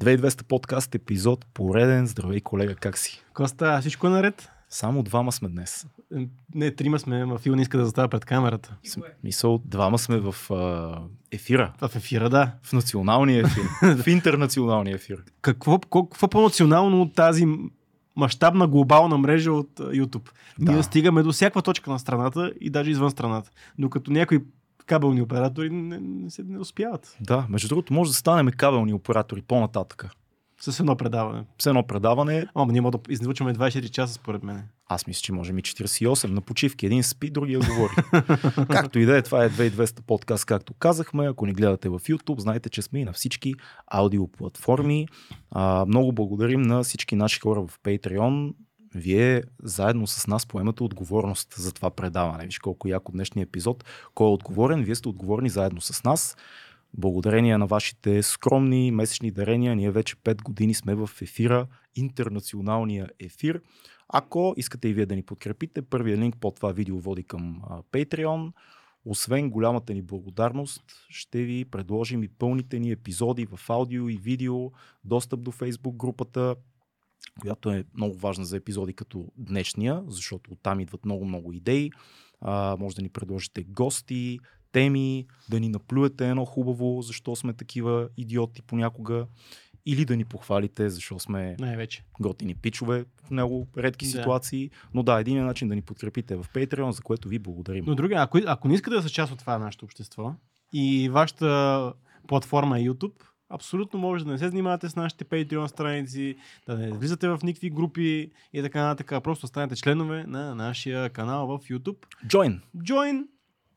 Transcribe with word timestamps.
2200 0.00 0.42
подкаст 0.42 0.94
епизод, 0.94 1.46
пореден. 1.54 2.06
Здравей, 2.06 2.40
колега, 2.40 2.74
как 2.74 2.98
си? 2.98 3.22
Коста, 3.34 3.80
всичко 3.80 4.06
е 4.06 4.10
наред? 4.10 4.48
Само 4.68 5.02
двама 5.02 5.32
сме 5.32 5.48
днес. 5.48 5.86
Не, 6.54 6.70
трима 6.70 6.98
сме, 6.98 7.24
ма 7.24 7.38
Фил 7.38 7.54
не 7.54 7.62
иска 7.62 7.78
да 7.78 7.84
застава 7.84 8.08
пред 8.08 8.24
камерата. 8.24 8.76
Мисъл, 9.24 9.60
двама 9.64 9.98
сме 9.98 10.18
в 10.18 10.34
а, 10.50 10.98
ефира. 11.32 11.72
В 11.80 11.96
ефира, 11.96 12.30
да. 12.30 12.52
В 12.62 12.72
националния 12.72 13.40
ефир. 13.46 13.94
в 13.96 14.06
интернационалния 14.06 14.94
ефир. 14.94 15.22
Какво, 15.40 15.78
какво, 15.78 16.28
по-национално 16.28 17.02
от 17.02 17.14
тази 17.14 17.46
мащабна 18.16 18.68
глобална 18.68 19.18
мрежа 19.18 19.52
от 19.52 19.70
YouTube? 19.78 20.30
Да. 20.58 20.72
Ние 20.72 20.82
стигаме 20.82 21.22
до 21.22 21.32
всяка 21.32 21.62
точка 21.62 21.90
на 21.90 21.98
страната 21.98 22.52
и 22.60 22.70
даже 22.70 22.90
извън 22.90 23.10
страната. 23.10 23.50
Докато 23.78 24.10
някои 24.10 24.40
кабелни 24.86 25.22
оператори 25.22 25.70
не, 25.70 25.98
не, 26.00 26.30
се, 26.30 26.42
не 26.42 26.58
успяват 26.58 27.16
Да, 27.20 27.46
между 27.48 27.68
другото, 27.68 27.92
може 27.92 28.10
да 28.10 28.14
станем 28.14 28.52
кабелни 28.52 28.92
оператори 28.94 29.42
по-нататъка. 29.42 30.10
с 30.60 30.80
едно 30.80 30.96
предаване. 30.96 31.44
С 31.58 31.66
едно 31.66 31.86
предаване, 31.86 32.46
Ама 32.54 32.72
ние 32.72 32.80
може 32.80 32.92
да 32.92 33.12
излучваме 33.12 33.54
24 33.54 33.90
часа 33.90 34.14
според 34.14 34.42
мен. 34.42 34.62
аз 34.86 35.06
мисля, 35.06 35.20
че 35.20 35.32
можем 35.32 35.58
и 35.58 35.62
48 35.62 36.28
на 36.28 36.40
почивки. 36.40 36.86
Един 36.86 37.02
спи, 37.02 37.30
другия 37.30 37.58
говори. 37.60 37.92
както 38.70 38.98
и 38.98 39.04
да 39.04 39.16
е, 39.16 39.22
това 39.22 39.44
е 39.44 39.50
2200 39.50 40.00
подкаст, 40.02 40.44
както 40.44 40.74
казахме. 40.74 41.26
Ако 41.26 41.46
ни 41.46 41.52
гледате 41.52 41.88
в 41.88 41.98
YouTube, 42.00 42.40
знаете, 42.40 42.70
че 42.70 42.82
сме 42.82 43.00
и 43.00 43.04
на 43.04 43.12
всички 43.12 43.54
аудиоплатформи. 43.86 45.08
А, 45.50 45.84
много 45.86 46.12
благодарим 46.12 46.62
на 46.62 46.82
всички 46.82 47.16
наши 47.16 47.40
хора 47.40 47.60
в 47.62 47.80
Patreon. 47.80 48.54
Вие 48.94 49.42
заедно 49.62 50.06
с 50.06 50.26
нас 50.26 50.46
поемате 50.46 50.82
отговорност 50.82 51.54
за 51.56 51.72
това 51.72 51.90
предаване. 51.90 52.46
Виж 52.46 52.58
колко 52.58 52.88
яко 52.88 53.12
днешния 53.12 53.42
епизод. 53.42 53.84
Кой 54.14 54.26
е 54.26 54.30
отговорен? 54.30 54.82
Вие 54.82 54.94
сте 54.94 55.08
отговорни 55.08 55.48
заедно 55.48 55.80
с 55.80 56.04
нас. 56.04 56.36
Благодарение 56.94 57.58
на 57.58 57.66
вашите 57.66 58.22
скромни 58.22 58.90
месечни 58.90 59.30
дарения, 59.30 59.76
ние 59.76 59.90
вече 59.90 60.16
5 60.16 60.42
години 60.42 60.74
сме 60.74 60.94
в 60.94 61.10
ефира, 61.22 61.66
интернационалния 61.96 63.08
ефир. 63.20 63.60
Ако 64.08 64.54
искате 64.56 64.88
и 64.88 64.94
вие 64.94 65.06
да 65.06 65.16
ни 65.16 65.22
подкрепите, 65.22 65.82
първият 65.82 66.20
линк 66.20 66.36
под 66.40 66.56
това 66.56 66.72
видео 66.72 66.98
води 66.98 67.22
към 67.22 67.62
Patreon. 67.92 68.52
Освен 69.04 69.50
голямата 69.50 69.94
ни 69.94 70.02
благодарност, 70.02 70.82
ще 71.08 71.42
ви 71.42 71.64
предложим 71.64 72.22
и 72.22 72.28
пълните 72.28 72.78
ни 72.78 72.90
епизоди 72.90 73.46
в 73.46 73.70
аудио 73.70 74.08
и 74.08 74.16
видео, 74.16 74.70
достъп 75.04 75.40
до 75.40 75.52
Facebook 75.52 75.96
групата, 75.96 76.56
която 77.40 77.70
е 77.70 77.84
много 77.94 78.16
важна 78.16 78.44
за 78.44 78.56
епизоди 78.56 78.92
като 78.92 79.26
днешния, 79.36 80.02
защото 80.08 80.50
оттам 80.52 80.80
идват 80.80 81.04
много-много 81.04 81.52
идеи. 81.52 81.90
А, 82.40 82.76
може 82.80 82.96
да 82.96 83.02
ни 83.02 83.08
предложите 83.08 83.64
гости, 83.64 84.38
теми, 84.72 85.26
да 85.50 85.60
ни 85.60 85.68
наплюете 85.68 86.28
едно 86.28 86.44
хубаво, 86.44 87.02
защо 87.02 87.36
сме 87.36 87.52
такива 87.52 88.08
идиоти 88.16 88.62
понякога, 88.62 89.26
или 89.86 90.04
да 90.04 90.16
ни 90.16 90.24
похвалите, 90.24 90.90
защо 90.90 91.18
сме 91.18 91.56
Най-вече. 91.58 92.04
готини 92.20 92.54
пичове 92.54 93.04
в 93.24 93.30
много 93.30 93.68
редки 93.76 94.04
Да. 94.04 94.10
ситуации. 94.10 94.70
Но 94.94 95.02
да, 95.02 95.20
един 95.20 95.44
начин 95.46 95.68
да 95.68 95.74
ни 95.74 95.82
подкрепите 95.82 96.34
е 96.34 96.36
в 96.36 96.46
Patreon, 96.54 96.90
за 96.90 97.02
което 97.02 97.28
ви 97.28 97.38
благодарим. 97.38 97.84
Но 97.86 97.94
друга, 97.94 98.14
ако, 98.18 98.38
ако 98.46 98.68
не 98.68 98.74
искате 98.74 98.96
да 98.96 99.02
са 99.02 99.10
част 99.10 99.32
от 99.32 99.38
това 99.38 99.58
нашето 99.58 99.84
общество 99.84 100.34
и 100.72 101.08
вашата 101.08 101.92
платформа 102.28 102.78
е 102.80 102.82
YouTube, 102.82 103.22
абсолютно 103.52 103.98
може 103.98 104.24
да 104.24 104.30
не 104.30 104.38
се 104.38 104.48
занимавате 104.48 104.88
с 104.88 104.96
нашите 104.96 105.24
Patreon 105.24 105.66
страници, 105.66 106.36
да 106.66 106.78
не 106.78 106.92
влизате 106.92 107.28
в 107.28 107.38
никакви 107.42 107.70
групи 107.70 108.30
и 108.52 108.62
така 108.62 108.82
нататък, 108.82 109.22
просто 109.24 109.46
станете 109.46 109.76
членове 109.76 110.24
на 110.26 110.54
нашия 110.54 111.10
канал 111.10 111.46
в 111.46 111.58
YouTube. 111.58 111.98
Join! 112.26 112.60
Join 112.76 113.24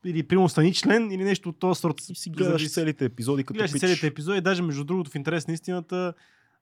или 0.04 0.22
примерно 0.22 0.48
стани 0.48 0.74
член 0.74 1.10
или 1.10 1.24
нещо 1.24 1.48
от 1.48 1.58
този 1.58 1.80
сорт. 1.80 2.00
И 2.10 2.14
си 2.14 2.30
гледаш 2.30 2.72
целите 2.72 3.04
епизоди 3.04 3.44
като 3.44 3.58
Гледаш 3.58 3.72
пич. 3.72 3.80
целите 3.80 4.06
епизоди, 4.06 4.40
даже 4.40 4.62
между 4.62 4.84
другото 4.84 5.10
в 5.10 5.14
интерес 5.14 5.48
на 5.48 5.54
истината, 5.54 6.14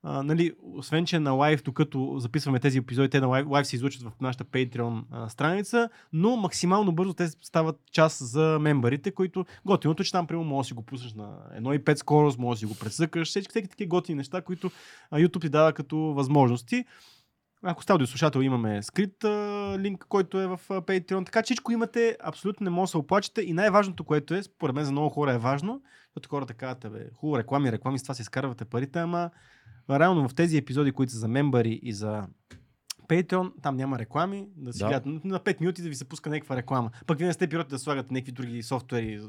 а, 0.06 0.22
нали, 0.22 0.52
освен 0.62 1.06
че 1.06 1.16
е 1.16 1.20
на 1.20 1.32
лайв, 1.32 1.62
докато 1.62 2.14
записваме 2.18 2.60
тези 2.60 2.78
епизоди, 2.78 3.08
те 3.08 3.20
на 3.20 3.26
лайв, 3.26 3.46
лайв 3.48 3.66
се 3.66 3.76
излучат 3.76 4.02
в 4.02 4.12
нашата 4.20 4.44
Patreon 4.44 5.02
а, 5.10 5.28
страница, 5.28 5.88
но 6.12 6.36
максимално 6.36 6.92
бързо 6.92 7.14
те 7.14 7.28
стават 7.28 7.80
част 7.92 8.18
за 8.18 8.58
мембарите, 8.60 9.10
които 9.10 9.44
готиното, 9.64 10.04
че 10.04 10.12
там 10.12 10.26
примерно 10.26 10.48
може 10.48 10.66
да 10.66 10.68
си 10.68 10.74
го 10.74 10.82
пуснеш 10.82 11.14
на 11.14 11.36
1.5 11.60 11.94
скорост, 11.94 12.38
може 12.38 12.56
да 12.56 12.58
си 12.58 12.74
го 12.74 12.78
пресъкаш, 12.80 13.28
всички 13.28 13.50
всеки 13.50 13.68
такива 13.68 13.88
готини 13.88 14.16
неща, 14.16 14.42
които 14.42 14.70
а, 15.10 15.18
YouTube 15.18 15.40
ти 15.40 15.48
дава 15.48 15.72
като 15.72 15.96
възможности. 15.96 16.84
Ако 17.62 17.82
сте 17.82 17.92
аудиослушател, 17.92 18.40
имаме 18.40 18.82
скрит 18.82 19.24
а, 19.24 19.76
линк, 19.78 20.06
който 20.08 20.40
е 20.40 20.46
в 20.46 20.60
а, 20.70 20.80
Patreon. 20.80 21.24
Така 21.24 21.42
че 21.42 21.44
всичко 21.44 21.72
имате, 21.72 22.16
абсолютно 22.24 22.64
не 22.64 22.70
може 22.70 22.88
да 22.88 22.90
се 22.90 22.98
оплачете. 22.98 23.42
И 23.42 23.52
най-важното, 23.52 24.04
което 24.04 24.34
е, 24.34 24.42
според 24.42 24.74
мен 24.74 24.84
за 24.84 24.92
много 24.92 25.10
хора 25.10 25.32
е 25.32 25.38
важно, 25.38 25.82
защото 26.08 26.28
хората 26.28 26.54
казват, 26.54 26.92
бе, 26.92 27.10
хубаво, 27.14 27.38
реклами, 27.38 27.72
реклами, 27.72 27.98
с 27.98 28.02
това 28.02 28.14
си 28.14 28.22
изкарвате 28.22 28.64
парите, 28.64 28.98
ама 28.98 29.30
реално 29.90 30.28
в 30.28 30.34
тези 30.34 30.56
епизоди, 30.56 30.92
които 30.92 31.12
са 31.12 31.18
за 31.18 31.28
мембари 31.28 31.80
и 31.82 31.92
за 31.92 32.26
Patreon, 33.08 33.52
там 33.62 33.76
няма 33.76 33.98
реклами, 33.98 34.46
да 34.56 34.72
си 34.72 34.78
Да. 34.78 34.88
гледат 34.88 35.24
на 35.24 35.40
5 35.40 35.60
минути 35.60 35.82
да 35.82 35.88
ви 35.88 35.94
се 35.94 36.04
пуска 36.04 36.30
някаква 36.30 36.56
реклама. 36.56 36.90
Пък 37.06 37.18
вие 37.18 37.26
не 37.26 37.32
сте 37.32 37.46
пирати 37.46 37.70
да 37.70 37.78
слагате 37.78 38.14
някакви 38.14 38.32
други 38.32 38.62
софтуери. 38.62 39.20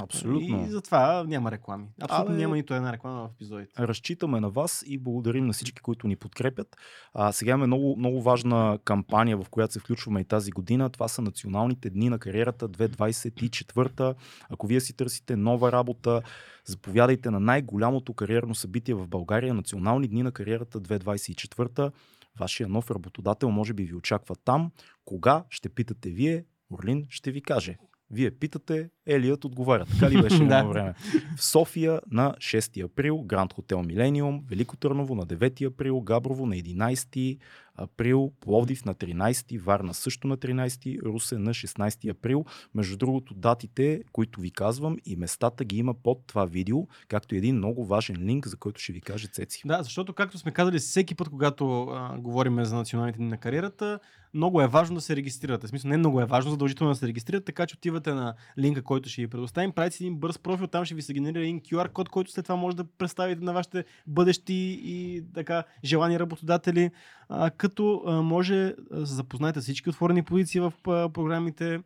Абсолютно. 0.00 0.66
И 0.66 0.70
затова 0.70 1.24
няма 1.24 1.50
реклами. 1.50 1.86
Абсолютно 2.02 2.34
Абе, 2.34 2.40
няма 2.40 2.56
нито 2.56 2.74
една 2.74 2.92
реклама 2.92 3.28
в 3.28 3.34
епизодите. 3.34 3.72
Разчитаме 3.78 4.40
на 4.40 4.50
вас 4.50 4.84
и 4.86 4.98
благодарим 4.98 5.46
на 5.46 5.52
всички, 5.52 5.82
които 5.82 6.06
ни 6.06 6.16
подкрепят. 6.16 6.76
А, 7.14 7.32
сега 7.32 7.50
имаме 7.50 7.66
много, 7.66 7.96
много 7.98 8.22
важна 8.22 8.78
кампания, 8.84 9.36
в 9.36 9.48
която 9.50 9.72
се 9.72 9.78
включваме 9.80 10.20
и 10.20 10.24
тази 10.24 10.50
година. 10.50 10.90
Това 10.90 11.08
са 11.08 11.22
националните 11.22 11.90
дни 11.90 12.08
на 12.08 12.18
кариерата 12.18 12.68
2024. 12.68 14.14
Ако 14.50 14.66
вие 14.66 14.80
си 14.80 14.96
търсите 14.96 15.36
нова 15.36 15.72
работа, 15.72 16.22
заповядайте 16.64 17.30
на 17.30 17.40
най-голямото 17.40 18.14
кариерно 18.14 18.54
събитие 18.54 18.94
в 18.94 19.08
България, 19.08 19.54
Национални 19.54 20.08
дни 20.08 20.22
на 20.22 20.32
кариерата 20.32 20.80
2024. 20.80 21.92
Вашия 22.38 22.68
нов 22.68 22.90
работодател 22.90 23.50
може 23.50 23.72
би 23.72 23.84
ви 23.84 23.94
очаква 23.94 24.36
там. 24.44 24.70
Кога 25.04 25.44
ще 25.50 25.68
питате 25.68 26.10
вие, 26.10 26.44
Орлин 26.70 27.06
ще 27.08 27.30
ви 27.30 27.42
каже. 27.42 27.78
Вие 28.10 28.30
питате, 28.30 28.90
Елият 29.06 29.44
отговаря. 29.44 29.86
Така 29.86 30.10
ли 30.10 30.22
беше 30.22 30.36
едно 30.42 30.68
време? 30.68 30.94
В 31.36 31.44
София 31.44 32.00
на 32.10 32.34
6 32.38 32.84
април, 32.84 33.22
Гранд 33.22 33.52
Хотел 33.52 33.82
Милениум, 33.82 34.44
Велико 34.46 34.76
Търново 34.76 35.14
на 35.14 35.26
9 35.26 35.66
април, 35.66 36.00
Габрово 36.00 36.46
на 36.46 36.54
11 36.54 37.38
април, 37.76 38.32
Пловдив 38.40 38.84
на 38.84 38.94
13, 38.94 39.60
Варна 39.60 39.94
също 39.94 40.26
на 40.26 40.36
13, 40.36 41.02
Русе 41.02 41.38
на 41.38 41.50
16 41.50 42.10
април. 42.10 42.44
Между 42.74 42.96
другото, 42.96 43.34
датите, 43.34 44.02
които 44.12 44.40
ви 44.40 44.50
казвам 44.50 44.96
и 45.04 45.16
местата 45.16 45.64
ги 45.64 45.76
има 45.76 45.94
под 45.94 46.26
това 46.26 46.44
видео, 46.44 46.86
както 47.08 47.34
и 47.34 47.38
един 47.38 47.56
много 47.56 47.86
важен 47.86 48.16
линк, 48.16 48.46
за 48.46 48.56
който 48.56 48.80
ще 48.80 48.92
ви 48.92 49.00
каже 49.00 49.28
Цеци. 49.28 49.62
Да, 49.64 49.82
защото 49.82 50.12
както 50.12 50.38
сме 50.38 50.52
казали 50.52 50.78
всеки 50.78 51.14
път, 51.14 51.28
когато 51.28 51.82
а, 51.82 52.18
говорим 52.18 52.64
за 52.64 52.76
националните 52.76 53.18
дни 53.18 53.28
на 53.28 53.38
кариерата, 53.38 53.98
много 54.34 54.62
е 54.62 54.66
важно 54.66 54.94
да 54.94 55.00
се 55.00 55.16
регистрирате. 55.16 55.66
В 55.66 55.70
смисъл, 55.70 55.88
не 55.88 55.96
много 55.96 56.20
е 56.20 56.24
важно, 56.24 56.50
задължително 56.50 56.92
да 56.92 56.98
се 56.98 57.06
регистрирате, 57.06 57.44
така 57.44 57.66
че 57.66 57.74
отивате 57.74 58.14
на 58.14 58.34
линка, 58.58 58.82
който 58.82 59.08
ще 59.08 59.22
ви 59.22 59.28
предоставим, 59.28 59.72
правите 59.72 59.96
си 59.96 60.04
един 60.04 60.16
бърз 60.16 60.38
профил, 60.38 60.66
там 60.66 60.84
ще 60.84 60.94
ви 60.94 61.02
се 61.02 61.12
генерира 61.12 61.42
един 61.42 61.60
QR 61.60 61.92
код, 61.92 62.08
който 62.08 62.30
след 62.30 62.44
това 62.44 62.56
може 62.56 62.76
да 62.76 62.84
представите 62.84 63.44
на 63.44 63.52
вашите 63.52 63.84
бъдещи 64.06 64.80
и 64.84 65.24
така 65.34 65.64
желани 65.84 66.20
работодатели, 66.20 66.90
а, 67.28 67.50
а, 67.80 68.22
може 68.22 68.74
да 68.90 69.06
се 69.06 69.14
запознаете 69.14 69.60
с 69.60 69.62
всички 69.62 69.90
отворени 69.90 70.22
позиции 70.22 70.60
в 70.60 70.72
а, 70.86 71.08
програмите, 71.08 71.80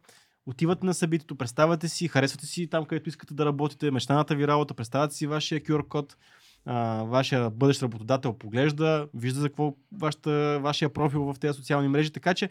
отивате 0.47 0.87
на 0.87 0.95
събитието, 0.95 1.37
представяте 1.37 1.89
си, 1.89 2.09
харесвате 2.09 2.47
си 2.47 2.67
там, 2.67 2.85
където 2.85 3.09
искате 3.09 3.35
да 3.35 3.47
работите, 3.47 3.91
мечтаната 3.91 4.35
ви 4.35 4.49
работа, 4.49 4.75
представяте 4.75 5.15
си 5.15 5.27
вашия 5.27 5.61
QR 5.61 5.89
код, 5.89 6.17
а, 6.65 7.03
вашия 7.03 7.51
бъдещ 7.51 7.83
работодател 7.83 8.33
поглежда, 8.33 9.09
вижда 9.15 9.41
за 9.41 9.49
какво 9.49 9.75
вашата, 9.93 10.59
вашия 10.63 10.93
профил 10.93 11.23
в 11.23 11.39
тези 11.41 11.57
социални 11.57 11.89
мрежи, 11.89 12.11
така 12.11 12.35
че 12.35 12.49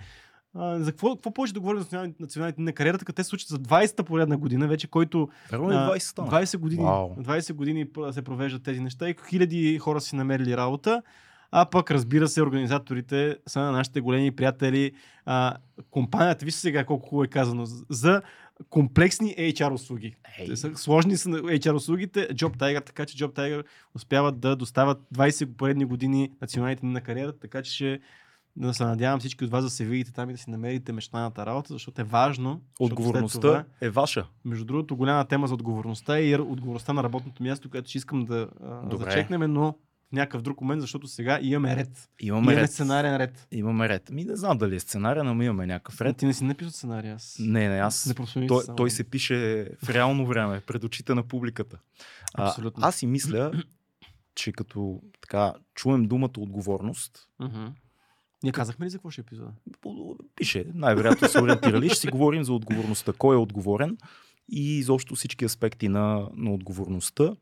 а, 0.56 0.79
за 0.79 0.91
какво, 0.91 1.16
какво 1.16 1.31
повече 1.31 1.53
да 1.53 1.59
говорим 1.59 1.79
за 1.79 1.84
националните, 1.84 2.23
националните 2.23 2.62
на 2.62 2.73
кариерата, 2.73 3.06
като 3.06 3.16
те 3.16 3.23
се 3.23 3.29
случат 3.29 3.50
за 3.50 3.59
20-та 3.59 4.03
поредна 4.03 4.38
година, 4.38 4.67
вече 4.67 4.88
който 4.88 5.29
а, 5.52 5.57
20 5.57 6.00
стана? 6.00 6.31
20 6.31 6.57
години, 6.57 6.84
Вау. 6.84 7.16
20 7.16 7.53
години 7.53 7.88
се 8.12 8.22
провеждат 8.22 8.63
тези 8.63 8.79
неща 8.79 9.09
и 9.09 9.16
хиляди 9.29 9.79
хора 9.79 10.02
си 10.02 10.16
намерили 10.16 10.58
работа. 10.58 11.02
А 11.57 11.66
пък, 11.66 11.91
разбира 11.91 12.28
се, 12.28 12.41
организаторите 12.41 13.37
са 13.47 13.59
на 13.59 13.72
нашите 13.72 14.02
големи 14.02 14.31
приятели. 14.31 14.91
А, 15.25 15.55
компанията, 15.91 16.46
вижте 16.46 16.59
сега 16.59 16.85
колко 16.85 17.09
хубаво 17.09 17.23
е 17.23 17.28
казано, 17.28 17.66
за 17.90 18.22
комплексни 18.69 19.35
HR 19.37 19.72
услуги. 19.73 20.16
Те 20.47 20.55
са 20.55 20.75
сложни 20.75 21.17
са 21.17 21.29
HR 21.29 21.73
услугите, 21.73 22.28
Job 22.28 22.57
Tiger, 22.57 22.85
така 22.85 23.05
че 23.05 23.17
Job 23.17 23.34
Tiger 23.34 23.63
успяват 23.96 24.40
да 24.40 24.55
доставят 24.55 25.02
20 25.13 25.46
поредни 25.46 25.85
години 25.85 26.31
националните 26.41 26.81
дни 26.81 26.91
на 26.91 27.02
кариерата, 27.02 27.40
така 27.40 27.61
че 27.61 27.72
ще 27.72 27.99
да 28.55 28.73
се 28.73 28.85
надявам 28.85 29.19
всички 29.19 29.43
от 29.46 29.52
вас 29.52 29.63
да 29.63 29.69
се 29.69 29.85
видите 29.85 30.13
там 30.13 30.29
и 30.29 30.34
да 30.34 30.37
си 30.40 30.49
намерите 30.49 30.91
мечтаната 30.91 31.46
работа, 31.46 31.73
защото 31.73 32.02
е 32.02 32.03
важно. 32.03 32.61
Отговорността 32.79 33.40
това- 33.40 33.63
е 33.81 33.90
ваша. 33.90 34.28
между 34.46 34.66
другото, 34.66 34.96
голяма 34.96 35.25
тема 35.25 35.47
за 35.47 35.53
отговорността 35.53 36.19
и 36.19 36.35
отговорността 36.35 36.93
на 36.93 37.03
работното 37.03 37.43
място, 37.43 37.69
което 37.69 37.90
ще 37.90 37.97
искам 37.97 38.25
да 38.25 38.47
Добре. 38.90 39.05
зачекнем, 39.05 39.53
но 39.53 39.75
в 40.09 40.11
някакъв 40.11 40.41
друг 40.41 40.61
момент, 40.61 40.81
защото 40.81 41.07
сега 41.07 41.40
имаме 41.41 41.75
ред. 41.75 42.09
Имаме, 42.19 42.52
Имаме 42.52 42.61
ред. 42.61 42.72
сценарен 42.72 43.17
ред. 43.17 43.47
Имаме 43.52 43.90
ред. 43.90 44.09
Ми 44.09 44.23
не 44.23 44.35
знам 44.35 44.57
дали 44.57 44.75
е 44.75 44.79
сценария, 44.79 45.23
но 45.23 45.35
ми 45.35 45.46
имаме 45.46 45.66
някакъв 45.66 46.02
Ред. 46.02 46.17
Ти 46.17 46.25
не 46.25 46.34
си 46.34 46.43
написал 46.43 46.72
сценария. 46.72 47.16
Аз... 47.16 47.37
Не, 47.40 47.69
не, 47.69 47.78
аз. 47.78 48.13
Не 48.35 48.47
Той, 48.47 48.63
той 48.78 48.91
се 48.91 49.03
пише 49.03 49.69
в 49.84 49.90
реално 49.90 50.28
време, 50.28 50.61
пред 50.61 50.84
очите 50.84 51.13
на 51.13 51.23
публиката. 51.23 51.79
А, 52.34 52.47
Абсолютно. 52.47 52.85
аз 52.85 52.96
си 52.96 53.07
мисля, 53.07 53.52
че 54.35 54.52
като 54.52 55.02
така 55.22 55.53
чуем 55.75 56.05
думата 56.07 56.34
отговорност. 56.37 57.28
Ние 58.43 58.52
казахме 58.52 58.85
ли 58.85 58.90
за 58.90 58.97
какво 58.97 59.09
ще 59.09 59.22
е 59.22 59.23
епизода? 59.23 59.52
пише, 60.35 60.66
най-вероятно 60.73 61.28
се 61.28 61.41
ориентирали, 61.41 61.90
ще 61.90 61.99
си 61.99 62.07
говорим 62.07 62.43
за 62.43 62.53
отговорността, 62.53 63.13
кой 63.17 63.35
е 63.35 63.40
отговорен 63.40 63.97
и 64.49 64.78
изобщо 64.78 65.16
всички 65.16 65.46
аспекти 65.46 65.90
на, 65.90 66.29
на 66.34 66.53
отговорността. 66.53 67.35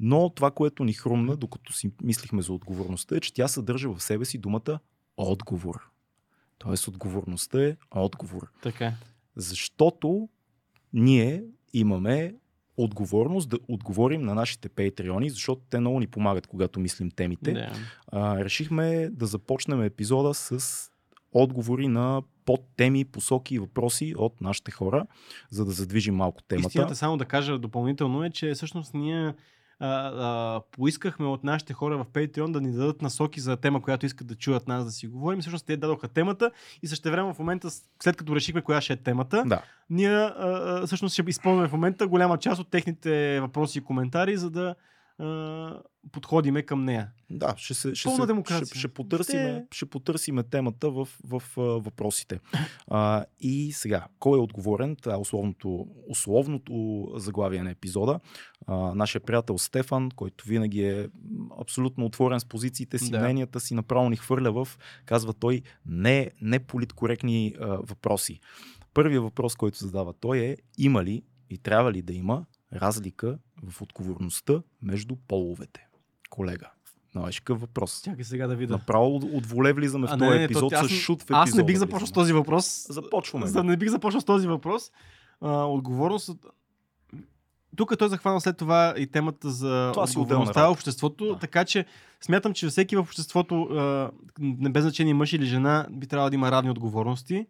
Но 0.00 0.30
това, 0.30 0.50
което 0.50 0.84
ни 0.84 0.92
хрумна, 0.92 1.36
докато 1.36 1.72
си 1.72 1.90
мислихме 2.02 2.42
за 2.42 2.52
отговорността, 2.52 3.16
е, 3.16 3.20
че 3.20 3.34
тя 3.34 3.48
съдържа 3.48 3.94
в 3.94 4.02
себе 4.02 4.24
си 4.24 4.38
думата 4.38 4.78
отговор. 5.16 5.90
Тоест 6.58 6.88
отговорността 6.88 7.64
е 7.64 7.76
отговор. 7.90 8.50
Така 8.62 8.86
е. 8.86 8.94
Защото 9.36 10.28
ние 10.92 11.44
имаме 11.72 12.34
отговорност 12.76 13.48
да 13.48 13.58
отговорим 13.68 14.22
на 14.22 14.34
нашите 14.34 14.68
патреони, 14.68 15.30
защото 15.30 15.62
те 15.70 15.80
много 15.80 16.00
ни 16.00 16.06
помагат, 16.06 16.46
когато 16.46 16.80
мислим 16.80 17.10
темите. 17.10 17.52
Да. 17.52 17.72
А, 18.12 18.44
решихме 18.44 19.08
да 19.12 19.26
започнем 19.26 19.82
епизода 19.82 20.34
с 20.34 20.90
отговори 21.32 21.88
на 21.88 22.22
подтеми, 22.44 23.04
посоки 23.04 23.54
и 23.54 23.58
въпроси 23.58 24.14
от 24.16 24.40
нашите 24.40 24.70
хора, 24.70 25.06
за 25.50 25.64
да 25.64 25.70
задвижим 25.70 26.14
малко 26.14 26.42
темата. 26.42 26.68
Истината, 26.68 26.96
само 26.96 27.16
да 27.16 27.24
кажа 27.24 27.58
допълнително 27.58 28.24
е, 28.24 28.30
че 28.30 28.54
всъщност 28.54 28.94
ние 28.94 29.34
а, 29.80 29.86
а, 29.86 30.60
поискахме 30.72 31.26
от 31.26 31.44
нашите 31.44 31.72
хора 31.72 31.98
в 31.98 32.06
Patreon 32.06 32.50
да 32.50 32.60
ни 32.60 32.72
дадат 32.72 33.02
насоки 33.02 33.40
за 33.40 33.56
тема, 33.56 33.82
която 33.82 34.06
искат 34.06 34.26
да 34.26 34.34
чуят 34.34 34.68
нас 34.68 34.84
да 34.84 34.90
си 34.90 35.06
говорим. 35.06 35.40
Всъщност 35.40 35.66
те 35.66 35.76
дадоха 35.76 36.08
темата 36.08 36.50
и 36.82 36.86
също 36.86 37.10
време 37.10 37.34
в 37.34 37.38
момента, 37.38 37.68
след 38.02 38.16
като 38.16 38.36
решихме 38.36 38.62
коя 38.62 38.80
ще 38.80 38.92
е 38.92 38.96
темата, 38.96 39.44
Да. 39.46 39.62
ние 39.90 40.10
а, 40.10 40.82
всъщност 40.86 41.12
ще 41.12 41.22
използваме 41.28 41.68
в 41.68 41.72
момента 41.72 42.06
голяма 42.06 42.38
част 42.38 42.60
от 42.60 42.70
техните 42.70 43.40
въпроси 43.40 43.78
и 43.78 43.84
коментари, 43.84 44.36
за 44.36 44.50
да 44.50 44.74
подходиме 46.12 46.62
към 46.62 46.84
нея. 46.84 47.10
Да, 47.30 47.54
ще, 47.56 47.74
се, 47.74 47.94
ще, 47.94 48.04
Пълна 48.06 48.22
се, 48.22 48.26
демокрация. 48.26 48.66
ще, 48.66 48.78
ще, 48.78 48.88
потърсиме, 48.88 49.64
Ще- 49.66 49.76
ще 49.76 49.86
потърсиме 49.86 50.42
темата 50.42 50.90
в, 50.90 51.08
в, 51.24 51.42
в 51.56 51.80
въпросите. 51.80 52.40
А, 52.88 53.24
и 53.40 53.72
сега, 53.72 54.06
кой 54.18 54.38
е 54.38 54.42
отговорен? 54.42 54.96
Това 54.96 55.14
е 55.14 55.18
условното, 55.18 55.86
условното 56.08 57.06
заглавие 57.16 57.62
на 57.62 57.70
епизода. 57.70 58.20
А, 58.66 58.94
нашия 58.94 59.20
приятел 59.20 59.58
Стефан, 59.58 60.10
който 60.10 60.44
винаги 60.48 60.84
е 60.84 61.08
абсолютно 61.60 62.04
отворен 62.04 62.40
с 62.40 62.44
позициите 62.44 62.98
си, 62.98 63.10
Да. 63.10 63.18
мненията 63.18 63.60
си, 63.60 63.74
направо 63.74 64.10
ни 64.10 64.16
хвърля 64.16 64.52
в, 64.52 64.68
казва 65.04 65.32
той, 65.32 65.62
не, 65.86 66.30
не 66.40 66.58
политкоректни 66.58 67.54
а, 67.60 67.66
въпроси. 67.66 68.40
Първият 68.94 69.22
въпрос, 69.22 69.56
който 69.56 69.78
задава 69.78 70.12
той 70.12 70.38
е, 70.38 70.56
има 70.78 71.04
ли 71.04 71.22
и 71.50 71.58
трябва 71.58 71.92
ли 71.92 72.02
да 72.02 72.12
има 72.12 72.44
разлика 72.72 73.38
в 73.62 73.82
отговорността 73.82 74.62
между 74.82 75.16
половете? 75.16 75.86
Колега, 76.30 76.70
знаеш 77.12 77.40
какъв 77.40 77.60
въпрос? 77.60 78.02
Чакай 78.02 78.24
сега 78.24 78.46
да 78.46 78.56
видя. 78.56 78.72
Направо 78.72 79.16
от- 79.16 79.46
воле 79.46 79.72
влизаме 79.72 80.06
в 80.06 80.18
този 80.18 80.38
епизод 80.38 80.72
с 80.76 80.88
шут 80.88 81.20
в 81.20 81.24
епизода. 81.24 81.38
Аз 81.40 81.54
не 81.54 81.64
бих 81.64 81.76
започнал 81.76 82.06
с 82.06 82.12
този 82.12 82.32
въпрос. 82.32 82.86
Започваме. 82.90 83.46
За 83.46 83.64
не 83.64 83.76
бих 83.76 83.88
започнал 83.88 84.20
с 84.20 84.24
този 84.24 84.46
въпрос. 84.46 84.92
А, 85.40 85.64
отговорност. 85.64 86.30
Тук 87.76 87.98
той 87.98 88.08
захвана 88.08 88.40
след 88.40 88.56
това 88.56 88.94
и 88.98 89.06
темата 89.06 89.50
за 89.50 89.90
Това 89.92 90.06
отговорността 90.16 90.68
в 90.68 90.70
обществото, 90.70 91.26
Да. 91.26 91.38
така 91.38 91.64
че 91.64 91.86
смятам, 92.20 92.54
че 92.54 92.68
всеки 92.68 92.96
в 92.96 93.00
обществото, 93.00 93.62
а, 93.62 94.10
не 94.38 94.70
без 94.70 94.82
значение 94.82 95.14
мъж 95.14 95.32
или 95.32 95.44
жена, 95.46 95.86
би 95.90 96.06
трябвало 96.06 96.30
да 96.30 96.34
има 96.34 96.50
равни 96.50 96.70
отговорности, 96.70 97.46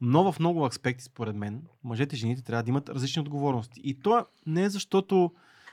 но 0.00 0.32
в 0.32 0.40
много 0.40 0.64
аспекти, 0.64 1.04
според 1.04 1.36
мен, 1.36 1.62
мъжете 1.84 2.16
и 2.16 2.18
жените 2.18 2.42
трябва 2.42 2.62
да 2.62 2.70
имат 2.70 2.88
различни 2.88 3.20
отговорности. 3.20 3.80
И 3.84 4.00
то 4.00 4.26
не 4.46 4.62
е 4.62 4.70
защото 4.70 5.32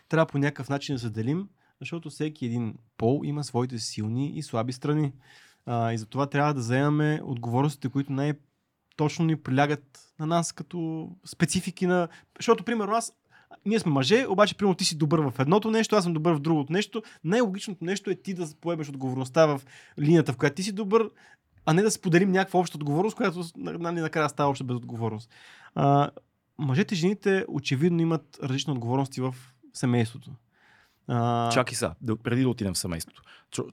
трябва 0.09 0.25
по 0.25 0.38
някакъв 0.38 0.69
начин 0.69 0.95
да 0.95 1.00
се 1.00 1.09
делим, 1.09 1.50
защото 1.79 2.09
всеки 2.09 2.45
един 2.45 2.75
пол 2.97 3.21
има 3.24 3.44
своите 3.44 3.79
силни 3.79 4.38
и 4.38 4.44
слаби 4.44 4.74
страни. 4.74 5.13
А, 5.65 5.94
и 5.94 5.97
затова 5.97 6.27
трябва 6.27 6.53
да 6.53 6.62
заемаме 6.62 7.21
отговорностите, 7.24 7.89
които 7.89 8.13
най- 8.13 8.33
точно 8.95 9.25
ни 9.25 9.35
прилягат 9.35 10.13
на 10.19 10.25
нас 10.25 10.51
като 10.51 11.09
специфики 11.25 11.88
на... 11.88 12.07
Защото, 12.38 12.63
примерно, 12.63 12.94
аз 12.94 13.13
ние 13.65 13.80
сме 13.80 13.91
мъже, 13.91 14.25
обаче, 14.30 14.57
примерно, 14.57 14.75
ти 14.75 14.85
си 14.85 14.97
добър 14.97 15.19
в 15.19 15.33
едното 15.39 15.71
нещо, 15.71 15.95
аз 15.95 16.03
съм 16.03 16.13
добър 16.13 16.33
в 16.33 16.39
другото 16.39 16.73
нещо. 16.73 17.03
Най-логичното 17.23 17.85
нещо 17.85 18.09
е 18.09 18.15
ти 18.15 18.33
да 18.33 18.47
поемеш 18.62 18.89
отговорността 18.89 19.45
в 19.45 19.62
линията, 20.00 20.33
в 20.33 20.38
която 20.38 20.56
ти 20.56 20.63
си 20.63 20.71
добър, 20.71 21.09
а 21.69 21.73
не 21.73 21.81
да 21.81 21.91
споделим 21.91 22.31
някаква 22.31 22.59
обща 22.59 22.77
отговорност, 22.77 23.15
която 23.17 23.43
нали, 23.57 24.01
накрая 24.01 24.29
става 24.29 24.49
обща 24.49 24.63
безотговорност. 24.63 25.29
А, 25.75 26.09
мъжете 26.57 26.95
и 26.95 26.97
жените 26.97 27.45
очевидно 27.47 28.01
имат 28.01 28.39
различни 28.43 28.73
отговорности 28.73 29.21
в 29.21 29.35
семейството. 29.73 30.31
А, 31.07 31.49
Чакай 31.51 31.75
сега, 31.75 31.93
преди 32.23 32.41
да 32.41 32.49
отидем 32.49 32.73
в 32.73 32.77
семейството. 32.77 33.21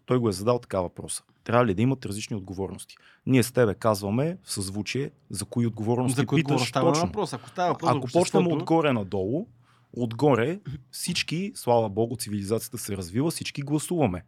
Той 0.06 0.18
го 0.18 0.28
е 0.28 0.32
задал 0.32 0.58
така 0.58 0.80
въпроса. 0.80 1.22
Трябва 1.44 1.66
ли 1.66 1.74
да 1.74 1.82
имат 1.82 2.06
различни 2.06 2.36
отговорности? 2.36 2.96
Ние 3.26 3.42
с 3.42 3.52
тебе 3.52 3.74
казваме 3.74 4.38
в 4.42 4.52
съзвучие 4.52 5.10
за 5.30 5.44
кои 5.44 5.66
отговорности 5.66 6.20
за 6.20 6.26
кои 6.26 6.44
питаш 6.44 6.68
става 6.68 6.92
точно. 6.92 7.06
въпрос? 7.06 7.32
Ако 7.32 7.48
става 7.48 7.72
въпрос 7.72 7.90
Ако 7.96 8.08
почнем 8.12 8.46
отгоре 8.46 8.92
надолу, 8.92 9.46
отгоре 9.92 10.60
всички, 10.90 11.52
слава 11.54 11.88
богу, 11.88 12.16
цивилизацията 12.16 12.78
се 12.78 12.96
развива, 12.96 13.30
всички 13.30 13.62
гласуваме. 13.62 14.24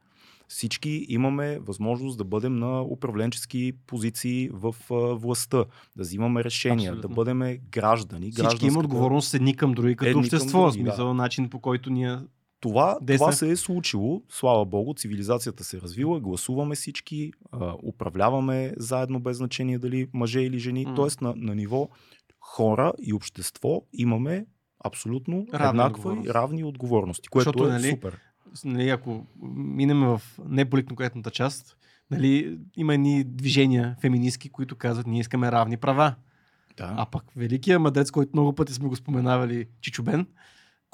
Всички 0.49 1.07
имаме 1.09 1.59
възможност 1.59 2.19
да 2.19 2.25
бъдем 2.25 2.57
на 2.57 2.83
управленчески 2.83 3.73
позиции 3.87 4.51
в 4.53 4.75
властта, 5.17 5.65
да 5.97 6.03
взимаме 6.03 6.45
решения, 6.45 6.91
Абсолютно. 6.91 7.09
да 7.09 7.15
бъдем 7.15 7.59
граждани. 7.71 8.33
Всички 8.33 8.67
имат 8.67 8.85
отговорност 8.85 9.35
едни 9.35 9.57
към 9.57 9.73
други 9.73 9.97
като 9.97 10.09
Едни 10.11 10.21
общество. 10.21 10.63
други, 10.63 10.79
смисъл, 10.81 11.15
начин 11.15 11.51
по 11.51 11.61
който 11.61 11.91
ние 11.91 12.19
Това, 12.61 12.99
Десна. 13.03 13.19
това 13.19 13.33
се 13.33 13.51
е 13.51 13.57
случило, 13.57 14.23
слава 14.29 14.65
богу, 14.65 14.95
цивилизацията 14.95 15.65
се 15.65 15.77
е 15.77 15.81
развила, 15.81 16.21
гласуваме 16.21 16.75
всички, 16.75 17.33
а, 17.53 17.75
управляваме 17.83 18.73
заедно 18.77 19.21
без 19.21 19.37
значение 19.37 19.79
дали 19.79 20.09
мъже 20.15 20.41
или 20.41 20.59
жени, 20.59 20.85
М. 20.85 20.95
т.е. 20.95 21.25
На, 21.25 21.35
на 21.37 21.55
ниво 21.55 21.89
хора 22.41 22.93
и 23.03 23.13
общество 23.13 23.83
имаме 23.93 24.47
абсолютно 24.85 25.47
Равна 25.55 25.69
еднаква 25.69 26.23
и 26.25 26.29
равни 26.29 26.65
отговорности, 26.65 27.29
което 27.29 27.49
Защото, 27.49 27.69
е 27.69 27.73
нали, 27.73 27.91
супер. 27.91 28.19
Нали, 28.65 28.89
ако 28.89 29.27
минем 29.57 30.01
в 30.01 30.23
неполиткоректната 30.49 31.31
част, 31.31 31.77
нали, 32.11 32.59
има 32.77 32.95
едни 32.95 33.25
движения 33.25 33.97
феминистки, 34.01 34.49
които 34.49 34.77
казват, 34.77 35.07
ние 35.07 35.21
искаме 35.21 35.53
равни 35.53 35.77
права. 35.77 36.15
Да. 36.77 36.95
А 36.97 37.07
пък 37.07 37.25
великият 37.37 37.83
мъдрец, 37.83 38.11
който 38.11 38.31
много 38.35 38.53
пъти 38.53 38.73
сме 38.73 38.89
го 38.89 38.97
споменавали, 38.97 39.67
Чичобен, 39.81 40.27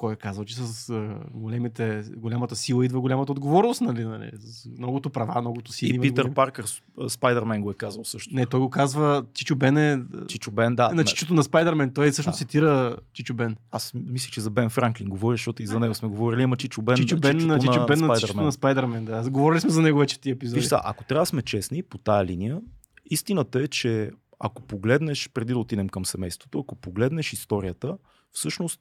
кой 0.03 0.13
е 0.13 0.17
казал, 0.17 0.45
че 0.45 0.55
с 0.55 0.93
големите, 1.33 2.03
голямата 2.15 2.55
сила 2.55 2.85
идва 2.85 3.01
голямата 3.01 3.31
отговорност, 3.31 3.81
нали, 3.81 4.05
нали, 4.05 4.31
с 4.33 4.65
многото 4.67 5.09
права, 5.09 5.41
многото 5.41 5.71
сили. 5.71 5.89
и 5.89 5.95
има 5.95 6.01
Питър 6.01 6.21
големи- 6.21 6.35
Паркър, 6.35 6.65
Спайдермен 7.09 7.61
го 7.61 7.71
е 7.71 7.73
казал 7.73 8.03
също. 8.03 8.35
Не, 8.35 8.45
той 8.45 8.59
го 8.59 8.69
казва, 8.69 9.25
Чичо 9.33 9.55
Бен 9.55 9.77
е 9.77 10.03
Чичо 10.27 10.51
Бен, 10.51 10.75
да. 10.75 10.89
на 10.89 11.03
чичото 11.03 11.33
на 11.33 11.43
Спайдермен. 11.43 11.93
Той 11.93 12.11
всъщност 12.11 12.35
Да. 12.35 12.37
цитира 12.37 12.97
Чичо 13.13 13.33
Бен. 13.33 13.55
Аз 13.71 13.91
мисля, 13.95 14.31
че 14.31 14.41
за 14.41 14.49
Бен 14.49 14.69
Франклин 14.69 15.09
говориш, 15.09 15.39
защото 15.39 15.63
и 15.63 15.67
за 15.67 15.79
него 15.79 15.93
сме 15.93 16.09
говорили, 16.09 16.43
ама 16.43 16.57
Чичо 16.57 16.81
Бен, 16.81 16.95
Чичо 16.95 17.17
Бен, 17.17 17.37
на 17.37 17.59
Чичо 17.59 17.85
Бен 17.85 17.99
на 17.99 18.15
чичото 18.15 18.17
Спайдермен. 18.17 18.45
на 18.45 18.51
Спайдермен. 18.51 19.05
Да. 19.05 19.29
Говорили 19.29 19.61
сме 19.61 19.69
за 19.69 19.81
него 19.81 19.99
вече 19.99 20.21
тия 20.21 20.33
епизоди. 20.33 20.59
Виж 20.59 20.67
са, 20.67 20.81
ако 20.83 21.03
трябва 21.03 21.21
да 21.21 21.25
сме 21.25 21.41
честни 21.41 21.83
по 21.83 21.97
тая 21.97 22.25
линия, 22.25 22.61
истината 23.05 23.59
е, 23.61 23.67
че 23.67 24.11
ако 24.39 24.61
погледнеш, 24.61 25.29
преди 25.33 25.53
да 25.53 25.59
отидем 25.59 25.89
към 25.89 26.05
семейството, 26.05 26.59
ако 26.59 26.75
погледнеш 26.75 27.33
историята, 27.33 27.97
всъщност 28.31 28.79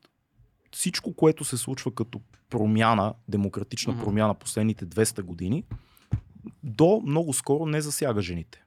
всичко, 0.72 1.14
което 1.14 1.44
се 1.44 1.56
случва 1.56 1.94
като 1.94 2.20
промяна, 2.50 3.14
демократична 3.28 3.92
Мгм. 3.92 4.02
промяна 4.02 4.34
последните 4.34 4.86
200 4.86 5.22
години, 5.22 5.64
до 6.62 7.02
много 7.06 7.32
скоро 7.32 7.66
не 7.66 7.80
засяга 7.80 8.22
жените. 8.22 8.64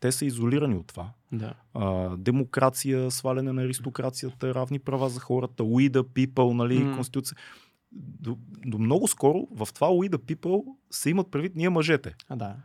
Те 0.00 0.12
са 0.12 0.24
изолирани 0.24 0.76
от 0.76 0.86
това. 0.86 1.10
Да. 1.32 1.54
А, 1.74 2.16
демокрация, 2.16 3.10
сваляне 3.10 3.52
на 3.52 3.62
аристокрацията, 3.62 4.54
равни 4.54 4.78
права 4.78 5.08
за 5.08 5.20
хората, 5.20 5.62
we 5.62 5.90
the 5.90 6.02
people, 6.02 6.52
нали, 6.52 6.78
Мгм. 6.78 6.94
конституция. 6.94 7.38
До, 7.92 8.36
до 8.66 8.78
много 8.78 9.08
скоро 9.08 9.48
в 9.50 9.68
това 9.74 9.88
we 9.88 10.10
the 10.10 10.16
people 10.16 10.64
се 10.90 11.10
имат 11.10 11.30
предвид 11.30 11.56
ние 11.56 11.68
мъжете. 11.70 12.14
А, 12.28 12.36
да. 12.36 12.56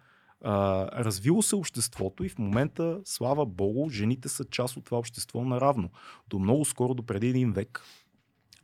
А, 0.41 0.87
развило 1.03 1.41
се 1.41 1.55
обществото 1.55 2.23
и 2.23 2.29
в 2.29 2.37
момента, 2.39 2.99
слава 3.05 3.45
богу, 3.45 3.89
жените 3.89 4.29
са 4.29 4.45
част 4.45 4.77
от 4.77 4.85
това 4.85 4.97
общество 4.97 5.43
наравно. 5.43 5.89
До 6.27 6.39
много 6.39 6.65
скоро, 6.65 6.93
до 6.93 7.03
преди 7.03 7.27
един 7.27 7.51
век, 7.53 7.81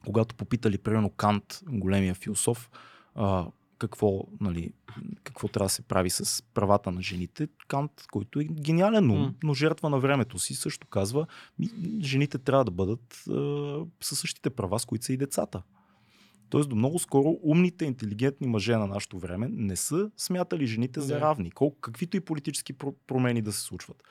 когато 0.06 0.36
попитали, 0.36 0.78
примерно, 0.78 1.10
Кант, 1.10 1.60
големия 1.68 2.16
философ, 2.16 2.70
а, 3.16 3.46
какво, 3.78 4.24
нали, 4.42 4.74
какво 5.24 5.48
трябва 5.48 5.66
да 5.66 5.70
се 5.70 5.82
прави 5.82 6.10
с 6.10 6.44
правата 6.54 6.92
на 6.92 7.02
жените, 7.02 7.48
Кант, 7.68 7.92
който 8.12 8.40
е 8.40 8.44
гениален 8.44 9.12
ум, 9.12 9.36
но 9.44 9.54
жертва 9.54 9.90
на 9.90 10.00
времето 10.00 10.40
си, 10.40 10.56
също 10.56 10.88
казва, 10.88 11.28
ми, 11.60 11.70
жените 12.02 12.38
трябва 12.38 12.66
да 12.66 12.72
бъдат 12.72 13.24
а, 13.30 13.34
със 14.02 14.20
същите 14.20 14.50
права, 14.50 14.80
с 14.80 14.86
които 14.86 15.06
са 15.06 15.14
и 15.14 15.18
децата. 15.18 15.62
Тоест 16.50 16.70
до 16.70 16.76
много 16.76 17.00
скоро 17.00 17.40
умните, 17.44 17.86
интелигентни 17.86 18.48
мъже 18.48 18.76
на 18.76 18.88
нашето 18.88 19.20
време 19.20 19.48
не 19.52 19.76
са 19.76 20.12
смятали 20.18 20.66
жените 20.66 21.00
за 21.00 21.22
равни, 21.22 21.52
колко, 21.52 21.80
каквито 21.80 22.18
и 22.18 22.20
политически 22.20 22.74
про- 22.74 22.96
промени 23.08 23.42
да 23.42 23.52
се 23.52 23.62
случват. 23.62 24.04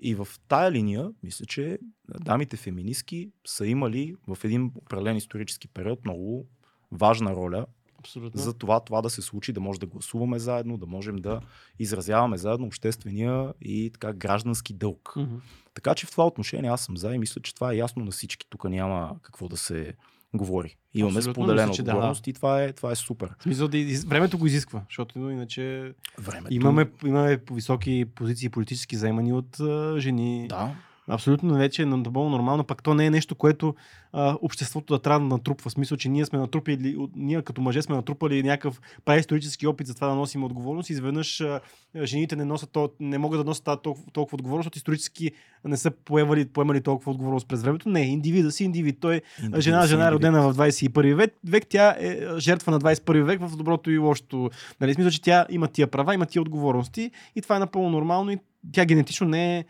И 0.00 0.14
в 0.14 0.28
тая 0.48 0.72
линия, 0.72 1.10
мисля, 1.22 1.46
че 1.46 1.78
дамите 2.08 2.56
феминистки 2.56 3.30
са 3.46 3.66
имали 3.66 4.14
в 4.26 4.44
един 4.44 4.72
определен 4.74 5.16
исторически 5.16 5.68
период 5.68 6.04
много 6.04 6.46
важна 6.92 7.34
роля, 7.34 7.66
Абсолютно. 7.98 8.40
за 8.40 8.54
това 8.54 8.80
това 8.80 9.02
да 9.02 9.10
се 9.10 9.22
случи, 9.22 9.52
да 9.52 9.60
може 9.60 9.80
да 9.80 9.86
гласуваме 9.86 10.38
заедно, 10.38 10.78
да 10.78 10.86
можем 10.86 11.16
да 11.16 11.40
изразяваме 11.78 12.38
заедно 12.38 12.66
обществения 12.66 13.54
и 13.60 13.90
така 13.92 14.12
граждански 14.12 14.74
дълг. 14.74 15.12
Мгм. 15.16 15.36
Така 15.74 15.94
че 15.94 16.06
в 16.06 16.10
това 16.10 16.26
отношение 16.26 16.70
аз 16.70 16.80
съм 16.80 16.96
за 16.96 17.14
и 17.14 17.18
мисля, 17.18 17.40
че 17.40 17.54
това 17.54 17.72
е 17.72 17.76
ясно 17.76 18.04
на 18.04 18.10
всички. 18.10 18.46
Тук 18.50 18.64
няма 18.64 19.16
какво 19.22 19.48
да 19.48 19.56
се 19.56 19.94
говори. 20.34 20.76
Имаме 20.94 21.18
Абсолютно, 21.18 21.42
споделена 21.42 21.66
мисля, 21.66 21.76
че 21.76 21.82
да, 21.82 21.90
отговорност 21.90 22.26
и 22.26 22.32
това 22.32 22.62
е, 22.62 22.72
това 22.72 22.92
е 22.92 22.94
супер. 22.94 23.30
В 23.38 23.42
смисъл 23.42 23.68
да 23.68 23.78
времето 24.06 24.38
го 24.38 24.46
изисква, 24.46 24.82
защото 24.88 25.30
иначе 25.30 25.92
Времето. 26.18 26.54
имаме, 26.54 26.90
имаме 27.04 27.40
високи 27.52 28.04
позиции 28.14 28.48
политически 28.48 28.96
заемани 28.96 29.32
от 29.32 29.60
а, 29.60 29.94
жени. 29.98 30.46
Да, 30.48 30.74
Абсолютно 31.08 31.54
вече 31.54 31.82
е 31.82 31.86
напълно 31.86 32.30
нормално, 32.30 32.64
пък 32.64 32.82
то 32.82 32.94
не 32.94 33.06
е 33.06 33.10
нещо, 33.10 33.34
което 33.34 33.74
а, 34.12 34.36
обществото 34.42 34.94
да 34.94 35.02
трябва 35.02 35.20
да 35.20 35.26
натрупва. 35.26 35.70
В 35.70 35.72
смисъл, 35.72 35.98
че 35.98 36.08
ние 36.08 36.24
сме 36.26 36.38
натрупали, 36.38 36.96
от- 36.96 37.10
ние 37.16 37.42
като 37.42 37.60
мъже 37.60 37.82
сме 37.82 37.96
натрупали 37.96 38.42
някакъв 38.42 38.80
праисторически 39.04 39.66
опит 39.66 39.86
за 39.86 39.94
това 39.94 40.08
да 40.08 40.14
носим 40.14 40.44
отговорност 40.44 40.90
и 40.90 40.92
изведнъж 40.92 41.40
а, 41.40 41.60
жените 42.04 42.36
не, 42.36 42.44
носят, 42.44 42.76
не 43.00 43.18
могат 43.18 43.40
да 43.40 43.44
носят 43.44 43.64
толкова, 43.82 44.10
толкова 44.12 44.36
отговорност, 44.36 44.64
защото 44.64 44.78
исторически 44.78 45.30
не 45.64 45.76
са 45.76 45.90
поемали, 45.90 46.48
поемали 46.48 46.80
толкова 46.80 47.10
отговорност 47.12 47.48
през 47.48 47.62
времето. 47.62 47.88
Не, 47.88 48.00
индивида 48.00 48.50
си 48.50 48.64
индивид. 48.64 49.00
Той 49.00 49.22
индивид 49.42 49.62
жена, 49.62 49.86
жена 49.86 50.04
е 50.04 50.06
индивид. 50.06 50.14
родена 50.14 50.42
в 50.42 50.54
21 50.54 51.14
век, 51.14 51.34
век, 51.44 51.66
тя 51.68 51.96
е 51.98 52.18
жертва 52.38 52.72
на 52.72 52.80
21 52.80 53.22
век 53.22 53.40
в 53.40 53.56
доброто 53.56 53.90
и 53.90 53.98
лошото. 53.98 54.50
Нали, 54.80 54.94
смисъл, 54.94 55.10
че 55.10 55.22
тя 55.22 55.46
има 55.50 55.68
тия 55.68 55.86
права, 55.86 56.14
има 56.14 56.26
тия 56.26 56.42
отговорности 56.42 57.10
и 57.36 57.42
това 57.42 57.56
е 57.56 57.58
напълно 57.58 57.90
нормално 57.90 58.30
и 58.30 58.38
тя 58.72 58.84
генетично 58.84 59.28
не 59.28 59.58
е 59.58 59.64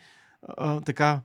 а, 0.49 0.81
така 0.81 1.21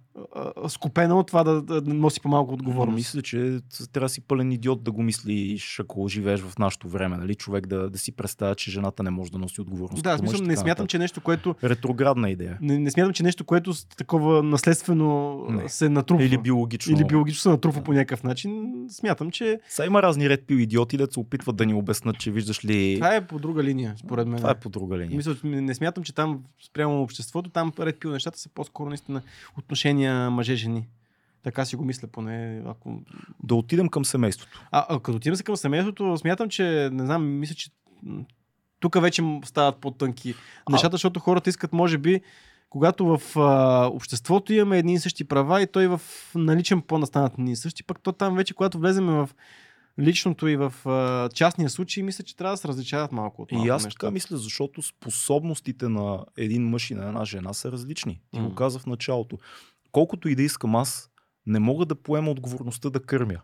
скупена 0.67 1.19
от 1.19 1.27
това 1.27 1.43
да, 1.43 1.61
да, 1.61 1.81
носи 1.93 2.21
по-малко 2.21 2.53
отговорност. 2.53 2.95
Мисля, 2.95 3.21
че 3.21 3.59
трябва 3.93 4.05
да 4.05 4.09
си 4.09 4.21
пълен 4.21 4.51
идиот 4.51 4.83
да 4.83 4.91
го 4.91 5.03
мислиш, 5.03 5.79
ако 5.79 6.07
живееш 6.07 6.39
в 6.41 6.59
нашето 6.59 6.89
време. 6.89 7.17
Нали? 7.17 7.35
Човек 7.35 7.67
да, 7.67 7.89
да 7.89 7.97
си 7.97 8.11
представя, 8.11 8.55
че 8.55 8.71
жената 8.71 9.03
не 9.03 9.09
може 9.09 9.31
да 9.31 9.37
носи 9.37 9.61
отговорност. 9.61 10.03
да, 10.03 10.17
смисъл, 10.17 10.45
не 10.45 10.57
смятам, 10.57 10.87
че 10.87 10.99
нещо, 10.99 11.21
което 11.21 11.55
Ретро 11.63 11.95
идея. 12.27 12.57
не, 12.61 12.79
не 12.79 12.91
смятам, 12.91 13.13
че 13.13 13.23
нещо, 13.23 13.43
което 13.43 13.73
такова 13.97 14.43
наследствено 14.43 15.37
Не. 15.49 15.69
се 15.69 15.89
натрупва. 15.89 16.25
Или 16.25 16.37
биологично. 16.37 16.95
Или 16.95 17.05
биологично 17.05 17.41
се 17.41 17.49
натрупва 17.49 17.79
Да. 17.79 17.83
по 17.83 17.93
някакъв 17.93 18.23
начин. 18.23 18.73
Смятам, 18.89 19.31
че 19.31 19.59
Сега 19.69 19.85
има 19.85 20.01
разни 20.01 20.29
ред 20.29 20.47
пил 20.47 20.55
идиоти, 20.57 20.97
да 20.97 21.07
се 21.11 21.19
опитват 21.19 21.55
да 21.55 21.65
ни 21.65 21.73
обяснат, 21.73 22.19
че 22.19 22.31
виждаш 22.31 22.65
ли. 22.65 22.95
това 22.95 23.15
е 23.15 23.27
по 23.27 23.39
друга 23.39 23.63
линия, 23.63 23.95
според 23.97 24.27
мен. 24.27 24.37
това 24.37 24.51
е 24.51 24.59
по 24.59 24.69
друга 24.69 24.97
линия. 24.97 25.17
Мисля, 25.17 25.35
не 25.43 25.75
смятам, 25.75 26.03
че 26.03 26.15
там 26.15 26.39
спрямо 26.65 27.01
обществото, 27.01 27.49
там 27.49 27.71
ред 27.79 27.99
пил 27.99 28.11
нещата 28.11 28.39
са 28.39 28.49
по-скоро 28.49 28.89
наистина 28.89 29.21
отношения 29.57 30.02
мъже-жени. 30.09 30.87
Така 31.43 31.65
си 31.65 31.75
го 31.75 31.85
мисля 31.85 32.07
поне. 32.07 32.63
Ако... 32.65 33.01
Да 33.43 33.55
отидем 33.55 33.89
към 33.89 34.05
семейството. 34.05 34.65
А, 34.71 34.85
а 34.89 34.99
като 34.99 35.15
отидем 35.15 35.35
се 35.35 35.43
към 35.43 35.57
семейството, 35.57 36.17
смятам, 36.17 36.49
че 36.49 36.89
не 36.91 37.05
знам, 37.05 37.39
мисля, 37.39 37.55
че 37.55 37.69
тук 38.79 39.01
вече 39.01 39.23
стават 39.45 39.77
по-тънки 39.77 40.35
нещата, 40.71 40.93
защото 40.93 41.19
хората 41.19 41.49
искат, 41.49 41.73
може 41.73 41.97
би, 41.97 42.21
когато 42.69 43.17
в 43.17 43.37
а, 43.39 43.85
обществото 43.87 44.53
имаме 44.53 44.79
едни 44.79 44.93
и 44.93 44.99
същи 44.99 45.23
права 45.23 45.61
и 45.61 45.67
той 45.67 45.87
в 45.87 46.01
наличен 46.35 46.81
план 46.81 47.05
станат 47.05 47.33
едни 47.33 47.51
и 47.51 47.55
същи, 47.55 47.83
пък 47.83 47.99
то 47.99 48.11
там 48.11 48.35
вече, 48.35 48.53
когато 48.53 48.79
влеземе 48.79 49.11
в 49.11 49.29
личното 49.99 50.47
и 50.47 50.55
в 50.55 50.73
а, 50.85 51.29
частния 51.29 51.69
случай, 51.69 52.03
мисля, 52.03 52.23
че 52.23 52.35
трябва 52.35 52.53
да 52.53 52.57
се 52.57 52.67
различават 52.67 53.11
малко 53.11 53.41
от 53.41 53.51
малко 53.51 53.67
И 53.67 53.69
аз 53.69 53.83
неща. 53.83 53.99
така 53.99 54.11
мисля, 54.11 54.37
защото 54.37 54.81
способностите 54.81 55.89
на 55.89 56.25
един 56.37 56.69
мъж 56.69 56.91
и 56.91 56.95
на 56.95 57.07
една 57.07 57.25
жена 57.25 57.53
са 57.53 57.71
различни. 57.71 58.21
Ти 58.33 58.39
М. 58.39 58.49
го 58.49 58.55
казах 58.55 58.81
в 58.81 58.85
началото. 58.85 59.37
Колкото 59.93 60.29
и 60.29 60.35
да 60.35 60.43
искам 60.43 60.75
аз, 60.75 61.09
не 61.45 61.59
мога 61.59 61.85
да 61.85 61.95
поема 61.95 62.31
отговорността 62.31 62.89
да 62.89 62.99
кърмя. 62.99 63.33
Не 63.33 63.39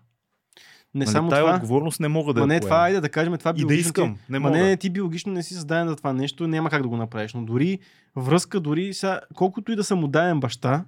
Нали, 0.96 1.08
само 1.08 1.30
тая 1.30 1.44
това. 1.44 1.56
отговорност 1.56 2.00
не 2.00 2.08
мога 2.08 2.34
да 2.34 2.40
Ма 2.40 2.48
не, 2.48 2.54
поема. 2.54 2.70
това, 2.70 2.78
айде 2.78 3.00
да 3.00 3.10
кажем, 3.10 3.38
това 3.38 3.54
И 3.58 3.66
да 3.66 3.76
искам. 3.76 4.16
Ти, 4.16 4.22
Не 4.30 4.40
ма 4.40 4.48
мога. 4.50 4.60
не, 4.60 4.78
ти 4.78 4.90
биологично 4.90 5.34
не 5.34 5.44
си 5.44 5.54
създаден 5.54 5.88
за 5.88 5.96
това 5.96 6.14
нещо, 6.14 6.48
няма 6.48 6.70
как 6.70 6.82
да 6.82 6.88
го 6.88 6.98
направиш. 6.98 7.34
Но 7.34 7.46
дори 7.46 7.80
връзка, 8.16 8.60
дори 8.60 8.94
сега, 8.94 9.20
колкото 9.36 9.72
и 9.72 9.76
да 9.76 9.84
съм 9.84 10.04
отдаен 10.04 10.40
баща, 10.40 10.86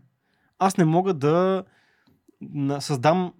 аз 0.59 0.77
не 0.77 0.85
мога 0.85 1.13
да 1.13 1.63
създам 2.79 3.33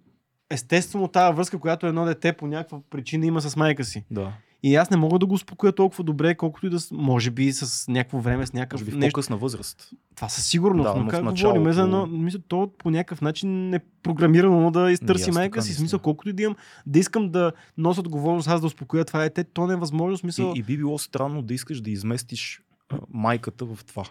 естествено 0.49 1.07
тази 1.07 1.35
връзка, 1.35 1.59
която 1.59 1.87
едно 1.87 2.05
дете 2.05 2.33
по 2.33 2.47
някаква 2.47 2.79
причина 2.89 3.25
има 3.25 3.41
с 3.41 3.55
майка 3.55 3.83
си. 3.83 4.05
Да. 4.11 4.33
И 4.63 4.75
аз 4.75 4.89
не 4.89 4.97
мога 4.97 5.19
да 5.19 5.25
го 5.25 5.33
успокоя 5.33 5.73
толкова 5.73 6.03
добре, 6.03 6.35
колкото 6.35 6.65
и 6.65 6.69
да, 6.69 6.77
може 6.91 7.31
би 7.31 7.51
с 7.51 7.87
някакво 7.87 8.19
време, 8.19 8.45
с 8.45 8.53
някакъв 8.53 8.79
Може 8.79 8.85
би 8.85 8.91
в 8.91 8.97
нещо. 8.97 9.11
по-късна 9.11 9.37
възраст. 9.37 9.89
Това 10.15 10.29
със 10.29 10.45
сигурност, 10.45 10.83
Да, 10.85 10.95
но 10.95 11.03
но 11.03 11.09
как 11.09 11.23
началото- 11.23 11.53
говорим 11.53 11.73
за 11.73 11.81
едно, 11.81 12.05
мисля, 12.07 12.39
то 12.47 12.71
по 12.77 12.89
някакъв 12.89 13.21
начин 13.21 13.73
е 13.73 13.79
програмирано 14.03 14.71
да 14.71 14.91
изтърси 14.91 15.29
аз 15.29 15.35
майка 15.35 15.61
си. 15.61 15.73
Смисъл, 15.73 15.99
колкото 15.99 16.29
и 16.29 16.33
да 16.33 16.43
имам, 16.43 16.55
да 16.85 16.99
искам 16.99 17.29
да 17.29 17.51
нося 17.77 17.99
отговорност, 17.99 18.47
аз 18.47 18.61
да 18.61 18.67
успокоя 18.67 19.05
това 19.05 19.19
дете, 19.19 19.43
то 19.43 19.67
не 19.67 19.73
е 19.73 19.77
възможно. 19.77 20.17
Смисъл, 20.17 20.53
И, 20.55 20.59
и 20.59 20.63
би 20.63 20.77
било 20.77 20.97
странно 20.97 21.41
да 21.41 21.53
искаш 21.53 21.81
да 21.81 21.89
изместиш 21.91 22.61
майката 23.09 23.65
в 23.65 23.79
това. 23.87 24.03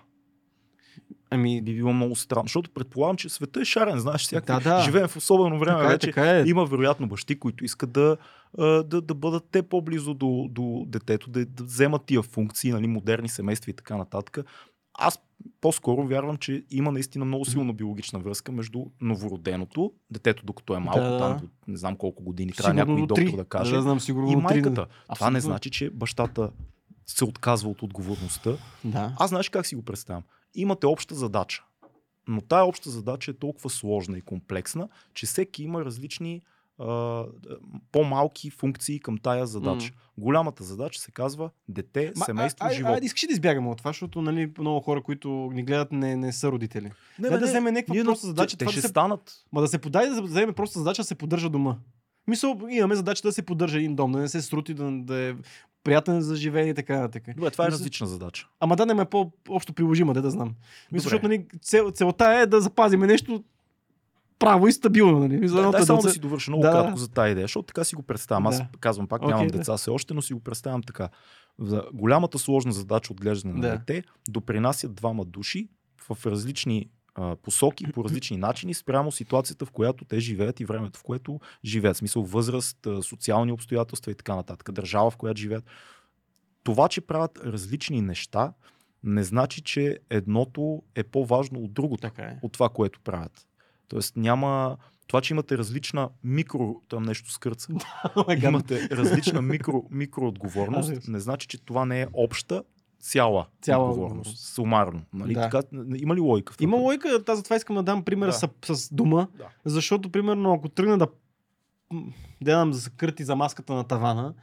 ами, 1.30 1.62
Би 1.62 1.74
било 1.74 1.92
много 1.92 2.16
странно, 2.16 2.44
защото 2.44 2.70
предполагам, 2.70 3.16
че 3.16 3.28
света 3.28 3.60
е 3.60 3.64
шарен, 3.64 3.98
знаеш, 3.98 4.20
всякакви. 4.20 4.64
Да, 4.64 4.76
да. 4.76 4.82
Живеем 4.82 5.08
в 5.08 5.16
особено 5.16 5.58
време 5.58 5.78
така 5.78 5.86
е, 5.86 5.92
вече. 5.92 6.06
така 6.06 6.30
е. 6.30 6.44
Има 6.46 6.64
вероятно 6.64 7.08
бащи, 7.08 7.38
които 7.38 7.64
искат 7.64 7.92
да, 7.92 8.16
да, 8.58 8.82
да 8.84 9.14
бъдат 9.14 9.44
те 9.50 9.62
по-близо 9.62 10.14
до, 10.14 10.48
до 10.50 10.84
детето, 10.86 11.30
да, 11.30 11.46
да 11.46 11.64
вземат 11.64 12.04
тия 12.04 12.22
функции, 12.22 12.72
нали, 12.72 12.86
модерни 12.86 13.28
семейства 13.28 13.70
и 13.70 13.74
така 13.74 13.96
нататък. 13.96 14.38
Аз 14.94 15.20
по-скоро 15.60 16.06
вярвам, 16.06 16.36
че 16.36 16.64
има 16.70 16.92
наистина 16.92 17.24
много 17.24 17.44
силна 17.44 17.72
биологична 17.72 18.18
връзка 18.18 18.52
между 18.52 18.84
новороденото, 19.00 19.92
детето 20.10 20.46
докато 20.46 20.74
е 20.74 20.78
малко, 20.78 21.00
Да, 21.00 21.18
там 21.18 21.48
не 21.68 21.76
знам 21.76 21.96
колко 21.96 22.22
години, 22.22 22.52
трябва 22.52 22.80
Сигурно 22.80 22.98
някой 22.98 23.06
доктор 23.06 23.36
да 23.36 23.44
каже, 23.44 23.74
Да, 23.74 23.82
знам, 23.82 24.00
сигурно 24.00 24.32
и 24.32 24.36
майката. 24.36 24.86
Това 25.14 25.30
не 25.30 25.40
значи, 25.40 25.70
че 25.70 25.90
бащата 25.90 26.50
се 27.06 27.24
отказва 27.24 27.70
от 27.70 27.82
отговорността. 27.82 28.56
Да. 28.84 29.14
Аз 29.18 29.30
знаеш 29.30 29.48
как 29.48 29.66
си 29.66 29.74
го 29.74 29.82
представям? 29.82 30.22
Имате 30.54 30.86
обща 30.86 31.14
задача. 31.14 31.64
Но 32.28 32.40
тая 32.40 32.64
обща 32.64 32.90
задача 32.90 33.30
е 33.30 33.34
толкова 33.34 33.70
сложна 33.70 34.18
и 34.18 34.20
комплексна, 34.20 34.88
че 35.14 35.26
всеки 35.26 35.62
има 35.62 35.84
различни 35.84 36.42
а, 36.80 37.24
по-малки 37.92 38.50
функции 38.50 39.00
към 39.00 39.18
тая 39.18 39.46
задача. 39.46 39.92
Голямата 40.18 40.64
задача 40.64 41.00
се 41.00 41.10
казва 41.10 41.50
дете, 41.68 42.12
Ма, 42.16 42.24
семейство, 42.24 42.66
а, 42.66 42.72
живот. 42.72 42.92
Айде, 42.92 43.06
искаш 43.06 43.22
ли 43.22 43.26
да 43.26 43.32
избягаме 43.32 43.68
от 43.68 43.78
това, 43.78 43.88
защото 43.88 44.22
нали, 44.22 44.52
много 44.58 44.80
хора, 44.80 45.02
които 45.02 45.28
ни 45.28 45.62
гледат, 45.62 45.92
не, 45.92 46.16
не 46.16 46.32
са 46.32 46.52
родители. 46.52 46.90
не, 47.18 47.28
да 47.28 47.46
вземе 47.46 47.72
някаква 47.72 47.94
ние, 47.94 48.04
проста 48.04 48.26
задача, 48.26 48.56
Те, 48.56 48.64
те 48.64 48.70
ще 48.70 48.78
да 48.78 48.82
се- 48.82 48.88
станат. 48.88 49.32
Ма 49.52 49.60
да 49.60 49.68
се 49.68 49.78
подаде 49.78 50.08
да 50.08 50.22
вземе 50.22 50.52
просто 50.52 50.78
задача 50.78 51.02
да 51.02 51.06
се 51.06 51.14
поддържа 51.14 51.50
дома. 51.50 51.76
Мисъл, 52.26 52.60
имаме 52.70 52.94
задача 52.94 53.22
да 53.22 53.32
се 53.32 53.42
поддържа 53.42 53.78
един 53.78 53.96
дом, 53.96 54.12
да 54.12 54.18
не 54.18 54.28
се 54.28 54.42
срути, 54.42 54.74
да, 54.74 54.90
да 54.92 55.28
е 55.28 55.34
приятен 55.84 56.20
за 56.20 56.36
живеене 56.36 56.70
и 56.70 56.74
така 56.74 57.00
нататък. 57.00 57.34
Добре, 57.36 57.50
това 57.50 57.66
е 57.66 57.70
различна 57.70 58.06
задача. 58.06 58.48
Ама 58.60 58.76
да 58.76 58.86
не 58.86 59.02
е 59.02 59.04
по-общо 59.04 59.72
приложима, 59.72 60.14
да 60.14 60.22
да 60.22 60.30
знам. 60.30 60.54
Мисля, 60.92 61.02
защото 61.02 61.28
нали, 61.28 61.46
цел, 61.62 61.90
целта 61.90 62.24
е 62.26 62.46
да 62.46 62.60
запазиме 62.60 63.06
нещо 63.06 63.44
право 64.40 64.68
и 64.68 64.72
стабилно. 64.72 65.18
Нали? 65.18 65.48
За 65.48 65.62
Да, 65.62 65.70
дай 65.70 65.80
е 65.80 65.84
само 65.84 66.00
да 66.00 66.08
да 66.08 66.12
си 66.12 66.20
довърша 66.20 66.50
много 66.50 66.62
Да, 66.62 66.70
кратко 66.70 66.98
за 66.98 67.08
тази 67.08 67.32
идея, 67.32 67.44
защото 67.44 67.66
така 67.66 67.84
си 67.84 67.94
го 67.96 68.02
представям. 68.02 68.46
Аз 68.46 68.58
Да. 68.58 68.68
казвам 68.80 69.08
пак, 69.08 69.22
нямам 69.22 69.46
да. 69.46 69.58
деца 69.58 69.76
все 69.76 69.90
още, 69.90 70.14
но 70.14 70.22
си 70.22 70.34
го 70.34 70.40
представям 70.40 70.82
така. 70.82 71.08
За 71.58 71.84
голямата 71.92 72.38
сложна 72.38 72.72
задача 72.72 73.12
отглеждане 73.12 73.54
на 73.54 73.60
Да. 73.60 73.70
дете 73.78 74.04
допринасят 74.28 74.94
двама 74.94 75.24
души 75.24 75.68
в 76.10 76.26
различни 76.26 76.90
а, 77.14 77.36
посоки, 77.36 77.92
по 77.92 78.04
различни 78.04 78.36
начини, 78.36 78.74
спрямо 78.74 79.12
ситуацията, 79.12 79.66
в 79.66 79.70
която 79.70 80.04
те 80.04 80.20
живеят 80.20 80.60
и 80.60 80.64
времето, 80.64 80.98
в 80.98 81.02
което 81.02 81.40
живеят. 81.64 81.96
В 81.96 81.98
смисъл 81.98 82.22
възраст, 82.22 82.86
социални 83.02 83.52
обстоятелства 83.52 84.12
и 84.12 84.14
така 84.14 84.36
нататък. 84.36 84.72
Държава, 84.72 85.10
в 85.10 85.16
която 85.16 85.40
живеят. 85.40 85.64
Това, 86.62 86.88
че 86.88 87.00
правят 87.00 87.38
различни 87.44 88.00
неща, 88.02 88.52
не 89.04 89.24
значи, 89.24 89.62
че 89.62 89.98
едното 90.10 90.82
е 90.94 91.02
по-важно 91.02 91.60
от 91.60 91.72
другото 91.72 92.00
Така 92.00 92.22
е. 92.22 92.38
от 92.42 92.52
това, 92.52 92.68
което 92.68 93.00
правят. 93.00 93.46
Тоест 93.90 94.16
няма... 94.16 94.76
Това, 95.06 95.20
че 95.20 95.34
имате 95.34 95.58
различна 95.58 96.08
микро... 96.24 96.74
Там 96.88 97.02
нещо 97.02 97.32
скърца. 97.32 97.72
имате 98.44 98.88
различна 98.90 99.42
микро, 99.42 99.84
микроотговорност, 99.90 101.08
не 101.08 101.20
значи, 101.20 101.46
че 101.46 101.64
това 101.64 101.84
не 101.84 102.02
е 102.02 102.06
обща 102.12 102.62
цяла, 103.00 103.46
Цяла 103.62 103.90
отговорност. 103.90 104.38
Сумарно. 104.38 105.02
Нали? 105.12 105.34
Да. 105.34 105.40
Така, 105.50 105.62
има 105.96 106.14
ли 106.14 106.20
това? 106.20 106.56
Има 106.60 106.76
логика, 106.76 107.22
аз 107.28 107.38
затова 107.38 107.56
искам 107.56 107.76
да 107.76 107.82
дам 107.82 108.04
пример 108.04 108.26
Да. 108.26 108.32
с, 108.32 108.48
с 108.74 108.94
дома, 108.94 109.26
Да. 109.38 109.48
защото, 109.64 110.12
примерно, 110.12 110.52
ако 110.52 110.68
тръгна 110.68 110.98
да 110.98 111.06
да 112.40 112.52
дам 112.56 112.72
за 112.72 112.90
кръти 112.90 113.24
за 113.24 113.36
маската 113.36 113.72
на 113.74 113.84
тавана, 113.84 114.34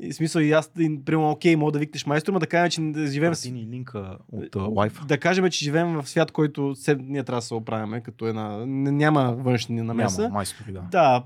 и 0.00 0.12
смисъл 0.12 0.40
и 0.40 0.52
аз, 0.52 0.70
примерно, 1.04 1.30
окей, 1.30 1.56
мога 1.56 1.72
да 1.72 1.78
викнеш 1.78 2.06
майстор, 2.06 2.32
но 2.32 2.38
да 2.38 2.46
кажем, 2.46 2.94
че 2.94 3.00
да 3.00 3.06
живеем 3.06 3.32
ни 3.44 3.66
линка 3.70 4.18
от 4.32 4.44
uh, 4.44 4.56
Wi-Fi. 4.56 5.06
да 5.06 5.18
кажем, 5.18 5.50
че 5.50 5.64
живеем 5.64 5.94
в 5.94 6.08
свят, 6.08 6.32
който 6.32 6.74
се, 6.74 6.96
ние 7.00 7.24
трябва 7.24 7.40
да 7.40 7.46
се 7.46 7.54
оправяме, 7.54 8.00
като 8.00 8.26
една... 8.26 8.66
Няма 8.66 9.32
външни 9.38 9.82
намеса. 9.82 10.22
Няма 10.22 10.34
майстори, 10.34 10.72
да. 10.72 10.80
Да, 10.90 11.24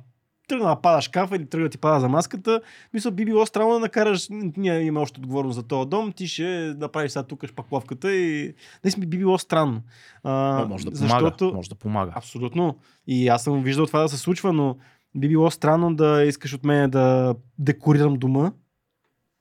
тръгна 0.48 0.68
да 0.68 0.76
пада 0.76 1.00
шкафа 1.02 1.36
или 1.36 1.46
тръгна 1.46 1.66
да 1.66 1.70
ти 1.70 1.78
пада 1.78 2.00
за 2.00 2.08
маската. 2.08 2.60
Мисля, 2.94 3.10
би 3.10 3.24
било 3.24 3.46
странно 3.46 3.72
да 3.72 3.78
накараш, 3.78 4.28
ние 4.56 4.80
имаме 4.80 5.02
още 5.02 5.20
отговорност 5.20 5.54
за 5.56 5.62
този 5.62 5.88
дом, 5.88 6.12
ти 6.12 6.28
ще 6.28 6.74
направиш 6.78 7.12
сега 7.12 7.22
тук 7.22 7.46
шпакловката 7.46 8.12
и 8.12 8.54
наистина 8.84 9.06
би 9.06 9.18
било 9.18 9.38
странно. 9.38 9.82
А, 10.22 10.60
Но 10.60 10.68
може 10.68 10.84
да 10.84 10.90
помага. 10.90 11.08
защото... 11.08 11.52
Може 11.54 11.68
да 11.68 11.74
помага. 11.74 12.12
Абсолютно. 12.14 12.78
И 13.06 13.28
аз 13.28 13.44
съм 13.44 13.62
виждал 13.62 13.86
това 13.86 14.00
да 14.00 14.08
се 14.08 14.18
случва, 14.18 14.52
но 14.52 14.76
би 15.14 15.28
било 15.28 15.50
странно 15.50 15.94
да 15.94 16.24
искаш 16.24 16.54
от 16.54 16.64
мен 16.64 16.90
да 16.90 17.34
декорирам 17.58 18.14
дома 18.14 18.52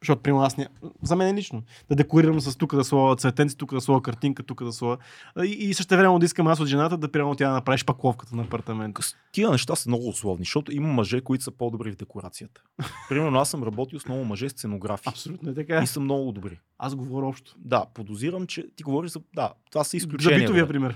Защото 0.02 0.22
при 0.22 0.32
аз 0.32 0.58
ня... 0.58 0.68
За 1.04 1.16
мен 1.16 1.36
лично. 1.36 1.64
Да 1.90 1.96
декорирам 1.96 2.40
с 2.40 2.56
тук 2.58 2.76
да 2.76 2.84
слова 2.84 3.16
цветенци, 3.16 3.58
тук 3.58 3.74
да 3.74 3.82
слова 3.82 4.02
картинка, 4.02 4.44
тук 4.44 4.64
да 4.64 4.72
слова. 4.74 4.98
И, 5.44 5.48
и 5.50 5.74
също 5.74 5.98
време 5.98 6.20
да 6.20 6.26
искам 6.26 6.48
аз 6.48 6.60
от 6.60 6.68
жената 6.68 6.98
да 6.98 7.12
примерно 7.12 7.36
тя 7.36 7.48
да 7.48 7.54
направиш 7.54 7.86
паковката 7.86 8.36
на 8.36 8.44
апартамента. 8.44 9.02
С- 9.04 9.16
Тия 9.32 9.50
неща 9.52 9.76
са 9.76 9.90
много 9.90 10.08
условни, 10.10 10.46
защото 10.46 10.72
има 10.76 10.88
мъже, 10.88 11.22
които 11.22 11.44
са 11.44 11.52
по-добри 11.52 11.92
в 11.92 11.96
декорацията. 11.96 12.62
Примерно 13.10 13.40
аз 13.40 13.50
съм 13.50 13.64
работил 13.64 14.00
с 14.00 14.06
много 14.06 14.24
мъже 14.26 14.50
сценографи. 14.50 15.10
Абсолютно 15.10 15.50
е 15.50 15.54
така. 15.54 15.82
И 15.84 15.88
са 15.88 16.00
много 16.00 16.32
добри. 16.32 16.60
Аз 16.78 16.96
говоря 16.96 17.26
общо. 17.26 17.56
Да, 17.58 17.86
подозирам, 17.94 18.48
че 18.48 18.66
ти 18.76 18.84
говориш 18.84 19.12
за... 19.12 19.22
Да, 19.36 19.54
това 19.72 19.84
са 19.84 19.90
За 19.90 19.98
изключения. 19.98 20.40
битовия 20.40 20.66
бе. 20.66 20.68
пример. 20.68 20.96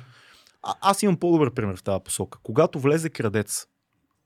А, 0.64 0.74
аз 0.82 1.04
имам 1.04 1.18
по-добър 1.18 1.54
пример 1.54 1.76
в 1.76 1.84
тази 1.84 2.04
посока. 2.04 2.40
Когато 2.44 2.80
влезе 2.80 3.10
крадец 3.10 3.68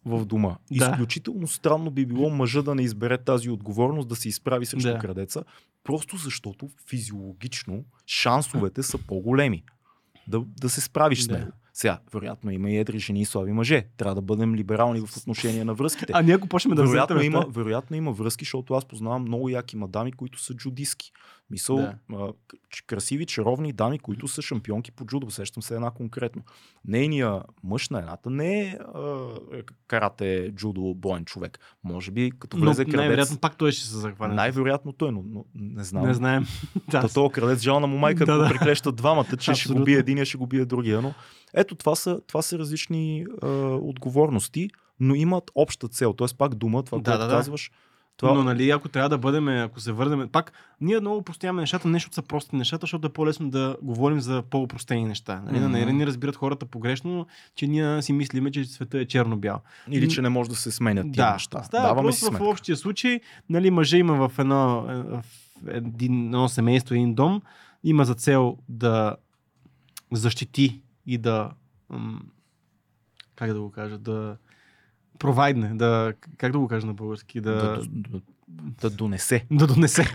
в 0.06 0.26
дома, 0.26 0.58
Да. 0.72 0.86
изключително 0.92 1.48
странно 1.48 1.92
би 1.92 2.06
било 2.06 2.30
мъжа 2.30 2.62
да 2.62 2.76
не 2.76 2.84
избере 2.84 3.18
тази 3.18 3.50
отговорност 3.50 4.08
да 4.08 4.16
се 4.16 4.30
изправи 4.30 4.66
срещу 4.66 4.90
Да. 4.90 5.00
крадеца, 5.00 5.44
просто 5.84 6.18
защото 6.18 6.70
физиологично 6.90 7.84
шансовете 8.08 8.84
са 8.84 8.98
по-големи 8.98 9.64
да, 10.28 10.40
да 10.62 10.70
се 10.70 10.82
справиш 10.82 11.22
с 11.24 11.28
Да. 11.28 11.38
него. 11.40 11.52
Сега, 11.78 12.00
вероятно 12.14 12.52
има 12.52 12.70
и 12.72 12.78
едри 12.78 13.00
жени 13.00 13.22
и 13.22 13.26
слаби 13.26 13.52
мъже. 13.52 13.88
Трябва 13.98 14.16
да 14.16 14.22
бъдем 14.22 14.56
либерални 14.56 15.00
в 15.00 15.18
отношение 15.18 15.66
на 15.66 15.74
връзките. 15.74 16.12
А 16.16 16.22
ние 16.22 16.36
ако 16.36 16.48
почнем 16.48 16.76
да 16.76 16.84
вероятно, 16.84 17.22
има, 17.22 17.46
вероятно 17.50 17.98
има 17.98 18.12
връзки, 18.12 18.46
защото 18.46 18.74
аз 18.74 18.86
познавам 18.86 19.22
много 19.22 19.50
яки 19.50 19.78
мадами, 19.78 20.12
които 20.12 20.42
са 20.44 20.54
джудиски. 20.54 21.12
Мисъл, 21.50 21.76
Да. 21.78 21.94
а, 22.14 22.34
красиви, 22.88 23.26
чаровни 23.26 23.74
дами, 23.74 24.00
които 24.00 24.28
са 24.28 24.42
шампионки 24.42 24.92
по 24.92 25.06
джудо. 25.06 25.32
Сещам 25.32 25.64
се 25.64 25.76
една 25.76 25.92
конкретно. 25.92 26.42
Нейният 26.86 27.44
мъж 27.64 27.90
на 27.90 28.00
едната 28.00 28.30
не 28.30 28.62
е 28.62 28.78
а, 28.96 29.18
карате 29.88 30.52
джудо 30.56 30.94
боен 30.96 31.26
човек. 31.26 31.60
Може 31.84 32.12
би 32.12 32.32
като 32.40 32.58
но 32.58 32.66
влезе 32.66 32.86
крадец, 32.86 32.98
най-вероятно 32.98 33.38
пак 33.38 33.58
той 33.58 33.72
ще 33.72 33.86
се 33.86 33.98
захване. 33.98 34.34
най-вероятно 34.34 34.94
той, 34.94 35.12
но, 35.12 35.24
но 35.26 35.46
не 35.56 35.84
знам. 35.84 36.08
Не 36.08 36.14
знаем. 36.14 36.46
да, 36.92 37.10
този 37.14 37.32
крадец 37.32 37.62
жал 37.62 37.80
му 37.80 37.98
майка, 37.98 38.26
Да, 38.26 38.38
да, 38.38 38.50
приклещат 38.50 38.96
двамата, 38.96 39.38
че 39.40 39.44
ще 39.44 39.52
го 39.52 39.52
Абсолютно. 39.52 39.84
бие 39.86 39.98
единия, 39.98 40.26
ще 40.26 40.38
го 40.38 40.48
бие 40.48 40.66
другия. 40.66 41.02
Но 41.02 41.14
ето 41.54 41.76
това 41.76 41.96
са, 41.96 42.22
това 42.28 42.42
са 42.42 42.60
различни 42.60 43.26
а, 43.42 43.48
отговорности, 43.82 44.70
но 45.00 45.16
имат 45.16 45.52
обща 45.56 45.88
цел. 45.88 46.14
Тоест 46.14 46.38
пак 46.38 46.56
дума, 46.56 46.84
това, 46.84 46.98
Да, 46.98 47.04
което 47.04 47.20
да, 47.20 47.28
да. 47.28 47.34
казваш. 47.34 47.72
Това... 48.18 48.34
Но 48.34 48.44
нали, 48.44 48.70
ако 48.70 48.90
трябва 48.90 49.10
да 49.10 49.18
бъдем, 49.18 49.48
ако 49.48 49.80
се 49.80 49.92
върнем, 49.92 50.30
пак 50.30 50.52
ние 50.82 51.00
много 51.00 51.22
простяваме 51.22 51.62
нещата, 51.62 51.88
нещо 51.88 52.14
са 52.14 52.22
прости 52.22 52.56
нещата, 52.56 52.82
защото 52.82 53.08
е 53.08 53.10
по-лесно 53.10 53.50
да 53.50 53.78
говорим 53.82 54.20
за 54.20 54.44
по-простени 54.50 55.06
неща. 55.06 55.42
Нали? 55.46 55.58
Mm-hmm. 55.58 55.92
Не 55.92 56.06
разбират 56.06 56.36
хората 56.36 56.66
погрешно, 56.66 57.28
че 57.56 57.68
ние 57.68 58.02
си 58.02 58.14
мислиме, 58.14 58.52
че 58.52 58.66
света 58.66 59.00
е 59.00 59.06
черно-бял. 59.06 59.62
Или 59.92 60.10
че 60.10 60.22
не 60.22 60.30
може 60.30 60.50
да 60.50 60.56
се 60.56 60.72
сменят 60.72 61.14
тия 61.14 61.26
Да, 61.26 61.34
неща. 61.34 61.64
става 61.64 61.88
Даваме 61.88 62.02
въпрос 62.02 62.30
в 62.30 62.42
общия 62.42 62.78
случай, 62.78 63.20
нали, 63.50 63.72
мъже 63.72 63.98
има 63.98 64.30
в 64.30 64.40
едно, 64.40 64.86
е, 64.90 64.96
в 64.96 65.24
един, 65.68 66.26
едно 66.26 66.50
семейство, 66.50 66.96
един 66.96 67.14
дом, 67.16 67.42
има 67.84 68.06
за 68.06 68.16
цел 68.16 68.58
да 68.70 69.16
защити 70.12 70.82
и 71.08 71.18
да 71.18 71.52
как 73.36 73.54
да 73.54 73.60
го 73.60 73.72
кажа, 73.72 73.98
да 73.98 74.38
провайдне, 75.20 75.70
да, 75.74 76.14
как 76.38 76.52
да 76.52 76.60
го 76.60 76.68
кажа 76.68 76.88
на 76.88 76.94
български, 76.94 77.42
да, 77.42 77.56
Да, 77.56 77.82
да, 77.88 78.22
да 78.82 78.90
донесе. 78.90 79.46
да 79.52 79.68
донесе. 79.68 80.06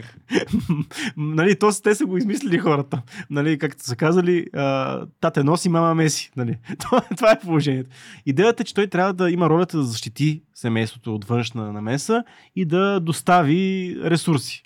нали, 1.17 1.59
то, 1.59 1.71
те 1.83 1.95
са 1.95 2.07
го 2.07 2.17
измислили 2.17 2.59
хората. 2.59 3.03
Нали, 3.31 3.59
както 3.59 3.85
са 3.85 3.97
казали, 3.97 4.47
тате 5.21 5.45
носи, 5.45 5.69
мама 5.69 5.95
меси. 5.95 6.31
Нали. 6.37 6.59
това 7.17 7.33
е 7.33 7.41
положението. 7.41 7.91
Идеята 8.27 8.63
е, 8.63 8.65
че 8.65 8.75
той 8.75 8.87
трябва 8.87 9.13
да 9.15 9.31
има 9.31 9.49
ролята 9.49 9.77
да 9.77 9.85
защити 9.85 10.43
семейството 10.55 11.15
от 11.15 11.25
външна 11.25 11.73
намеса 11.73 12.25
и 12.57 12.65
да 12.65 13.01
достави 13.01 13.97
ресурси. 14.05 14.63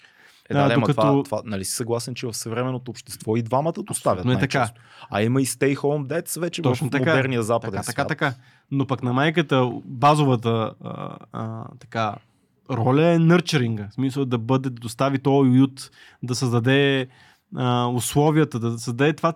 Е, 0.51 0.55
Да, 0.55 0.69
да, 0.69 0.75
докато- 0.75 0.95
това, 0.95 1.23
това, 1.23 1.43
нали 1.45 1.65
си 1.65 1.73
съгласен, 1.73 2.15
че 2.15 2.27
в 2.27 2.35
съвременното 2.35 2.91
общество 2.91 3.37
и 3.37 3.43
двамата 3.43 3.73
доставят 3.73 4.19
Абсолютно 4.19 4.39
е 4.39 4.41
така. 4.41 4.71
А 5.11 5.23
има 5.23 5.43
и 5.43 5.47
stay 5.47 5.77
home 5.77 6.07
dads 6.07 6.41
вече 6.41 6.63
Точно 6.63 6.87
в 6.87 6.91
така. 6.91 7.11
модерния 7.11 7.43
западен 7.43 7.71
Така, 7.73 7.83
така, 7.83 7.93
свят. 7.93 8.09
така. 8.09 8.35
Но 8.71 8.87
пък 8.87 9.03
на 9.03 9.13
майката 9.13 9.71
базовата 9.85 10.75
а, 10.85 11.17
а, 11.33 11.65
така, 11.79 12.15
роля 12.71 13.07
е 13.07 13.19
нърчеринга. 13.19 13.89
В 13.91 13.95
смисъл 13.95 14.25
да 14.25 14.39
бъде, 14.39 14.71
да 14.71 14.81
достави 14.81 15.19
този 15.19 15.51
уют, 15.51 15.91
да 16.23 16.35
създаде 16.35 17.07
а, 17.57 17.87
условията, 17.87 18.59
да 18.61 18.79
създаде 18.79 19.13
това 19.13 19.33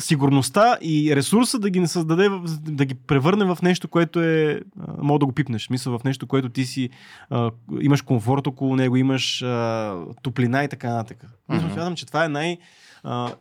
сигурността 0.00 0.78
и 0.82 1.16
ресурса 1.16 1.58
да 1.58 1.70
ги 1.70 1.80
не 1.80 1.88
създаде, 1.88 2.28
да 2.60 2.84
ги 2.84 2.94
превърне 2.94 3.44
в 3.44 3.58
нещо, 3.62 3.88
което 3.88 4.22
е, 4.22 4.60
мога 4.98 5.18
да 5.18 5.26
го 5.26 5.32
пипнеш, 5.32 5.66
смисъл 5.66 5.98
в 5.98 6.04
нещо, 6.04 6.26
което 6.26 6.48
ти 6.48 6.64
си, 6.64 6.90
а, 7.30 7.50
имаш 7.80 8.02
комфорт 8.02 8.46
около 8.46 8.76
него, 8.76 8.96
имаш 8.96 9.42
а, 9.42 9.96
топлина 10.22 10.64
и 10.64 10.68
така 10.68 10.88
нататък. 10.88 11.26
Мгм. 11.48 11.72
Смятам, 11.72 11.96
че 11.96 12.06
това 12.06 12.24
е 12.24 12.28
най... 12.28 12.58
А, 13.02 13.32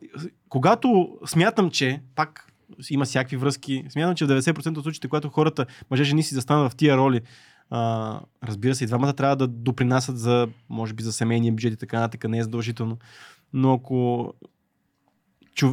когато 0.49 1.17
смятам, 1.25 1.69
че 1.69 2.01
пак 2.15 2.53
има 2.89 3.05
всякакви 3.05 3.37
връзки, 3.37 3.83
смятам, 3.89 4.15
че 4.15 4.25
в 4.25 4.29
90% 4.29 4.77
от 4.77 4.83
случаите, 4.83 5.07
когато 5.07 5.29
хората, 5.29 5.65
мъже, 5.91 6.03
жени 6.03 6.23
си 6.23 6.35
застанат 6.35 6.71
в 6.71 6.75
тия 6.75 6.97
роли, 6.97 7.21
а, 7.69 8.19
разбира 8.43 8.75
се, 8.75 8.83
и 8.83 8.87
двамата 8.87 9.13
трябва 9.13 9.35
да 9.35 9.47
допринасят 9.47 10.19
за, 10.19 10.47
може 10.69 10.93
би, 10.93 11.03
за 11.03 11.13
семейния 11.13 11.53
бюджет 11.53 11.73
и 11.73 11.77
така 11.77 11.99
нататък, 11.99 12.29
не 12.29 12.37
е 12.37 12.43
задължително. 12.43 12.97
Но 13.53 13.73
ако 13.73 14.33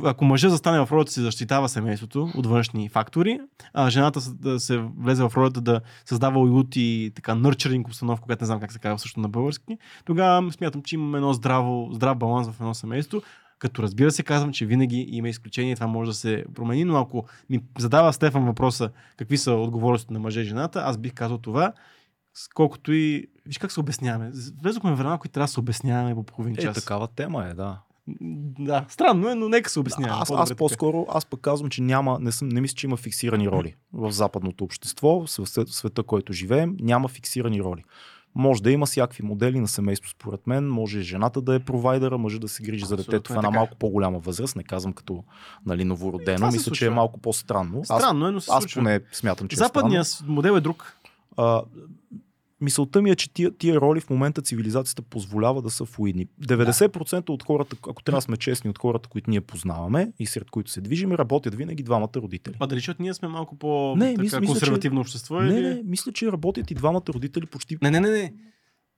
ако 0.04 0.24
мъжът 0.24 0.50
застане 0.50 0.86
в 0.86 0.92
ролята 0.92 1.12
си 1.12 1.20
защитава 1.20 1.68
семейството 1.68 2.30
от 2.34 2.46
външни 2.46 2.88
фактори, 2.88 3.40
а 3.74 3.90
жената 3.90 4.20
се 4.60 4.78
влезе 4.78 5.22
в 5.22 5.32
ролята 5.36 5.60
да 5.60 5.80
създава 6.04 6.40
уют 6.40 6.76
и 6.76 7.12
така 7.14 7.34
нърчеринг 7.34 7.86
обстановка, 7.86 8.24
която 8.24 8.42
не 8.42 8.46
знам 8.46 8.60
как 8.60 8.72
се 8.72 8.78
казва 8.78 8.98
също 8.98 9.20
на 9.20 9.28
български, 9.28 9.78
тогава 10.04 10.52
смятам, 10.52 10.82
че 10.82 10.94
имаме 10.94 11.18
едно 11.18 11.32
здраво, 11.32 11.90
здрав 11.92 12.18
баланс 12.18 12.48
в 12.48 12.60
едно 12.60 12.74
семейство. 12.74 13.22
Като 13.58 13.82
разбира 13.82 14.10
се, 14.10 14.22
казвам, 14.22 14.52
че 14.52 14.66
винаги 14.66 15.06
има 15.08 15.28
изключение, 15.28 15.74
това 15.74 15.86
може 15.86 16.10
да 16.10 16.14
се 16.14 16.44
промени, 16.54 16.84
но 16.84 16.96
ако 16.96 17.24
ми 17.50 17.60
задава 17.78 18.12
Стефан 18.12 18.44
въпроса 18.46 18.90
какви 19.16 19.38
са 19.38 19.52
отговорностите 19.52 20.12
на 20.12 20.18
мъже 20.20 20.40
и 20.40 20.44
жената, 20.44 20.82
аз 20.84 20.98
бих 20.98 21.14
казал 21.14 21.38
това, 21.38 21.72
колкото 22.54 22.92
и... 22.92 23.26
Виж 23.46 23.58
как 23.58 23.72
се 23.72 23.80
обясняваме. 23.80 24.32
Влезохме 24.62 24.92
в 24.92 24.98
времена, 24.98 25.18
които 25.18 25.32
трябва 25.32 25.44
да 25.44 25.52
се 25.52 25.60
обясняваме 25.60 26.14
по 26.14 26.22
половин 26.22 26.54
Е, 26.58 26.62
час. 26.62 26.74
такава 26.74 27.08
тема 27.08 27.46
е, 27.46 27.54
да. 27.54 27.78
Да, 28.58 28.84
странно 28.88 29.28
е, 29.30 29.34
но 29.34 29.48
нека 29.48 29.70
се. 29.70 29.80
Аз, 29.80 30.28
По-добре 30.28 30.42
аз 30.42 30.48
така. 30.48 30.58
по-скоро, 30.58 31.06
аз 31.08 31.26
пък 31.26 31.40
казвам, 31.40 31.70
че 31.70 31.82
няма, 31.82 32.18
не, 32.20 32.32
съм, 32.32 32.48
не 32.48 32.60
мисля, 32.60 32.74
че 32.74 32.86
има 32.86 32.96
фиксирани 32.96 33.48
роли 33.48 33.74
в 33.92 34.10
западното 34.10 34.64
общество, 34.64 35.20
в 35.20 35.26
света, 35.66 36.02
който 36.02 36.32
живеем, 36.32 36.76
няма 36.80 37.08
фиксирани 37.08 37.62
роли. 37.62 37.84
Може 38.34 38.62
да 38.62 38.70
има 38.70 38.86
всякакви 38.86 39.22
модели 39.22 39.60
на 39.60 39.68
семейство, 39.68 40.10
според 40.10 40.46
мен. 40.46 40.68
Може 40.68 41.00
жената 41.00 41.40
да 41.40 41.54
е 41.54 41.58
провайдера, 41.58 42.18
мъже 42.18 42.38
да 42.38 42.48
се 42.48 42.62
грижи 42.62 42.84
за 42.84 42.94
Абсолютно 42.94 43.10
детето 43.10 43.32
в 43.32 43.36
е 43.36 43.38
една 43.38 43.48
така. 43.48 43.58
малко 43.58 43.76
по-голяма 43.76 44.18
възраст. 44.18 44.56
Не 44.56 44.62
казвам 44.64 44.92
като 44.92 45.24
нали, 45.66 45.84
новородено. 45.84 46.46
Мисля, 46.50 46.72
че 46.72 46.86
е 46.86 46.90
малко 46.90 47.20
по-странно. 47.20 47.82
Аз, 47.88 48.02
Странно 48.02 48.26
е, 48.26 48.30
но 48.30 48.40
се 48.40 48.50
аз 48.52 48.62
случва. 48.62 48.80
поне 48.80 49.00
смятам, 49.12 49.48
че 49.48 49.56
Западният 49.56 50.06
е 50.06 50.08
странно. 50.10 50.32
модел 50.32 50.52
е 50.52 50.60
друг. 50.60 50.96
А, 51.36 51.62
мисълта 52.60 53.02
ми 53.02 53.10
е, 53.10 53.16
че 53.16 53.32
тия, 53.32 53.56
тия 53.56 53.80
роли 53.80 54.00
в 54.00 54.10
момента 54.10 54.42
цивилизацията 54.42 55.02
позволява 55.02 55.62
да 55.62 55.70
са 55.70 55.84
флуидни. 55.84 56.26
90% 56.42 57.30
от 57.30 57.42
хората, 57.42 57.76
ако 57.88 58.02
трябва 58.02 58.18
да 58.18 58.22
сме 58.22 58.36
честни, 58.36 58.70
от 58.70 58.78
хората, 58.78 59.08
които 59.08 59.30
ние 59.30 59.40
познаваме 59.40 60.12
и 60.18 60.26
сред 60.26 60.50
които 60.50 60.70
се 60.70 60.80
движим, 60.80 61.12
работят 61.12 61.54
винаги 61.54 61.82
двамата 61.82 62.10
родители. 62.16 62.54
А 62.60 62.66
дали, 62.66 62.78
защото 62.78 63.02
ние 63.02 63.14
сме 63.14 63.28
малко 63.28 63.58
по 63.58 63.94
Не, 63.96 64.10
така, 64.10 64.22
мисля- 64.22 64.40
мисля, 64.40 64.52
консервативно 64.52 65.00
общество? 65.00 65.40
Не, 65.40 65.58
или... 65.58 65.68
не, 65.68 65.82
мисля, 65.84 66.12
че 66.12 66.32
работят 66.32 66.70
и 66.70 66.74
двамата 66.74 67.02
родители 67.08 67.46
почти. 67.46 67.76
не, 67.82 67.90
не, 67.90 68.00
не, 68.00 68.10
не. 68.10 68.32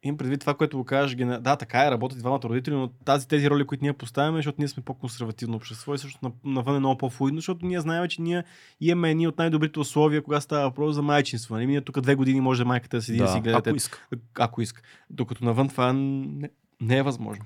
Имам 0.03 0.17
предвид 0.17 0.41
това, 0.41 0.55
което 0.55 0.77
го 0.79 0.85
кажеш. 0.85 1.17
гена- 1.17 1.41
Да, 1.41 1.57
така 1.57 1.87
е, 1.87 1.91
работят 1.91 2.19
двамата 2.19 2.41
родители, 2.45 2.75
но 2.75 2.89
тази, 2.89 3.29
тези 3.29 3.51
роли, 3.51 3.67
които 3.67 3.85
ние 3.85 3.93
поставяме, 3.93 4.39
защото 4.39 4.57
ние 4.59 4.69
сме 4.69 4.83
по-консервативно 4.83 5.57
общество 5.57 5.95
и 5.95 5.99
също 5.99 6.19
на- 6.23 6.33
навън 6.47 6.77
е 6.77 6.79
много 6.79 6.99
по-флуидно, 6.99 7.39
защото 7.39 7.67
ние 7.67 7.81
знаем, 7.81 8.09
че 8.09 8.23
ние 8.23 8.45
имаме 8.81 9.11
едни 9.11 9.29
от 9.29 9.39
най-добрите 9.39 9.81
условия, 9.81 10.23
когато 10.23 10.45
става 10.45 10.63
въпрос 10.63 10.95
за 10.95 11.03
майчинство. 11.03 11.55
Нали? 11.55 11.67
Ние 11.67 11.81
тук 11.81 12.01
две 12.01 12.15
години 12.15 12.41
може 12.41 12.65
майката 12.65 12.97
да 12.97 13.03
седи 13.03 13.19
да, 13.19 13.25
да 13.25 13.31
си 13.31 13.41
гледа 13.41 13.59
ако, 13.59 13.77
иска. 13.77 14.07
ако 14.35 14.63
иска. 14.63 14.83
Докато 15.11 15.45
навън 15.45 15.69
това 15.69 15.93
не, 15.93 16.51
не 16.81 16.97
е 16.99 17.03
възможно. 17.03 17.45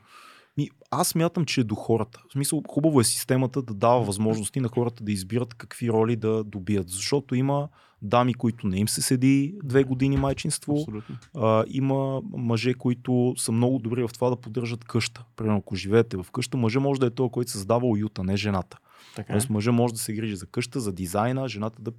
Ми, 0.56 0.68
аз 0.90 1.14
мятам, 1.14 1.44
че 1.44 1.60
е 1.60 1.64
до 1.64 1.74
хората. 1.74 2.22
В 2.28 2.32
смисъл, 2.32 2.62
хубаво 2.68 3.00
е 3.00 3.04
системата 3.04 3.62
да 3.62 3.74
дава 3.74 4.02
възможности 4.02 4.60
на 4.60 4.68
хората 4.68 5.04
да 5.04 5.12
избират 5.12 5.54
какви 5.54 5.90
роли 5.90 6.16
да 6.16 6.44
добият. 6.44 6.88
Защото 6.88 7.34
има 7.34 7.68
дами, 8.02 8.34
които 8.34 8.66
не 8.66 8.78
им 8.78 8.88
се 8.88 9.02
седи 9.02 9.54
две 9.64 9.84
години 9.84 10.16
майчинство. 10.16 10.72
Абсолютно. 10.72 11.16
А, 11.34 11.64
има 11.68 12.22
мъже, 12.32 12.74
които 12.74 13.34
са 13.36 13.52
много 13.52 13.78
добри 13.78 14.02
в 14.02 14.10
това 14.14 14.30
да 14.30 14.36
поддържат 14.36 14.84
къща. 14.84 15.24
Примерно, 15.36 15.58
ако 15.58 15.76
живеете 15.76 16.16
в 16.16 16.26
къща, 16.32 16.56
мъже 16.56 16.78
може 16.78 17.00
да 17.00 17.06
е 17.06 17.10
този, 17.10 17.30
който 17.30 17.50
създава 17.50 17.86
уюта, 17.86 18.24
не 18.24 18.36
жената. 18.36 18.78
Така 19.16 19.32
е. 19.32 19.34
Тоест, 19.34 19.50
мъже 19.50 19.70
може 19.70 19.94
да 19.94 20.00
се 20.00 20.12
грижи 20.12 20.36
за 20.36 20.46
къща, 20.46 20.80
за 20.80 20.92
дизайна, 20.92 21.48
жената 21.48 21.82
да 21.82 21.92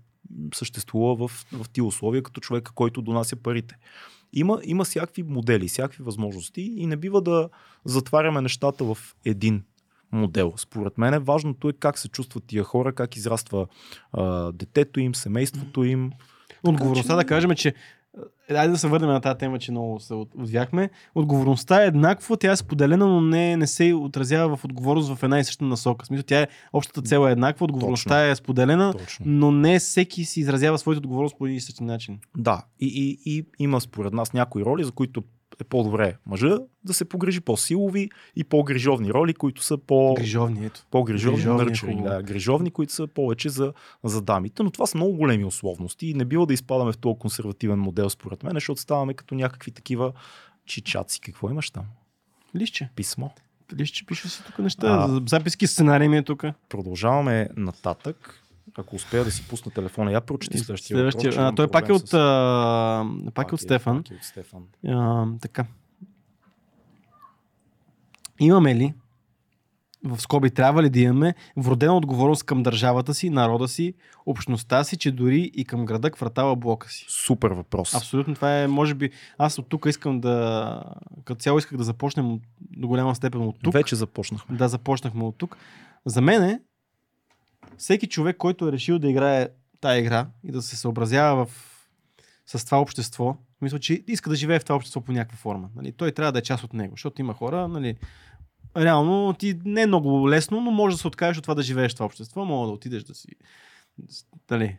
съществува 0.53 1.27
в, 1.27 1.45
в 1.51 1.69
тия 1.69 1.83
условия 1.83 2.23
като 2.23 2.41
човека, 2.41 2.71
който 2.71 3.01
донася 3.01 3.35
парите. 3.35 3.75
Има, 4.33 4.59
има 4.63 4.83
всякакви 4.83 5.23
модели, 5.23 5.67
всякакви 5.67 6.03
възможности 6.03 6.61
и 6.61 6.85
не 6.85 6.95
бива 6.95 7.21
да 7.21 7.49
затваряме 7.85 8.41
нещата 8.41 8.83
в 8.83 8.97
един 9.25 9.63
модел. 10.11 10.53
Според 10.57 10.97
мен 10.97 11.23
важното 11.23 11.69
е 11.69 11.73
как 11.73 11.97
се 11.97 12.07
чувстват 12.07 12.43
тия 12.47 12.63
хора, 12.63 12.93
как 12.93 13.15
израства 13.15 13.67
а, 14.13 14.51
детето 14.51 14.99
им, 14.99 15.15
семейството 15.15 15.83
им. 15.83 16.11
Отговорността 16.63 17.15
да 17.15 17.25
кажем, 17.25 17.55
че 17.55 17.73
Айде 18.49 18.71
да 18.71 18.77
се 18.77 18.87
върнем 18.87 19.09
на 19.09 19.21
тази 19.21 19.37
тема, 19.37 19.59
че 19.59 19.71
много 19.71 19.99
се 19.99 20.13
от- 20.13 20.35
отвяхме. 20.37 20.89
Отговорността 21.15 21.83
е 21.83 21.87
еднаква, 21.87 22.37
тя 22.37 22.51
е 22.51 22.55
споделена, 22.55 23.07
но 23.07 23.21
не, 23.21 23.57
не 23.57 23.67
се 23.67 23.93
отразява 23.93 24.57
в 24.57 24.65
отговорност 24.65 25.15
в 25.15 25.23
една 25.23 25.39
и 25.39 25.43
съща 25.43 25.65
насока. 25.65 26.03
В 26.03 26.07
смисъл, 26.07 26.23
тя 26.23 26.41
е, 26.41 26.47
общата 26.73 27.01
цел 27.01 27.27
е 27.27 27.31
еднаква, 27.31 27.63
отговорността 27.63 28.27
е 28.27 28.35
споделена, 28.35 28.93
Точно. 28.93 29.25
но 29.25 29.51
не 29.51 29.79
всеки 29.79 30.25
си 30.25 30.39
изразява 30.39 30.77
своята 30.77 30.99
отговорност 30.99 31.37
по 31.37 31.45
един 31.45 31.57
и 31.57 31.61
същи 31.61 31.83
начин. 31.83 32.19
Да, 32.37 32.65
и, 32.79 32.87
и, 33.25 33.37
и 33.37 33.45
има 33.59 33.81
според 33.81 34.13
нас 34.13 34.33
някои 34.33 34.65
роли, 34.65 34.83
за 34.83 34.91
които 34.91 35.23
е 35.61 35.63
по-добре 35.63 36.17
мъжа 36.25 36.57
да 36.83 36.93
се 36.93 37.05
погрижи 37.05 37.41
по-силови 37.41 38.09
и 38.35 38.43
по-грижовни 38.43 39.13
роли, 39.13 39.33
които 39.33 39.63
са 39.63 39.77
по... 39.77 40.13
Грижовни, 40.13 40.65
ето. 40.65 40.85
По-грижовни, 40.91 41.37
Грижовни 41.37 41.65
нърчери, 41.65 41.91
хубаво. 41.91 42.09
да, 42.09 42.23
грижовни, 42.23 42.71
които 42.71 42.93
са 42.93 43.07
повече 43.07 43.49
за, 43.49 43.73
за 44.03 44.21
дамите, 44.21 44.63
но 44.63 44.71
това 44.71 44.85
са 44.85 44.97
много 44.97 45.13
големи 45.17 45.45
условности 45.45 46.07
и 46.07 46.13
не 46.13 46.25
бива 46.25 46.45
да 46.45 46.53
изпадаме 46.53 46.91
в 46.91 46.97
този 46.97 47.19
консервативен 47.19 47.79
модел 47.79 48.09
според 48.09 48.43
мен, 48.43 48.53
защото 48.53 48.81
ставаме 48.81 49.13
като 49.13 49.35
някакви 49.35 49.71
такива 49.71 50.11
чичаци. 50.65 51.21
Какво 51.21 51.49
имаш 51.49 51.71
там? 51.71 51.85
Лище. 52.55 52.89
Писмо. 52.95 53.29
Лище 53.77 54.05
пише 54.05 54.29
си 54.29 54.43
тук 54.45 54.59
неща. 54.59 54.87
А. 54.87 55.21
Записки, 55.29 55.67
сценарий 55.67 56.07
ми 56.07 56.17
е 56.17 56.23
тук. 56.23 56.43
Продължаваме 56.69 57.49
нататък. 57.57 58.42
Ако 58.77 58.95
успея 58.95 59.23
да 59.23 59.31
си 59.31 59.47
пусна 59.47 59.71
телефона, 59.71 60.11
я 60.11 60.21
прочети 60.21 60.57
следващия, 60.57 60.95
Следващия. 60.95 61.31
въпрос. 61.31 61.43
А, 61.43 61.55
той 61.55 61.67
пак 61.67 61.89
е 61.89 61.93
от, 61.93 62.09
с- 62.09 62.13
а, 62.13 63.05
пак 63.33 63.51
е 63.51 63.55
от 63.55 63.61
Стефан. 63.61 63.97
Пак 63.97 64.11
е 64.11 64.15
от 64.15 64.23
Стефан. 64.23 64.63
А, 64.87 65.25
така. 65.41 65.65
Имаме 68.39 68.75
ли, 68.75 68.93
в 70.03 70.21
скоби 70.21 70.49
трябва 70.49 70.83
ли 70.83 70.89
да 70.89 70.99
имаме, 70.99 71.33
вродена 71.57 71.97
отговорност 71.97 72.43
към 72.43 72.63
държавата 72.63 73.13
си, 73.13 73.29
народа 73.29 73.67
си, 73.67 73.93
общността 74.25 74.83
си, 74.83 74.97
че 74.97 75.11
дори 75.11 75.51
и 75.55 75.65
към 75.65 75.85
града, 75.85 76.11
квартала, 76.11 76.55
блока 76.55 76.89
си? 76.89 77.05
Супер 77.09 77.49
въпрос. 77.49 77.95
Абсолютно, 77.95 78.35
това 78.35 78.59
е, 78.59 78.67
може 78.67 78.93
би, 78.93 79.09
аз 79.37 79.59
от 79.59 79.69
тук 79.69 79.85
искам 79.85 80.19
да, 80.19 80.83
като 81.25 81.39
цяло 81.39 81.57
исках 81.57 81.77
да 81.77 81.83
започнем 81.83 82.39
до 82.61 82.87
голяма 82.87 83.15
степен 83.15 83.41
от 83.41 83.55
тук. 83.63 83.73
Вече 83.73 83.95
започнахме. 83.95 84.57
Да, 84.57 84.67
започнахме 84.67 85.23
от 85.23 85.37
тук. 85.37 85.57
За 86.05 86.21
мен 86.21 86.43
е, 86.43 86.59
всеки 87.77 88.07
човек, 88.07 88.37
който 88.37 88.67
е 88.67 88.71
решил 88.71 88.99
да 88.99 89.09
играе 89.09 89.47
тая 89.81 89.99
игра 89.99 90.27
и 90.43 90.51
да 90.51 90.61
се 90.61 90.75
съобразява 90.75 91.45
в, 91.45 91.51
с 92.45 92.65
това 92.65 92.81
общество, 92.81 93.37
мисля, 93.61 93.79
че 93.79 94.03
иска 94.07 94.29
да 94.29 94.35
живее 94.35 94.59
в 94.59 94.63
това 94.63 94.75
общество 94.75 95.01
по 95.01 95.11
някаква 95.11 95.37
форма. 95.37 95.69
Нали? 95.75 95.91
Той 95.91 96.11
трябва 96.11 96.31
да 96.31 96.39
е 96.39 96.41
част 96.41 96.63
от 96.63 96.73
него, 96.73 96.93
защото 96.93 97.21
има 97.21 97.33
хора, 97.33 97.67
нали, 97.67 97.95
реално 98.77 99.33
ти 99.33 99.59
не 99.65 99.81
е 99.81 99.87
много 99.87 100.29
лесно, 100.29 100.61
но 100.61 100.71
може 100.71 100.95
да 100.95 101.01
се 101.01 101.07
откажеш 101.07 101.37
от 101.37 101.43
това 101.43 101.55
да 101.55 101.63
живееш 101.63 101.91
в 101.91 101.95
това 101.95 102.05
общество, 102.05 102.45
мога 102.45 102.67
да 102.67 102.73
отидеш 102.73 103.03
да 103.03 103.15
си 103.15 103.27
нали, 104.51 104.77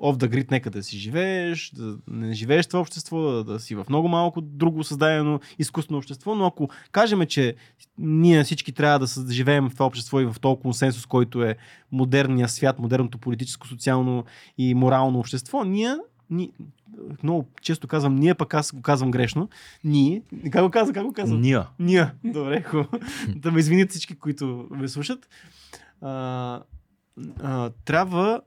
off 0.00 0.16
the 0.16 0.28
grid 0.28 0.50
нека 0.50 0.70
да 0.70 0.82
си 0.82 0.98
живееш, 0.98 1.70
да 1.70 1.96
не 2.08 2.34
живееш 2.34 2.64
в 2.64 2.68
това 2.68 2.80
общество, 2.80 3.20
да, 3.20 3.44
да 3.44 3.60
си 3.60 3.74
в 3.74 3.86
много 3.88 4.08
малко 4.08 4.40
друго 4.40 4.84
създадено 4.84 5.40
изкуствено 5.58 5.98
общество, 5.98 6.34
но 6.34 6.46
ако 6.46 6.68
кажем, 6.92 7.26
че 7.26 7.54
ние 7.98 8.44
всички 8.44 8.72
трябва 8.72 8.98
да, 8.98 9.32
живеем 9.32 9.70
в 9.70 9.72
това 9.72 9.86
общество 9.86 10.20
и 10.20 10.24
в 10.24 10.36
този 10.40 10.60
консенсус, 10.60 11.06
който 11.06 11.42
е 11.42 11.56
модерния 11.92 12.48
свят, 12.48 12.78
модерното 12.78 13.18
политическо, 13.18 13.66
социално 13.66 14.24
и 14.58 14.74
морално 14.74 15.18
общество, 15.18 15.64
ние, 15.64 15.96
ни, 16.30 16.52
много 17.22 17.48
често 17.62 17.88
казвам 17.88 18.16
ние, 18.16 18.34
пък 18.34 18.54
аз 18.54 18.72
го 18.72 18.82
казвам 18.82 19.10
грешно, 19.10 19.48
ние, 19.84 20.22
как 20.52 20.64
го 20.64 20.70
казвам, 20.70 20.94
как 20.94 21.04
го 21.04 21.12
казвам? 21.12 21.40
Ния. 21.40 21.66
Ние. 21.78 22.10
Добре, 22.24 22.62
хубаво. 22.62 22.88
да 23.36 23.52
ме 23.52 23.60
извинят 23.60 23.90
всички, 23.90 24.14
които 24.14 24.66
ме 24.70 24.88
слушат. 24.88 25.28
А, 26.00 26.62
а, 27.42 27.70
трябва 27.84 28.40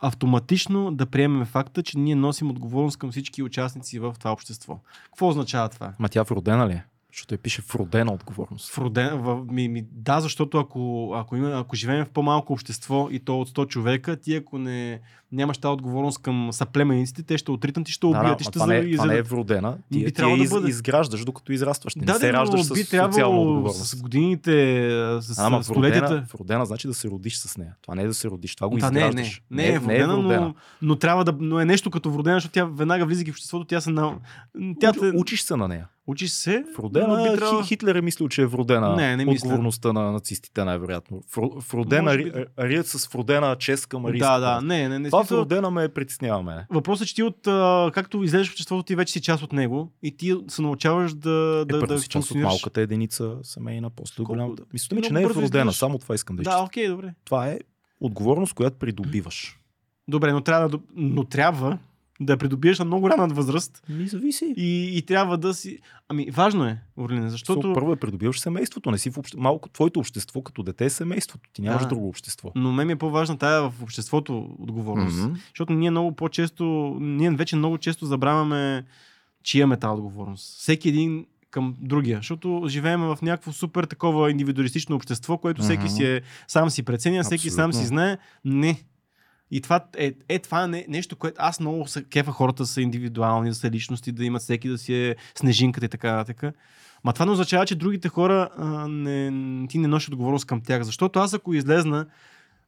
автоматично 0.00 0.94
да 0.94 1.06
приемем 1.06 1.44
факта, 1.44 1.82
че 1.82 1.98
ние 1.98 2.14
носим 2.14 2.50
отговорност 2.50 2.96
към 2.96 3.10
всички 3.10 3.42
участници 3.42 3.98
в 3.98 4.14
това 4.18 4.32
общество. 4.32 4.78
Какво 5.04 5.28
означава 5.28 5.68
това? 5.68 5.92
Ма 5.98 6.08
тя 6.08 6.22
вродена 6.22 6.68
ли 6.68 6.72
е? 6.72 6.84
Защото 7.14 7.34
я 7.34 7.38
пише 7.38 7.62
вродена 7.68 8.12
отговорност. 8.12 8.70
В 8.70 8.78
роден, 8.78 9.18
в, 9.18 9.44
ми, 9.44 9.68
ми, 9.68 9.84
да, 9.92 10.20
защото 10.20 10.58
ако, 10.58 11.12
ако, 11.16 11.36
има, 11.36 11.52
ако 11.52 11.76
живеем 11.76 12.04
в 12.04 12.10
по-малко 12.10 12.52
общество 12.52 13.08
и 13.10 13.20
то 13.20 13.40
от 13.40 13.48
100 13.48 13.68
човека, 13.68 14.16
ти 14.16 14.34
ако 14.34 14.58
не, 14.58 15.00
нямаш 15.32 15.58
тази 15.58 15.72
отговорност 15.72 16.18
към 16.18 16.48
съплемениците, 16.52 17.22
те 17.22 17.38
ще 17.38 17.50
отритнат 17.50 17.88
и 17.88 17.92
ще 17.92 18.06
Да, 18.06 18.12
да, 18.12 18.18
убият 18.18 18.40
и 18.40 18.44
ще 18.44 18.52
това, 18.52 18.66
не, 18.66 18.76
е- 18.76 18.92
това 18.92 19.06
не 19.06 19.16
е 19.16 19.22
вродена. 19.22 19.78
Ти, 19.92 20.04
Би 20.04 20.12
ти 20.12 20.22
я 20.22 20.36
да 20.38 20.48
бъде. 20.50 20.68
изграждаш, 20.68 21.24
докато 21.24 21.52
израстваш. 21.52 21.94
Не 21.94 22.04
Да, 22.04 22.14
се 22.14 22.26
да, 22.26 22.32
раждаш 22.32 22.62
с 22.62 22.68
социална 22.68 23.08
отговорност. 23.30 23.84
с 23.86 23.96
годините, 23.96 24.52
а, 24.88 25.22
с, 25.22 25.38
Ама 25.38 25.62
с 25.62 25.68
вродена, 25.68 25.94
столетията. 25.96 26.26
вродена 26.34 26.66
значи 26.66 26.86
да 26.86 26.94
се 26.94 27.08
родиш 27.08 27.36
с 27.36 27.56
нея. 27.56 27.74
Това 27.82 27.94
не 27.94 28.02
е 28.02 28.06
да 28.06 28.14
се 28.14 28.28
родиш, 28.28 28.56
това 28.56 28.68
го 28.68 28.76
Това 28.76 28.90
не 28.90 29.00
е, 29.00 29.02
не, 29.02 29.08
изграждаш. 29.10 29.42
не, 29.50 29.68
е 29.68 29.78
вродена, 29.78 30.16
но, 30.16 30.54
но, 30.82 30.96
трябва 30.96 31.24
да, 31.24 31.34
но 31.40 31.60
е 31.60 31.64
нещо 31.64 31.90
като 31.90 32.10
вродена, 32.10 32.36
защото 32.36 32.52
тя 32.52 32.64
веднага 32.64 33.06
влизайки 33.06 33.30
в 33.30 33.34
обществото, 33.34 33.64
тя 33.64 33.80
се 33.80 33.90
на... 33.90 34.14
Тя 34.80 34.92
те, 34.92 34.98
Уч, 35.06 35.14
учиш 35.14 35.42
се 35.42 35.56
на 35.56 35.68
нея. 35.68 35.88
Учиш 36.06 36.30
се, 36.30 36.64
Вродена, 36.76 37.22
би 37.24 37.38
Хи- 37.38 37.64
Хитлер 37.64 37.94
е 37.94 38.00
мислил, 38.00 38.28
че 38.28 38.42
е 38.42 38.46
вродена 38.46 38.96
Не, 38.96 39.16
не 39.16 39.24
мисля. 39.24 39.46
отговорността 39.46 39.92
на 39.92 40.12
нацистите 40.12 40.64
най-вероятно. 40.64 41.20
Вродена, 41.70 42.10
би 42.12 42.24
ри- 42.24 42.46
арият 42.56 42.86
с 42.86 43.06
вродена 43.06 43.56
чест 43.56 43.92
марийска. 43.94 44.28
Да, 44.28 44.38
да, 44.40 44.60
не, 44.60 44.88
не, 44.88 44.98
не. 44.98 45.08
Това 45.08 45.20
смисъл- 45.20 45.36
вродена 45.36 45.70
ме 45.70 45.88
притеснява 45.88 46.42
мене. 46.42 46.66
Въпросът 46.70 47.04
е, 47.04 47.08
че 47.08 47.14
ти 47.14 47.22
от, 47.22 47.46
а, 47.46 47.90
както 47.94 48.22
излезеш 48.24 48.48
в 48.48 48.52
обществото, 48.52 48.82
ти 48.82 48.96
вече 48.96 49.12
си 49.12 49.20
част 49.20 49.42
от 49.42 49.52
него 49.52 49.92
и 50.02 50.16
ти 50.16 50.36
се 50.48 50.62
научаваш 50.62 51.14
да, 51.14 51.30
Е, 51.60 51.64
да, 51.64 51.80
първо 51.80 51.86
да 51.86 51.98
си 51.98 52.08
част 52.08 52.30
от 52.30 52.36
малката 52.38 52.80
единица 52.80 53.36
семейна, 53.42 53.90
после 53.90 54.16
Колко- 54.16 54.32
голямата. 54.32 54.62
Мисля 54.72 54.94
ми, 54.94 55.02
че 55.02 55.12
не 55.12 55.22
е 55.22 55.26
вродена, 55.26 55.44
изглеждаш. 55.44 55.74
само 55.74 55.98
това 55.98 56.14
искам 56.14 56.36
да 56.36 56.42
Да, 56.42 56.50
изчиста. 56.50 56.64
окей, 56.64 56.88
добре. 56.88 57.14
Това 57.24 57.48
е 57.48 57.58
отговорност, 58.00 58.52
която 58.52 58.78
придобиваш. 58.78 59.58
Добре, 60.08 60.32
но 60.32 60.40
трябва 60.40 60.68
да, 60.68 60.78
но 60.94 61.24
трябва 61.24 61.78
да 62.20 62.32
я 62.32 62.36
придобиеш 62.36 62.78
на 62.78 62.84
много 62.84 63.10
ранна 63.10 63.34
възраст 63.34 63.82
Ми 63.88 64.06
зависи. 64.06 64.54
и, 64.56 64.98
и 64.98 65.02
трябва 65.02 65.38
да 65.38 65.54
си... 65.54 65.78
Ами, 66.08 66.30
важно 66.30 66.64
е, 66.64 66.78
Орлине, 66.96 67.30
защото... 67.30 67.52
Защото... 67.54 67.74
Първо 67.74 67.92
е 67.92 67.96
придобиваш 67.96 68.40
семейството, 68.40 68.90
не 68.90 68.98
си 68.98 69.10
в 69.10 69.18
обще... 69.18 69.36
малко 69.36 69.68
твоето 69.68 70.00
общество 70.00 70.42
като 70.42 70.62
дете 70.62 70.84
е 70.84 70.90
семейството. 70.90 71.50
Ти 71.52 71.62
нямаш 71.62 71.82
Да. 71.82 71.88
друго 71.88 72.08
общество. 72.08 72.52
Но 72.54 72.72
мен 72.72 72.86
ми 72.86 72.92
е 72.92 72.96
по-важна 72.96 73.38
тая 73.38 73.70
в 73.70 73.82
обществото 73.82 74.56
отговорност. 74.58 75.18
Мгм. 75.24 75.34
Защото 75.48 75.72
ние 75.72 75.90
много 75.90 76.12
по-често, 76.12 76.96
ние 77.00 77.30
вече 77.30 77.56
много 77.56 77.78
често 77.78 78.06
забравяме, 78.06 78.84
че 79.42 79.58
имаме 79.58 79.76
тази 79.76 79.92
отговорност. 79.92 80.58
Всеки 80.58 80.88
един 80.88 81.26
към 81.50 81.74
другия, 81.80 82.16
защото 82.18 82.64
живеем 82.68 83.00
в 83.00 83.18
някакво 83.22 83.52
супер 83.52 83.84
такова 83.84 84.30
индивидуалистично 84.30 84.96
общество, 84.96 85.38
което 85.38 85.62
всеки 85.62 85.88
си 85.88 86.04
е, 86.04 86.22
сам 86.48 86.70
си 86.70 86.82
преценя, 86.82 87.22
всеки 87.22 87.50
сам 87.50 87.72
си 87.72 87.86
знае. 87.86 88.18
Не. 88.44 88.82
И 89.54 89.60
това 89.60 89.84
е, 89.96 90.12
е 90.28 90.38
това 90.38 90.64
е 90.64 90.68
нещо, 90.88 91.16
което 91.16 91.36
аз 91.38 91.60
много 91.60 91.86
се 91.86 92.04
кефа 92.04 92.30
хората 92.30 92.66
са 92.66 92.82
индивидуални, 92.82 93.48
да 93.48 93.54
са 93.54 93.70
личности, 93.70 94.12
да 94.12 94.24
имат 94.24 94.42
всеки 94.42 94.68
да 94.68 94.78
си 94.78 94.94
е 94.94 95.16
снежинката 95.34 95.86
и 95.86 95.88
така 95.88 96.16
нататък. 96.16 96.54
Ма 97.04 97.12
това 97.12 97.26
не 97.26 97.32
означава, 97.32 97.66
че 97.66 97.74
другите 97.74 98.08
хора 98.08 98.48
а, 98.58 98.88
не, 98.88 99.66
ти 99.68 99.78
не 99.78 99.88
носиш 99.88 100.08
отговорност 100.08 100.46
към 100.46 100.60
тях. 100.60 100.82
Защото 100.82 101.18
аз 101.18 101.34
ако 101.34 101.54
излезна 101.54 102.06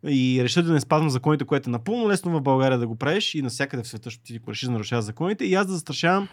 и 0.04 0.40
реша 0.44 0.62
да 0.62 0.72
не 0.72 0.80
спазвам 0.80 1.10
законите, 1.10 1.44
което 1.44 1.70
е 1.70 1.72
напълно 1.72 2.08
лесно 2.08 2.32
в 2.32 2.42
България 2.42 2.78
да 2.78 2.86
го 2.86 2.96
правиш 2.96 3.34
и 3.34 3.42
навсякъде 3.42 3.82
в 3.82 3.88
света, 3.88 4.04
защото 4.04 4.24
ти 4.24 4.40
решиш 4.48 4.66
да 4.66 4.72
нарушаваш 4.72 5.04
законите, 5.04 5.44
и 5.44 5.54
аз 5.54 5.66
да 5.66 5.72
застрашавам 5.72 6.28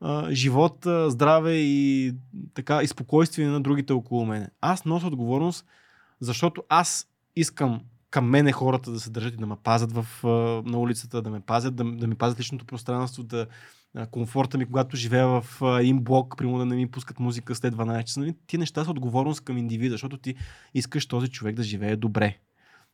а, 0.00 0.32
живот, 0.32 0.86
здраве 1.06 1.52
и 1.52 2.12
така 2.54 2.82
и 2.82 2.86
спокойствие 2.86 3.46
на 3.46 3.60
другите 3.60 3.92
около 3.92 4.26
мене. 4.26 4.48
Аз 4.60 4.84
нося 4.84 5.06
отговорност, 5.06 5.66
защото 6.20 6.62
аз 6.68 7.06
искам 7.36 7.80
към 8.10 8.28
мене 8.28 8.52
хората 8.52 8.90
да 8.92 9.00
се 9.00 9.10
държат 9.10 9.34
и 9.34 9.36
да 9.36 9.46
ме 9.46 9.56
пазят 9.64 9.92
в, 9.92 10.06
на 10.66 10.78
улицата, 10.78 11.22
да 11.22 11.30
ме 11.30 11.40
пазят, 11.40 11.76
да, 11.76 11.84
да 11.84 12.06
ми 12.06 12.14
пазят 12.14 12.40
личното 12.40 12.64
пространство, 12.64 13.22
да 13.22 13.46
комфорта 14.10 14.58
ми, 14.58 14.66
когато 14.66 14.96
живея 14.96 15.26
в 15.26 15.62
един 15.80 16.00
блок, 16.00 16.34
примерно 16.38 16.58
да 16.58 16.66
не 16.66 16.76
ми 16.76 16.90
пускат 16.90 17.20
музика 17.20 17.54
след 17.54 17.74
12 17.74 18.04
часа. 18.04 18.20
Нали? 18.20 18.34
Ти 18.46 18.58
неща 18.58 18.84
са 18.84 18.90
отговорност 18.90 19.40
към 19.40 19.58
индивида, 19.58 19.94
защото 19.94 20.18
ти 20.18 20.34
искаш 20.74 21.06
този 21.06 21.28
човек 21.28 21.56
да 21.56 21.62
живее 21.62 21.96
добре. 21.96 22.38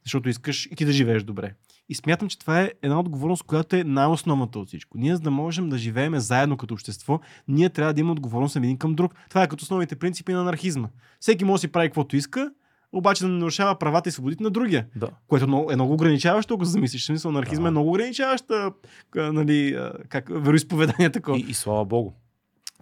Защото 0.05 0.29
искаш 0.29 0.67
и 0.67 0.77
ти 0.77 0.85
да 0.85 0.93
живееш 0.93 1.23
добре. 1.23 1.55
И 1.89 1.95
смятам, 1.95 2.29
че 2.29 2.39
това 2.39 2.61
е 2.61 2.73
една 2.83 3.01
отговорност, 3.01 3.43
която 3.43 3.77
е 3.77 3.85
най-основната 3.85 4.59
от 4.59 4.69
всичко. 4.69 4.99
Ние, 4.99 5.17
за 5.17 5.21
да 5.21 5.31
можем 5.31 5.69
да 5.69 5.79
живеем 5.79 6.19
заедно 6.19 6.57
като 6.57 6.75
общество, 6.75 7.21
ние 7.49 7.71
трябва 7.71 7.95
да 7.95 8.01
имаме 8.01 8.13
отговорност 8.13 8.57
един 8.57 8.79
към 8.79 8.95
друг. 8.95 9.15
Това 9.29 9.43
е 9.43 9.49
като 9.49 9.63
основните 9.63 9.97
принципи 9.97 10.33
на 10.33 10.41
анархизма. 10.41 10.89
Всеки 11.21 11.45
може 11.45 11.55
да 11.55 11.59
си 11.61 11.73
прави 11.73 11.89
каквото 11.89 12.17
иска, 12.17 12.53
обаче 12.93 13.25
да 13.25 13.29
не 13.29 13.39
нарушава 13.39 13.79
правата 13.79 14.09
и 14.09 14.13
свободите 14.13 14.43
на 14.43 14.51
другия. 14.51 14.87
Да. 14.97 15.09
Което 15.29 15.45
е 15.45 15.47
много, 15.47 15.73
е 15.73 15.77
ограничаващо, 15.81 16.55
ако 16.55 16.65
замислиш. 16.65 17.07
Смисъл, 17.07 17.29
анархизма 17.29 17.63
Да. 17.63 17.69
е 17.69 17.71
много 17.71 17.91
ограничаваща, 17.91 18.73
нали, 19.15 19.79
как, 20.09 20.29
вероисповедание 20.31 21.11
такова. 21.11 21.39
И, 21.39 21.41
и 21.41 21.55
слава 21.55 21.85
богу. 21.85 22.13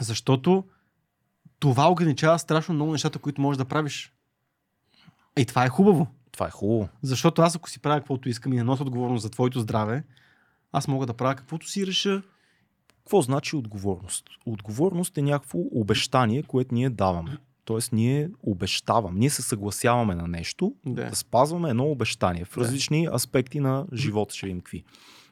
Защото 0.01 0.65
това 1.59 1.91
ограничава 1.91 2.39
страшно 2.39 2.75
много 2.75 2.93
нещата, 2.93 3.19
които 3.19 3.41
можеш 3.41 3.59
да 3.59 3.65
правиш. 3.65 4.13
И 5.39 5.47
това 5.47 5.65
е 5.65 5.69
хубаво. 5.69 6.07
Това 6.33 6.47
е 6.47 6.51
хубаво. 6.51 6.89
Защото 7.03 7.43
аз 7.43 7.57
ако 7.57 7.71
си 7.71 7.81
правя 7.81 8.01
каквото 8.01 8.29
искам 8.29 8.53
и 8.53 8.57
не 8.57 8.63
нося 8.63 8.83
отговорност 8.83 9.23
за 9.23 9.31
твоето 9.31 9.61
здраве, 9.61 10.05
аз 10.73 10.89
мога 10.89 11.07
да 11.07 11.15
правя 11.15 11.35
каквото 11.35 11.69
си 11.69 11.87
реша. 11.87 12.23
Какво 12.99 13.23
значи 13.23 13.57
отговорност? 13.57 14.27
Отговорност 14.47 15.19
е 15.19 15.23
някакво 15.23 15.59
обещание, 15.59 16.43
което 16.43 16.75
ние 16.75 16.91
даваме. 16.91 17.39
Тоест 17.65 17.93
ние 17.93 18.31
обещаваме, 18.43 19.19
ние 19.19 19.31
се 19.31 19.43
съгласяваме 19.43 20.15
на 20.15 20.29
нещо, 20.29 20.75
Да. 20.87 21.09
да 21.09 21.17
спазваме 21.17 21.71
едно 21.71 21.91
обещание 21.91 22.45
в 22.45 22.55
Да. 22.55 22.61
различни 22.61 23.09
аспекти 23.15 23.61
на 23.61 23.87
живота, 23.95 24.35
ще 24.35 24.47
видим 24.47 24.61
какви. 24.61 24.85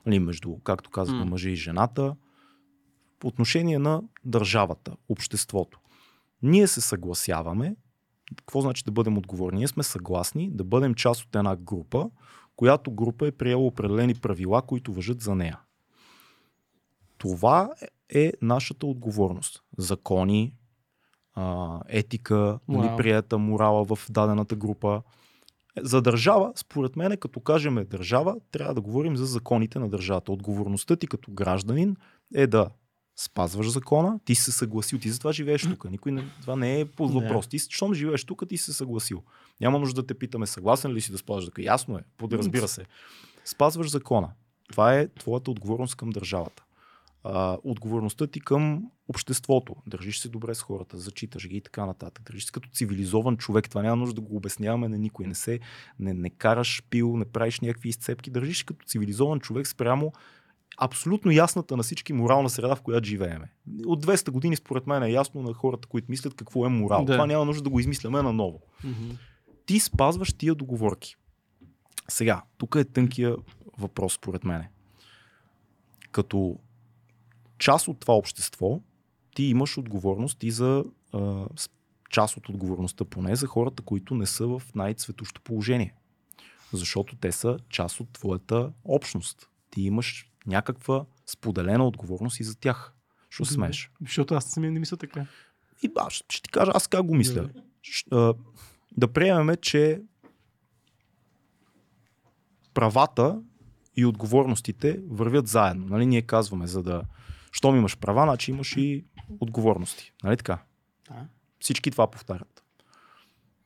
Нали, 0.07 0.19
между, 0.19 0.57
както 0.65 0.91
казахме, 0.91 1.25
мъжа 1.25 1.51
и 1.51 1.57
жената, 1.57 2.17
по 3.19 3.29
отношение 3.29 3.79
на 3.79 4.03
държавата, 4.25 4.97
обществото. 5.09 5.81
Ние 6.43 6.67
се 6.67 6.81
съгласяваме, 6.81 7.77
какво 8.37 8.61
значи 8.61 8.85
да 8.85 8.91
бъдем 8.91 9.19
отговорни? 9.19 9.59
Ние 9.59 9.69
сме 9.69 9.83
съгласни 9.83 10.51
да 10.51 10.65
бъдем 10.65 10.95
част 10.95 11.23
от 11.25 11.37
една 11.37 11.57
група, 11.57 12.11
която 12.57 12.91
група 12.91 13.27
е 13.27 13.33
приела 13.33 13.67
определени 13.67 14.15
правила, 14.15 14.63
които 14.63 14.93
въжат 14.93 15.21
за 15.21 15.35
нея. 15.35 15.61
Това 17.19 17.71
е 18.15 18.33
нашата 18.43 18.87
отговорност. 18.87 19.63
Закони, 19.79 20.53
а, 21.39 21.81
етика, 21.89 22.59
нали, 22.69 22.81
Морал. 22.83 22.97
прията 22.97 23.39
морала 23.39 23.85
в 23.85 23.99
дадената 24.11 24.57
група. 24.57 25.03
За 25.83 26.03
държава, 26.03 26.53
според 26.57 26.97
мен, 26.97 27.17
като 27.17 27.41
кажем 27.41 27.87
държава, 27.91 28.37
трябва 28.53 28.75
да 28.75 28.81
говорим 28.81 29.17
за 29.17 29.27
законите 29.27 29.79
на 29.79 29.89
държавата. 29.89 30.33
Отговорността 30.33 30.97
ти 30.97 31.07
като 31.07 31.33
гражданин 31.33 31.97
е 32.35 32.47
да 32.47 32.71
спазваш 33.17 33.71
закона, 33.71 34.21
ти 34.25 34.35
си 34.35 34.43
се 34.43 34.53
съгласил, 34.53 34.99
ти 34.99 35.11
затова 35.11 35.33
живееш 35.33 35.63
тук. 35.63 35.91
Никой 35.91 36.13
не, 36.13 36.25
това 36.41 36.57
не 36.57 36.81
е 36.81 36.85
под 36.85 37.13
въпрос. 37.13 37.49
Ти, 37.49 37.59
щом 37.59 37.95
живееш 37.95 38.25
тук, 38.25 38.43
ти 38.49 38.59
си 38.59 38.65
се 38.65 38.73
съгласил. 38.73 39.23
Няма 39.61 39.79
нужда 39.79 40.03
да 40.03 40.07
те 40.07 40.15
питаме, 40.15 40.47
съгласен 40.47 40.93
ли 40.93 41.01
си 41.01 41.13
да 41.13 41.19
спазваш 41.19 41.45
закона. 41.45 41.65
Ясно 41.65 41.99
е, 41.99 42.03
подразбира 42.17 42.69
се. 42.69 42.85
Спазваш 43.45 43.91
закона. 43.91 44.31
Това 44.71 44.95
е 44.95 45.09
твоята 45.09 45.51
отговорност 45.51 45.95
към 45.95 46.11
държавата. 46.11 46.65
А, 47.31 47.59
отговорността 47.65 48.27
ти 48.27 48.41
към 48.41 48.91
обществото. 49.09 49.77
Държиш 49.87 50.21
се 50.21 50.29
добре 50.29 50.55
с 50.55 50.63
хората, 50.63 50.99
зачиташ 50.99 51.49
ги 51.49 51.57
и 51.57 51.61
така 51.61 51.87
нататък. 51.87 52.25
Държиш 52.27 52.45
се 52.45 52.53
като 52.53 52.69
цивилизован 52.69 53.37
човек. 53.37 53.69
Това 53.69 53.83
няма 53.83 53.97
нужда 53.97 54.15
да 54.15 54.21
го 54.21 54.37
обясняваме 54.37 54.89
на 54.89 54.99
никой. 54.99 55.27
Не 55.27 55.35
се, 55.35 55.61
не, 55.99 56.15
не 56.15 56.31
караш 56.31 56.83
пил, 56.91 57.17
не 57.17 57.25
правиш 57.25 57.61
някакви 57.61 57.89
изцепки. 57.89 58.31
Държиш 58.31 58.59
се 58.59 58.65
като 58.65 58.87
цивилизован 58.87 59.41
човек 59.41 59.67
спрямо 59.67 60.13
абсолютно 60.79 61.31
ясната 61.31 61.77
на 61.77 61.83
всички 61.83 62.13
морална 62.13 62.51
среда, 62.51 62.75
в 62.75 62.83
която 62.83 63.09
живееме. 63.09 63.53
От 63.87 64.07
200 64.07 64.31
години, 64.31 64.57
според 64.57 64.87
мен, 64.87 65.03
е 65.03 65.11
ясно 65.11 65.43
на 65.43 65.55
хората, 65.55 65.89
които 65.89 66.11
мислят 66.11 66.35
какво 66.35 66.67
е 66.67 66.69
морал. 66.69 67.05
Да. 67.05 67.13
Това 67.13 67.27
няма 67.27 67.45
нужда 67.45 67.63
да 67.63 67.71
го 67.71 67.81
измисляме 67.81 68.23
наново. 68.23 68.61
Мгм. 68.85 69.11
Ти 69.67 69.81
спазваш 69.81 70.33
тия 70.33 70.55
договорки. 70.55 71.17
Сега, 72.09 72.43
тук 72.59 72.77
е 72.79 72.85
тънкия 72.85 73.37
въпрос, 73.79 74.15
според 74.15 74.45
мен. 74.45 74.65
Като 76.13 76.59
част 77.59 77.89
от 77.89 78.01
това 78.01 78.15
общество, 78.15 78.81
ти 79.35 79.43
имаш 79.43 79.79
отговорност 79.79 80.43
и 80.43 80.51
за 80.51 80.85
а, 81.13 81.47
част 82.11 82.37
от 82.37 82.49
отговорността 82.49 83.05
поне 83.05 83.37
за 83.37 83.47
хората, 83.47 83.83
които 83.83 84.15
не 84.15 84.27
са 84.27 84.47
в 84.47 84.63
най-цветощо 84.75 85.41
положение. 85.41 85.95
Защото 86.73 87.17
те 87.17 87.33
са 87.33 87.59
част 87.69 88.01
от 88.01 88.13
твоята 88.13 88.73
общност. 88.85 89.49
Ти 89.71 89.83
имаш 89.83 90.31
някаква 90.47 91.05
споделена 91.27 91.87
отговорност 91.87 92.41
и 92.41 92.45
за 92.45 92.59
тях. 92.59 92.95
Що 93.31 93.45
се 93.45 93.53
смееш? 93.53 93.91
Защото 94.01 94.35
аз 94.35 94.51
самия 94.51 94.73
не 94.73 94.81
мисля 94.81 94.97
така. 94.97 95.27
И 95.83 95.91
аз 95.97 96.13
ще, 96.13 96.43
ти 96.43 96.51
кажа 96.51 96.73
аз 96.75 96.87
как 96.87 97.07
го 97.07 97.15
мисля. 97.15 97.51
А, 98.11 98.35
да 98.97 99.13
приемеме, 99.13 99.57
че 99.57 100.03
правата 102.75 103.41
и 103.97 104.05
отговорностите 104.05 105.01
вървят 105.09 105.47
заедно. 105.47 105.87
Нали? 105.87 106.07
Ние 106.07 106.23
казваме, 106.23 106.67
за 106.67 106.83
да... 106.83 107.03
Щом 107.53 107.77
имаш 107.77 107.99
права, 107.99 108.23
значи 108.23 108.51
имаш 108.51 108.77
и 108.77 109.05
отговорности. 109.41 110.13
Нали 110.25 110.37
така? 110.37 110.59
Да. 111.09 111.27
Всички 111.61 111.91
това 111.91 112.11
повтарят. 112.11 112.65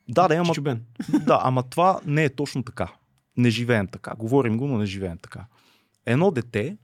Да, 0.08 0.28
да, 0.28 0.34
ама, 0.34 0.44
Чичубен. 0.46 0.84
да, 1.26 1.40
ама 1.42 1.62
това 1.62 2.00
не 2.06 2.24
е 2.24 2.34
точно 2.34 2.62
така. 2.62 2.92
Не 3.36 3.50
живеем 3.50 3.86
така. 3.88 4.14
Говорим 4.14 4.56
го, 4.56 4.66
но 4.66 4.78
не 4.78 4.86
живеем 4.86 5.18
така. 5.18 5.46
Едно 6.06 6.30
дете 6.30 6.76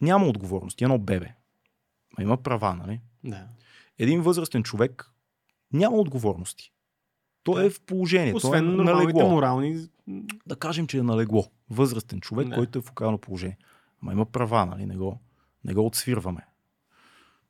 няма 0.00 0.26
отговорности. 0.26 0.84
Едно 0.84 0.98
бебе. 0.98 1.34
Ма 2.18 2.22
има 2.24 2.36
права, 2.36 2.74
нали? 2.74 3.00
Да. 3.24 3.46
един 3.98 4.22
възрастен 4.22 4.62
човек 4.62 5.10
няма 5.72 5.96
отговорности. 5.96 6.72
Той 7.42 7.66
е 7.66 7.70
в 7.70 7.80
положение. 7.80 8.34
Освен 8.34 8.64
той 8.64 8.80
е 8.80 8.84
налегло. 8.84 9.30
морални. 9.30 9.86
Да 10.46 10.56
кажем, 10.56 10.86
че 10.86 10.98
е 10.98 11.02
налегло. 11.02 11.46
Възрастен 11.70 12.20
човек, 12.20 12.48
Да. 12.48 12.54
който 12.54 12.78
е 12.78 12.82
в 12.82 12.90
окаяно 12.90 13.18
положение. 13.18 13.58
Ма 14.02 14.12
има 14.12 14.26
права, 14.26 14.66
нали? 14.66 14.86
Не 14.86 14.96
го, 14.96 15.20
не 15.66 15.74
го 15.74 15.86
отсвирваме. 15.86 16.46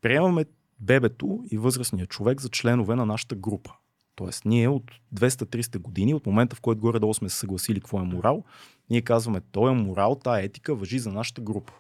Приемаме 0.01 0.45
бебето 0.81 1.45
и 1.51 1.59
възрастния 1.59 2.07
човек 2.07 2.41
за 2.41 2.49
членове 2.49 2.95
на 2.95 3.07
нашата 3.07 3.35
група. 3.35 3.73
Тоест, 4.15 4.45
ние 4.45 4.69
от 4.69 4.93
200-300 5.15 5.79
години, 5.79 6.15
от 6.15 6.27
момента 6.27 6.57
в 6.57 6.61
който 6.61 6.81
горе-долу 6.81 7.15
сме 7.15 7.29
се 7.29 7.39
съгласили 7.39 7.81
какво 7.81 8.01
е 8.01 8.05
морал, 8.05 8.45
ние 8.91 9.03
казваме, 9.03 9.41
той 9.41 9.71
е 9.71 9.75
морал, 9.75 10.15
тая 10.15 10.45
етика 10.45 10.75
въжи 10.75 10.99
за 10.99 11.13
нашата 11.13 11.41
група. 11.41 11.73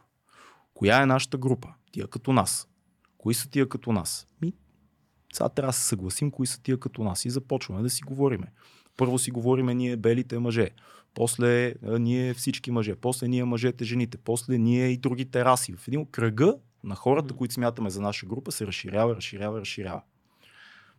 Коя 0.75 1.03
е 1.03 1.07
нашата 1.07 1.38
група? 1.38 1.68
Тия 1.92 2.07
като 2.07 2.33
нас. 2.33 2.68
Кои 3.18 3.35
са 3.35 3.51
тия 3.51 3.68
като 3.68 3.92
нас? 3.92 4.27
Ми, 4.42 4.53
сега 5.33 5.49
трябва 5.49 5.68
да 5.68 5.77
се 5.77 5.85
съгласим 5.85 6.31
кои 6.31 6.46
са 6.46 6.62
тия 6.62 6.81
като 6.81 7.05
нас 7.05 7.25
и 7.25 7.31
започваме 7.31 7.83
да 7.83 7.90
си 7.90 8.03
говориме. 8.03 8.53
Първо 8.97 9.19
си 9.19 9.31
говориме 9.31 9.75
ние 9.75 9.97
белите 9.97 10.39
мъже, 10.39 10.71
после 11.15 11.75
а, 11.87 11.99
ние 11.99 12.35
всички 12.35 12.71
мъже, 12.71 12.97
после 12.97 13.29
ние 13.29 13.45
мъжете 13.45 13.85
жените, 13.85 14.19
после 14.19 14.59
ние 14.59 14.87
и 14.89 14.97
другите 14.97 15.45
раси. 15.45 15.73
В 15.73 15.89
един 15.89 16.07
кръга 16.07 16.55
на 16.85 16.95
хората, 16.95 17.35
които 17.35 17.55
смятаме 17.55 17.91
за 17.91 18.01
наша 18.01 18.27
група, 18.27 18.53
се 18.53 18.67
разширява, 18.67 19.17
разширява, 19.17 19.61
разширява. 19.61 20.03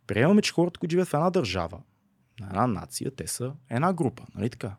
Приемаме, 0.08 0.42
че 0.42 0.54
хората, 0.54 0.80
които 0.80 0.92
живеят 0.92 1.10
в 1.10 1.14
една 1.14 1.30
държава, 1.30 1.82
на 2.40 2.48
една 2.48 2.68
нация, 2.68 3.12
те 3.12 3.28
са 3.28 3.54
една 3.70 3.94
група, 3.94 4.24
нали 4.36 4.50
така? 4.50 4.76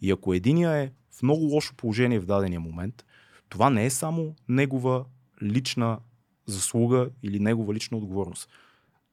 И 0.00 0.10
ако 0.10 0.34
единия 0.34 0.70
е 0.70 0.90
в 1.10 1.22
много 1.22 1.44
лошо 1.44 1.74
положение 1.74 2.20
в 2.20 2.26
дадения 2.26 2.60
момент, 2.60 3.04
това 3.48 3.70
не 3.70 3.84
е 3.84 3.90
само 3.90 4.34
негова 4.48 5.04
лична 5.42 5.98
заслуга 6.46 7.10
или 7.22 7.40
негова 7.40 7.74
лична 7.74 7.98
отговорност. 7.98 8.48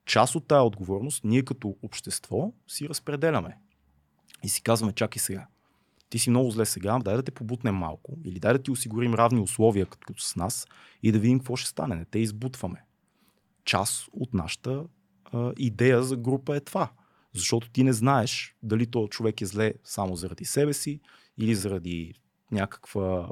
Част 0.09 0.35
от 0.35 0.47
тая 0.47 0.63
отговорност 0.63 1.23
ние 1.23 1.45
като 1.45 1.75
общество 1.81 2.53
си 2.67 2.89
разпределяме. 2.89 3.57
И 4.43 4.49
си 4.49 4.61
казваме, 4.61 4.93
чакай 4.93 5.19
сега. 5.19 5.47
Ти 6.09 6.19
си 6.19 6.29
много 6.29 6.51
зле 6.51 6.65
сега, 6.65 6.99
дай 6.99 7.15
да 7.15 7.23
те 7.23 7.31
побутнем 7.31 7.75
малко 7.75 8.17
или 8.23 8.39
дай 8.39 8.53
да 8.53 8.61
ти 8.61 8.71
осигурим 8.71 9.13
равни 9.13 9.41
условия 9.41 9.85
като, 9.85 10.13
с 10.17 10.35
нас 10.35 10.67
и 11.03 11.11
да 11.11 11.19
видим 11.19 11.39
какво 11.39 11.55
ще 11.55 11.69
стане. 11.69 11.95
Не 11.95 12.05
те 12.05 12.19
избутваме. 12.19 12.83
Част 13.65 14.09
от 14.13 14.33
нашата 14.33 14.83
а, 15.33 15.53
идея 15.57 16.03
за 16.03 16.17
група 16.17 16.55
е 16.55 16.59
това. 16.59 16.91
Защото 17.33 17.69
ти 17.69 17.83
не 17.83 17.93
знаеш 17.93 18.55
дали 18.63 18.87
този 18.87 19.09
човек 19.09 19.41
е 19.41 19.45
зле 19.45 19.73
само 19.83 20.15
заради 20.15 20.45
себе 20.45 20.73
си 20.73 20.99
или 21.37 21.55
заради 21.55 22.13
някаква 22.51 23.29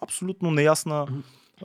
абсолютно 0.00 0.50
неясна 0.50 1.06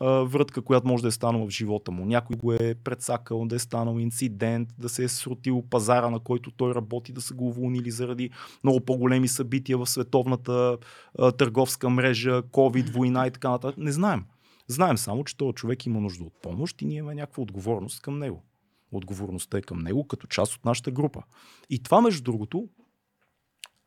врътка, 0.02 0.62
която 0.62 0.88
може 0.88 1.02
да 1.02 1.08
е 1.08 1.12
станала 1.12 1.46
в 1.46 1.50
живота 1.50 1.92
му. 1.92 2.06
Някой 2.06 2.36
го 2.38 2.54
е 2.54 2.76
предсакал, 2.84 3.46
да 3.46 3.56
е 3.56 3.60
станал 3.60 4.00
инцидент, 4.00 4.70
да 4.78 4.90
се 4.90 5.04
е 5.04 5.08
срутил 5.08 5.64
пазара, 5.70 6.10
на 6.10 6.20
който 6.20 6.52
той 6.52 6.76
работи, 6.76 7.14
да 7.14 7.22
са 7.22 7.34
го 7.34 7.48
уволнили 7.48 7.92
заради 7.92 8.30
много 8.64 8.80
по-големи 8.80 9.28
събития 9.28 9.78
в 9.78 9.88
световната 9.88 10.78
а, 11.20 11.32
търговска 11.32 11.90
мрежа, 11.90 12.42
COVID, 12.44 12.90
война 12.90 13.28
и 13.28 13.32
така 13.32 13.50
нататък. 13.50 13.78
Не 13.78 13.92
знаем. 13.92 14.26
Знаем 14.68 14.98
само, 14.98 15.24
че 15.24 15.38
този 15.38 15.54
човек 15.54 15.86
има 15.86 16.00
нужда 16.00 16.24
от 16.24 16.42
помощ 16.42 16.82
и 16.82 16.86
ние 16.86 16.98
имаме 16.98 17.16
някаква 17.16 17.44
отговорност 17.44 18.02
към 18.02 18.20
него. 18.20 18.44
Отговорността 18.92 19.58
е 19.58 19.62
към 19.62 19.80
него 19.80 20.08
като 20.08 20.28
част 20.28 20.54
от 20.54 20.66
нашата 20.66 20.92
група. 20.92 21.24
И 21.70 21.84
това, 21.84 22.02
между 22.02 22.24
другото, 22.24 22.68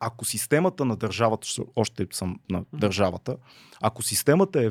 ако 0.01 0.25
системата 0.25 0.85
на 0.85 0.97
държавата, 0.97 1.47
ще- 1.47 1.62
още 1.77 2.07
съм 2.12 2.40
на 2.51 2.64
държавата, 2.73 3.37
ако 3.81 4.03
системата 4.03 4.64
е 4.64 4.71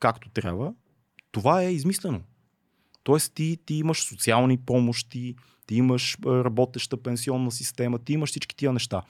както 0.00 0.30
трябва, 0.30 0.74
това 1.32 1.62
е 1.62 1.72
измислено. 1.72 2.20
Тоест 3.02 3.34
ти, 3.34 3.58
ти 3.66 3.74
имаш 3.74 4.02
социални 4.02 4.58
помощи, 4.58 5.34
ти 5.66 5.74
имаш 5.74 6.18
работеща 6.26 7.02
пенсионна 7.02 7.50
система, 7.50 7.98
ти 7.98 8.12
имаш 8.12 8.30
всички 8.30 8.56
тия 8.56 8.72
неща. 8.72 9.02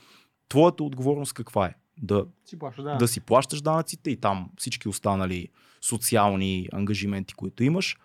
Твоята 0.49 0.85
отговорност 0.85 1.33
каква 1.33 1.67
е? 1.67 1.75
Да, 2.03 2.27
Си 2.45 2.59
плаща, 2.59 2.83
да. 2.83 2.97
да 2.97 3.09
си 3.09 3.21
плащаш 3.21 3.61
данъците 3.61 4.11
и 4.11 4.17
там 4.17 4.51
всички 4.59 4.89
останали 4.89 5.49
социални 5.81 6.69
ангажименти, 6.73 7.35
които 7.35 7.65
имаш, 7.65 7.97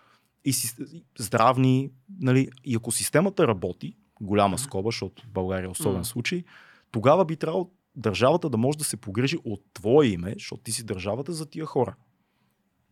и 0.44 0.52
си, 0.52 0.74
здравни, 1.18 1.90
нали, 2.20 2.48
и 2.64 2.74
ако 2.74 2.92
системата 2.92 3.48
работи, 3.48 3.96
голяма 4.20 4.58
скоба, 4.58 4.88
защото 4.88 5.22
в 5.22 5.28
България 5.28 5.66
е 5.66 5.70
особен 5.70 5.98
Мгм. 5.98 6.04
случай, 6.04 6.44
тогава 6.90 7.24
би 7.24 7.36
трябвало 7.36 7.70
държавата 7.96 8.50
да 8.50 8.56
може 8.56 8.78
да 8.78 8.84
се 8.84 8.96
погрежи 8.96 9.36
от 9.44 9.60
твое 9.74 10.06
име, 10.06 10.32
защото 10.32 10.62
ти 10.62 10.72
си 10.72 10.84
държавата 10.84 11.32
за 11.32 11.46
тия 11.46 11.66
хора. 11.66 11.94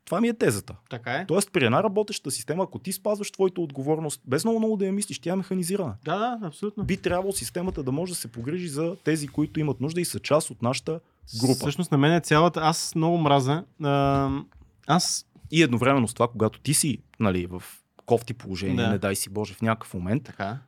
Това 0.04 0.20
ми 0.20 0.28
е 0.28 0.34
тезата. 0.34 0.74
Така 0.90 1.12
е. 1.12 1.26
Тоест, 1.26 1.52
при 1.52 1.64
една 1.64 1.82
работеща 1.82 2.30
система, 2.30 2.62
ако 2.62 2.78
ти 2.78 2.92
спазваш 2.92 3.30
твоята 3.30 3.60
отговорност, 3.60 4.20
без 4.24 4.44
много 4.44 4.58
много 4.58 4.76
да 4.76 4.86
я 4.86 4.92
мислиш, 4.92 5.18
тя 5.18 5.32
е 5.32 5.36
механизирана. 5.36 5.94
Да, 6.04 6.18
да, 6.18 6.46
абсолютно. 6.46 6.84
Би 6.84 6.96
трябвало 6.96 7.32
системата 7.32 7.82
да 7.82 7.92
може 7.92 8.12
да 8.12 8.16
се 8.16 8.28
погрижи 8.28 8.68
за 8.68 8.96
тези, 9.04 9.28
които 9.28 9.60
имат 9.60 9.80
нужда 9.80 10.00
и 10.00 10.04
са 10.04 10.20
част 10.20 10.50
от 10.50 10.62
нашата 10.62 11.00
група. 11.40 11.54
Всъщност 11.54 11.92
на 11.92 11.98
мен 11.98 12.12
е 12.12 12.20
цялата. 12.20 12.60
Аз 12.60 12.94
много 12.94 13.18
мразя. 13.18 13.64
А, 13.82 14.30
аз. 14.86 15.26
И 15.50 15.62
едновременно 15.62 16.08
с 16.08 16.14
това, 16.14 16.28
когато 16.28 16.60
ти 16.60 16.74
си 16.74 16.98
нали, 17.20 17.46
в 17.46 17.62
кофти 18.06 18.34
положение, 18.34 18.84
Да. 18.84 18.90
не 18.90 18.98
дай 18.98 19.16
си 19.16 19.30
Боже, 19.30 19.54
в 19.54 19.62
някакъв 19.62 19.94
момент, 19.94 20.24
Така. 20.24 20.58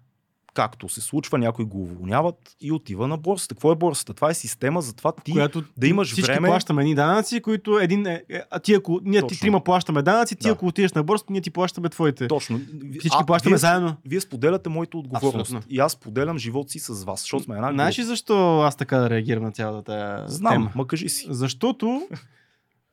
Както 0.56 0.88
се 0.88 1.00
случва, 1.00 1.38
някои 1.38 1.64
го 1.64 1.82
уволняват 1.82 2.56
и 2.60 2.72
отива 2.72 3.08
на 3.08 3.16
борсата. 3.16 3.54
Какво 3.54 3.72
е 3.72 3.74
борсата? 3.74 4.14
Това 4.14 4.30
е 4.30 4.34
система 4.34 4.82
за 4.82 4.96
това 4.96 5.12
ти 5.12 5.32
която 5.32 5.64
да 5.76 5.86
имаш 5.86 6.12
всички 6.12 6.32
време. 6.32 6.48
плащаме 6.48 6.82
едни 6.82 6.94
данъци, 6.94 7.40
които 7.40 7.78
един 7.78 8.06
е, 8.06 8.22
е, 8.28 8.42
а 8.50 8.58
ти 8.58 8.74
ако 8.74 9.00
ние 9.04 9.20
ти 9.20 9.28
Точно. 9.28 9.40
трима 9.40 9.64
плащаме 9.64 10.02
данъци, 10.02 10.36
ти 10.36 10.46
Да. 10.46 10.52
ако 10.52 10.66
отидеш 10.66 10.92
на 10.92 11.02
борсата, 11.02 11.32
ние 11.32 11.40
ти 11.40 11.50
плащаме 11.50 11.88
твоите. 11.88 12.28
Точно. 12.28 12.60
Всички 12.98 13.18
плащаме 13.26 13.54
вие, 13.54 13.58
заедно. 13.58 13.96
Вие 14.04 14.20
споделяте 14.20 14.68
моята 14.68 14.98
отговорност. 14.98 15.40
Абсолютно. 15.40 15.66
И 15.70 15.78
аз 15.78 15.92
споделям 15.92 16.38
живота 16.38 16.70
си 16.70 16.78
с 16.78 17.04
вас, 17.04 17.20
защото 17.20 17.44
сме 17.44 17.56
една 17.56 17.72
Знаеш 17.72 17.98
ли 17.98 18.02
защо 18.02 18.60
аз 18.60 18.76
така 18.76 18.98
да 18.98 19.10
реагирам 19.10 19.42
на 19.42 19.52
цялата 19.52 20.24
Знам, 20.28 20.52
тема? 20.52 20.72
ма 20.74 20.86
кажи 20.86 21.08
си. 21.08 21.26
Защото, 21.30 22.08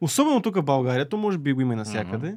особено 0.02 0.42
тук 0.42 0.56
в 0.56 0.64
България, 0.64 1.10
то 1.10 1.18
може 1.18 1.38
би 1.38 1.54
го 1.54 1.62
има 1.62 1.76
навсякъде, 1.76 2.36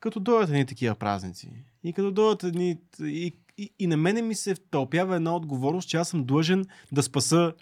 като 0.00 0.20
дойдат 0.20 0.48
едни 0.48 0.66
такива 0.66 0.94
празници 0.94 1.48
и 1.84 1.92
като 1.92 2.10
дойдат 2.10 2.44
едни... 2.44 2.78
И, 3.00 3.34
и, 3.58 3.70
и 3.78 3.86
на 3.86 3.96
мене 3.96 4.22
ми 4.22 4.34
се 4.34 4.54
втълпява 4.54 5.16
една 5.16 5.36
отговорност, 5.36 5.88
че 5.88 5.96
аз 5.96 6.08
съм 6.08 6.24
длъжен 6.24 6.64
да 6.92 7.02
спаса 7.02 7.52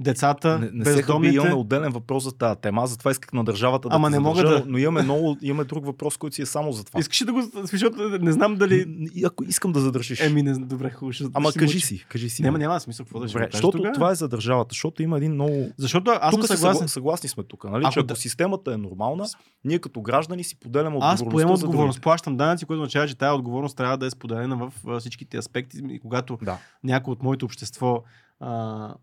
децата, 0.00 0.58
Не, 0.58 0.70
не 0.74 0.84
се 0.84 0.94
бездомните. 0.94 1.36
имаме 1.36 1.54
отделен 1.54 1.92
въпрос 1.92 2.24
за 2.24 2.32
тази 2.32 2.60
тема. 2.60 2.82
Аз 2.82 2.90
затова 2.90 3.10
исках 3.10 3.32
на 3.32 3.44
държавата 3.44 3.88
да 3.88 3.94
Ама 3.94 4.10
не 4.10 4.18
мога 4.18 4.42
да- 4.42 4.64
Но 4.66 4.78
имаме, 4.78 5.02
много, 5.02 5.36
имаме 5.42 5.64
друг 5.64 5.86
въпрос, 5.86 6.16
който 6.16 6.36
си 6.36 6.42
е 6.42 6.46
само 6.46 6.72
за 6.72 6.84
това. 6.84 7.00
Искаш 7.00 7.22
ли 7.22 7.26
да 7.26 7.32
го... 7.32 7.42
Защото 7.62 8.18
не 8.18 8.32
знам 8.32 8.56
дали... 8.56 8.86
Ако 9.24 9.44
искам 9.44 9.72
да 9.72 9.80
задържиш. 9.80 10.20
Еми, 10.20 10.42
не, 10.42 10.54
добре, 10.54 10.90
хубаво. 10.90 11.12
Ще, 11.12 11.24
Ама 11.34 11.50
ще 11.50 11.58
кажи 11.58 11.74
мълча. 11.74 11.86
си, 11.86 12.06
кажи 12.08 12.30
си. 12.30 12.42
Няма, 12.42 12.58
няма 12.58 12.80
смисъл. 12.80 13.06
Какво 13.06 13.20
да 13.20 13.28
ще 13.28 13.48
защото 13.52 13.76
тогава? 13.76 13.94
това 13.94 14.10
е 14.10 14.14
за 14.14 14.28
държавата, 14.28 14.68
защото 14.70 15.02
има 15.02 15.16
един 15.16 15.32
много... 15.32 15.68
Защото 15.78 16.10
аз 16.12 16.30
Тук 16.30 16.40
съм 16.40 16.46
се 16.46 16.56
съгласен. 16.56 16.78
съгла- 16.78 16.88
съгласни 16.88 17.28
сме 17.28 17.44
тук, 17.44 17.64
нали? 17.64 17.82
Ако 17.84 17.92
че 17.92 18.00
ако 18.00 18.06
да- 18.06 18.16
системата 18.16 18.72
е 18.72 18.76
нормална, 18.78 19.26
ние 19.64 19.78
като 19.78 20.02
граждани 20.02 20.44
си 20.44 20.56
поделяме 20.56 20.96
Аз 20.96 21.12
отговорността 21.12 21.30
поемам 21.32 21.56
за 21.56 21.66
отговорност, 21.66 22.02
плащам 22.02 22.36
данъци, 22.36 22.64
което 22.64 22.80
означава, 22.80 23.08
че 23.08 23.14
тази 23.14 23.32
отговорност 23.32 23.76
трябва 23.76 23.96
да 23.96 24.06
е 24.06 24.10
споделена 24.10 24.56
в 24.58 24.72
всичките 25.00 25.36
аспекти. 25.36 25.78
И 25.84 26.00
когато 26.00 26.38
Да. 26.42 26.58
някой 26.84 27.12
от 27.12 27.22
моето 27.22 27.44
общество 27.44 28.02
а, 28.40 28.94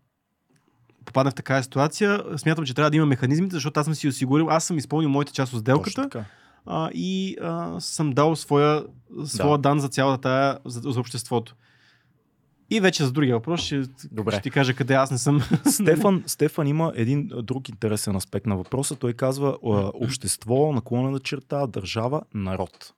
попадне 1.06 1.30
в 1.30 1.34
такава 1.34 1.62
ситуация, 1.62 2.22
смятам, 2.36 2.64
че 2.64 2.74
трябва 2.74 2.90
да 2.90 2.96
има 2.96 3.06
механизмите, 3.06 3.54
защото 3.56 3.80
аз 3.80 3.86
съм 3.86 3.94
си 3.94 4.08
осигурил, 4.08 4.48
аз 4.50 4.64
съм 4.64 4.78
изпълнил 4.78 5.08
моята 5.08 5.32
част 5.32 5.52
от 5.52 5.60
сделката 5.60 6.24
а, 6.66 6.90
и 6.94 7.36
а, 7.42 7.80
съм 7.80 8.12
дал 8.12 8.36
своя, 8.36 8.84
своя 9.24 9.58
Да. 9.58 9.58
дан 9.58 9.80
за 9.80 9.88
цялата 9.88 10.20
тая, 10.20 10.58
за, 10.64 10.90
за 10.90 11.00
обществото. 11.00 11.56
И 12.70 12.80
вече 12.80 13.04
за 13.04 13.12
другия 13.12 13.34
въпрос 13.34 13.60
ще, 13.60 13.82
Добре. 14.12 14.32
ще 14.32 14.40
ти 14.40 14.50
кажа 14.50 14.74
къде 14.74 14.94
аз 14.94 15.10
не 15.10 15.18
съм. 15.18 15.40
Стефан, 15.70 16.22
Стефан 16.26 16.66
има 16.66 16.92
един 16.94 17.30
друг 17.42 17.68
интересен 17.68 18.16
аспект 18.16 18.46
на 18.46 18.56
въпроса. 18.56 18.96
Той 18.96 19.12
казва 19.12 19.56
общество, 19.94 20.72
наклонена 20.72 21.20
черта, 21.20 21.66
държава, 21.66 22.22
народ. 22.34 22.92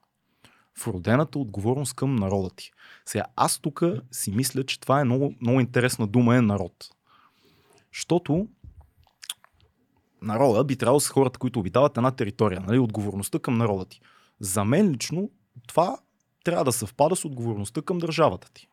Вродената 0.84 1.38
отговорност 1.38 1.94
към 1.94 2.16
народа 2.16 2.50
ти. 2.56 2.70
Сега, 3.06 3.24
аз 3.36 3.58
тук 3.58 3.82
си 4.12 4.30
мисля, 4.30 4.64
че 4.64 4.80
това 4.80 5.00
е 5.00 5.04
много, 5.04 5.34
много 5.40 5.60
интересна 5.60 6.06
дума 6.06 6.36
е 6.36 6.40
народ. 6.40 6.72
Защото 7.94 8.48
народа 10.22 10.64
би 10.64 10.76
трябвало 10.76 11.00
са 11.00 11.12
хората, 11.12 11.38
които 11.38 11.60
обитават 11.60 11.96
една 11.96 12.10
територия, 12.10 12.60
нали? 12.60 12.78
отговорността 12.78 13.38
към 13.38 13.58
народа 13.58 13.84
ти. 13.84 14.00
За 14.40 14.64
мен 14.64 14.90
лично 14.90 15.30
това 15.66 15.98
трябва 16.44 16.64
да 16.64 16.72
съвпада 16.72 17.16
с 17.16 17.24
отговорността 17.24 17.82
към 17.82 17.98
държавата 17.98 18.50
ти. 18.54 18.68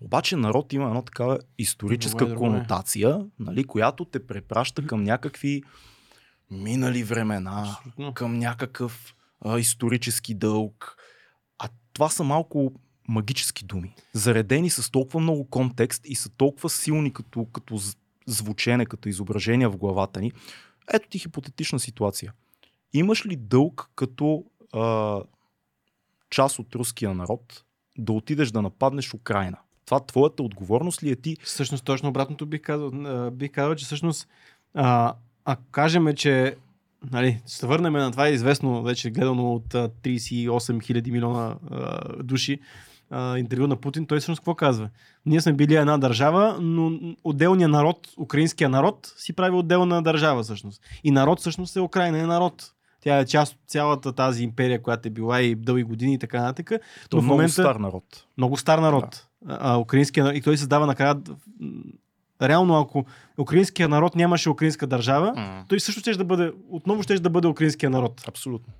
Обаче 0.00 0.36
народ 0.36 0.72
има 0.72 0.86
една 0.86 1.02
такава 1.02 1.38
историческа 1.58 2.18
Друго 2.18 2.30
е, 2.30 2.34
друго 2.34 2.46
е. 2.46 2.48
конотация, 2.48 3.26
нали, 3.38 3.64
която 3.64 4.04
те 4.04 4.26
препраща 4.26 4.86
към 4.86 5.02
някакви 5.02 5.62
минали 6.50 7.02
времена, 7.02 7.76
Абсолютно. 7.78 8.14
към 8.14 8.38
някакъв 8.38 9.14
а, 9.40 9.58
исторически 9.58 10.34
дълг. 10.34 10.96
А 11.58 11.68
това 11.92 12.08
са 12.08 12.24
малко 12.24 12.72
магически 13.08 13.64
думи, 13.64 13.94
заредени 14.12 14.70
с 14.70 14.90
толкова 14.90 15.20
много 15.20 15.44
контекст 15.50 16.02
и 16.04 16.14
са 16.14 16.30
толкова 16.30 16.70
силни 16.70 17.12
като, 17.12 17.46
като 17.52 17.78
звучене, 18.32 18.86
като 18.86 19.08
изображение 19.08 19.68
в 19.68 19.76
главата 19.76 20.20
ни. 20.20 20.32
Ето 20.92 21.08
ти 21.08 21.18
хипотетична 21.18 21.80
ситуация. 21.80 22.32
Имаш 22.92 23.26
ли 23.26 23.36
дълг 23.36 23.90
като 23.94 24.44
а, 24.72 25.20
част 26.30 26.58
от 26.58 26.74
руския 26.74 27.14
народ 27.14 27.64
да 27.98 28.12
отидеш 28.12 28.50
да 28.50 28.62
нападнеш 28.62 29.14
Украина? 29.14 29.58
Това 29.86 30.06
твоята 30.06 30.42
отговорност 30.42 31.02
ли 31.02 31.10
е 31.10 31.16
ти? 31.16 31.36
Всъщност 31.44 31.84
точно 31.84 32.08
обратното 32.08 32.46
бих 32.46 32.60
казал. 32.60 32.90
Бих 33.30 33.50
казал, 33.50 33.74
че 33.74 33.84
всъщност 33.84 34.28
а, 34.74 35.14
ако 35.44 35.62
кажем, 35.70 36.14
че 36.16 36.56
нали, 37.10 37.40
се 37.46 37.66
върнем 37.66 37.92
на 37.92 38.12
това 38.12 38.28
известно, 38.28 38.82
вече 38.82 39.10
гледано 39.10 39.54
от 39.54 39.74
а, 39.74 39.88
38 39.88 40.46
000 40.48 41.10
милиона 41.10 41.56
а, 41.70 42.22
души 42.22 42.60
а, 43.10 43.38
интервю 43.38 43.66
на 43.66 43.76
Путин, 43.76 44.06
той 44.06 44.18
всъщност 44.18 44.40
какво 44.40 44.54
казва? 44.54 44.90
Ние 45.26 45.40
сме 45.40 45.52
били 45.52 45.74
една 45.74 45.98
държава, 45.98 46.58
но 46.60 46.98
отделният 47.24 47.70
народ, 47.70 48.08
украинския 48.18 48.68
народ, 48.68 49.14
си 49.16 49.32
прави 49.32 49.56
отделна 49.56 50.02
държава 50.02 50.42
всъщност. 50.42 50.82
И 51.04 51.10
народ 51.10 51.40
всъщност 51.40 51.76
е 51.76 51.80
Украина, 51.80 52.18
е 52.18 52.26
народ. 52.26 52.72
Тя 53.00 53.18
е 53.18 53.26
част 53.26 53.52
от 53.52 53.58
цялата 53.66 54.12
тази 54.12 54.44
империя, 54.44 54.82
която 54.82 55.08
е 55.08 55.10
била 55.10 55.40
и 55.40 55.54
дълги 55.54 55.82
години 55.82 56.14
и 56.14 56.18
така 56.18 56.40
нататък. 56.42 56.68
То 57.10 57.16
Но 57.16 57.20
е 57.20 57.22
много 57.22 57.34
момента- 57.34 57.52
стар 57.52 57.76
народ. 57.76 58.04
Много 58.38 58.56
стар 58.56 58.78
народ. 58.78 59.26
А, 59.48 59.74
а, 59.74 59.78
украинския. 59.78 60.34
И 60.34 60.42
той 60.42 60.58
създава 60.58 60.86
накрая. 60.86 61.16
Реално, 62.42 62.78
ако 62.78 63.04
украинския 63.38 63.88
народ 63.88 64.16
нямаше 64.16 64.50
украинска 64.50 64.86
държава, 64.86 65.64
той 65.68 65.80
също 65.80 66.00
ще 66.00 66.12
да 66.12 66.24
бъде, 66.24 66.52
отново 66.68 67.02
ще 67.02 67.18
да 67.18 67.30
бъде 67.30 67.48
украинския 67.48 67.90
народ. 67.90 68.24
Абсолютно. 68.28 68.72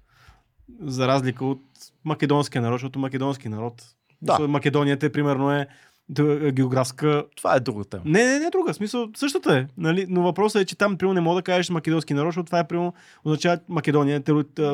За 0.80 1.08
разлика 1.08 1.44
от 1.44 1.62
македонския 2.04 2.62
народ, 2.62 2.74
защото 2.74 2.98
македонски 2.98 3.48
народ. 3.48 3.94
Да. 4.22 4.38
Македонията 4.40 5.06
е, 5.06 5.10
примерно, 5.10 5.52
е 5.52 5.66
д- 6.08 6.50
географска. 6.52 7.24
Това 7.36 7.54
е 7.54 7.60
друга 7.60 7.84
тема. 7.84 8.02
Не, 8.06 8.24
не, 8.24 8.38
не 8.38 8.50
друга. 8.50 8.72
В 8.72 8.76
Смисъл, 8.76 9.08
същата 9.16 9.54
е. 9.54 9.66
Нали? 9.78 10.06
Но 10.08 10.22
въпросът 10.22 10.62
е, 10.62 10.66
че 10.66 10.76
там, 10.76 10.96
примерно, 10.96 11.14
не 11.14 11.20
мога 11.20 11.36
да 11.36 11.42
кажеш 11.42 11.70
македонски 11.70 12.14
народ, 12.14 12.28
защото 12.28 12.46
това 12.46 12.58
е, 12.58 12.68
примерно, 12.68 12.92
означава 13.24 13.58
Македония 13.68 14.16
е 14.18 14.32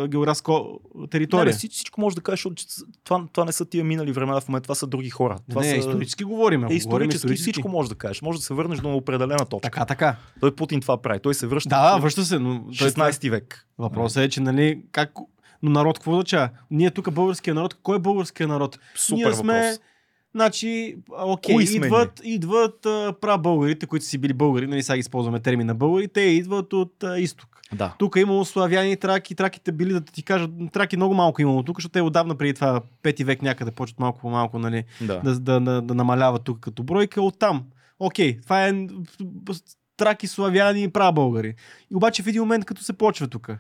географска 0.09 0.53
Не, 0.95 1.09
територия. 1.09 1.45
не, 1.45 1.53
всичко, 1.53 1.75
всичко 1.75 2.01
може 2.01 2.17
да 2.17 2.23
кажеш, 2.23 2.39
защото 2.39 2.63
това, 3.05 3.25
това 3.33 3.45
не 3.45 3.53
са 3.53 3.65
тия 3.65 3.85
минали 3.85 4.13
времена 4.13 4.41
в 4.41 4.49
момента, 4.49 4.63
това 4.63 4.75
са 4.75 4.87
други 4.87 5.11
хора. 5.11 5.39
Това 5.51 5.63
не, 5.63 5.71
са, 5.71 5.77
исторически 5.77 6.25
говорим. 6.25 6.63
е, 6.63 6.67
ако 6.67 6.75
говорим 6.79 7.09
исторически, 7.09 7.43
всичко 7.43 7.69
може 7.69 7.89
да 7.89 7.95
кажеш. 7.95 8.23
Може 8.23 8.39
да 8.39 8.45
се 8.45 8.55
върнеш 8.55 8.79
до 8.79 8.91
определена 8.91 9.39
точка. 9.41 9.61
Така, 9.63 9.85
така. 9.85 10.17
Той 10.41 10.55
Путин 10.57 10.81
това 10.81 11.03
прави. 11.03 11.21
Той 11.21 11.35
се 11.35 11.47
връща 11.47 11.69
Да, 11.69 11.99
връща 11.99 12.25
се, 12.25 12.39
но 12.39 12.65
той 12.79 12.91
това- 12.91 13.11
16 13.11 13.31
век. 13.31 13.67
Въпросът 13.79 14.17
е, 14.19 14.29
че 14.29 14.41
нали, 14.41 14.83
как... 14.93 15.13
Но 15.63 15.71
народ 15.71 15.99
какво 15.99 16.13
означава? 16.13 16.49
Ние 16.71 16.91
тук 16.91 17.13
българския 17.13 17.55
народ, 17.55 17.75
кой 17.83 17.97
е 17.97 18.01
българския 18.01 18.49
народ? 18.49 18.79
Супер 18.95 19.25
ние 19.25 19.35
сме, 19.35 19.61
въпрос. 19.61 19.81
значи, 20.35 20.97
окей, 21.19 21.55
Кои 21.55 21.65
идват, 21.65 22.21
идват 22.25 22.87
а, 22.87 23.15
прабългарите, 23.21 23.87
които 23.87 24.07
си 24.07 24.19
били 24.19 24.33
българи, 24.33 24.67
нали 24.67 24.83
сега 24.83 24.97
използваме 24.97 25.41
термина 25.41 25.75
българи, 25.75 26.09
те 26.09 26.21
идват 26.21 26.73
от 26.73 27.05
а, 27.05 27.19
изток. 27.19 27.57
Да. 27.75 27.95
Тук 27.99 28.17
е 28.17 28.21
имало 28.21 28.45
славяни 28.45 28.97
траки, 28.97 29.35
траките 29.35 29.73
били, 29.73 29.93
да 29.93 30.01
ти 30.01 30.23
кажа, 30.23 30.49
траки 30.73 30.97
много 30.97 31.15
малко 31.15 31.43
имало 31.43 31.63
тук, 31.63 31.77
защото 31.77 31.93
те 31.93 32.01
отдавна 32.01 32.35
преди 32.35 32.55
това, 32.55 32.81
пети 33.03 33.25
век 33.25 33.43
някъде, 33.43 33.71
почват 33.71 34.01
малко 34.01 34.21
по 34.21 34.31
малко, 34.31 34.59
нали, 34.59 34.85
да. 35.01 35.21
да, 35.21 35.41
да, 35.41 35.61
да, 35.61 35.83
да 35.83 35.95
намаляват 35.95 36.45
тук 36.45 36.61
като 36.61 36.83
бройка 36.83 37.23
оттам. 37.23 37.65
Окей, 37.99 38.41
това 38.41 38.67
е 38.67 38.87
траки, 39.97 40.27
славяни 40.27 40.83
и 40.83 40.89
прабългари. 40.89 41.55
И 41.93 41.95
обаче 41.95 42.23
в 42.23 42.27
един 42.27 42.43
момент, 42.43 42.65
като 42.65 42.83
се 42.83 42.93
почва 42.93 43.29
тук, 43.29 43.51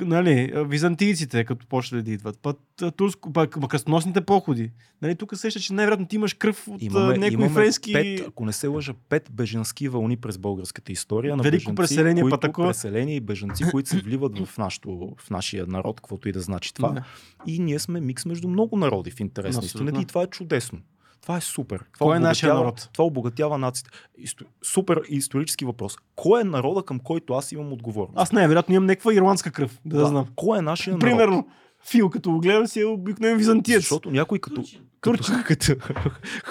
нали, 0.00 0.52
византийците, 0.56 1.44
като 1.44 1.66
почнали 1.66 2.02
да 2.02 2.10
идват, 2.10 2.38
път 2.38 2.58
турско, 2.96 3.32
пък 3.32 3.56
кръстоносните 3.68 4.20
походи. 4.20 4.70
Нали, 5.02 5.14
тук 5.14 5.36
сеща, 5.36 5.60
че 5.60 5.72
най-вероятно 5.72 6.06
ти 6.06 6.16
имаш 6.16 6.34
кръв 6.34 6.68
от 6.68 6.82
Имаме, 6.82 7.18
някои 7.18 7.34
имаме 7.34 7.48
френски... 7.48 7.92
пет, 7.92 8.20
ако 8.28 8.44
не 8.44 8.52
се 8.52 8.66
лъжа, 8.66 8.94
пет 9.08 9.30
беженски 9.32 9.88
вълни 9.88 10.16
през 10.16 10.38
българската 10.38 10.92
история 10.92 11.36
на 11.36 11.42
Велико 11.42 11.74
преселение, 11.74 12.22
които, 12.22 12.36
па 12.36 12.40
такова. 12.40 12.68
преселение 12.68 13.16
и 13.16 13.20
бежанци, 13.20 13.64
които 13.70 13.88
се 13.88 13.96
вливат 13.96 14.38
в, 14.38 14.58
нашото, 14.58 15.14
в 15.18 15.30
нашия 15.30 15.66
народ, 15.66 16.00
каквото 16.00 16.28
и 16.28 16.32
да 16.32 16.40
значи 16.40 16.74
това. 16.74 16.88
Да. 16.88 17.04
И 17.46 17.58
ние 17.58 17.78
сме 17.78 18.00
микс 18.00 18.26
между 18.26 18.48
много 18.48 18.76
народи 18.76 19.10
в 19.10 19.20
интерес 19.20 19.74
на 19.74 20.00
и 20.00 20.04
това 20.04 20.22
е 20.22 20.26
чудесно. 20.26 20.78
Това 21.24 21.36
е 21.36 21.40
супер. 21.40 21.84
Това 21.94 22.06
Кой 22.06 22.16
е 22.16 22.20
нашия 22.20 22.54
народ? 22.54 22.88
Това 22.92 23.04
обогатява 23.04 23.58
нацията. 23.58 23.90
Исто... 24.18 24.44
Супер 24.62 25.00
исторически 25.08 25.64
въпрос. 25.64 25.96
Кой 26.16 26.40
е 26.40 26.44
народа, 26.44 26.82
към 26.82 27.00
който 27.00 27.34
аз 27.34 27.52
имам 27.52 27.72
отговорност? 27.72 28.18
Аз 28.18 28.32
най-вероятно 28.32 28.74
имам 28.74 28.86
някаква 28.86 29.14
ирландска 29.14 29.50
кръв, 29.50 29.78
да, 29.84 29.98
да 29.98 30.06
знам. 30.06 30.26
Кой 30.36 30.58
е 30.58 30.62
нашия 30.62 30.92
народ? 30.92 31.00
Примерно, 31.00 31.48
Фил, 31.90 32.10
като 32.10 32.30
го 32.30 32.40
гледам, 32.40 32.66
си 32.66 32.80
е 32.80 32.84
обикновен 32.84 33.36
византиец. 33.36 33.80
Защото 33.80 34.10
някой 34.10 34.38
като, 34.38 34.54
Турчин. 34.54 34.80
като, 35.00 35.24
като 35.46 35.76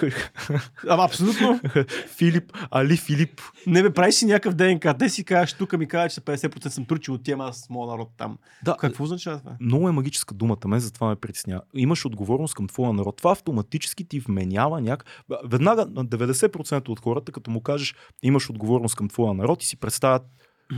А, 0.90 1.06
абсолютно. 1.06 1.60
Филип, 2.18 2.52
Али 2.72 2.98
Филип. 2.98 3.42
Не 3.68 3.84
бе, 3.84 3.94
прави 3.94 4.12
си 4.12 4.26
някакъв 4.26 4.54
ДНК. 4.54 4.98
Те 5.00 5.10
си 5.10 5.24
кажеш, 5.24 5.54
тук 5.54 5.78
ми 5.78 5.88
кажа, 5.88 6.14
че 6.16 6.22
50% 6.22 6.68
съм 6.68 6.86
турчил 6.86 7.14
от 7.14 7.24
тема, 7.24 7.46
аз 7.46 7.70
моят 7.70 7.92
народ 7.92 8.10
там. 8.18 8.38
Да, 8.66 8.78
Какво 8.80 9.04
означава 9.04 9.40
това? 9.40 9.52
много 9.60 9.90
е 9.90 9.92
магическа 9.92 10.36
думата, 10.36 10.68
мен 10.68 10.80
затова 10.80 11.08
ме 11.10 11.16
притеснява. 11.16 11.62
Имаш 11.76 12.06
отговорност 12.06 12.56
към 12.56 12.68
твоя 12.68 12.94
народ. 12.94 13.18
Това 13.18 13.32
автоматически 13.32 14.08
ти 14.08 14.20
вменява 14.20 14.82
няк... 14.82 15.06
Веднага 15.46 15.86
на 15.86 16.06
90% 16.06 16.90
от 16.90 17.00
хората, 17.00 17.32
като 17.32 17.52
му 17.52 17.62
кажеш 17.62 17.96
имаш 18.24 18.50
отговорност 18.50 18.96
към 18.96 19.08
твоя 19.08 19.34
народ 19.34 19.64
и 19.64 19.66
си 19.66 19.80
представят 19.80 20.24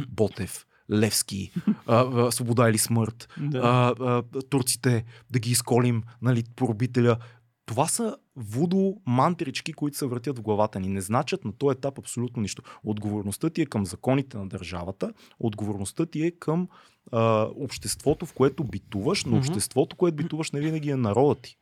Ботев, 0.09 0.65
Левски, 0.91 1.51
а, 1.87 1.95
а, 1.95 2.31
Свобода 2.31 2.69
или 2.69 2.77
смърт, 2.77 3.29
Да. 3.41 3.57
а, 3.57 3.95
а, 4.05 4.41
турците 4.41 5.05
да 5.31 5.39
ги 5.39 5.51
изколим, 5.51 6.03
нали, 6.21 6.43
поробителя. 6.55 7.17
Това 7.65 7.87
са 7.87 8.17
вудо 8.35 8.97
мантрички, 9.05 9.73
които 9.73 9.97
се 9.97 10.05
въртят 10.05 10.37
в 10.37 10.41
главата 10.41 10.79
ни. 10.79 10.87
Не 10.89 11.01
значат 11.01 11.45
на 11.45 11.51
този 11.51 11.77
етап 11.77 11.99
абсолютно 11.99 12.41
нищо. 12.41 12.61
Отговорността 12.83 13.49
ти 13.49 13.61
е 13.61 13.65
към 13.65 13.85
законите 13.85 14.37
на 14.37 14.47
държавата, 14.47 15.13
отговорността 15.39 16.05
ти 16.05 16.23
е 16.23 16.31
към 16.31 16.67
а, 17.11 17.47
обществото, 17.55 18.25
в 18.25 18.33
което 18.33 18.63
битуваш, 18.63 19.25
но 19.25 19.37
обществото, 19.37 19.95
което 19.95 20.15
битуваш, 20.15 20.51
не 20.51 20.59
винаги 20.59 20.89
е 20.89 20.95
народът 20.95 21.41
ти. 21.41 21.57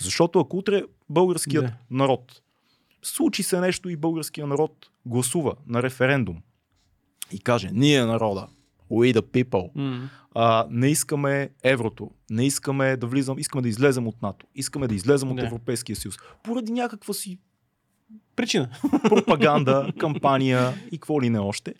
Защото 0.00 0.40
ако 0.40 0.56
утре 0.56 0.82
българският 1.10 1.64
Да. 1.64 1.72
народ 1.90 2.42
случи 3.02 3.42
се 3.42 3.60
нещо 3.60 3.88
и 3.88 3.96
българският 3.96 4.48
народ 4.48 4.72
гласува 5.06 5.54
на 5.66 5.82
референдум 5.82 6.42
и 7.32 7.38
каже, 7.40 7.70
ние 7.72 8.04
народа, 8.04 8.46
we 8.92 9.14
the 9.14 9.22
people, 9.22 9.70
М. 9.74 10.08
а, 10.34 10.66
не 10.70 10.88
искаме 10.88 11.50
еврото, 11.62 12.10
не 12.30 12.46
искаме 12.46 12.96
да 12.96 13.06
влизам, 13.06 13.38
искаме 13.38 13.62
да 13.62 13.68
излезем 13.68 14.08
от 14.08 14.22
НАТО, 14.22 14.46
искаме 14.54 14.88
да 14.88 14.94
излезем 14.94 15.30
от 15.30 15.36
Да. 15.36 15.46
Европейския 15.46 15.96
съюз. 15.96 16.14
Поради 16.44 16.72
някаква 16.72 17.14
си 17.14 17.38
Причина. 18.36 18.68
пропаганда, 19.02 19.92
кампания 19.98 20.60
и 20.86 20.98
какво 20.98 21.22
ли 21.22 21.30
не 21.30 21.38
още. 21.38 21.74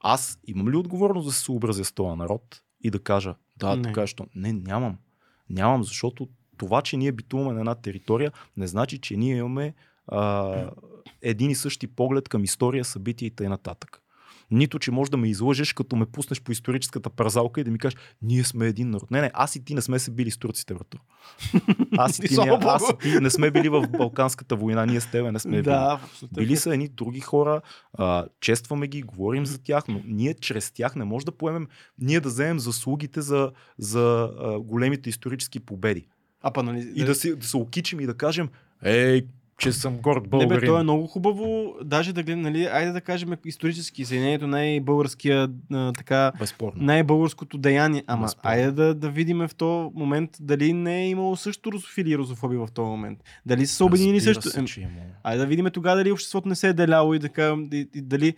Аз 0.00 0.38
имам 0.46 0.68
ли 0.68 0.76
отговорност 0.76 1.26
да 1.26 1.32
се 1.32 1.40
съобразя 1.40 1.84
с 1.84 1.92
този 1.92 2.16
народ 2.16 2.62
и 2.82 2.90
да 2.90 2.98
кажа, 2.98 3.34
да, 3.56 3.76
Не. 3.76 3.82
така 3.82 4.06
що? 4.06 4.26
Не, 4.34 4.52
нямам. 4.52 4.96
Нямам, 5.50 5.84
защото 5.84 6.28
това, 6.56 6.82
че 6.82 6.96
ние 6.96 7.12
битуваме 7.12 7.52
на 7.52 7.60
една 7.60 7.74
територия, 7.74 8.32
не 8.56 8.66
значи, 8.66 8.98
че 8.98 9.16
ние 9.16 9.36
имаме 9.36 9.74
а, 10.06 10.70
един 11.22 11.50
и 11.50 11.54
същи 11.54 11.86
поглед 11.86 12.28
към 12.28 12.44
история, 12.44 12.84
събития 12.84 13.26
и 13.26 13.30
т.н. 13.30 13.58
Нито, 14.50 14.78
че 14.78 14.90
можеш 14.90 15.10
да 15.10 15.16
ме 15.16 15.28
излъжеш, 15.28 15.72
като 15.72 15.96
ме 15.96 16.06
пуснеш 16.06 16.40
по 16.40 16.52
историческата 16.52 17.10
празалка 17.10 17.60
и 17.60 17.64
да 17.64 17.70
ми 17.70 17.78
кажеш, 17.78 17.98
ние 18.22 18.44
сме 18.44 18.66
един 18.66 18.90
народ. 18.90 19.10
Не, 19.10 19.20
не, 19.20 19.30
аз 19.34 19.56
и 19.56 19.64
ти 19.64 19.74
не 19.74 19.80
сме 19.80 19.98
се 19.98 20.10
били 20.10 20.30
с 20.30 20.38
турците, 20.38 20.74
брато. 20.74 20.98
Аз 21.98 22.18
и 22.18 22.22
ти, 22.22 22.36
не, 22.36 22.58
аз 22.62 22.90
и 22.90 22.98
ти 22.98 23.20
не 23.20 23.30
сме 23.30 23.50
били 23.50 23.68
в 23.68 23.88
Балканската 23.88 24.56
война, 24.56 24.86
ние 24.86 25.00
с 25.00 25.10
тебе 25.10 25.32
не 25.32 25.38
сме 25.38 25.50
били. 25.50 25.62
Да. 25.62 26.00
Били 26.32 26.56
са 26.56 26.74
едни 26.74 26.88
други 26.88 27.20
хора, 27.20 27.60
а, 27.92 28.26
честваме 28.40 28.86
ги, 28.86 29.02
говорим 29.02 29.46
за 29.46 29.62
тях, 29.62 29.84
но 29.88 30.00
ние 30.04 30.34
чрез 30.34 30.70
тях 30.70 30.96
не 30.96 31.04
може 31.04 31.26
да 31.26 31.32
поемем, 31.32 31.68
ние 31.98 32.20
да 32.20 32.28
вземем 32.28 32.58
заслугите 32.58 33.20
за, 33.20 33.52
за 33.78 34.30
а, 34.38 34.60
големите 34.60 35.10
исторически 35.10 35.60
победи. 35.60 36.08
А 36.42 36.50
па, 36.50 36.62
нали, 36.62 36.92
И 36.94 37.04
да, 37.04 37.14
се, 37.14 37.36
да 37.36 37.46
се 37.46 37.56
окичим 37.56 38.00
и 38.00 38.06
да 38.06 38.14
кажем, 38.14 38.48
ей, 38.84 39.26
че 39.58 39.72
съм 39.72 39.96
горд 39.96 40.22
Не, 40.22 40.28
българин. 40.28 40.60
бе, 40.60 40.66
то 40.66 40.78
е 40.78 40.82
много 40.82 41.06
хубаво, 41.06 41.74
даже 41.84 42.12
да 42.12 42.22
гледам, 42.22 42.40
нали, 42.40 42.64
айде 42.64 42.92
да 42.92 43.00
кажем 43.00 43.32
исторически, 43.44 44.04
Съединението 44.04 44.46
най-българския, 44.46 45.48
а, 45.72 45.92
така, 45.92 46.32
Безспорно. 46.38 46.82
най-българското 46.82 47.58
деяние. 47.58 48.04
Ама, 48.06 48.22
Безспорно. 48.22 48.50
айде 48.50 48.70
да, 48.70 48.94
да 48.94 49.10
видим 49.10 49.38
в 49.48 49.54
този 49.54 49.90
момент 49.94 50.30
дали 50.40 50.72
не 50.72 51.02
е 51.02 51.08
имало 51.08 51.36
също 51.36 51.72
русофили 51.72 52.10
и 52.10 52.18
русофоби 52.18 52.56
в 52.56 52.68
този 52.74 52.86
момент. 52.88 53.18
Дали 53.46 53.66
са 53.66 53.74
се 53.74 53.84
обединили 53.84 54.20
също. 54.20 54.50
Се, 54.50 54.64
че 54.64 54.80
е. 54.80 54.88
Айде 55.22 55.40
да 55.40 55.46
видим 55.46 55.66
тогава 55.72 55.96
дали 55.96 56.12
обществото 56.12 56.48
не 56.48 56.54
се 56.54 56.68
е 56.68 56.72
деляло 56.72 57.14
и, 57.14 57.20
така, 57.20 57.56
и, 57.72 57.88
и 57.94 58.02
дали 58.02 58.34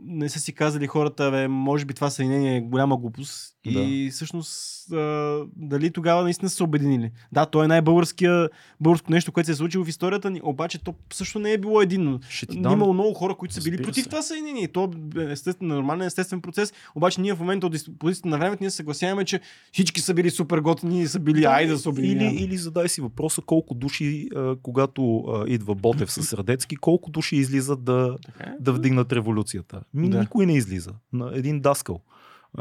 не 0.00 0.28
са 0.28 0.40
си 0.40 0.52
казали 0.52 0.86
хората, 0.86 1.30
бе, 1.30 1.48
може 1.48 1.84
би 1.84 1.94
това 1.94 2.10
съединение 2.10 2.56
е 2.56 2.60
голяма 2.60 2.96
глупост. 2.96 3.55
Да. 3.72 3.80
И 3.80 4.10
всъщност 4.10 4.72
а, 4.92 5.40
дали 5.56 5.90
тогава 5.90 6.22
наистина 6.22 6.48
са 6.50 6.56
се 6.56 6.62
обединили. 6.62 7.10
Да, 7.32 7.46
то 7.46 7.64
е 7.64 7.68
най-българския 7.68 8.48
българско 8.80 9.12
нещо, 9.12 9.32
което 9.32 9.46
се 9.46 9.52
е 9.52 9.56
случило 9.56 9.84
в 9.84 9.88
историята 9.88 10.30
ни, 10.30 10.40
обаче 10.44 10.78
то 10.84 10.94
също 11.12 11.38
не 11.38 11.52
е 11.52 11.58
било 11.58 11.82
единно. 11.82 12.20
Дам... 12.52 12.72
Имало 12.72 12.92
много 12.94 13.14
хора, 13.14 13.34
които 13.34 13.54
са 13.54 13.62
били 13.62 13.82
против 13.82 14.04
се. 14.04 14.10
това 14.10 14.22
съединение. 14.22 14.68
То 14.68 14.90
е 15.18 15.22
естествен, 15.32 15.68
нормален, 15.68 16.06
естествен 16.06 16.40
процес. 16.40 16.72
Обаче 16.94 17.20
ние 17.20 17.34
в 17.34 17.40
момента 17.40 17.66
от 17.66 17.98
позицията 17.98 18.28
на 18.28 18.38
времето 18.38 18.62
ние 18.62 18.70
се 18.70 18.76
съгласяваме, 18.76 19.24
че 19.24 19.40
всички 19.72 20.00
са 20.00 20.14
били 20.14 20.30
супер 20.30 20.58
готини 20.58 21.02
и 21.02 21.06
са 21.06 21.18
били 21.20 21.40
Да, 21.40 21.48
айде 21.48 21.72
да 21.72 21.78
се 21.78 21.88
или, 21.88 21.92
обединяваме. 21.92 22.40
или 22.40 22.56
задай 22.56 22.88
си 22.88 23.00
въпроса 23.00 23.42
колко 23.42 23.74
души, 23.74 24.28
а, 24.36 24.56
когато 24.62 25.18
а, 25.18 25.44
идва 25.48 25.74
Ботев 25.74 26.12
с 26.12 26.32
Радецки, 26.32 26.76
колко 26.76 27.10
души 27.10 27.36
излизат 27.36 27.84
да, 27.84 28.16
Така 28.26 28.44
е. 28.44 28.52
да 28.60 28.72
вдигнат 28.72 29.12
революцията. 29.12 29.80
Ми, 29.94 30.10
Да. 30.10 30.20
Никой 30.20 30.46
не 30.46 30.56
излиза. 30.56 30.90
На 31.12 31.30
един 31.34 31.60
даскал. 31.60 32.00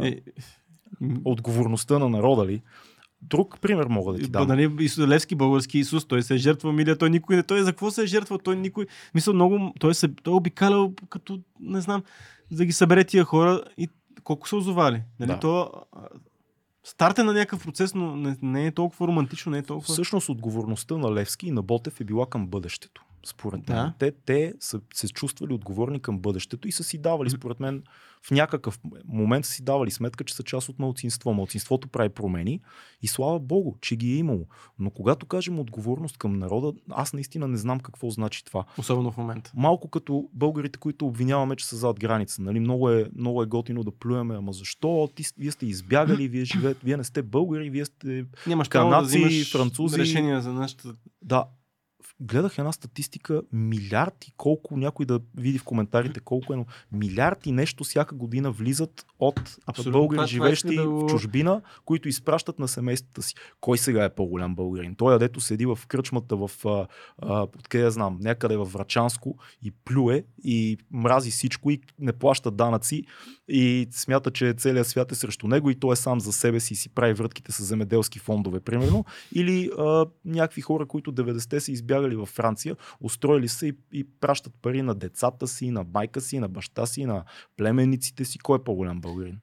Е, 0.01 0.19
отговорността 1.23 1.99
на 1.99 2.09
народа 2.09 2.45
ли. 2.45 2.61
Друг 3.21 3.59
пример 3.61 3.85
мога 3.85 4.13
да 4.13 4.19
ти 4.19 4.27
дам. 4.27 4.47
Нали, 4.47 4.69
Левски 4.99 5.35
български 5.35 5.79
Исус, 5.79 6.05
той 6.05 6.23
се 6.23 6.33
е 6.33 6.37
жертвал, 6.37 6.73
милия, 6.73 6.97
той 6.97 7.09
никой 7.09 7.35
не. 7.35 7.43
Той 7.43 7.63
за 7.63 7.71
какво 7.71 7.91
се 7.91 8.03
е 8.03 8.05
жертвал? 8.05 8.37
Той 8.37 8.55
никой. 8.55 8.87
Мисля, 9.15 9.33
много. 9.33 9.73
Той, 9.79 9.95
се, 9.95 10.07
той 10.07 10.33
е 10.33 10.37
обикалял 10.37 10.93
като, 11.09 11.39
не 11.59 11.81
знам, 11.81 12.03
за 12.51 12.57
да 12.57 12.65
ги 12.65 12.71
събере 12.71 13.03
тия 13.03 13.23
хора 13.23 13.63
и 13.77 13.89
колко 14.23 14.49
са 14.49 14.55
озовали. 14.55 15.03
Нали, 15.19 15.31
Да. 15.31 15.39
то, 15.39 15.71
а, 15.91 15.99
старт 16.83 17.19
е 17.19 17.23
на 17.23 17.33
някакъв 17.33 17.63
процес, 17.63 17.93
но 17.93 18.15
не, 18.15 18.37
не 18.41 18.65
е 18.65 18.71
толкова 18.71 19.07
романтично, 19.07 19.51
не 19.51 19.57
е 19.57 19.63
толкова. 19.63 19.93
Всъщност 19.93 20.29
отговорността 20.29 20.97
на 20.97 21.13
Левски 21.13 21.47
и 21.47 21.51
на 21.51 21.61
Ботев 21.61 22.01
е 22.01 22.03
била 22.03 22.25
към 22.29 22.47
бъдещето. 22.47 23.05
Според 23.25 23.69
мен. 23.69 23.77
Да. 23.77 23.93
Те, 23.99 24.11
те 24.11 24.53
са 24.59 24.81
се 24.93 25.07
чувствали 25.07 25.53
отговорни 25.53 25.99
към 25.99 26.19
бъдещето 26.19 26.67
и 26.67 26.71
са 26.71 26.83
си 26.83 26.97
давали, 26.97 27.29
според 27.29 27.59
мен, 27.59 27.83
в 28.27 28.31
някакъв 28.31 28.79
момент 29.05 29.45
са 29.45 29.51
си 29.51 29.63
давали 29.63 29.91
сметка, 29.91 30.23
че 30.23 30.35
са 30.35 30.43
част 30.43 30.69
от 30.69 30.79
малцинство. 30.79 31.33
Малцинството 31.33 31.87
прави 31.87 32.09
промени 32.09 32.61
и 33.01 33.07
слава 33.07 33.39
Богу, 33.39 33.75
че 33.81 33.95
ги 33.95 34.13
е 34.13 34.17
имало. 34.17 34.45
Но 34.79 34.89
когато 34.89 35.25
кажем 35.25 35.59
отговорност 35.59 36.17
към 36.17 36.39
народа, 36.39 36.73
аз 36.89 37.13
наистина 37.13 37.47
не 37.47 37.57
знам 37.57 37.79
какво 37.79 38.09
значи 38.09 38.45
това. 38.45 38.65
Особено 38.77 39.11
в 39.11 39.17
момента. 39.17 39.51
Малко 39.55 39.89
като 39.89 40.29
българите, 40.33 40.79
които 40.79 41.07
обвиняваме, 41.07 41.55
че 41.55 41.65
са 41.65 41.75
зад 41.75 41.99
граница. 41.99 42.41
Нали? 42.41 42.59
Много, 42.59 42.89
е, 42.89 43.09
много 43.15 43.43
е 43.43 43.45
готино 43.45 43.83
да 43.83 43.91
плюеме, 43.91 44.35
ама 44.35 44.53
защо? 44.53 45.09
Ти, 45.15 45.23
вие 45.37 45.51
сте 45.51 45.65
избягали, 45.65 46.27
вие 46.27 46.45
живеете, 46.45 46.79
вие 46.83 46.97
не 46.97 47.03
сте 47.03 47.21
българи, 47.23 47.69
вие 47.69 47.85
сте 47.85 48.25
Нямаш 48.47 48.67
да 48.67 48.71
Канадци, 48.71 49.17
взимаш 49.17 49.51
французи. 49.51 49.97
решения 49.97 50.41
за 50.41 50.53
нашата... 50.53 50.93
да, 51.21 51.45
гледах 52.19 52.57
една 52.57 52.71
статистика, 52.71 53.41
милиард 53.53 54.27
и 54.27 54.33
колко, 54.37 54.77
някой 54.77 55.05
да 55.05 55.19
види 55.37 55.57
в 55.57 55.63
коментарите 55.63 56.19
колко 56.19 56.53
е, 56.53 56.55
но 56.55 56.65
милиард 56.91 57.45
и 57.45 57.51
нещо 57.51 57.83
всяка 57.83 58.15
година 58.15 58.51
влизат 58.51 59.05
от 59.19 59.57
Абсолютно. 59.65 59.91
българи, 59.91 60.17
това 60.17 60.27
живеещи 60.27 60.67
исках 60.67 60.85
да 60.85 60.89
в 60.89 61.05
чужбина, 61.07 61.61
които 61.85 62.09
изпращат 62.09 62.59
на 62.59 62.67
семействата 62.67 63.21
си. 63.21 63.35
Кой 63.61 63.77
сега 63.77 64.03
е 64.03 64.15
по-голям 64.15 64.55
българин? 64.55 64.95
Той, 64.95 65.19
дето 65.19 65.41
седи 65.41 65.65
в 65.65 65.79
кръчмата 65.87 66.35
в, 66.35 66.51
а, 66.65 66.87
а, 67.17 67.43
откъде 67.43 67.83
я 67.83 67.91
знам, 67.91 68.17
някъде 68.21 68.57
в 68.57 68.65
Врачанско 68.65 69.37
и 69.61 69.71
плюе 69.71 70.25
и 70.43 70.77
мрази 70.91 71.31
всичко 71.31 71.71
и 71.71 71.81
не 71.99 72.13
плаща 72.13 72.51
данъци 72.51 73.03
и 73.47 73.87
смята, 73.91 74.31
че 74.31 74.53
целият 74.57 74.87
свят 74.87 75.11
е 75.11 75.15
срещу 75.15 75.47
него 75.47 75.69
и 75.69 75.79
той 75.79 75.93
е 75.93 75.95
сам 75.95 76.19
за 76.19 76.33
себе 76.33 76.59
си 76.59 76.73
и 76.73 76.77
си 76.77 76.89
прави 76.89 77.13
врътките 77.13 77.51
с 77.51 77.63
земеделски 77.63 78.19
фондове, 78.19 78.59
примерно. 78.59 79.05
Или 79.33 79.69
а, 79.77 80.05
някакви 80.25 80.61
хора, 80.61 80.85
които 80.85 81.13
90-те 81.13 81.59
са 81.59 81.71
избягали 82.05 82.15
във 82.15 82.29
Франция, 82.29 82.75
устроили 83.01 83.47
се 83.47 83.67
и, 83.67 83.73
и 83.93 84.03
пращат 84.03 84.53
пари 84.61 84.81
на 84.81 84.95
децата 84.95 85.47
си, 85.47 85.71
на 85.71 85.85
майка 85.93 86.21
си, 86.21 86.39
на 86.39 86.47
баща 86.47 86.85
си, 86.85 87.05
на 87.05 87.23
племенниците 87.57 88.25
си. 88.25 88.39
Кой 88.39 88.57
е 88.57 88.63
по-голям 88.63 89.01
българин? 89.01 89.39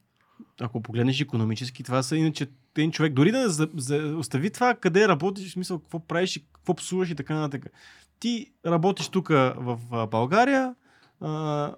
Ако 0.60 0.82
погледнеш 0.82 1.20
економически, 1.20 1.82
това 1.82 2.02
са 2.02 2.16
иначе 2.16 2.46
един 2.76 2.92
човек, 2.92 3.12
дори 3.12 3.32
да 3.32 3.48
за, 3.48 3.68
за, 3.76 4.16
остави 4.18 4.50
това 4.50 4.74
къде 4.74 5.08
работиш, 5.08 5.48
в 5.48 5.52
смисъл 5.52 5.78
какво 5.78 6.00
правиш 6.00 6.36
и 6.36 6.46
какво 6.52 6.74
псуваш 6.74 7.10
и 7.10 7.14
така 7.14 7.34
нататък. 7.34 7.72
Ти 8.20 8.52
работиш 8.66 9.08
тук 9.08 9.28
в 9.28 10.06
България, 10.10 10.74
а, 11.20 11.74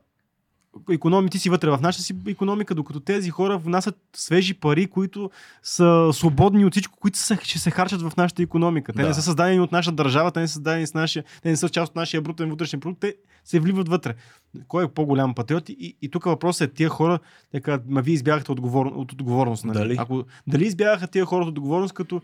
економи, 0.90 1.30
ти 1.30 1.38
си 1.38 1.50
вътре 1.50 1.70
в 1.70 1.78
нашата 1.82 2.04
си 2.04 2.14
економика, 2.26 2.74
докато 2.74 3.00
тези 3.00 3.30
хора 3.30 3.58
внасят 3.58 3.98
свежи 4.16 4.54
пари, 4.54 4.86
които 4.86 5.30
са 5.62 6.10
свободни 6.12 6.64
от 6.64 6.72
всичко, 6.72 6.98
които 7.00 7.18
са, 7.18 7.38
ще 7.42 7.58
се 7.58 7.70
харчат 7.70 8.02
в 8.02 8.12
нашата 8.16 8.42
економика. 8.42 8.92
Те 8.92 9.02
Да. 9.02 9.08
не 9.08 9.14
са 9.14 9.22
създадени 9.22 9.60
от 9.60 9.72
нашата 9.72 9.96
държава, 9.96 10.30
те 10.30 10.40
не 10.40 10.48
са 10.48 10.52
създадени 10.52 10.86
с 10.86 10.94
нашия, 10.94 11.24
те 11.42 11.50
не 11.50 11.56
са 11.56 11.68
част 11.68 11.90
от 11.90 11.96
нашия 11.96 12.22
брутен 12.22 12.50
вътрешен 12.50 12.80
продукт, 12.80 13.00
те 13.00 13.14
се 13.44 13.60
вливат 13.60 13.88
вътре. 13.88 14.14
Кой 14.68 14.84
е 14.84 14.88
по-голям 14.88 15.34
патриот? 15.34 15.68
И, 15.68 15.96
и 16.02 16.08
тук 16.08 16.24
въпросът 16.24 16.70
е 16.70 16.74
тия 16.74 16.88
хора, 16.88 17.18
казват, 17.62 17.88
ма 17.88 18.02
вие 18.02 18.14
избягахте 18.14 18.52
отговор, 18.52 18.86
от 18.86 19.12
отговорност. 19.12 19.64
Нали? 19.64 19.78
Дали? 19.78 19.96
Ако, 19.98 20.24
дали 20.46 20.66
избягаха 20.66 21.06
тия 21.06 21.24
хора 21.24 21.42
от 21.42 21.48
отговорност, 21.48 21.94
като 21.94 22.20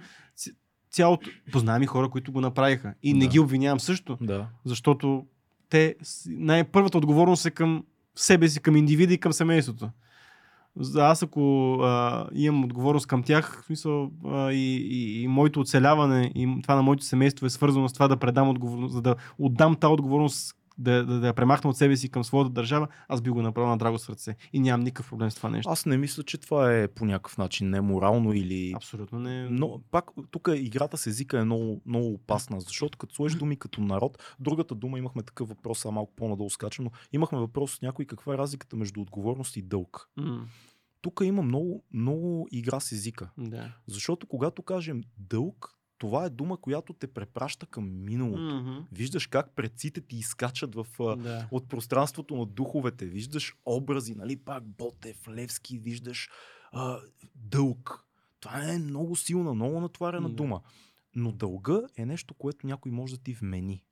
цялото... 0.90 1.30
Познавам 1.52 1.82
и 1.82 1.86
хора, 1.86 2.08
които 2.08 2.32
го 2.32 2.40
направиха. 2.40 2.94
И 3.02 3.14
не 3.14 3.24
Да. 3.24 3.26
ги 3.30 3.38
обвинявам 3.38 3.80
също, 3.80 4.18
Да. 4.20 4.46
защото 4.64 5.24
те, 5.68 5.94
най-първата 6.26 6.98
отговорност 6.98 7.46
е 7.46 7.50
към 7.50 7.84
себе 8.16 8.48
си, 8.48 8.60
към 8.60 8.76
индивида 8.76 9.14
и 9.14 9.18
към 9.18 9.32
семейството. 9.32 9.90
Аз 10.96 11.22
ако 11.22 11.74
а, 11.82 12.26
имам 12.34 12.64
отговорност 12.64 13.06
към 13.06 13.22
тях, 13.22 13.62
в 13.62 13.66
смисъл 13.66 14.10
а, 14.26 14.52
и, 14.52 14.76
и, 14.76 15.22
и 15.22 15.28
моето 15.28 15.60
оцеляване 15.60 16.32
и 16.34 16.62
това 16.62 16.74
на 16.74 16.82
моето 16.82 17.04
семейство 17.04 17.46
е 17.46 17.50
свързано 17.50 17.88
с 17.88 17.92
това 17.92 18.08
да 18.08 18.16
предам 18.16 18.48
отговорност, 18.48 18.94
за 18.94 19.02
да 19.02 19.14
отдам 19.38 19.76
тази 19.76 19.92
отговорност, 19.92 20.56
да, 20.80 21.04
да, 21.04 21.20
да 21.20 21.26
я 21.26 21.34
премахна 21.34 21.70
от 21.70 21.76
себе 21.76 21.96
си 21.96 22.08
към 22.08 22.24
своята 22.24 22.50
държава, 22.50 22.88
аз 23.08 23.20
би 23.20 23.30
го 23.30 23.42
направил 23.42 23.70
на 23.70 23.78
драго 23.78 23.98
сърце. 23.98 24.36
И 24.52 24.60
нямам 24.60 24.84
никакъв 24.84 25.08
проблем 25.08 25.30
с 25.30 25.34
това 25.34 25.50
нещо. 25.50 25.70
Аз 25.70 25.86
не 25.86 25.96
мисля, 25.96 26.22
че 26.22 26.38
това 26.38 26.76
е 26.76 26.88
по 26.88 27.04
някакъв 27.04 27.38
начин 27.38 27.70
неморално 27.70 28.32
или 28.32 28.72
Абсолютно 28.76 29.18
не. 29.18 29.48
Но 29.50 29.80
пак 29.90 30.04
тук 30.30 30.48
играта 30.54 30.96
с 30.96 31.06
езика 31.06 31.38
е 31.38 31.44
много, 31.44 31.80
много 31.86 32.12
опасна, 32.12 32.60
защото 32.60 32.98
като 32.98 33.14
сложиш 33.14 33.38
думи 33.38 33.56
като 33.56 33.80
народ, 33.80 34.34
другата 34.40 34.74
дума 34.74 34.98
имахме 34.98 35.22
такъв 35.22 35.48
въпрос, 35.48 35.84
а 35.84 35.90
малко 35.90 36.12
по-надолу 36.16 36.50
скачам, 36.50 36.84
но 36.84 36.90
имахме 37.12 37.38
въпрос 37.38 37.72
с 37.72 37.82
някой 37.82 38.04
каква 38.04 38.34
е 38.34 38.38
разликата 38.38 38.76
между 38.76 39.00
отговорност 39.00 39.56
и 39.56 39.62
дълг. 39.62 40.08
М, 40.16 40.46
Тук 41.00 41.20
има 41.24 41.42
много, 41.42 41.84
много 41.92 42.48
игра 42.50 42.80
с 42.80 42.92
езика. 42.92 43.30
да. 43.38 43.72
Защото 43.86 44.26
когато 44.26 44.62
кажем 44.62 45.02
дълг, 45.18 45.79
това 46.00 46.24
е 46.24 46.30
дума, 46.30 46.56
която 46.56 46.92
те 46.92 47.06
препраща 47.06 47.66
към 47.66 48.04
миналото. 48.04 48.54
Мгм. 48.56 48.78
Виждаш 48.92 49.26
как 49.26 49.50
предците 49.50 50.00
ти 50.00 50.16
изкачат 50.16 50.74
в, 50.74 50.86
Да. 50.98 51.48
от 51.50 51.68
пространството 51.68 52.36
на 52.36 52.46
духовете. 52.46 53.06
Виждаш 53.06 53.56
образи, 53.66 54.14
нали, 54.14 54.36
пак 54.36 54.64
Ботев, 54.64 55.28
Левски, 55.28 55.78
виждаш 55.78 56.28
а, 56.72 56.98
дълг. 57.34 58.04
Това 58.40 58.72
е 58.72 58.78
много 58.78 59.16
силна, 59.16 59.54
много 59.54 59.80
натварена 59.80 60.28
Да. 60.28 60.34
дума. 60.34 60.60
Но 61.14 61.32
дълга 61.32 61.80
е 61.96 62.06
нещо, 62.06 62.34
което 62.34 62.66
някой 62.66 62.92
може 62.92 63.16
да 63.16 63.22
ти 63.22 63.32
вмени. 63.34 63.84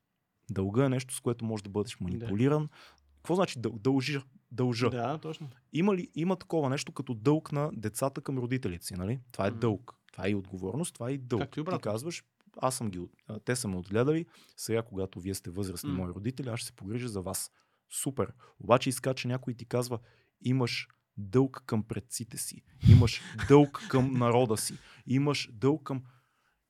Дълга 0.51 0.85
е 0.85 0.89
нещо, 0.89 1.15
с 1.15 1.21
което 1.21 1.45
може 1.45 1.63
да 1.65 1.71
бъдеш 1.71 2.01
манипулиран. 2.01 2.69
Какво 3.17 3.35
значи 3.35 3.59
дъл, 3.61 3.73
дължи? 3.73 4.19
Дължа. 4.53 4.91
Да, 4.91 5.19
точно. 5.19 5.49
Има 5.73 5.97
ли 5.97 6.09
има 6.15 6.37
такова 6.37 6.71
нещо 6.71 6.93
като 6.93 7.15
дълг 7.15 7.53
на 7.53 7.71
децата 7.73 8.21
към 8.21 8.39
родителите 8.39 8.87
си, 8.87 8.95
нали? 8.95 9.21
Това 9.33 9.47
е 9.47 9.51
Мгм. 9.51 9.61
дълг. 9.61 9.95
Това 10.13 10.27
е 10.27 10.31
и 10.31 10.35
отговорност, 10.35 10.95
това 10.95 11.11
е 11.11 11.13
и 11.13 11.19
дълг. 11.19 11.43
Както 11.43 11.61
и 11.61 11.65
Ти 11.65 11.79
казваш, 11.83 12.25
аз 12.57 12.77
съм 12.77 12.91
ги, 12.91 13.01
те 13.45 13.57
са 13.57 13.69
ме 13.69 13.77
отгледали, 13.77 14.27
сега 14.57 14.83
когато 14.83 15.21
вие 15.21 15.35
сте 15.35 15.51
възрастни 15.51 15.91
М. 15.91 15.97
мои 15.97 16.15
родители, 16.15 16.49
аз 16.49 16.61
ще 16.61 16.67
се 16.67 16.73
погрижа 16.73 17.09
за 17.09 17.23
вас. 17.23 17.51
Супер. 17.91 18.33
Обаче 18.61 18.89
изкача 18.89 19.29
някой 19.29 19.53
и 19.53 19.57
ти 19.57 19.65
казва, 19.65 19.99
имаш 20.41 20.89
дълг 21.17 21.63
към 21.67 21.83
предците 21.83 22.39
си, 22.39 22.63
имаш 22.91 23.23
дълг 23.49 23.83
към 23.91 24.13
народа 24.19 24.57
си, 24.57 24.75
имаш 25.07 25.51
дълг 25.53 25.83
към... 25.83 26.03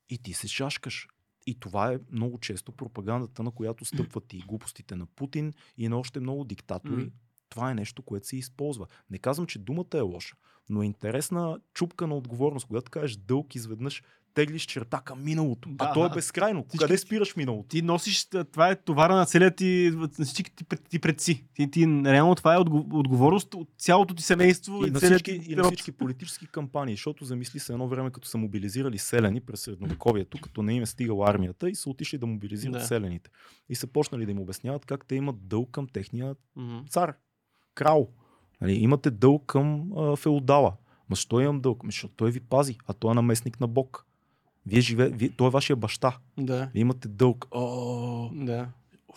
И 0.09 0.17
ти 0.17 0.33
се 0.33 0.47
шашкаш. 0.47 1.07
И 1.45 1.59
това 1.59 1.93
е 1.93 1.99
много 2.11 2.39
често 2.39 2.71
пропагандата, 2.71 3.43
на 3.43 3.51
която 3.51 3.85
стъпват 3.85 4.33
и 4.33 4.39
глупостите 4.47 4.95
на 4.95 5.05
Путин 5.05 5.53
и 5.77 5.89
на 5.89 5.99
още 5.99 6.19
много 6.19 6.43
диктатори. 6.43 7.03
М. 7.03 7.11
Това 7.49 7.71
е 7.71 7.75
нещо, 7.75 8.01
което 8.01 8.27
се 8.27 8.37
използва. 8.37 8.85
Не 9.09 9.17
казвам, 9.17 9.47
че 9.47 9.59
думата 9.59 9.85
е 9.93 10.01
лоша, 10.01 10.35
но 10.69 10.81
е 10.81 10.85
интересна 10.85 11.59
чупка 11.73 12.07
на 12.07 12.15
отговорност. 12.15 12.67
Когато 12.67 12.91
кажеш 12.91 13.17
дълг, 13.17 13.55
изведнъж 13.55 14.03
теглиш 14.33 14.63
черта 14.63 15.01
към 15.01 15.23
миналото. 15.23 15.69
Да, 15.69 15.85
а 15.85 15.93
то 15.93 16.05
е 16.05 16.09
безкрайно. 16.09 16.63
Всички- 16.63 16.77
Къде 16.77 16.97
спираш 16.97 17.35
миналото? 17.35 17.67
Ти 17.69 17.81
носиш, 17.81 18.25
това 18.25 18.69
е 18.69 18.75
товара 18.75 19.15
на 19.15 19.25
целият 19.25 19.55
ти, 19.55 19.91
на 19.93 20.25
всички 20.25 20.55
ти, 20.55 20.65
ти 20.89 20.99
предци. 20.99 21.45
Ти, 21.53 21.71
ти, 21.71 21.85
реално 22.05 22.35
това 22.35 22.55
е 22.55 22.57
отго- 22.57 22.87
отговорност 22.91 23.53
от 23.53 23.69
цялото 23.77 24.13
ти 24.13 24.23
семейство 24.23 24.85
И 24.85 24.91
на, 24.91 24.99
целият 24.99 25.21
всички, 25.21 25.41
ти 25.41 25.51
и 25.51 25.55
на 25.55 25.63
всички 25.63 25.91
политически 25.91 26.47
кампании, 26.47 26.93
защото 26.93 27.25
замисли 27.25 27.59
се 27.59 27.73
едно 27.73 27.87
време, 27.87 28.11
като 28.11 28.27
са 28.27 28.37
мобилизирали 28.37 28.97
селени 28.97 29.41
през 29.41 29.61
средновековието, 29.61 30.37
като 30.41 30.61
не 30.63 30.73
им 30.73 30.83
е 30.83 30.87
стигала 30.87 31.29
армията 31.29 31.69
и 31.69 31.75
са 31.75 31.89
отишли 31.89 32.17
да 32.17 32.25
мобилизират 32.25 32.73
Да. 32.73 32.81
селените. 32.81 33.29
И 33.69 33.75
са 33.75 33.87
почнали 33.87 34.25
да 34.25 34.31
им 34.31 34.39
обясняват 34.39 34.85
как 34.85 35.05
те 35.05 35.15
имат 35.15 35.47
дълг 35.47 35.71
към 35.71 35.87
техния 35.87 36.35
цар, 36.89 37.13
крал. 37.79 38.07
Нали, 38.61 38.73
имате 38.73 39.11
дълг 39.11 39.45
към 39.45 39.91
а, 39.97 40.15
феодала. 40.15 40.73
Ма 41.09 41.15
що 41.15 41.39
имам 41.39 41.61
дълг? 41.61 41.79
Ами, 41.83 41.91
защото 41.91 42.13
той 42.17 42.31
ви 42.31 42.39
пази, 42.39 42.77
а 42.87 42.93
той 42.93 43.11
е 43.11 43.15
наместник 43.15 43.59
на 43.59 43.67
Бог. 43.67 44.05
Вие 44.65 44.81
живе, 44.81 45.09
вие, 45.09 45.29
той 45.29 45.47
е 45.47 45.51
вашия 45.51 45.75
баща. 45.75 46.17
Да. 46.37 46.69
Вие 46.73 46.81
имате 46.81 47.07
дълг. 47.07 47.47
О, 47.51 48.29
Да. 48.33 48.67
о, 49.09 49.13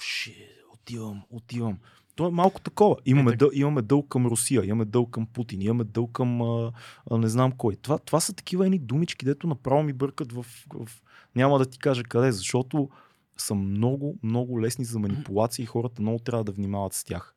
отивам, 0.75 1.23
отивам. 1.31 1.79
То 2.15 2.29
е 2.29 2.31
малко 2.31 2.61
такова. 2.61 2.97
Имаме, 3.07 3.33
Е, 3.33 3.37
дъл, 3.37 3.51
имаме 3.53 3.83
дълг 3.83 4.09
към 4.09 4.27
Русия, 4.27 4.65
имаме 4.65 4.85
дълг 4.85 5.11
към 5.11 5.27
Путин, 5.27 5.63
имаме 5.63 5.85
дълг 5.85 6.13
към 6.13 6.43
а, 6.43 6.73
а, 7.11 7.19
не 7.19 7.29
знам 7.29 7.53
кой. 7.53 7.77
Това, 7.77 7.99
това 7.99 8.21
са 8.21 8.33
такива 8.33 8.67
едни 8.67 8.79
думички, 8.79 9.25
дето 9.25 9.47
направо 9.47 9.83
ми 9.83 9.93
бъркат 9.93 10.33
в, 10.33 10.47
в... 10.75 11.03
Няма 11.37 11.59
да 11.59 11.67
ти 11.67 11.79
кажа 11.79 12.03
къде, 12.03 12.33
защото 12.33 12.89
са 13.37 13.55
много, 13.55 14.19
много 14.23 14.61
лесни 14.61 14.85
за 14.85 14.99
манипулация 14.99 15.63
и 15.63 15.67
хората 15.67 16.03
много 16.03 16.19
трябва 16.19 16.45
да 16.45 16.53
внимават 16.53 16.93
с 16.95 17.05
тях. 17.05 17.35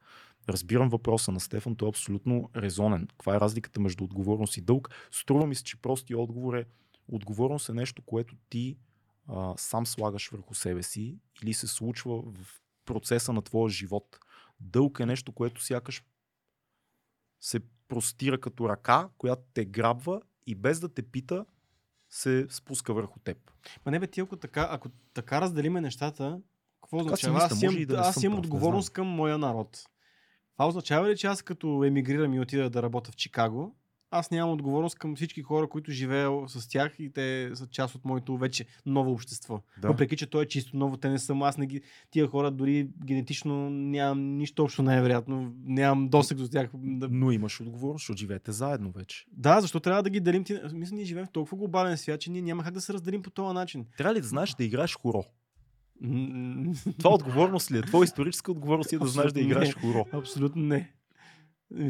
Разбирам 0.49 0.89
въпроса 0.89 1.31
на 1.31 1.39
Стефан, 1.39 1.75
той 1.75 1.87
е 1.87 1.89
абсолютно 1.89 2.49
резонен. 2.55 3.07
Каква 3.07 3.35
е 3.35 3.39
разликата 3.39 3.79
между 3.79 4.03
отговорност 4.03 4.57
и 4.57 4.61
дълг? 4.61 4.89
Струва 5.11 5.47
ми 5.47 5.55
се, 5.55 5.63
че 5.63 5.81
простия 5.81 6.19
отговор 6.19 6.53
е 6.53 6.65
отговорност 7.07 7.69
е 7.69 7.73
нещо, 7.73 8.01
което 8.01 8.35
ти 8.49 8.77
а, 9.27 9.53
сам 9.57 9.85
слагаш 9.85 10.29
върху 10.29 10.53
себе 10.53 10.83
си 10.83 11.17
или 11.43 11.53
се 11.53 11.67
случва 11.67 12.21
в 12.21 12.61
процеса 12.85 13.33
на 13.33 13.41
твоя 13.41 13.69
живот. 13.69 14.19
Дълг 14.59 14.99
е 14.99 15.05
нещо, 15.05 15.31
което 15.31 15.63
сякаш 15.63 16.03
се 17.39 17.59
простира 17.87 18.41
като 18.41 18.69
ръка, 18.69 19.09
която 19.17 19.43
те 19.53 19.65
грабва 19.65 20.21
и 20.47 20.55
без 20.55 20.79
да 20.79 20.93
те 20.93 21.01
пита, 21.01 21.45
се 22.09 22.47
спуска 22.49 22.93
върху 22.93 23.19
теб. 23.19 23.51
Ма 23.85 23.91
не 23.91 23.99
бе, 23.99 24.07
ти 24.07 24.21
ако 24.21 24.37
така, 24.37 24.67
ако 24.71 24.89
така 25.13 25.41
разделиме 25.41 25.81
нещата, 25.81 26.41
какво 26.81 26.97
Така 26.97 27.13
означава? 27.13 27.37
аз 27.37 27.61
имам, 27.61 27.85
да 27.85 27.95
аз 27.95 28.23
имам 28.23 28.39
отговорност 28.39 28.89
към 28.89 29.07
моя 29.07 29.37
народ. 29.37 29.83
Това 30.58 30.68
означава 30.68 31.10
ли, 31.10 31.18
че 31.18 31.28
аз 31.28 31.41
като 31.41 31.84
емигрирам 31.84 32.34
и 32.34 32.39
отида 32.39 32.70
да 32.70 32.84
работя 32.84 33.12
в 33.12 33.16
Чикаго, 33.16 33.76
аз 34.12 34.32
нямам 34.32 34.53
отговорност 34.53 34.95
към 34.95 35.16
всички 35.16 35.41
хора, 35.41 35.68
които 35.68 35.91
живея 35.91 36.30
с 36.47 36.68
тях 36.68 36.95
и 36.99 37.10
те 37.10 37.51
са 37.53 37.68
част 37.68 37.95
от 37.95 38.06
моето 38.06 38.38
вече 38.38 38.66
ново 38.86 39.12
общество. 39.12 39.62
Да. 39.82 39.88
Въпреки, 39.88 40.18
че 40.18 40.26
то 40.28 40.41
е 40.41 40.45
чисто 40.45 40.78
ново, 40.78 40.97
те 40.97 41.10
не 41.10 41.20
съм 41.20 41.43
аз, 41.43 41.58
не 41.58 41.66
ги, 41.66 41.82
тия 42.12 42.28
хора 42.28 42.51
дори 42.51 42.89
генетично 43.06 43.70
нямам 43.70 44.38
нищо 44.38 44.64
общо 44.64 44.84
най-вероятно, 44.84 45.53
нямам 45.64 46.10
досег 46.10 46.38
до 46.38 46.47
тях. 46.47 46.70
Да, 46.74 47.08
Но 47.12 47.32
имаш 47.32 47.62
отговорност, 47.62 48.01
защото 48.03 48.18
живеете 48.18 48.51
заедно 48.51 48.91
вече. 48.91 49.26
да, 49.32 49.62
защо 49.62 49.80
трябва 49.80 50.03
да 50.03 50.10
ги 50.10 50.20
делим? 50.20 50.43
Мисля, 50.74 50.95
ние 50.95 51.06
живеем 51.06 51.26
в 51.26 51.32
толкова 51.32 51.58
глобален 51.58 51.97
свят, 51.97 52.22
че 52.22 52.32
ние 52.32 52.41
няма 52.41 52.64
как 52.64 52.74
да 52.74 52.82
се 52.82 52.93
разделим 52.93 53.22
по 53.22 53.30
този 53.30 53.53
начин. 53.53 53.86
Трябва 53.97 54.14
ли 54.14 54.22
да 54.22 54.28
знаеш 54.28 54.53
да 54.53 54.64
играеш 54.64 54.95
хоро? 54.95 55.24
Това 56.99 57.13
отговорност 57.13 57.71
ли 57.71 57.77
е? 57.77 57.81
Твоя 57.81 58.03
историческа 58.03 58.51
отговорност 58.51 58.93
е 58.93 58.97
да 58.97 59.07
знаеш 59.07 59.31
да 59.31 59.41
играеш 59.41 59.75
хоро? 59.75 60.05
Абсолютно 60.11 60.61
не. 60.61 60.91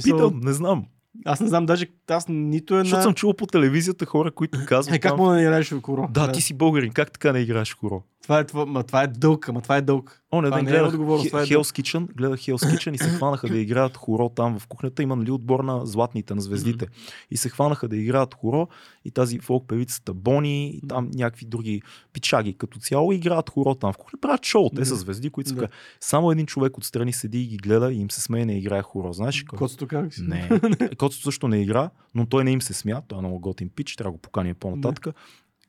Питам, 0.04 0.40
не 0.44 0.54
знам. 0.54 0.86
Аз 1.26 1.40
не 1.40 1.48
знам 1.48 1.66
даже, 1.66 1.88
аз 2.08 2.26
нито 2.30 2.74
една... 2.74 2.84
Защото 2.84 3.04
съм 3.04 3.14
чувал 3.14 3.34
по 3.34 3.46
телевизията 3.46 4.06
хора, 4.06 4.32
които 4.32 4.60
казват. 4.66 4.96
Е, 4.96 5.00
как 5.00 5.18
мога 5.18 5.30
да 5.30 5.36
не 5.36 5.42
играеш 5.42 5.72
в 5.72 5.82
коро? 5.82 6.08
Да, 6.12 6.32
ти 6.32 6.42
си 6.42 6.54
българин, 6.54 6.92
как 6.92 7.12
така 7.12 7.32
не 7.32 7.40
играеш 7.40 7.76
хоро? 7.76 8.04
Това 8.24 8.40
е, 8.40 8.44
това, 8.44 8.66
ма, 8.66 8.84
това 8.84 9.04
е 9.04 9.08
дълг, 9.08 9.50
ама 9.50 9.62
това 9.62 9.78
е 9.78 9.82
дълг. 9.82 10.24
О, 10.36 10.42
не, 10.42 10.48
Това 10.48 10.58
да 10.58 10.64
не 10.64 10.70
е 10.70 10.74
гледах 10.74 10.94
отговорност, 10.94 11.28
това 11.28 11.42
е 11.42 11.46
Hell's 11.46 11.82
Kitchen, 11.82 12.16
гледах 12.16 12.40
Hell's 12.40 12.76
Kitchen 12.76 12.96
и 12.96 12.98
се 12.98 13.10
хванаха 13.10 13.48
да 13.48 13.58
играят 13.58 13.98
хоро 13.98 14.30
там 14.30 14.60
в 14.60 14.68
кухнята. 14.68 15.04
Има 15.04 15.16
нали 15.16 15.32
отбор 15.32 15.60
на 15.60 15.86
златните, 15.86 16.36
на 16.36 16.42
звездите. 16.42 16.88
И 17.32 17.38
се 17.38 17.50
хванаха 17.50 17.88
да 17.88 17.98
играят 17.98 18.34
хоро 18.34 18.68
и 19.06 19.12
тази 19.12 19.40
фолк 19.40 19.68
певицата 19.68 20.14
Бони 20.14 20.68
и 20.68 20.82
там 20.88 21.10
някакви 21.14 21.46
други 21.46 21.82
пичаги 22.14 22.54
като 22.54 22.80
цяло 22.80 23.12
играят 23.12 23.50
хоро 23.50 23.76
там 23.76 23.94
в 23.94 23.98
кухня. 23.98 24.20
Правят 24.22 24.46
шоу, 24.46 24.70
те 24.70 24.86
са 24.86 24.96
звезди, 24.96 25.30
които 25.30 25.50
са. 25.50 25.56
Да. 25.56 25.68
Само 26.00 26.32
един 26.32 26.46
човек 26.46 26.78
отстрани 26.78 27.14
седи 27.14 27.42
и 27.42 27.48
ги 27.48 27.58
гледа 27.58 27.94
и 27.94 28.02
им 28.02 28.12
се 28.12 28.22
смее 28.22 28.46
не 28.46 28.58
играе 28.58 28.82
хоро. 28.82 29.14
Знаеш 29.14 29.44
кой? 29.44 29.58
Коцето 29.58 29.88
как 29.88 30.14
си? 30.14 30.22
Не. 30.22 30.50
Коцето 30.98 31.24
също 31.24 31.48
не 31.48 31.62
игра, 31.62 31.90
но 32.16 32.26
той 32.26 32.44
не 32.44 32.52
им 32.52 32.62
се 32.62 32.74
смя. 32.74 33.02
Той 33.08 33.18
е 33.18 33.22
много 33.22 33.40
готин 33.40 33.70
пич, 33.70 33.96
трябва 33.96 34.12
да 34.12 34.12
го 34.12 34.22
поканя 34.22 34.56
по-нататък. 34.60 35.16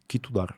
Китодар. 0.08 0.54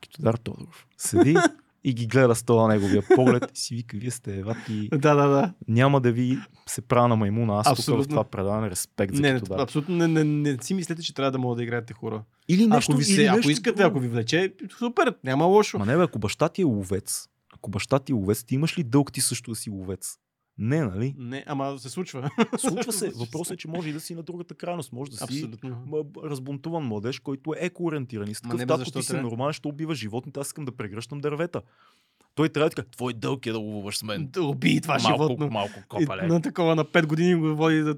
Китодар 0.00 0.34
Тодоров. 0.34 0.86
Седи 0.98 1.36
и 1.86 1.92
ги 1.94 2.06
гледа 2.06 2.34
с 2.34 2.42
това 2.42 2.68
неговия 2.68 3.02
поглед 3.14 3.50
и 3.54 3.60
си 3.60 3.74
вика, 3.74 3.96
вие 3.96 4.10
сте 4.10 4.38
евати. 4.38 4.88
Да, 4.92 5.14
да, 5.14 5.26
да. 5.26 5.52
Няма 5.68 6.00
да 6.00 6.12
ви 6.12 6.38
се 6.66 6.82
правя 6.82 7.08
на 7.08 7.16
маймуна. 7.16 7.58
Аз 7.58 7.66
тук 7.66 7.76
в 7.76 7.78
Абсолютно. 7.78 8.08
това 8.08 8.24
предаване 8.24 8.70
респект 8.70 9.14
за 9.14 9.22
Не, 9.22 9.32
не, 9.32 9.40
Китодар. 9.40 9.62
абсолютно 9.62 9.96
не, 9.96 10.08
не, 10.08 10.24
не, 10.24 10.58
си 10.60 10.74
мислете, 10.74 11.02
че 11.02 11.14
трябва 11.14 11.30
да 11.32 11.38
мога 11.38 11.56
да 11.56 11.62
играете 11.62 11.92
хора. 11.92 12.22
Или 12.48 12.66
нещо, 12.66 12.92
ако, 12.92 12.98
ви 12.98 13.04
се, 13.04 13.14
или 13.14 13.24
ако 13.24 13.36
нещо 13.36 13.50
искате, 13.50 13.82
ако 13.82 14.00
ви 14.00 14.08
влече, 14.08 14.54
супер, 14.78 15.14
няма 15.24 15.44
лошо. 15.44 15.78
Ма 15.78 15.86
не 15.86 15.96
бе, 15.96 16.02
ако 16.02 16.18
баща 16.18 16.48
ти 16.48 16.62
е 16.62 16.64
ловец, 16.64 17.28
ако 17.54 17.70
баща 17.70 17.98
ти 17.98 18.12
е 18.12 18.14
ловец, 18.14 18.44
ти 18.44 18.54
имаш 18.54 18.78
ли 18.78 18.84
дълг 18.84 19.12
ти 19.12 19.20
също 19.20 19.50
да 19.50 19.54
си 19.54 19.70
ловец? 19.70 20.18
Не, 20.58 20.80
нали? 20.80 21.14
Не, 21.18 21.44
ама 21.46 21.78
се 21.78 21.90
случва. 21.90 22.30
Случва 22.58 22.92
се. 22.92 23.10
Въпросът 23.10 23.54
е, 23.54 23.56
че 23.56 23.68
може 23.68 23.88
и 23.88 23.92
да 23.92 24.00
си 24.00 24.14
на 24.14 24.22
другата 24.22 24.54
крайност. 24.54 24.92
Може 24.92 25.10
да 25.10 25.16
си 25.16 25.22
Абсолютно. 25.24 25.82
м- 25.86 26.28
разбунтуван 26.30 26.82
младеж, 26.84 27.18
който 27.18 27.52
е 27.52 27.66
еко-ориентиран. 27.66 28.30
И 28.30 28.34
с 28.34 28.40
такъв 28.40 28.78
защо 28.78 28.98
ти 28.98 29.04
си 29.04 29.10
трябва? 29.10 29.22
нормален, 29.22 29.52
ще 29.52 29.68
убива 29.68 29.94
животните, 29.94 30.40
аз 30.40 30.46
искам 30.46 30.64
да 30.64 30.72
прегръщам 30.72 31.18
дървета. 31.18 31.62
Той 32.34 32.48
трябва 32.48 32.70
каже, 32.70 32.88
твой 32.88 33.12
дълг 33.12 33.46
е 33.46 33.52
да 33.52 33.58
ловуваш 33.58 33.98
с 33.98 34.02
мен. 34.02 34.26
Да 34.26 34.42
убий 34.42 34.80
това 34.80 34.98
малко, 34.98 35.22
животно. 35.22 35.48
малко 35.50 35.72
И 35.78 35.82
копале. 35.88 36.26
на 36.26 36.42
такова 36.42 36.74
на 36.74 36.84
5 36.84 37.06
години 37.06 37.34
го 37.34 37.56
води 37.56 37.80
да... 37.80 37.96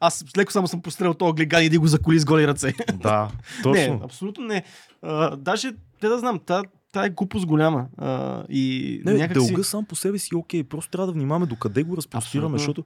Аз 0.00 0.24
леко 0.36 0.52
само 0.52 0.68
съм 0.68 0.82
пострелял 0.82 1.14
този 1.14 1.32
глиган 1.32 1.62
и 1.64 1.68
да 1.68 1.80
го 1.80 1.86
заколи 1.86 2.18
с 2.18 2.24
голи 2.24 2.46
ръце. 2.46 2.74
Да, 2.94 3.30
точно. 3.62 3.94
Не, 3.94 4.00
абсолютно 4.04 4.44
не. 4.44 4.64
А, 5.02 5.36
даже, 5.36 5.72
те 6.00 6.08
да 6.08 6.18
знам, 6.18 6.40
та, 6.46 6.62
та 6.98 7.06
е 7.06 7.10
глупост 7.10 7.46
голяма. 7.46 7.86
А, 7.96 8.44
и 8.48 9.00
Не, 9.04 9.12
някак 9.12 9.34
дълга 9.34 9.62
сам 9.62 9.84
по 9.84 9.96
себе 9.96 10.18
си 10.18 10.28
е 10.32 10.36
окей. 10.36 10.64
Просто 10.64 10.90
трябва 10.90 11.06
да 11.06 11.12
внимаваме 11.12 11.46
докъде 11.46 11.82
го 11.82 11.96
разпростираме, 11.96 12.58
защото 12.58 12.84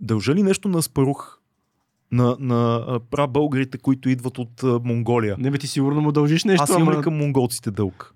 дължа 0.00 0.34
ли 0.34 0.42
нещо 0.42 0.68
на 0.68 0.82
Спарух? 0.82 1.38
На, 2.12 2.36
на 2.40 2.84
прабългарите, 3.10 3.78
които 3.78 4.08
идват 4.08 4.38
от 4.38 4.62
Монголия. 4.84 5.36
Не 5.38 5.50
бе, 5.50 5.58
ти 5.58 5.66
сигурно 5.66 6.00
му 6.00 6.12
дължиш 6.12 6.44
нещо, 6.44 6.62
Аз 6.62 6.70
имам 6.70 6.82
ама 6.82 6.98
ли 6.98 7.02
към 7.02 7.16
монголците 7.16 7.70
дълг? 7.70 8.14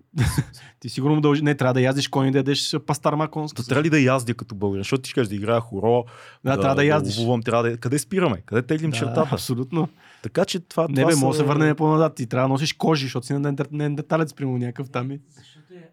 ти 0.80 0.88
сигурно 0.88 1.14
му 1.14 1.20
дължиш. 1.20 1.42
Не, 1.42 1.54
трябва 1.54 1.74
да 1.74 1.80
яздиш 1.80 2.08
кони, 2.08 2.30
да 2.30 2.38
ядеш 2.38 2.76
пастарма 2.86 3.28
конска. 3.28 3.62
То 3.62 3.68
трябва 3.68 3.82
ли 3.82 3.90
да 3.90 4.00
яздя 4.00 4.34
като 4.34 4.54
българин? 4.54 4.80
Защото 4.80 5.02
ти 5.02 5.10
ще 5.10 5.14
кажеш 5.14 5.28
да 5.28 5.34
играя 5.34 5.60
хоро, 5.60 6.04
Да, 6.44 6.60
трябва 6.60 6.74
да 6.76 6.84
яздиш. 6.84 7.18
ловувам, 7.18 7.42
трябва 7.42 7.62
да... 7.62 7.76
Къде 7.76 7.98
спираме? 7.98 8.42
Къде 8.46 8.62
теглим 8.62 8.90
да, 8.90 8.96
чертата? 8.96 9.28
абсолютно. 9.32 9.88
Така 10.22 10.44
че 10.44 10.60
това, 10.60 10.86
Не 10.88 10.94
това 10.94 11.06
бе, 11.06 11.12
са... 11.12 11.24
може 11.24 11.38
да 11.38 11.42
се 11.44 11.48
върнем 11.48 11.76
по-назад. 11.76 12.14
Ти 12.14 12.26
трябва 12.26 12.48
да 12.48 12.52
носиш 12.52 12.72
кожи, 12.72 13.04
защото 13.06 13.26
си 13.26 13.32
на 13.32 13.94
деталец, 13.96 14.34
примерно 14.34 14.58
някакъв 14.58 14.90
там. 14.90 15.10
Защото 15.36 15.74
е. 15.74 15.88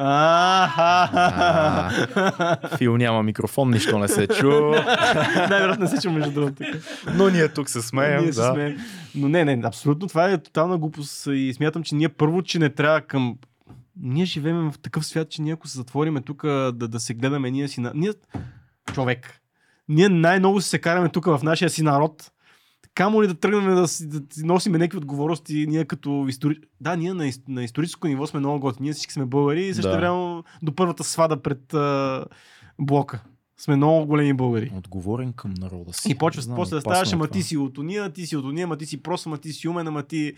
А, 0.00 1.90
Фил 2.76 2.96
няма 2.96 3.22
микрофон, 3.22 3.70
нищо 3.70 3.98
не 3.98 4.08
се 4.08 4.26
чу. 4.26 4.50
Най-вероятно 5.50 5.84
не 5.84 5.90
се 5.90 6.02
чу 6.02 6.10
между 6.10 6.30
другото. 6.30 6.62
Но 7.14 7.28
ние 7.28 7.48
тук 7.48 7.68
се 7.70 7.82
смеем. 7.82 8.22
Ние 8.22 8.32
се 8.32 8.40
да. 8.40 8.52
смеем. 8.52 8.78
Но 9.14 9.28
не, 9.28 9.44
не, 9.44 9.60
абсолютно 9.64 10.08
това 10.08 10.30
е 10.30 10.38
тотална 10.38 10.78
глупост 10.78 11.26
и 11.26 11.52
смятам, 11.54 11.82
че 11.82 11.94
ние 11.94 12.08
първо, 12.08 12.42
че 12.42 12.58
не 12.58 12.70
трябва 12.70 13.00
към... 13.00 13.36
Ние 14.00 14.24
живеем 14.24 14.70
в 14.70 14.78
такъв 14.78 15.06
свят, 15.06 15.30
че 15.30 15.42
ние 15.42 15.52
ако 15.52 15.68
се 15.68 15.78
затвориме 15.78 16.20
тук 16.20 16.42
да, 16.42 16.72
да 16.72 17.00
се 17.00 17.14
гледаме 17.14 17.50
ние 17.50 17.68
си 17.68 17.80
на... 17.80 17.92
Ние... 17.94 18.12
Човек. 18.94 19.40
Ние 19.88 20.08
най-много 20.08 20.60
се 20.60 20.78
караме 20.78 21.08
тук 21.08 21.24
в 21.24 21.40
нашия 21.42 21.70
си 21.70 21.82
народ. 21.82 22.30
Камо 22.98 23.22
ли 23.22 23.26
да 23.26 23.34
тръгнем 23.34 23.74
да 23.74 23.88
си, 23.88 24.08
да 24.08 24.20
си 24.34 24.44
носиме 24.44 24.78
някакви 24.78 24.98
отговорности, 24.98 25.66
ние 25.68 25.84
като 25.84 26.26
истори... 26.28 26.56
Да, 26.80 26.96
ние 26.96 27.14
на, 27.14 27.30
на 27.48 27.64
историческо 27.64 28.08
ниво 28.08 28.26
сме 28.26 28.40
много 28.40 28.60
готини, 28.60 28.84
ние 28.84 28.92
всички 28.92 29.12
сме 29.12 29.24
българи 29.24 29.66
и 29.66 29.74
също 29.74 29.90
Да. 29.90 29.96
време 29.96 30.42
до 30.62 30.74
първата 30.74 31.04
свада 31.04 31.42
пред 31.42 31.74
а, 31.74 32.24
блока. 32.78 33.22
Сме 33.60 33.76
много 33.76 34.06
големи 34.06 34.32
българи. 34.34 34.72
Отговорен 34.76 35.32
към 35.32 35.54
народа 35.58 35.92
си. 35.92 36.10
И 36.10 36.14
почва 36.14 36.42
после 36.56 36.76
да 36.76 36.80
ставаш, 36.80 37.12
е 37.12 37.14
ама 37.14 37.26
това. 37.26 37.32
ти 37.32 37.42
си 37.42 37.56
от 37.56 37.78
уния, 37.78 38.10
ти 38.12 38.26
си 38.26 38.36
от 38.36 38.44
уния, 38.44 38.64
ама 38.64 38.76
ти 38.76 38.86
си 38.86 39.02
прост, 39.02 39.26
ама 39.26 39.38
ти 39.38 39.52
си 39.52 39.68
умен, 39.68 39.86
ама 39.88 40.02
ти 40.02 40.34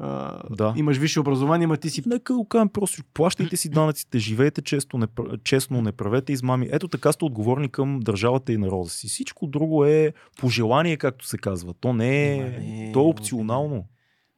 а, 0.00 0.40
Да. 0.50 0.74
имаш 0.76 0.96
висше 0.96 1.20
образование, 1.20 1.64
ама 1.64 1.76
ти 1.76 1.90
си... 1.90 2.02
Нека 2.06 2.34
го 2.34 2.48
кажем 2.48 2.68
просто, 2.68 3.02
плащайте 3.14 3.56
си 3.56 3.68
данъците, 3.68 4.18
живеете 4.18 4.62
често, 4.62 4.98
не, 4.98 5.06
честно, 5.44 5.82
не 5.82 5.92
правете 5.92 6.32
измами. 6.32 6.68
Ето 6.72 6.88
така 6.88 7.12
сте 7.12 7.24
отговорни 7.24 7.68
към 7.68 8.00
държавата 8.00 8.52
и 8.52 8.56
народа 8.56 8.90
си. 8.90 9.08
Всичко 9.08 9.46
друго 9.46 9.84
е 9.84 10.12
пожелание, 10.38 10.96
както 10.96 11.26
се 11.26 11.38
казва. 11.38 11.74
То 11.74 11.92
не 11.92 12.36
е, 12.36 12.60
не, 12.60 12.92
то 12.92 13.00
е 13.00 13.02
опционално. 13.02 13.84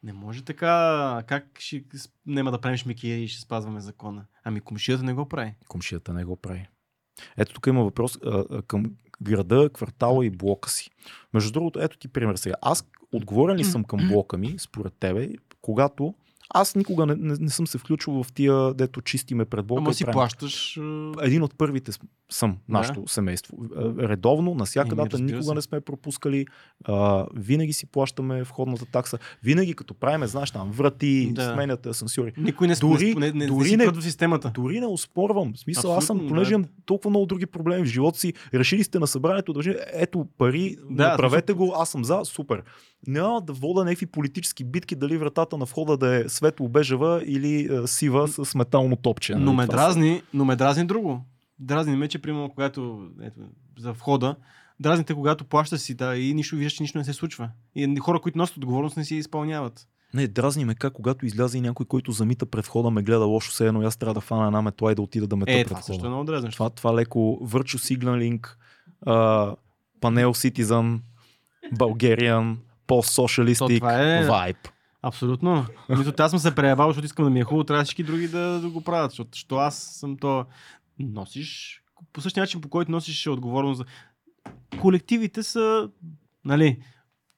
Не 0.03 0.13
може 0.13 0.45
така, 0.45 1.23
как 1.27 1.47
ще 1.59 1.85
няма 2.27 2.51
да 2.51 2.61
правим 2.61 2.77
шмекери 2.77 3.23
и 3.23 3.29
ще 3.29 3.41
спазваме 3.41 3.81
закона? 3.81 4.25
Ами 4.45 4.61
комшията 4.61 5.03
не 5.05 5.15
го 5.15 5.29
прави. 5.29 5.55
Комшията 5.69 6.13
не 6.13 6.25
го 6.25 6.37
прави. 6.37 6.69
Ето 7.37 7.55
тук 7.55 7.67
има 7.67 7.85
въпрос 7.85 8.19
а, 8.27 8.45
а, 8.51 8.63
към 8.63 8.85
града, 9.23 9.71
квартала 9.75 10.27
и 10.27 10.31
блока 10.31 10.71
си. 10.71 10.91
Между 11.35 11.53
другото, 11.53 11.81
ето 11.83 11.99
ти 11.99 12.09
пример 12.09 12.37
сега. 12.37 12.55
Аз 12.63 12.85
отговорен 13.13 13.57
ли 13.57 13.65
съм 13.65 13.85
към 13.85 14.09
блока 14.09 14.39
ми, 14.39 14.55
според 14.59 14.95
тебе, 14.95 15.29
когато 15.71 16.14
аз 16.55 16.75
никога 16.75 17.07
не, 17.07 17.14
не, 17.14 17.35
не 17.41 17.51
съм 17.51 17.66
се 17.66 17.79
включил 17.79 18.23
в 18.23 18.33
тия, 18.33 18.75
дето 18.75 19.01
чистиме 19.01 19.45
пред 19.45 19.66
блока. 19.66 19.81
Ама 19.81 19.95
си 19.95 20.05
правим. 20.05 20.12
плащаш... 20.12 20.81
един 21.23 21.43
от 21.43 21.55
първите 21.59 21.93
съм, 22.31 22.57
нашето 22.68 23.09
семейство. 23.09 23.57
Е, 23.77 24.09
Редовно, 24.09 24.55
на 24.55 24.64
всяка 24.64 24.97
дата, 24.97 25.11
разбира 25.12 25.27
никога 25.27 25.45
се. 25.45 25.55
не 25.55 25.62
сме 25.62 25.81
пропускали. 25.81 26.47
А, 26.85 27.27
винаги 27.37 27.73
си 27.73 27.87
плащаме 27.87 28.43
входната 28.43 28.87
такса. 28.87 29.18
Винаги 29.43 29.75
като 29.75 29.95
правиме, 29.95 30.27
знаеш, 30.27 30.51
там 30.51 30.71
врати, 30.71 31.31
Да. 31.35 31.53
сменяте 31.53 31.89
асансьори. 31.89 32.33
Никой 32.37 32.68
не, 32.68 32.75
Дори- 32.75 33.14
не, 33.14 33.33
не, 33.33 33.47
дори 33.47 33.77
не, 33.77 33.87
в 33.87 34.03
системата. 34.03 34.51
Дори 34.55 34.81
не 34.81 34.87
успорвам. 34.87 35.53
В 35.55 35.59
смисъл, 35.59 35.97
аз 35.97 36.07
съм, 36.07 36.16
Абсолютно, 36.16 36.29
понеже 36.35 36.49
да. 36.49 36.55
имам 36.55 36.68
толкова 36.87 37.11
много 37.11 37.27
други 37.27 37.47
проблеми 37.47 37.83
в 37.83 37.89
живота 37.89 38.18
си, 38.18 38.33
решили 38.55 38.85
сте 38.85 38.99
на 38.99 39.07
събранието, 39.07 39.53
да 39.53 39.59
кажете, 39.59 39.85
ето 39.93 40.27
пари, 40.39 40.77
Да, 40.91 41.09
направете 41.09 41.53
го, 41.53 41.73
аз 41.77 41.91
съм 41.91 42.05
за, 42.05 42.21
супер. 42.25 42.62
Няма 43.07 43.41
да 43.41 43.53
вода 43.53 43.85
някакви 43.85 44.07
политически 44.07 44.65
битки, 44.65 44.95
дали 44.97 45.17
вратата 45.17 45.57
на 45.57 45.65
входа 45.65 45.97
да 45.97 46.15
е 46.15 46.29
светло-бежева 46.29 47.23
или 47.27 47.69
е, 47.75 47.87
сива 47.87 48.29
с 48.29 48.55
метално 48.55 48.97
топче. 48.97 49.35
Но 49.35 49.41
нали? 49.45 49.57
ме 49.57 49.67
Това 49.67 49.79
са- 49.79 49.85
дразни, 49.85 50.23
но 50.35 50.45
ме 50.45 50.57
дразни 50.57 50.87
друго. 50.87 51.25
Дразни 51.59 51.97
ме, 51.97 52.09
че 52.09 52.19
примерно 52.19 52.51
когато 52.51 53.09
ето, 53.23 53.41
за 53.79 53.93
входа, 53.93 54.37
дразните 54.81 55.15
когато 55.15 55.45
плащаш 55.45 55.81
си 55.81 55.95
да, 55.95 56.17
и 56.17 56.35
нищо 56.35 56.57
виждаш, 56.57 56.73
че 56.73 56.83
нищо 56.83 56.99
не 56.99 57.05
се 57.05 57.13
случва. 57.13 57.51
И 57.75 57.97
хора, 58.01 58.21
които 58.21 58.39
носят 58.39 58.57
отговорност, 58.57 58.97
не 58.97 59.05
си 59.05 59.17
изпълняват. 59.17 59.87
Не, 60.15 60.29
дразни 60.29 60.65
ме 60.65 60.75
как, 60.75 60.93
когато 60.93 61.27
изляза 61.27 61.59
и 61.59 61.61
някой, 61.61 61.87
който 61.87 62.13
замита 62.13 62.47
пред 62.47 62.67
входа, 62.67 62.91
ме 62.91 63.03
гледа 63.03 63.25
лошо, 63.25 63.51
все 63.51 63.67
едно 63.67 63.81
аз 63.81 63.97
трябва 63.97 64.15
да 64.15 64.21
фана 64.21 64.47
една 64.47 64.63
метла 64.63 64.93
и 64.93 64.95
да 64.95 65.03
отида 65.03 65.27
да 65.27 65.37
мета 65.37 65.53
Е, 65.53 65.65
пред 65.65 65.69
това 65.69 65.83
също 65.83 66.07
е 66.07 66.09
много 66.09 66.25
дразнещо. 66.25 66.57
това, 66.57 66.71
това 66.71 66.95
леко 66.95 67.19
Virtue 67.43 67.99
Signaling, 67.99 68.57
uh, 69.07 69.57
Panel 70.01 70.27
Citizen, 70.27 71.01
Bulgarian, 71.75 72.57
Това 73.78 74.03
е- 74.03 74.26
vibe. 74.26 74.68
Абсолютно. 75.03 75.66
Мисля, 75.88 76.12
аз 76.18 76.30
съм 76.30 76.41
се 76.41 76.55
преявал, 76.55 76.88
защото 76.88 77.05
искам 77.07 77.24
да 77.24 77.30
ми 77.30 77.41
е 77.41 77.45
хубаво, 77.45 77.64
трябва 77.64 77.84
всички 77.84 78.03
други 78.03 78.28
да, 78.28 78.61
да 78.61 78.68
го 78.68 78.80
правят, 78.80 79.11
защото 79.11 79.38
що 79.38 79.57
аз 79.57 79.78
съм 79.78 80.16
то... 80.16 80.45
Носиш 80.99 81.82
по 82.12 82.20
същия 82.20 82.43
начин, 82.43 82.61
по 82.61 82.68
който 82.68 82.91
носиш 82.91 83.26
отговорност 83.26 83.78
за... 83.78 83.84
Колективите 84.80 85.43
са, 85.43 85.88
нали, 86.45 86.82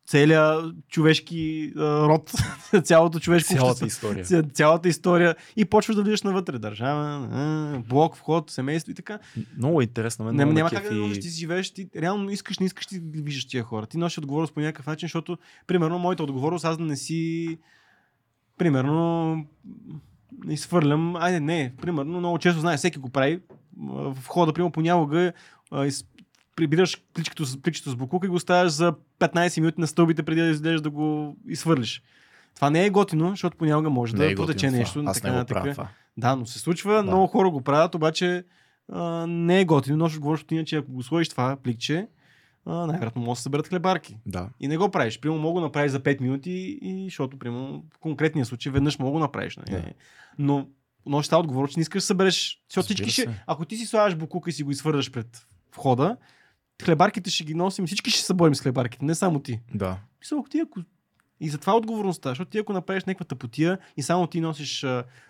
целият 0.07 0.75
човешки 0.89 1.73
а, 1.77 1.81
род, 2.09 2.33
цялото 2.85 3.21
човешко 3.21 3.49
Цялата 3.49 3.71
общество, 3.75 3.87
история. 3.87 4.25
ця- 4.25 4.43
цялата 4.45 4.89
история 4.89 5.37
и 5.57 5.65
почваш 5.65 5.97
да 5.97 6.03
влизаш 6.03 6.23
навътре. 6.23 6.59
Държава, 6.59 7.29
а, 7.33 7.79
блок, 7.81 8.17
вход, 8.17 8.51
семейство 8.51 8.91
и 8.91 8.95
така. 8.95 9.19
Много 9.59 9.81
е 9.81 9.85
интересно. 9.85 10.25
Мен 10.25 10.37
Не, 10.37 10.45
няма 10.45 10.71
как 10.71 10.85
да 10.85 10.95
можеш, 10.95 11.21
ти 11.21 11.29
живееш, 11.29 11.71
ти 11.71 11.89
реално 11.97 12.31
искаш, 12.31 12.59
не 12.59 12.67
искаш, 12.67 12.87
ти 12.87 13.01
виждаш 13.05 13.45
тия 13.45 13.63
хора. 13.65 13.87
Ти 13.87 13.99
носиш 13.99 14.19
отговорност 14.19 14.55
по 14.55 14.61
някакъв 14.61 14.87
начин, 14.87 15.07
защото, 15.07 15.39
примерно, 15.67 15.99
моята 15.99 16.23
отговорност, 16.23 16.65
аз 16.65 16.79
да 16.79 16.85
не 16.85 16.97
си, 16.97 17.59
примерно, 18.59 19.47
изхвърлям, 20.49 21.17
айде 21.17 21.41
не, 21.41 21.73
примерно, 21.77 22.19
много 22.19 22.39
често 22.39 22.61
знае, 22.61 22.77
всеки 22.77 22.99
го 22.99 23.09
прави, 23.09 23.41
в 23.79 24.17
хода, 24.27 24.53
примерно, 24.53 24.73
понякога 24.73 25.33
прибираш 26.57 27.03
пличкото, 27.15 27.45
с- 27.45 27.63
пличето 27.63 27.91
с 27.91 27.97
буклука 27.97 28.27
и 28.27 28.31
го 28.31 28.41
ставаш 28.41 28.73
за 28.73 28.95
15 29.19 29.61
минути 29.61 29.81
на 29.81 29.87
стълбите 29.87 30.23
преди 30.23 30.41
да 30.41 30.47
излезеш 30.47 30.81
да 30.81 30.91
го 30.91 31.37
изхвърлиш. 31.49 32.03
Това 32.55 32.71
не 32.71 32.87
е 32.87 32.91
готино, 32.91 33.31
защото 33.31 33.57
понякога 33.57 33.91
може 33.91 34.13
Не 34.13 34.19
да 34.19 34.33
е 34.33 34.35
протече 34.35 34.67
това. 34.67 34.79
нещо. 34.79 35.03
Аз 35.07 35.21
така 35.21 35.35
не 35.35 35.41
го 35.41 35.47
правя 35.47 35.73
това. 35.73 35.89
Да, 36.17 36.37
но 36.37 36.47
се 36.47 36.59
случва, 36.59 37.03
много 37.03 37.27
хора 37.27 37.51
го 37.51 37.61
правят, 37.61 37.95
обаче 37.95 38.45
а, 38.93 39.27
не 39.27 39.61
е 39.61 39.65
готино. 39.65 39.97
Носиш 39.97 40.17
отговорност, 40.17 40.53
иначе 40.53 40.77
ако 40.77 40.93
го 40.93 41.03
сложиш 41.03 41.29
това 41.29 41.57
пликче, 41.57 42.09
най-вероятно 42.67 43.23
може 43.23 43.31
да 43.31 43.37
се 43.37 43.43
съберат 43.43 43.69
хлебарки. 43.69 44.17
Да. 44.27 44.49
И 44.61 44.69
не 44.69 44.77
го 44.77 44.91
правиш. 44.91 45.21
Примерно 45.21 45.43
мога 45.43 45.61
да 45.61 45.67
направиш 45.67 45.93
за 45.93 46.01
5 46.01 46.21
минути, 46.21 46.79
и, 46.83 47.05
защото 47.05 47.39
примерно 47.39 47.85
в 47.95 47.99
конкретния 47.99 48.47
случай 48.47 48.73
веднъж 48.73 48.99
мога 48.99 49.19
да 49.19 49.25
направиш. 49.25 49.57
Нали? 49.57 49.71
Да. 49.71 49.85
Но 50.39 50.69
тази 51.23 51.35
отговорност, 51.35 51.73
че 51.75 51.79
не 51.79 51.83
искаш 51.83 52.03
да 52.03 52.07
събереш. 52.07 52.63
Защото 52.69 52.85
всички 52.85 53.11
ще, 53.11 53.45
ако 53.47 53.65
ти 53.65 53.77
си 53.77 53.87
слагаш 53.87 54.17
букука 54.17 54.51
и 54.51 54.53
си 54.53 54.63
го 54.63 54.71
изхвърляш 54.71 55.11
пред 55.11 55.47
входа, 55.75 56.17
хлебарките 56.83 57.31
ще 57.31 57.45
ги 57.45 57.55
носим, 57.55 57.87
всички 57.87 58.11
ще 58.11 58.21
се 58.21 58.35
борим 58.35 58.55
с 58.55 58.61
хлебарките, 58.61 59.05
не 59.05 59.15
само 59.15 59.41
ти. 59.41 59.61
Да. 59.75 59.99
Мисля, 60.21 60.45
ти 60.51 60.61
ако... 60.61 60.81
И 61.41 61.49
затова 61.49 61.73
е 61.73 61.77
отговорността, 61.77 62.29
защото 62.29 62.51
ти 62.51 62.59
ако 62.59 62.73
направиш 62.73 63.05
някаква 63.05 63.25
тъпотия 63.25 63.79
и 63.97 64.03
само 64.03 64.27
ти 64.27 64.41
носиш, 64.41 64.87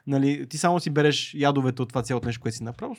нали, 0.07 0.47
ти 0.49 0.59
само 0.59 0.81
си 0.81 0.91
береш 0.91 1.35
ядовете 1.35 1.83
от 1.83 1.89
това 1.89 2.03
цялото 2.03 2.27
нещо, 2.27 2.43
което 2.43 2.57
си 2.57 2.65
направил, 2.65 2.97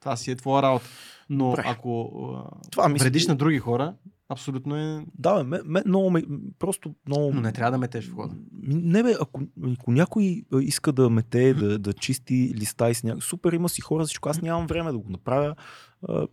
това 0.00 0.16
си 0.16 0.30
е 0.30 0.36
твоя 0.36 0.62
работа. 0.62 0.84
Но 1.30 1.50
Добре. 1.50 1.62
ако 1.66 2.10
Това 2.12 2.50
това 2.70 2.88
мисля- 2.88 3.04
вредиш 3.04 3.26
на 3.26 3.36
други 3.36 3.58
хора, 3.58 3.94
абсолютно 4.28 4.76
е... 4.76 5.06
Да, 5.18 5.34
бе, 5.34 5.42
ме, 5.44 5.60
ме, 5.64 5.82
много 5.86 6.10
ме, 6.10 6.22
просто 6.58 6.94
много... 7.06 7.34
Но 7.34 7.40
не 7.40 7.52
трябва 7.52 7.70
да 7.70 7.78
метеш 7.78 8.08
в 8.08 8.14
хода. 8.14 8.34
Не 8.62 9.02
бе, 9.02 9.14
ако, 9.20 9.42
ако 9.78 9.92
някой 9.92 10.42
иска 10.60 10.92
да 10.92 11.10
мете, 11.10 11.54
да, 11.54 11.78
да 11.78 11.92
чисти 11.92 12.54
листа 12.54 12.90
и 12.90 12.94
с 12.94 13.02
някой, 13.02 13.20
супер, 13.20 13.52
има 13.52 13.68
си 13.68 13.80
хора, 13.80 14.04
за 14.04 14.06
всичко. 14.06 14.28
Аз 14.28 14.42
нямам 14.42 14.66
време 14.66 14.92
да 14.92 14.98
го 14.98 15.10
направя. 15.10 15.54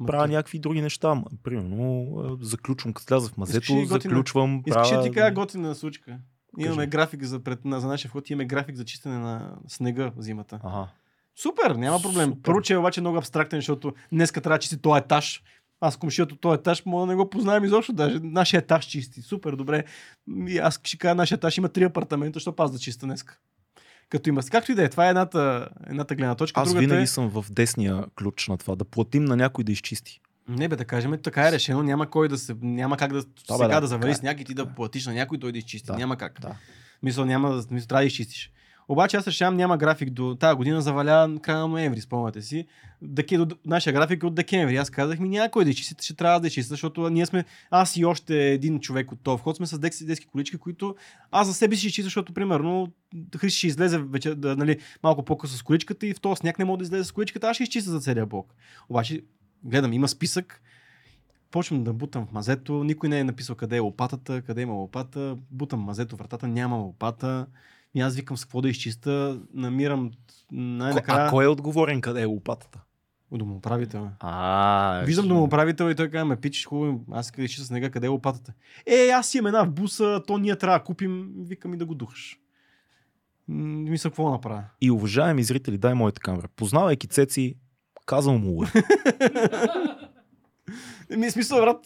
Правя 0.07 0.25
ти- 0.25 0.31
някакви 0.31 0.59
други 0.59 0.81
неща. 0.81 1.23
Примерно, 1.43 2.37
заключвам, 2.41 2.93
като 2.93 3.13
вляза 3.13 3.27
в 3.27 3.31
Искаш 3.31 3.37
мазето, 3.37 3.85
заключвам. 3.85 4.63
Искаш 4.67 4.87
ли 4.87 4.91
правя... 4.91 5.03
ти 5.03 5.11
кажа 5.11 5.33
готина 5.33 5.75
случка? 5.75 6.19
Имаме 6.57 6.75
Кажи. 6.75 6.89
график 6.89 7.23
за, 7.23 7.39
пред, 7.39 7.65
на, 7.65 7.79
за 7.79 7.87
нашия 7.87 8.09
вход, 8.09 8.29
имаме 8.29 8.45
график 8.45 8.75
за 8.75 8.85
чистене 8.85 9.17
на 9.17 9.55
снега 9.67 10.11
в 10.17 10.21
зимата. 10.21 10.59
Ага. 10.63 10.87
Супер, 11.35 11.71
няма 11.71 12.01
проблем. 12.01 12.29
Супер. 12.29 12.61
Че 12.63 12.73
е 12.73 12.77
обаче 12.77 13.01
много 13.01 13.17
абстрактен, 13.17 13.57
защото 13.57 13.93
днеска 14.11 14.41
трябва 14.41 14.57
да 14.57 14.61
чисти 14.61 14.77
този 14.77 14.99
етаж. 14.99 15.43
Аз 15.81 15.97
комшията 15.97 16.35
този 16.35 16.59
етаж, 16.59 16.85
мога 16.85 17.05
да 17.05 17.11
не 17.11 17.15
го 17.15 17.29
познаем 17.29 17.63
изобщо. 17.63 17.93
Даже 17.93 18.19
нашия 18.23 18.57
етаж 18.57 18.85
чисти. 18.85 19.21
Супер, 19.21 19.55
добре. 19.55 19.83
И 20.47 20.57
аз 20.57 20.81
ще 20.83 20.97
кажа, 20.97 21.15
нашия 21.15 21.35
етаж 21.35 21.57
има 21.57 21.69
три 21.69 21.83
апартамента, 21.83 22.39
що 22.39 22.53
аз 22.57 22.71
да 22.71 22.79
чиста 22.79 23.05
днеска. 23.05 23.37
Като 24.09 24.29
има. 24.29 24.41
Както 24.51 24.71
и 24.71 24.75
да 24.75 24.83
е, 24.83 24.89
това 24.89 25.05
е 25.07 25.09
едната, 25.09 25.69
едната 25.87 26.15
гледна 26.15 26.35
точка. 26.35 26.61
Аз 26.61 26.69
Другата 26.69 26.81
винаги 26.81 27.03
е... 27.03 27.07
съм 27.07 27.29
в 27.29 27.45
десния 27.51 28.05
ключ 28.15 28.47
на 28.47 28.57
това. 28.57 28.75
Да 28.75 28.85
платим 28.85 29.25
на 29.25 29.35
някой 29.35 29.63
да 29.63 29.71
изчисти. 29.71 30.21
Не 30.47 30.67
бе, 30.67 30.75
да 30.75 30.85
кажем, 30.85 31.19
така 31.23 31.47
е 31.47 31.51
решено. 31.51 31.83
Няма 31.83 32.09
кой 32.09 32.27
да 32.27 32.37
се. 32.37 32.55
Няма 32.61 32.97
как 32.97 33.13
да 33.13 33.19
бе, 33.21 33.27
сега 33.51 33.67
да, 33.67 33.81
да, 33.81 33.87
завали 33.87 34.11
така 34.11 34.19
с 34.19 34.21
някой 34.21 34.45
ти 34.45 34.53
да 34.53 34.65
платиш 34.65 35.05
на 35.05 35.13
някой, 35.13 35.39
той 35.39 35.51
да 35.51 35.57
изчисти. 35.57 35.87
Да, 35.87 35.97
Няма 35.97 36.17
как. 36.17 36.39
да. 36.41 36.55
Мисъл, 37.03 37.25
няма 37.25 37.49
да. 37.49 37.63
Мисъл, 37.71 37.87
трябва 37.87 38.01
да 38.01 38.07
изчистиш. 38.07 38.51
Обаче 38.89 39.17
аз 39.17 39.27
решавам, 39.27 39.55
няма 39.55 39.77
график 39.77 40.09
до 40.09 40.35
тази 40.35 40.55
година, 40.55 40.81
заваля 40.81 41.39
края 41.41 41.59
на 41.59 41.67
ноември, 41.67 42.01
спомняте 42.01 42.41
си. 42.41 42.67
Деке, 43.01 43.37
до, 43.37 43.55
нашия 43.65 43.93
график 43.93 44.23
е 44.23 44.25
от 44.25 44.35
декември. 44.35 44.77
Аз 44.77 44.89
казах 44.89 45.19
ми, 45.19 45.29
няма 45.29 45.49
кой 45.49 45.63
да 45.63 45.69
изчисти, 45.69 46.05
ще 46.05 46.15
трябва 46.15 46.39
да 46.39 46.47
изчисти, 46.47 46.69
защото 46.69 47.09
ние 47.09 47.25
сме, 47.25 47.45
аз 47.71 47.97
и 47.97 48.05
още 48.05 48.49
един 48.49 48.79
човек 48.79 49.11
от 49.11 49.19
този 49.23 49.39
вход 49.39 49.57
сме 49.57 49.65
с 49.65 49.79
детски, 49.79 50.05
детски 50.05 50.25
колички, 50.25 50.57
които 50.57 50.95
аз 51.31 51.47
за 51.47 51.53
себе 51.53 51.75
си 51.75 51.79
ще 51.79 51.87
изчиста, 51.87 52.05
защото 52.05 52.33
примерно 52.33 52.87
Христо 53.37 53.57
ще 53.57 53.67
излезе 53.67 53.97
вече, 53.97 54.35
да, 54.35 54.55
нали, 54.55 54.79
малко 55.03 55.25
по-късно 55.25 55.57
с 55.57 55.63
количката 55.63 56.07
и 56.07 56.13
в 56.13 56.21
този 56.21 56.39
сняг 56.39 56.59
не 56.59 56.65
мога 56.65 56.77
да 56.77 56.83
излезе 56.83 57.03
с 57.03 57.11
количката, 57.11 57.49
аз 57.49 57.55
ще 57.55 57.63
изчиста 57.63 57.91
за 57.91 57.99
целия 57.99 58.25
блок. 58.25 58.55
Обаче, 58.89 59.21
гледам, 59.63 59.93
има 59.93 60.07
списък, 60.07 60.61
почвам 61.51 61.83
да 61.83 61.93
бутам 61.93 62.27
в 62.27 62.31
мазето, 62.31 62.83
никой 62.83 63.09
не 63.09 63.19
е 63.19 63.23
написал 63.23 63.55
къде 63.55 63.77
е 63.77 63.79
лопатата, 63.79 64.41
къде 64.41 64.61
има 64.61 64.73
лопата, 64.73 65.37
бутам 65.51 65.79
мазето, 65.79 66.15
вратата, 66.15 66.47
няма 66.47 66.75
лопата. 66.75 67.47
И 67.95 68.01
аз 68.01 68.15
викам 68.15 68.37
с 68.37 68.45
какво 68.45 68.61
да 68.61 68.69
изчиста, 68.69 69.39
намирам 69.53 70.11
най-накрая... 70.51 71.27
а 71.27 71.29
кой 71.29 71.45
е 71.45 71.47
отговорен 71.47 72.01
къде 72.01 72.21
е 72.21 72.25
лопатата? 72.25 72.79
Домоуправител. 73.31 73.99
е. 73.99 74.09
А, 74.19 75.01
Виждам 75.05 75.27
домоуправител 75.27 75.89
и 75.89 75.95
той 75.95 76.09
казва, 76.09 76.25
ме 76.25 76.35
пичиш 76.35 76.65
хубаво, 76.65 77.05
аз 77.11 77.25
искам 77.25 77.41
да 77.41 77.45
изчиста 77.45 77.65
с 77.65 77.71
нега, 77.71 77.89
къде 77.89 78.07
е 78.07 78.09
лопатата. 78.09 78.53
Е, 78.85 79.09
аз 79.09 79.35
имам 79.35 79.47
една 79.47 79.63
в 79.65 79.71
буса, 79.71 80.23
то 80.27 80.37
ние 80.37 80.55
трябва 80.55 80.77
да 80.79 80.83
купим, 80.83 81.29
викам 81.37 81.73
и 81.73 81.77
да 81.77 81.85
го 81.85 81.95
духаш. 81.95 82.37
Мисля, 83.47 84.09
какво 84.09 84.31
направя? 84.31 84.63
И 84.81 84.91
уважаеми 84.91 85.43
зрители, 85.43 85.77
дай 85.77 85.93
моята 85.93 86.21
камера. 86.21 86.47
Познавайки 86.55 87.07
Цеци, 87.07 87.55
казвам 88.05 88.41
му. 88.41 88.63
Ми, 91.17 91.31
смисъл, 91.31 91.57
брат, 91.57 91.77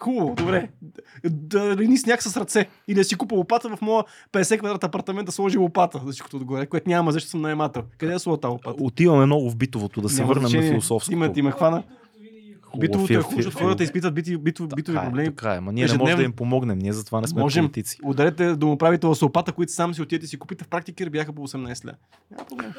хубаво, 0.00 0.34
добре. 0.34 0.68
Да 1.24 1.76
рини 1.76 1.98
сняг 1.98 2.22
с 2.22 2.36
ръце. 2.36 2.66
Или 2.88 2.96
да 2.96 3.04
си 3.04 3.14
купа 3.14 3.34
лопата 3.34 3.76
в 3.76 3.82
моя 3.82 4.04
50 4.32 4.58
квадрат 4.58 4.84
апартамент 4.84 5.26
да 5.26 5.32
сложи 5.32 5.58
лопата 5.58 6.00
за 6.04 6.12
всичкото 6.12 6.36
отгоре, 6.36 6.66
което 6.66 6.88
няма, 6.88 7.12
защото 7.12 7.30
съм 7.30 7.40
наемател. 7.40 7.82
Къде 7.98 8.14
е 8.14 8.18
слова 8.18 8.40
тази 8.40 8.52
лопата? 8.52 8.84
Отиваме 8.84 9.26
много 9.26 9.50
в 9.50 9.56
битовото, 9.56 10.00
да 10.00 10.08
се 10.08 10.20
Няма 10.20 10.34
върнем 10.34 10.52
на 10.52 10.68
философското. 10.68 11.12
Има, 11.12 11.32
има 11.36 11.50
хвана. 11.50 11.82
Битовото 12.78 13.12
е 13.12 13.16
хубаво, 13.16 13.42
защото 13.42 13.64
хората 13.64 13.84
изпитват 13.84 14.14
бити, 14.14 14.36
бито, 14.36 14.68
битови 14.76 14.96
така 14.96 15.06
проблеми. 15.06 15.28
Е, 15.28 15.30
така 15.30 15.54
е, 15.54 15.60
ма 15.60 15.72
ние 15.72 15.86
не 15.86 15.98
можем 15.98 16.16
да 16.16 16.22
им 16.22 16.32
помогнем, 16.32 16.78
ние 16.78 16.92
затова 16.92 17.20
не 17.20 17.26
сме 17.26 17.40
Можем. 17.40 17.64
политици. 17.64 17.98
Ударете 18.04 18.56
домоправител 18.56 19.14
с 19.14 19.22
лопата, 19.22 19.52
които 19.52 19.72
сам 19.72 19.94
си 19.94 20.02
отидете 20.02 20.24
и 20.24 20.28
си 20.28 20.38
купите 20.38 20.64
в 20.64 20.68
практика 20.68 21.10
бяха 21.10 21.32
по 21.32 21.48
18 21.48 21.86
ля. 21.86 21.92
Няма 22.30 22.46
проблем. 22.46 22.72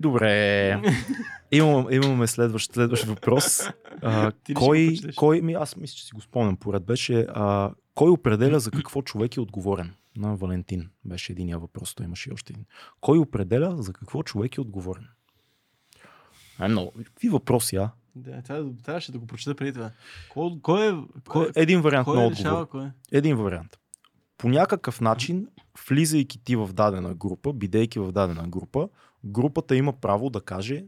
Добре. 0.00 0.82
Имам, 1.52 1.86
имаме 1.92 2.26
следващ, 2.26 2.72
следващ 2.72 3.04
въпрос. 3.04 3.60
А, 4.02 4.32
Ти 4.32 4.54
кой, 4.54 4.96
кой, 5.16 5.40
ми, 5.40 5.52
аз 5.52 5.76
мисля, 5.76 5.94
че 5.94 6.04
си 6.04 6.14
го 6.14 6.20
спомням 6.20 6.56
поред, 6.56 6.84
беше 6.84 7.26
а, 7.28 7.70
кой 7.94 8.10
определя 8.10 8.60
за 8.60 8.70
какво 8.70 9.02
човек 9.02 9.36
е 9.36 9.40
отговорен? 9.40 9.94
На 10.16 10.36
Валентин 10.36 10.90
беше 11.04 11.32
единия 11.32 11.58
въпрос, 11.58 11.94
той 11.94 12.06
имаше 12.06 12.30
и 12.30 12.32
още 12.32 12.52
един. 12.52 12.64
Кой 13.00 13.18
определя 13.18 13.82
за 13.82 13.92
какво 13.92 14.22
човек 14.22 14.56
е 14.56 14.60
отговорен? 14.60 15.08
А, 16.58 16.68
много. 16.68 16.92
Какви 17.04 17.28
въпроси, 17.28 17.76
а? 17.76 17.90
Да, 18.16 18.42
трябва- 18.42 18.70
трябваше 18.84 19.12
да 19.12 19.18
го 19.18 19.26
прочета 19.26 19.54
преди 19.54 19.72
това. 19.72 19.90
Кой, 20.28 20.50
кой 20.62 20.88
е... 20.88 20.94
Кой, 21.28 21.50
Един 21.54 21.80
вариант 21.80 22.04
кой 22.04 22.16
на 22.16 22.22
е 22.22 22.26
отговор. 22.26 22.38
решава, 22.40 22.66
кой 22.66 22.84
е? 22.84 22.90
Един 23.12 23.36
вариант. 23.36 23.78
По 24.38 24.48
някакъв 24.48 25.00
начин, 25.00 25.48
влизайки 25.88 26.44
ти 26.44 26.56
в 26.56 26.70
дадена 26.72 27.14
група, 27.14 27.52
бидейки 27.52 27.98
в 27.98 28.12
дадена 28.12 28.48
група, 28.48 28.88
групата 29.24 29.76
има 29.76 29.92
право 29.92 30.30
да 30.30 30.40
каже, 30.40 30.84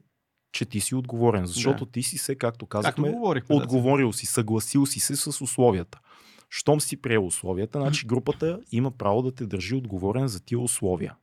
че 0.53 0.65
ти 0.65 0.81
си 0.81 0.95
отговорен. 0.95 1.47
Защото 1.47 1.87
ти 1.87 2.03
си 2.03 2.19
се, 2.19 2.35
както 2.35 2.67
Както 2.67 2.67
казахме, 2.67 3.11
говорихме. 3.11 3.57
да, 3.57 3.63
отговорил 3.63 4.13
си, 4.13 4.27
съгласил 4.27 4.87
си 4.87 5.01
се 5.01 5.17
с 5.17 5.41
условията. 5.41 6.01
Щом 6.51 6.81
си 6.81 6.97
приел 6.97 7.27
условията, 7.27 7.81
значи 7.81 8.07
групата 8.07 8.61
има 8.73 8.91
право 8.91 9.23
да 9.23 9.35
те 9.35 9.47
държи 9.47 9.75
отговорен 9.75 10.29
за 10.29 10.41
тия 10.45 10.59
условия. 10.59 11.17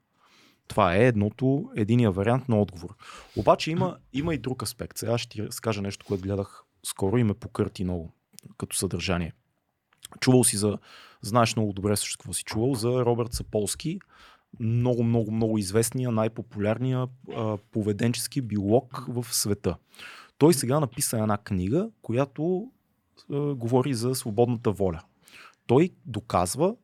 Това 0.68 0.95
е 0.95 1.07
едното, 1.07 1.70
единия 1.76 2.12
вариант 2.12 2.49
на 2.49 2.62
отговор. 2.62 2.95
Обаче 3.38 3.72
има, 3.72 3.97
има 4.14 4.34
и 4.34 4.38
друг 4.38 4.64
аспект. 4.64 4.97
Сега 4.97 5.18
ще 5.18 5.30
ти 5.30 5.43
разкажа 5.43 5.82
нещо, 5.82 6.05
което 6.05 6.24
гледах 6.24 6.64
скоро 6.84 7.18
и 7.18 7.24
ме 7.24 7.34
покърти 7.34 7.84
много 7.84 8.14
като 8.57 8.78
съдържание. 8.78 9.34
Чувал 10.20 10.43
си 10.43 10.57
за, 10.57 10.78
знаеш 11.22 11.55
много 11.55 11.74
добре 11.74 11.95
също 11.95 12.18
какво 12.18 12.34
си 12.34 12.43
чувал, 12.43 12.74
за 12.74 12.89
Робърт 12.89 13.34
Саполски, 13.34 13.99
много, 14.60 15.04
много, 15.04 15.32
много 15.32 15.58
известния, 15.58 16.12
най-популярния 16.12 17.08
а, 17.36 17.58
поведенчески 17.72 18.41
биолог 18.41 19.06
в 19.08 19.26
света. 19.36 19.76
Той 20.38 20.54
сега 20.54 20.80
написа 20.80 21.18
една 21.20 21.38
книга, 21.38 21.89
която 22.02 22.72
а, 23.32 23.39
говори 23.39 23.93
за 23.93 24.16
свободната 24.16 24.72
воля. 24.72 25.02
Той 25.68 25.89
доказва, 26.06 26.76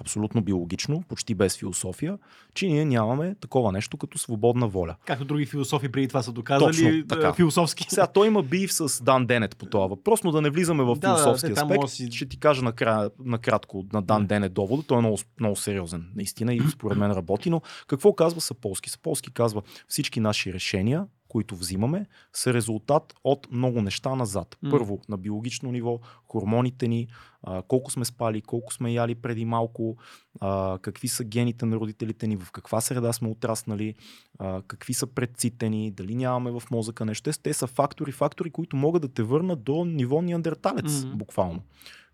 абсолютно 0.00 0.42
биологично, 0.42 1.02
почти 1.08 1.34
без 1.34 1.56
философия, 1.56 2.18
че 2.54 2.66
ние 2.66 2.84
нямаме 2.84 3.34
такова 3.34 3.72
нещо 3.72 3.96
като 3.96 4.18
свободна 4.18 4.68
воля. 4.68 4.96
Както 5.06 5.24
други 5.24 5.46
философи 5.46 5.88
преди 5.88 6.08
това 6.08 6.22
са 6.22 6.32
доказали 6.32 6.66
Точно 6.66 6.88
е, 6.88 7.04
така. 7.04 7.32
философски. 7.32 7.86
Сега 7.88 8.06
той 8.06 8.26
има 8.26 8.42
бив 8.42 8.72
с 8.72 9.02
Дан 9.04 9.26
Денет 9.26 9.56
по 9.56 9.66
това 9.66 9.86
въпрос, 9.86 10.24
но 10.24 10.32
да 10.32 10.42
не 10.42 10.50
влизаме 10.50 10.84
в 10.84 10.94
Да, 10.94 11.00
да, 11.00 11.16
философски 11.16 11.54
там 11.54 11.66
аспект. 11.66 11.80
да 11.82 11.88
си- 11.88 12.12
Ще 12.12 12.26
ти 12.26 12.38
кажа 12.38 12.62
накрая, 12.62 13.10
накратко 13.18 13.84
на 13.92 14.02
Дан 14.02 14.26
Денет 14.26 14.52
довода. 14.52 14.82
Той 14.82 14.96
е 14.96 15.00
много, 15.00 15.18
много 15.40 15.56
сериозен, 15.56 16.06
наистина, 16.16 16.54
и 16.54 16.60
според 16.70 16.98
мен 16.98 17.10
работи. 17.10 17.50
Но 17.50 17.60
какво 17.86 18.12
казва 18.12 18.40
Саполски? 18.40 18.90
Саполски 18.90 19.32
казва, 19.32 19.62
всички 19.88 20.20
наши 20.20 20.52
решения, 20.52 21.06
които 21.36 21.56
взимаме, 21.56 22.06
са 22.32 22.54
резултат 22.54 23.14
от 23.24 23.48
много 23.52 23.82
неща 23.82 24.14
назад. 24.14 24.56
М. 24.62 24.70
Първо, 24.70 25.00
на 25.08 25.16
биологично 25.16 25.72
ниво, 25.72 26.00
хормоните 26.28 26.88
ни, 26.88 27.08
а, 27.42 27.62
колко 27.62 27.90
сме 27.90 28.04
спали, 28.04 28.42
колко 28.42 28.72
сме 28.72 28.92
яли 28.92 29.14
преди 29.14 29.44
малко, 29.44 29.96
а, 30.40 30.78
какви 30.82 31.08
са 31.08 31.24
гените 31.24 31.66
на 31.66 31.76
родителите 31.76 32.26
ни, 32.26 32.36
в 32.36 32.50
каква 32.52 32.80
среда 32.80 33.12
сме 33.12 33.28
отраснали, 33.28 33.94
а, 34.38 34.62
какви 34.62 34.94
са 34.94 35.06
предците 35.06 35.68
ни, 35.68 35.90
дали 35.90 36.14
нямаме 36.14 36.50
в 36.50 36.62
мозъка 36.70 37.04
нещо. 37.04 37.30
Те, 37.42 37.52
са 37.52 37.66
фактори, 37.66 38.12
фактори, 38.12 38.50
които 38.50 38.76
могат 38.76 39.02
да 39.02 39.08
те 39.08 39.22
върнат 39.22 39.62
до 39.62 39.84
ниво 39.84 40.22
неандерталец, 40.22 41.04
Мгм. 41.04 41.16
буквално. 41.16 41.62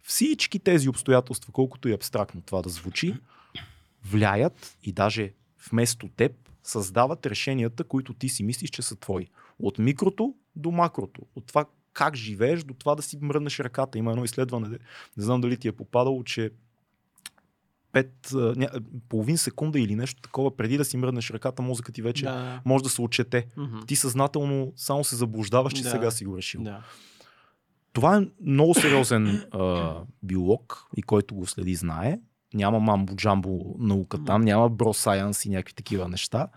Всички 0.03 0.59
тези 0.59 0.89
обстоятелства, 0.89 1.53
колкото 1.53 1.89
и 1.89 1.93
абстрактно 1.93 2.43
това 2.43 2.63
да 2.63 2.69
звучи, 2.69 3.15
влияят 4.05 4.77
и 4.83 4.93
даже 4.93 5.33
вместо 5.71 6.09
теб 6.09 6.33
създават 6.63 7.27
решенията, 7.27 7.85
които 7.85 8.15
ти 8.15 8.29
си 8.29 8.43
мислиш, 8.43 8.71
че 8.71 8.83
са 8.83 8.97
твои. 8.97 9.29
От 9.59 9.79
микрото 9.79 10.35
до 10.57 10.71
макрото. 10.71 11.21
От 11.37 11.47
това 11.47 11.65
как 11.93 12.17
живееш 12.17 12.65
до 12.65 12.75
това 12.75 12.95
да 12.95 13.03
си 13.03 13.19
мръднеш 13.21 13.61
ръката. 13.61 13.99
Има 13.99 14.11
едно 14.11 14.25
изследване, 14.25 14.69
не 15.17 15.25
знам 15.25 15.41
дали 15.41 15.57
ти 15.57 15.69
е 15.69 15.73
попадало, 15.73 16.25
че 16.25 16.51
пет, 17.93 18.33
а, 18.35 18.55
ня, 18.57 18.69
половин 19.09 19.39
секунда 19.39 19.81
или 19.81 19.95
нещо 19.97 20.23
такова, 20.23 20.57
преди 20.57 20.77
да 20.79 20.85
си 20.85 20.97
мръднеш 20.97 21.31
ръката, 21.31 21.63
мозъкът 21.63 21.95
ти 21.95 22.03
вече 22.03 22.25
Да. 22.25 22.61
може 22.65 22.85
да 22.85 22.91
се 22.91 23.03
отчете. 23.03 23.47
Мгм. 23.57 23.79
Ти 23.87 23.97
съзнателно 23.97 24.73
само 24.77 25.05
се 25.05 25.17
заблуждаваш, 25.17 25.73
че 25.73 25.83
Да. 25.83 25.91
сега 25.91 26.11
си 26.11 26.25
го 26.25 26.37
решил. 26.37 26.63
Да. 26.63 26.83
Това 27.93 28.17
е 28.17 28.27
много 28.47 28.75
сериозен 28.75 29.45
а, 29.51 29.95
биолог 30.23 30.85
и 30.97 31.03
който 31.03 31.35
го 31.35 31.47
следи 31.47 31.75
знае. 31.75 32.21
Няма 32.55 32.81
мамбо-джамбо 32.81 33.75
наука 33.79 34.25
там, 34.25 34.43
няма 34.43 34.69
бро 34.69 34.95
сайенс 34.95 35.45
и 35.45 35.51
някакви 35.51 35.75
такива 35.75 36.09
неща. 36.09 36.49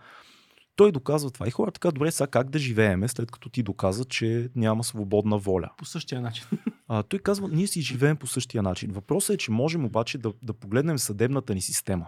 Той 0.76 0.92
доказва 0.92 1.30
това. 1.30 1.48
И 1.48 1.50
хората 1.50 1.80
така, 1.80 1.90
добре, 1.90 2.10
сега 2.10 2.26
как 2.26 2.50
да 2.50 2.58
живееме, 2.58 3.08
след 3.08 3.30
като 3.30 3.48
ти 3.48 3.62
доказа, 3.62 4.04
че 4.04 4.50
няма 4.56 4.84
свободна 4.84 5.38
воля. 5.38 5.70
По 5.78 5.84
същия 5.84 6.20
начин. 6.20 6.44
А, 6.88 7.02
той 7.02 7.18
казва, 7.18 7.48
ние 7.48 7.66
си 7.66 7.82
живеем 7.82 8.16
по 8.16 8.26
същия 8.26 8.62
начин. 8.62 8.92
Въпросът 8.92 9.34
е, 9.34 9.38
че 9.38 9.50
можем 9.50 9.84
обаче 9.84 10.18
да, 10.18 10.32
да 10.42 10.52
погледнем 10.52 10.98
съдебната 10.98 11.54
ни 11.54 11.60
система 11.60 12.06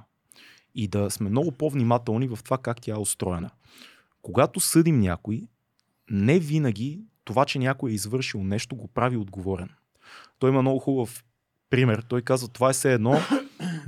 и 0.75 0.89
да 0.89 1.11
сме 1.11 1.31
много 1.31 1.53
по-внимателни 1.53 2.29
в 2.29 2.39
това 2.45 2.59
как 2.59 2.81
тя 2.81 2.93
е 2.93 2.99
устроена. 2.99 3.51
Когато 4.23 4.61
съдим 4.61 5.01
някой, 5.01 5.43
не 6.11 6.39
винаги 6.39 7.01
това, 7.25 7.45
че 7.45 7.59
някой 7.59 7.91
е 7.91 7.95
извършил 7.95 8.45
нещо, 8.45 8.77
го 8.77 8.89
прави 8.89 9.17
отговорен. 9.17 9.69
Той 10.39 10.51
има 10.51 10.63
много 10.63 10.79
хубав 10.79 11.25
пример. 11.71 12.05
Той 12.09 12.23
казва, 12.23 12.49
това 12.49 12.71
е 12.71 12.73
все 12.73 12.93
едно 12.93 13.19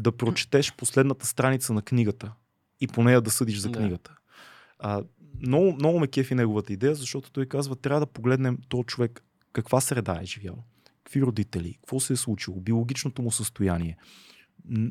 да 0.01 0.13
прочетеш 0.13 0.75
последната 0.77 1.27
страница 1.27 1.73
на 1.73 1.83
книгата 1.83 2.33
и 2.81 2.87
по 2.87 3.03
нея 3.05 3.21
да 3.21 3.31
съдиш 3.31 3.59
за 3.59 3.73
книгата. 3.73 4.17
А, 4.79 5.03
много, 5.47 5.73
много 5.73 6.01
ме 6.01 6.07
кефи 6.07 6.35
неговата 6.35 6.73
идея, 6.73 6.95
защото 6.95 7.33
той 7.33 7.47
казва, 7.47 7.77
трябва 7.77 8.01
да 8.01 8.07
погледнем 8.07 8.59
този 8.69 8.85
човек 8.85 9.25
каква 9.53 9.81
среда 9.81 10.19
е 10.23 10.27
живял, 10.27 10.65
какви 11.05 11.23
родители, 11.23 11.75
какво 11.75 12.01
се 12.01 12.13
е 12.13 12.17
случило, 12.17 12.61
биологичното 12.61 13.23
му 13.23 13.31
състояние. 13.31 13.97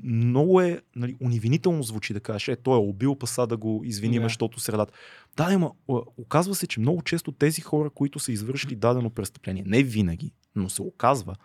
Много 0.04 0.62
е 0.62 0.82
нали, 0.96 1.16
унивинително 1.22 1.84
звучи 1.84 2.14
да 2.14 2.20
кажеш, 2.20 2.48
е, 2.48 2.56
той 2.56 2.76
е 2.76 2.82
убил 2.82 3.16
паса 3.16 3.48
да 3.48 3.58
го 3.58 3.82
извиниме, 3.86 4.26
защото 4.26 4.60
средата. 4.60 4.94
Да, 5.38 5.48
ама 5.50 5.72
а, 5.90 5.94
оказва 6.18 6.56
се, 6.56 6.68
че 6.68 6.80
много 6.80 7.02
често 7.02 7.32
тези 7.32 7.62
хора, 7.62 7.90
които 7.90 8.20
са 8.20 8.32
извършили 8.32 8.76
дадено 8.76 9.10
престъпление, 9.10 9.64
не 9.66 9.84
винаги, 9.84 10.32
но 10.56 10.70
се 10.70 10.82
оказва, 10.82 11.36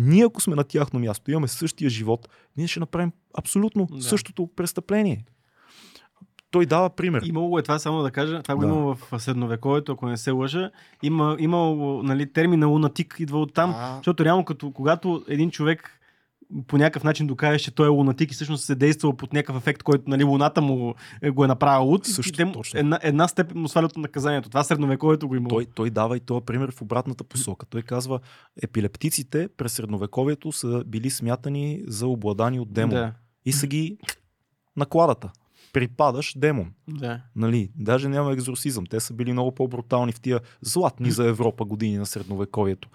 ние 0.00 0.24
ако 0.24 0.40
сме 0.40 0.56
на 0.56 0.64
тяхно 0.64 1.00
място, 1.00 1.30
имаме 1.30 1.48
същия 1.48 1.90
живот, 1.90 2.28
ние 2.56 2.66
ще 2.66 2.80
направим 2.80 3.12
абсолютно 3.38 3.86
Да. 3.86 4.02
същото 4.02 4.48
престъпление. 4.56 5.24
Той 6.50 6.66
дава 6.66 6.90
пример. 6.90 7.22
Имало 7.24 7.48
го 7.48 7.58
е 7.58 7.62
това, 7.62 7.78
само 7.78 8.02
да 8.02 8.10
кажа, 8.10 8.42
това 8.42 8.54
го 8.54 8.60
Да. 8.60 8.66
има 8.66 8.94
в 8.94 9.20
средновековието, 9.20 9.92
ако 9.92 10.06
не 10.06 10.16
се 10.16 10.30
лъжа. 10.30 10.70
Има, 11.02 11.36
имало, 11.38 12.02
нали, 12.02 12.32
термина 12.32 12.66
лунатик 12.66 13.16
идва 13.18 13.40
от 13.40 13.54
там, 13.54 13.74
А, 13.76 13.96
защото 13.96 14.24
реално 14.24 14.44
като, 14.44 14.70
когато 14.72 15.24
един 15.28 15.50
човек 15.50 15.99
по 16.66 16.78
някакъв 16.78 17.04
начин 17.04 17.26
докажеш, 17.26 17.62
че 17.62 17.70
той 17.70 17.86
е 17.86 17.90
лунатик 17.90 18.30
и 18.30 18.34
всъщност 18.34 18.64
се 18.64 18.74
действал 18.74 19.16
под 19.16 19.32
някакъв 19.32 19.56
ефект, 19.56 19.82
който 19.82 20.04
нали, 20.06 20.24
луната 20.24 20.60
му 20.62 20.94
е, 21.22 21.30
го 21.30 21.44
е 21.44 21.48
направил 21.48 21.86
луд, 21.86 22.08
и 22.08 22.10
Също, 22.10 22.32
те 22.32 22.44
му- 22.44 22.52
точно. 22.52 22.80
една, 22.80 22.98
една 23.02 23.28
степен 23.28 23.58
му 23.58 23.68
свалят 23.68 23.90
от 23.90 23.96
наказанието. 23.96 24.48
Това 24.48 24.64
средновековието 24.64 25.28
го 25.28 25.36
има. 25.36 25.48
Той, 25.48 25.66
той 25.74 25.90
дава 25.90 26.16
и 26.16 26.20
този 26.20 26.44
пример 26.44 26.70
в 26.70 26.82
обратната 26.82 27.24
посока. 27.24 27.66
Той 27.66 27.82
казва, 27.82 28.20
епилептиците 28.62 29.48
през 29.56 29.72
средновековието 29.72 30.52
са 30.52 30.84
били 30.86 31.10
смятани 31.10 31.82
за 31.86 32.06
обладани 32.06 32.60
от 32.60 32.72
демон. 32.72 32.90
Да, 32.90 33.12
И 33.44 33.52
са 33.52 33.66
ги 33.66 33.98
накладата. 34.76 35.30
Припадаш 35.72 36.34
демон. 36.38 36.72
да. 36.88 37.20
Нали, 37.36 37.70
даже 37.76 38.08
няма 38.08 38.32
екзорсизъм. 38.32 38.86
Те 38.86 39.00
са 39.00 39.14
били 39.14 39.32
много 39.32 39.52
по-брутални 39.54 40.12
в 40.12 40.20
тия 40.20 40.40
златни 40.62 41.10
за 41.10 41.28
Европа 41.28 41.64
години 41.64 41.96
на 41.98 42.06
средновековието. 42.06 42.88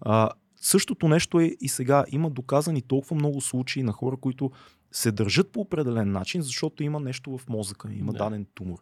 А, 0.00 0.30
Същото 0.60 1.08
нещо 1.08 1.40
е 1.40 1.44
и 1.60 1.68
сега. 1.68 2.04
Има 2.08 2.30
доказани 2.30 2.82
толкова 2.82 3.16
много 3.16 3.40
случаи 3.40 3.82
на 3.82 3.92
хора, 3.92 4.16
които 4.16 4.50
се 4.92 5.12
държат 5.12 5.52
по 5.52 5.60
определен 5.60 6.12
начин, 6.12 6.42
защото 6.42 6.82
има 6.82 7.00
нещо 7.00 7.38
в 7.38 7.48
мозъка, 7.48 7.92
има 7.92 8.12
Да. 8.12 8.18
даден 8.18 8.46
тумор. 8.54 8.78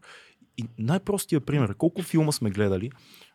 И 0.59 0.65
най-простия 0.79 1.41
пример, 1.41 1.75
колко 1.75 2.03
филма 2.03 2.33
сме 2.33 2.51
гледали 2.51 2.91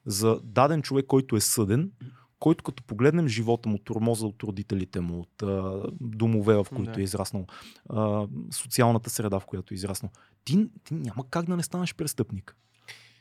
за 0.05 0.39
даден 0.43 0.81
човек, 0.81 1.05
който 1.05 1.35
е 1.35 1.39
съден, 1.41 1.91
който 2.39 2.63
като 2.63 2.83
погледнем 2.83 3.27
живота 3.27 3.69
му, 3.69 3.77
турмоза 3.77 4.27
от 4.27 4.43
родителите 4.43 4.99
му, 4.99 5.19
от 5.19 5.43
а, 5.43 5.83
домове, 6.01 6.55
в 6.55 6.65
които 6.75 6.91
Да. 6.91 6.99
е 6.99 7.03
израснал, 7.03 7.45
а, 7.89 8.27
социалната 8.51 9.09
среда, 9.09 9.39
в 9.39 9.45
която 9.45 9.73
е 9.73 9.75
израснал, 9.75 10.11
ти, 10.43 10.67
ти 10.83 10.93
няма 10.93 11.29
как 11.29 11.45
да 11.45 11.57
не 11.57 11.63
станеш 11.63 11.95
престъпник. 11.95 12.57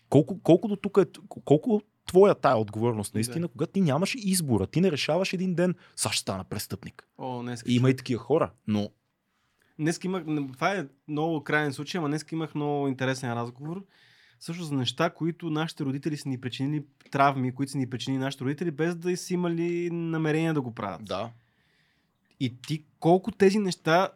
Колко, 0.08 0.40
колко 0.42 0.68
до 0.68 0.76
тук 0.76 0.98
е, 1.02 1.04
колко 1.44 1.82
твоя 2.10 2.34
тая 2.34 2.56
отговорност, 2.56 3.14
наистина, 3.14 3.46
Да. 3.46 3.52
когато 3.52 3.72
ти 3.72 3.80
нямаш 3.80 4.14
избора, 4.18 4.66
ти 4.66 4.80
не 4.80 4.92
решаваш 4.92 5.32
един 5.32 5.54
ден, 5.54 5.74
сега 5.96 6.12
ще 6.12 6.20
стана 6.20 6.44
престъпник. 6.44 7.08
О, 7.18 7.42
днес, 7.42 7.62
има 7.66 7.90
и 7.90 7.96
такива 7.96 8.22
хора, 8.22 8.50
но 8.66 8.88
днес 9.78 10.00
имах, 10.04 10.24
това 10.52 10.74
е 10.74 10.86
много 11.08 11.44
крайен 11.44 11.72
случай, 11.72 11.98
ама 11.98 12.08
днес 12.08 12.24
имах 12.32 12.54
много 12.54 12.88
интересен 12.88 13.32
разговор. 13.32 13.84
Също 14.40 14.64
за 14.64 14.74
неща, 14.74 15.10
които 15.10 15.50
нашите 15.50 15.84
родители 15.84 16.16
са 16.16 16.28
ни 16.28 16.40
причинили 16.40 16.84
травми, 17.10 17.54
които 17.54 17.72
са 17.72 17.78
ни 17.78 17.90
причинили 17.90 18.20
нашите 18.20 18.44
родители, 18.44 18.70
без 18.70 18.96
да 18.96 19.16
са 19.16 19.34
имали 19.34 19.90
намерение 19.90 20.52
да 20.52 20.60
го 20.60 20.74
правят. 20.74 21.04
да. 21.04 21.30
И 22.40 22.60
ти 22.62 22.84
колко 23.00 23.30
тези 23.32 23.58
неща 23.58 24.08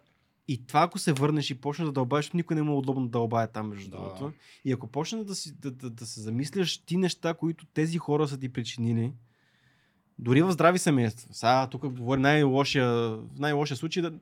и 0.48 0.66
това 0.66 0.82
ако 0.82 0.98
се 0.98 1.12
върнеш 1.12 1.50
и 1.50 1.54
почнеш 1.54 1.86
да 1.86 1.92
дълбаеш, 1.92 2.32
никой 2.32 2.56
не 2.56 2.62
му 2.62 2.72
е 2.72 2.76
удобно 2.76 3.04
да 3.04 3.10
дълбае 3.10 3.46
там 3.46 3.68
между 3.68 3.90
Да. 3.90 3.96
другото. 3.96 4.32
И 4.64 4.72
ако 4.72 4.86
почнеш 4.86 5.24
да, 5.24 5.34
си, 5.34 5.52
да, 5.54 5.70
да, 5.70 5.90
да 5.90 6.06
се 6.06 6.20
замисляш 6.20 6.78
ти 6.78 6.96
неща, 6.96 7.34
които 7.34 7.66
тези 7.66 7.98
хора 7.98 8.28
са 8.28 8.38
ти 8.38 8.48
причинили, 8.48 9.12
дори 10.18 10.42
в 10.42 10.52
здрави 10.52 10.78
семейства. 10.78 11.28
Сега 11.32 11.66
тук 11.66 11.88
говорим 11.88 12.22
най-лошия, 12.22 13.16
най-лошия 13.38 13.76
случай, 13.76 14.02
да, 14.02 14.12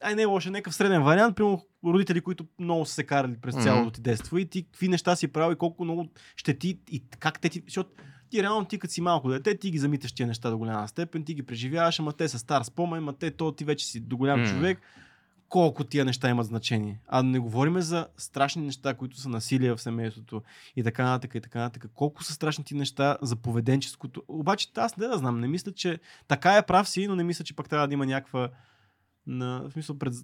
ай 0.00 0.14
не 0.14 0.22
е 0.22 0.26
лошия, 0.26 0.52
някакъв 0.52 0.74
среден 0.74 1.02
вариант, 1.02 1.36
примерно 1.36 1.66
родители, 1.84 2.20
които 2.20 2.46
много 2.58 2.86
са 2.86 2.94
се 2.94 3.04
карали 3.04 3.36
през 3.36 3.54
Мгм. 3.54 3.62
цялото 3.64 3.90
ти 3.90 4.00
детство 4.00 4.38
и 4.38 4.46
ти 4.46 4.62
какви 4.64 4.88
неща 4.88 5.16
си 5.16 5.28
правил 5.28 5.54
и 5.54 5.58
колко 5.58 5.84
много 5.84 6.08
щети 6.36 6.78
и 6.90 7.02
как 7.18 7.40
те 7.40 7.48
ти, 7.48 7.62
защото 7.66 7.90
ти 8.30 8.42
реално 8.42 8.64
ти 8.64 8.78
като 8.78 8.94
си 8.94 9.00
малко 9.00 9.28
дете, 9.28 9.58
ти 9.58 9.70
ги 9.70 9.78
замиташ 9.78 10.12
тия 10.12 10.26
неща 10.26 10.50
до 10.50 10.58
голяма 10.58 10.88
степен, 10.88 11.24
ти 11.24 11.34
ги 11.34 11.42
преживяваш, 11.42 11.98
ама 11.98 12.12
те 12.12 12.28
са 12.28 12.38
стар 12.38 12.62
спомен, 12.62 12.98
ама 12.98 13.12
те 13.12 13.30
то 13.30 13.52
ти 13.52 13.64
вече 13.64 13.86
си 13.86 14.00
до 14.00 14.16
голям 14.16 14.40
М. 14.40 14.46
човек. 14.46 14.80
Колко 15.52 15.84
тия 15.84 16.04
неща 16.04 16.28
имат 16.30 16.46
значение. 16.46 17.00
А 17.08 17.22
да 17.22 17.28
не 17.28 17.38
говорим 17.38 17.80
за 17.80 18.06
страшни 18.16 18.62
неща, 18.62 18.94
които 18.94 19.16
са 19.16 19.28
насилие 19.28 19.72
в 19.72 19.80
семейството 19.80 20.42
и 20.76 20.82
така 20.82 21.04
нататък 21.04 21.34
и 21.34 21.40
така 21.40 21.58
нататък. 21.60 21.90
Колко 21.94 22.24
са 22.24 22.32
страшни 22.32 22.64
ти 22.64 22.74
неща 22.74 23.18
за 23.22 23.36
поведенческото. 23.36 24.22
Обаче 24.28 24.68
аз 24.76 24.96
не 24.96 25.06
да 25.06 25.18
знам, 25.18 25.40
не 25.40 25.48
мисля, 25.48 25.72
че 25.72 25.98
така 26.28 26.56
е 26.56 26.66
прав 26.66 26.88
си, 26.88 27.06
но 27.08 27.16
не 27.16 27.24
мисля, 27.24 27.44
че 27.44 27.56
пак 27.56 27.68
трябва 27.68 27.88
да 27.88 27.94
има 27.94 28.06
някаква 28.06 28.48
на, 29.26 29.62
в 29.68 29.72
смисъл 29.72 29.98
пред, 29.98 30.14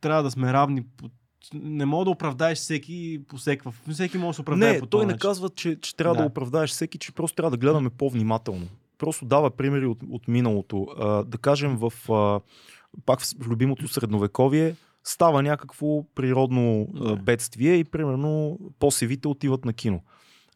трябва 0.00 0.22
да 0.22 0.30
сме 0.30 0.52
равни. 0.52 0.82
по- 0.82 1.10
Не 1.54 1.86
мога 1.86 2.04
да 2.04 2.10
оправдаеш 2.10 2.58
всеки 2.58 3.20
по 3.28 3.36
всеква. 3.36 3.72
Всеки 3.90 4.18
може 4.18 4.28
да 4.28 4.34
се 4.34 4.40
оправдае 4.40 4.72
Не, 4.72 4.80
по 4.80 4.86
той 4.86 5.00
не 5.00 5.12
начин. 5.12 5.18
казва, 5.18 5.48
че, 5.48 5.80
че 5.80 5.96
трябва 5.96 6.14
да. 6.14 6.18
Да. 6.18 6.22
да 6.22 6.28
оправдаеш 6.28 6.70
всеки, 6.70 6.98
че 6.98 7.12
просто 7.12 7.36
трябва 7.36 7.50
да 7.50 7.56
гледаме 7.56 7.90
по-внимателно. 7.90 8.68
Просто 8.98 9.24
дава 9.24 9.50
примери 9.50 9.86
от, 9.86 9.98
от 10.10 10.28
миналото. 10.28 10.86
А, 10.98 11.24
да 11.24 11.38
кажем 11.38 11.76
в 11.76 12.12
а, 12.12 12.40
пак 13.06 13.20
в 13.20 13.46
любимото 13.46 13.88
средновековие 13.88 14.76
става 15.04 15.42
някакво 15.42 16.04
природно 16.14 16.88
Да. 16.94 17.16
бедствие 17.16 17.74
и 17.74 17.84
примерно 17.84 18.58
посевите 18.78 19.28
отиват 19.28 19.64
на 19.64 19.72
кино. 19.72 20.02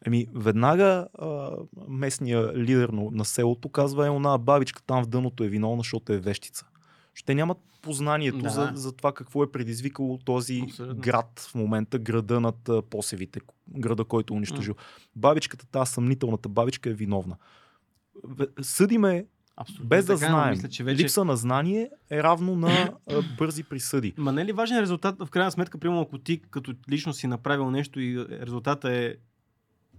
Еми, 0.05 0.27
веднага 0.35 1.07
а, 1.13 1.51
местния 1.87 2.53
лидер 2.57 2.89
на, 2.89 3.25
селото 3.25 3.69
казва, 3.69 4.07
е, 4.07 4.09
она 4.09 4.37
бабичка 4.37 4.81
там 4.81 5.03
в 5.03 5.07
дъното 5.07 5.43
е 5.43 5.47
виновна, 5.47 5.79
защото 5.79 6.13
е 6.13 6.17
вещица. 6.17 6.65
Ще 7.13 7.35
нямат 7.35 7.57
познанието 7.81 8.37
Да. 8.37 8.49
за, 8.49 8.71
за 8.73 8.91
това 8.91 9.13
какво 9.13 9.43
е 9.43 9.51
предизвикало 9.51 10.17
този 10.17 10.61
Абсолютно. 10.63 10.95
град 11.01 11.47
в 11.51 11.55
момента, 11.55 11.99
града 11.99 12.39
над 12.39 12.69
посевите, 12.89 13.39
града, 13.69 14.05
който 14.05 14.33
е 14.33 14.37
унищожил. 14.37 14.75
Бабичката, 15.15 15.65
тази 15.67 15.91
съмнителната 15.93 16.49
бабичка 16.49 16.89
е 16.89 16.93
виновна. 16.93 17.35
Съдиме 18.61 19.25
Абсолютно 19.61 19.85
без 19.85 20.05
да 20.05 20.13
така, 20.13 20.31
знаем. 20.31 20.49
Мисля, 20.49 20.69
че 20.69 20.83
вече... 20.83 21.03
Липса 21.03 21.25
на 21.25 21.35
знание 21.35 21.89
е 22.11 22.23
равно 22.23 22.55
на 22.55 22.93
бързи 23.37 23.63
присъди. 23.63 24.13
Ма 24.17 24.31
не 24.31 24.41
е 24.41 24.45
ли 24.45 24.51
важен 24.51 24.79
резултат, 24.79 25.15
в 25.19 25.29
крайна 25.29 25.51
сметка, 25.51 25.77
примерно 25.77 26.01
ако 26.01 26.17
ти 26.17 26.41
като 26.51 26.73
лично 26.91 27.13
си 27.13 27.27
направил 27.27 27.71
нещо 27.71 27.99
и 27.99 28.25
резултата 28.29 28.93
е 28.93 29.15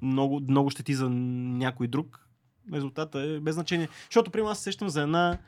много, 0.02 0.40
много 0.48 0.70
щети 0.70 0.94
за 0.94 1.10
някой 1.10 1.88
друг, 1.88 2.26
резултата 2.72 3.20
е 3.20 3.40
без 3.40 3.54
значение. 3.54 3.88
Защото, 4.04 4.30
примерно, 4.30 4.50
аз 4.50 4.58
се 4.58 4.64
сещам 4.64 4.88
за 4.88 5.02
една 5.02 5.38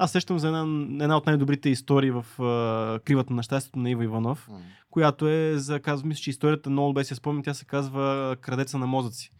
аз 0.00 0.12
сещам 0.12 0.38
за 0.38 0.46
една, 0.46 0.60
една 1.04 1.16
от 1.16 1.26
най-добрите 1.26 1.68
истории 1.68 2.10
в 2.10 2.26
а, 2.42 2.98
Кривата 3.04 3.34
на 3.34 3.42
щастието 3.42 3.78
на 3.78 3.90
Ива 3.90 4.04
Иванов, 4.04 4.48
която 4.90 5.28
е 5.28 5.52
за, 5.56 5.80
казвам, 5.80 6.08
мисля, 6.08 6.20
че 6.20 6.30
историята 6.30 6.70
много 6.70 6.92
без 6.92 7.10
я 7.10 7.14
спомням, 7.16 7.42
тя 7.42 7.54
се 7.54 7.64
казва 7.64 8.36
Крадеца 8.40 8.78
на 8.78 8.86
мозъци. 8.86 9.30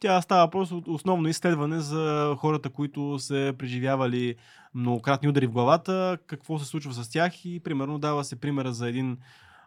Тя 0.00 0.22
става 0.22 0.50
просто 0.50 0.82
основно 0.86 1.28
изследване 1.28 1.80
за 1.80 2.34
хората, 2.38 2.70
които 2.70 3.18
се 3.18 3.52
преживявали 3.58 4.34
многократни 4.74 5.28
удари 5.28 5.46
в 5.46 5.52
главата, 5.52 6.18
какво 6.26 6.58
се 6.58 6.64
случва 6.64 6.92
с 6.92 7.10
тях 7.10 7.44
и 7.44 7.60
примерно 7.60 7.98
дава 7.98 8.24
се 8.24 8.36
примера 8.36 8.72
за 8.72 8.88
един 8.88 9.16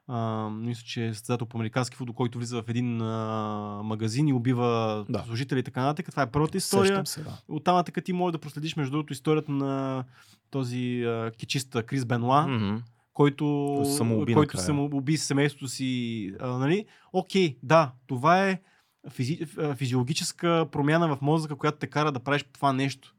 а, 0.07 0.49
мисля, 0.49 0.83
че 0.85 1.05
е 1.07 1.13
състезател 1.13 1.47
по 1.47 1.57
американски 1.57 1.95
футбол, 1.97 2.15
който 2.15 2.37
влиза 2.37 2.61
в 2.61 2.69
един 2.69 3.01
а, 3.01 3.81
магазин 3.83 4.27
и 4.27 4.33
убива 4.33 5.05
Да. 5.09 5.23
служители 5.27 5.59
и 5.59 5.63
така 5.63 5.81
нататък. 5.81 6.11
Това 6.11 6.23
е 6.23 6.31
първата 6.31 6.57
история. 6.57 7.05
Се, 7.05 7.23
да. 7.23 7.37
Оттам 7.47 7.75
нататък 7.75 8.03
ти 8.05 8.13
можеш 8.13 8.31
да 8.31 8.39
проследиш 8.39 8.75
между 8.75 8.91
другото 8.91 9.13
историята 9.13 9.51
на 9.51 10.03
този 10.49 11.03
а, 11.03 11.31
кичиста 11.37 11.83
Крис 11.83 12.05
Бенуа, 12.05 12.47
Мгм. 12.47 12.75
който, 13.13 13.81
самоуби 13.97 14.33
който 14.33 14.57
самоуби 14.57 15.17
семейството 15.17 15.67
си. 15.67 16.33
А, 16.39 16.47
нали? 16.47 16.85
Окей, 17.13 17.57
да, 17.63 17.91
това 18.07 18.43
е 18.47 18.61
физи, 19.09 19.39
физиологическа 19.75 20.67
промяна 20.71 21.15
в 21.15 21.21
мозъка, 21.21 21.55
която 21.55 21.77
те 21.77 21.87
кара 21.87 22.11
да 22.11 22.19
правиш 22.19 22.45
това 22.53 22.73
нещо. 22.73 23.13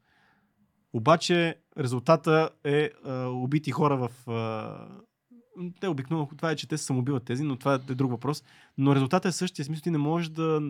Обаче 0.93 1.55
резултата 1.79 2.51
е 2.65 2.91
а, 3.05 3.15
убити 3.27 3.71
хора 3.71 3.97
в... 3.97 4.31
А, 4.31 4.99
те 5.81 5.89
обикновено, 5.89 6.29
това 6.37 6.51
е, 6.51 6.57
че 6.57 6.69
те 6.69 6.79
се 6.79 6.85
самоубиват 6.85 7.25
тези, 7.25 7.43
но 7.43 7.57
това 7.57 7.75
е 7.75 7.95
друг 7.95 8.11
въпрос. 8.11 8.45
Но 8.79 8.95
резултатът 8.95 9.31
е 9.31 9.37
същия. 9.37 9.65
Смисъл 9.65 9.83
ти 9.83 9.91
не 9.91 9.99
можеш 9.99 10.29
да 10.29 10.63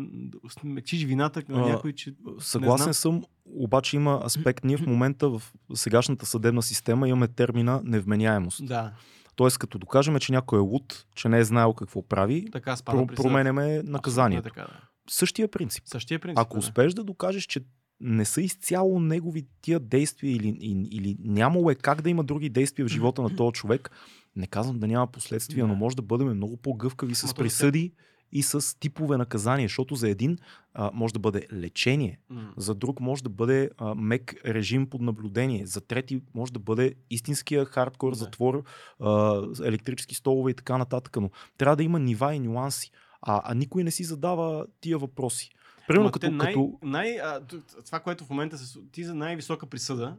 смекчиш 0.49 1.05
вината 1.05 1.43
на 1.49 1.69
някой, 1.69 1.93
че... 1.93 2.15
Съгласен 2.39 2.95
съм, 2.95 3.25
обаче 3.47 3.97
има 3.97 4.23
аспект. 4.25 4.65
Ние 4.65 4.77
в 4.77 4.87
момента 4.87 5.29
в 5.29 5.43
сегашната 5.75 6.27
съдебна 6.27 6.63
система 6.63 7.09
имаме 7.09 7.29
термина 7.29 7.81
невменяемост. 7.85 8.67
Да, 8.67 8.93
Тоест, 9.37 9.59
като 9.59 9.79
докажем, 9.79 10.19
че 10.19 10.33
някой 10.33 10.59
е 10.59 10.63
луд, 10.63 11.07
че 11.15 11.29
не 11.29 11.39
е 11.39 11.45
знаел 11.45 11.73
какво 11.75 12.03
прави, 12.03 12.47
така 12.53 12.77
про- 12.77 13.17
променяме 13.17 13.83
наказанието. 13.85 14.49
Е 14.49 14.51
така, 14.51 14.61
да. 14.61 14.81
Същия 15.11 15.49
принцип. 15.49 15.83
Същия 15.87 16.19
принцип. 16.19 16.39
Ако 16.39 16.55
да. 16.55 16.59
успееш 16.59 16.95
да 16.95 17.05
докажеш, 17.05 17.45
че 17.45 17.61
не 18.01 18.25
са 18.25 18.41
изцяло 18.41 19.01
негови 19.01 19.47
тия 19.63 19.81
действия 19.81 20.37
или, 20.37 20.49
или, 20.61 20.89
или 20.91 21.17
нямало 21.21 21.71
е 21.71 21.75
как 21.75 22.03
да 22.03 22.11
има 22.11 22.25
други 22.25 22.49
действия 22.49 22.87
в 22.87 22.89
живота 22.89 23.23
на 23.23 23.37
този 23.37 23.53
човек, 23.53 23.91
не 24.39 24.47
казвам 24.47 24.79
да 24.79 24.87
няма 24.87 25.07
последствия, 25.07 25.65
Да. 25.65 25.69
но 25.69 25.75
може 25.75 25.97
да 25.97 26.03
бъдем 26.03 26.29
много 26.37 26.57
по-гъвкави 26.57 27.15
с 27.15 27.35
присъди 27.35 27.93
и 28.33 28.43
с 28.43 28.79
типове 28.81 29.17
наказания, 29.17 29.69
защото 29.69 29.95
за 29.95 30.09
един 30.09 30.39
а, 30.75 30.91
може 30.95 31.15
да 31.15 31.21
бъде 31.21 31.47
лечение, 31.53 32.21
М. 32.31 32.53
за 32.57 32.75
друг 32.75 33.01
може 33.01 33.23
да 33.23 33.29
бъде 33.31 33.71
а, 33.79 33.95
мек 33.95 34.35
режим 34.47 34.87
под 34.91 35.01
наблюдение, 35.01 35.67
за 35.67 35.81
трети 35.81 36.23
може 36.35 36.53
да 36.53 36.59
бъде 36.59 36.95
истинския 37.11 37.65
хардкор, 37.65 38.11
Да. 38.13 38.17
затвор, 38.19 38.63
а, 39.01 39.43
електрически 39.65 40.15
столове 40.15 40.51
и 40.51 40.55
така 40.55 40.79
нататък, 40.79 41.17
но 41.17 41.31
трябва 41.59 41.77
да 41.77 41.83
има 41.83 41.99
нива 41.99 42.35
и 42.35 42.39
нюанси, 42.39 42.91
а, 43.23 43.43
а 43.45 43.55
никой 43.55 43.85
не 43.85 43.91
си 43.91 44.05
задава 44.05 44.67
тия 44.81 44.99
въпроси. 44.99 45.51
Примерно 45.89 46.11
като, 46.11 46.31
най, 46.31 46.53
като 46.53 46.79
най, 46.83 47.19
а, 47.19 47.41
това, 47.87 48.01
което 48.01 48.25
в 48.25 48.31
момента 48.31 48.59
се... 48.59 48.79
Ти 48.93 49.05
за 49.05 49.15
най-висока 49.15 49.67
присъда 49.67 50.17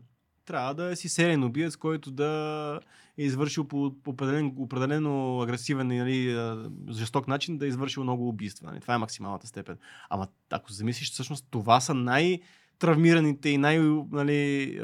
трябва 0.49 0.73
да 0.73 0.95
си 0.95 1.09
сериен 1.09 1.43
убиец, 1.43 1.75
който 1.75 2.11
да 2.11 2.79
е 3.17 3.23
извършил 3.23 3.63
по, 3.63 3.91
определен, 4.07 4.53
определено 4.57 5.41
агресивен 5.41 5.87
нали, 5.87 6.37
жесток 6.91 7.27
начин 7.27 7.57
да 7.57 7.65
е 7.65 7.69
извършил 7.69 8.03
много 8.03 8.29
убийства. 8.29 8.67
Нали? 8.67 8.81
Това 8.81 8.93
е 8.93 8.97
максималната 8.97 9.47
степен. 9.47 9.77
Ама 10.09 10.27
ако 10.49 10.71
замислиш, 10.71 11.11
всъщност 11.11 11.45
това 11.51 11.79
са 11.79 11.93
най- 11.93 12.39
травмираните 12.79 13.49
и 13.49 13.57
най, 13.57 13.79
нали, 14.11 14.79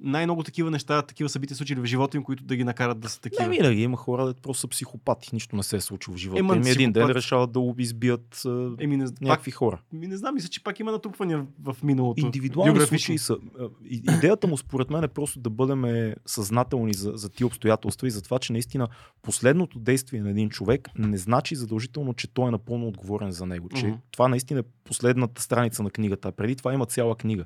най-много 0.00 0.42
такива 0.42 0.70
неща, 0.70 1.02
такива 1.02 1.28
събития 1.28 1.56
случили 1.56 1.80
в 1.80 1.84
живота 1.84 2.16
им, 2.16 2.22
които 2.22 2.44
да 2.44 2.56
ги 2.56 2.64
накарат 2.64 3.00
да 3.00 3.08
са 3.08 3.20
такива. 3.20 3.42
Не 3.44 3.56
винаги 3.56 3.82
има 3.82 3.96
хора, 3.96 4.26
да 4.26 4.34
просто 4.34 4.60
са 4.60 4.68
психопати. 4.68 5.30
Нищо 5.32 5.56
не 5.56 5.62
се 5.62 5.76
е 5.76 5.80
случило 5.80 6.16
в 6.16 6.20
живота. 6.20 6.40
Ема, 6.40 6.56
Им 6.56 6.62
един 6.66 6.92
ден 6.92 7.06
решават 7.06 7.52
да 7.52 7.74
избият 7.78 8.42
Еми, 8.80 8.96
не, 8.96 9.04
пак, 9.04 9.20
някакви 9.20 9.50
хора. 9.50 9.78
ми 9.92 10.06
не 10.06 10.16
знам, 10.16 10.34
мисля, 10.34 10.48
че 10.48 10.62
пак 10.62 10.80
има 10.80 10.92
натрупвания 10.92 11.46
в 11.62 11.76
миналото. 11.82 12.20
Индивидуални 12.20 12.80
случаи 12.80 13.18
са. 13.18 13.36
Идеята 13.84 14.46
му 14.46 14.56
според 14.56 14.90
мен 14.90 15.04
е 15.04 15.08
просто 15.08 15.40
да 15.40 15.50
бъдем 15.50 16.12
съзнателни 16.26 16.94
за, 16.94 17.12
за 17.14 17.28
тия 17.28 17.46
обстоятелства 17.46 18.06
и 18.06 18.10
за 18.10 18.22
това, 18.22 18.38
че 18.38 18.52
наистина 18.52 18.88
последното 19.22 19.78
действие 19.78 20.20
на 20.22 20.30
един 20.30 20.50
човек 20.50 20.88
не 20.98 21.18
значи 21.18 21.54
задължително, 21.56 22.14
че 22.14 22.28
той 22.28 22.48
е 22.48 22.50
напълно 22.50 22.88
отговорен 22.88 23.32
за 23.32 23.46
него. 23.46 23.68
Че 23.68 23.86
Мгм. 23.86 23.96
това 24.10 24.28
наистина 24.28 24.60
е 24.60 24.64
последната 24.84 25.42
страница 25.42 25.82
на 25.82 25.90
книгата. 25.90 26.32
Преди 26.32 26.56
това 26.56 26.74
има 26.74 26.86
цяла 26.90 27.16
книга. 27.16 27.44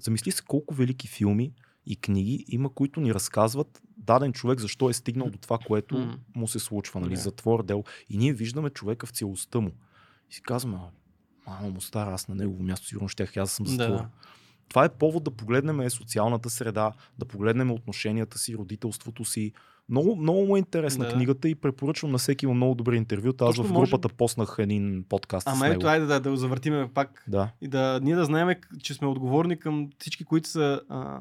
Замисли 0.00 0.30
се 0.30 0.42
колко 0.42 0.74
велики 0.74 1.08
филми 1.08 1.52
и 1.86 1.96
книги, 1.96 2.44
има 2.48 2.74
които 2.74 3.00
ни 3.00 3.14
разказват 3.14 3.82
даден 3.96 4.32
човек 4.32 4.60
защо 4.60 4.88
е 4.88 4.92
стигнал 4.92 5.30
до 5.30 5.38
това, 5.38 5.58
което 5.58 6.18
му 6.36 6.48
се 6.48 6.58
случва, 6.58 7.00
нали, 7.00 7.14
Да. 7.14 7.20
затвор, 7.20 7.64
дело. 7.64 7.84
И 8.10 8.18
ние 8.18 8.32
виждаме 8.32 8.70
човека 8.70 9.06
в 9.06 9.10
целостта 9.10 9.60
му. 9.60 9.70
И 10.30 10.34
си 10.34 10.42
казваме, 10.42 10.78
«А, 11.46 11.50
мамо 11.50 11.70
му 11.70 11.80
стара, 11.80 12.14
аз 12.14 12.28
на 12.28 12.34
негово 12.34 12.62
място 12.62 12.86
сигурно 12.86 13.08
ще 13.08 13.28
аз 13.36 13.52
съм 13.52 13.66
затвора. 13.66 13.96
Да. 13.96 14.08
Това 14.68 14.84
е 14.84 14.88
повод 14.88 15.24
да 15.24 15.30
погледнем 15.30 15.80
е, 15.80 15.90
социалната 15.90 16.50
среда, 16.50 16.92
да 17.18 17.24
погледнем 17.24 17.70
отношенията 17.70 18.38
си, 18.38 18.56
родителството 18.56 19.24
си. 19.24 19.52
Много, 19.88 20.16
много 20.16 20.46
му 20.46 20.56
е 20.56 20.58
интересна 20.58 21.04
Да. 21.04 21.12
книгата 21.12 21.48
и 21.48 21.54
препоръчвам 21.54 22.12
на 22.12 22.18
всеки 22.18 22.44
има 22.44 22.54
много 22.54 22.74
добри 22.74 22.96
интервюта. 22.96 23.44
Аз 23.44 23.50
Точно 23.50 23.64
в 23.64 23.72
може- 23.72 23.90
групата 23.90 24.08
поснах 24.08 24.56
един 24.58 25.04
подкаст 25.08 25.48
Ама 25.48 25.68
ето, 25.68 25.86
айде 25.86 26.06
да, 26.06 26.20
да 26.20 26.30
го 26.30 26.36
завъртиме 26.36 26.88
пак 26.94 27.24
Да. 27.28 27.50
и 27.60 27.68
да 27.68 28.00
ние 28.02 28.14
да 28.14 28.24
знаем, 28.24 28.48
че 28.82 28.94
сме 28.94 29.08
отговорни 29.08 29.58
към 29.58 29.90
всички, 29.98 30.24
които 30.24 30.48
са 30.48 30.80
а, 30.88 31.20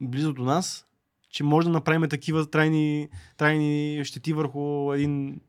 близо 0.00 0.32
до 0.32 0.44
нас, 0.44 0.86
че 1.30 1.44
може 1.44 1.66
да 1.66 1.72
направим 1.72 2.08
такива 2.08 2.46
трайни, 2.46 3.08
трайни 3.36 4.00
щети 4.04 4.32
върху 4.32 4.92
един 4.92 5.40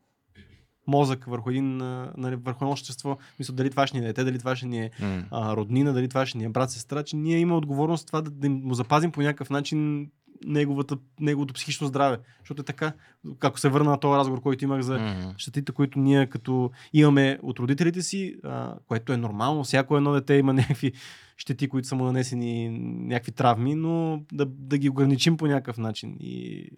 мозък, 0.88 1.26
върху 1.26 1.50
един, 1.50 1.78
нали, 2.18 2.36
върху 2.36 2.64
едно 2.64 2.72
общество. 2.72 3.18
Мисля, 3.40 3.54
дали 3.54 3.70
това 3.70 3.88
ще 3.88 3.98
ни 3.98 4.04
е 4.04 4.08
дете, 4.08 4.24
дали 4.24 4.40
това 4.40 4.56
ще 4.56 4.66
ни 4.66 4.80
е 4.80 4.92
М. 5.00 5.24
а, 5.32 5.56
роднина, 5.56 5.94
дали 5.94 6.10
това 6.10 6.26
ще 6.26 6.38
ни 6.38 6.44
е 6.44 6.50
брат, 6.50 6.72
сестра, 6.72 7.04
че 7.04 7.16
ние 7.16 7.38
имаме 7.40 7.58
отговорност 7.58 8.08
това 8.08 8.22
да, 8.22 8.32
да 8.32 8.50
му 8.50 8.74
запазим 8.74 9.12
по 9.12 9.22
някакъв 9.22 9.50
начин 9.50 10.10
неговата, 10.46 10.98
неговото 11.20 11.54
психично 11.54 11.88
здраве. 11.88 12.18
Защото 12.40 12.62
е 12.62 12.66
така, 12.66 12.94
ако 13.42 13.60
се 13.60 13.70
върна 13.70 13.90
на 13.90 14.00
този 14.00 14.18
разговор, 14.18 14.42
който 14.42 14.64
имах 14.64 14.82
за 14.82 15.00
М. 15.00 15.34
щетите, 15.38 15.72
които 15.72 16.00
ние 16.00 16.26
като 16.26 16.72
имаме 16.94 17.40
от 17.42 17.60
родителите 17.60 18.02
си, 18.02 18.36
а, 18.44 18.76
което 18.88 19.14
е 19.14 19.18
нормално. 19.18 19.64
Всяко 19.64 19.98
едно 19.98 20.12
дете 20.12 20.34
има 20.34 20.54
някакви 20.54 20.94
щети, 21.38 21.68
които 21.68 21.88
са 21.88 21.96
му 21.96 22.04
нанесени, 22.04 22.70
някакви 23.08 23.32
травми, 23.32 23.76
но 23.76 24.24
да, 24.32 24.46
да 24.46 24.78
ги 24.78 24.90
ограничим 24.90 25.38
по 25.38 25.48
някакъв 25.48 25.78
начин. 25.78 26.18
И... 26.20 26.70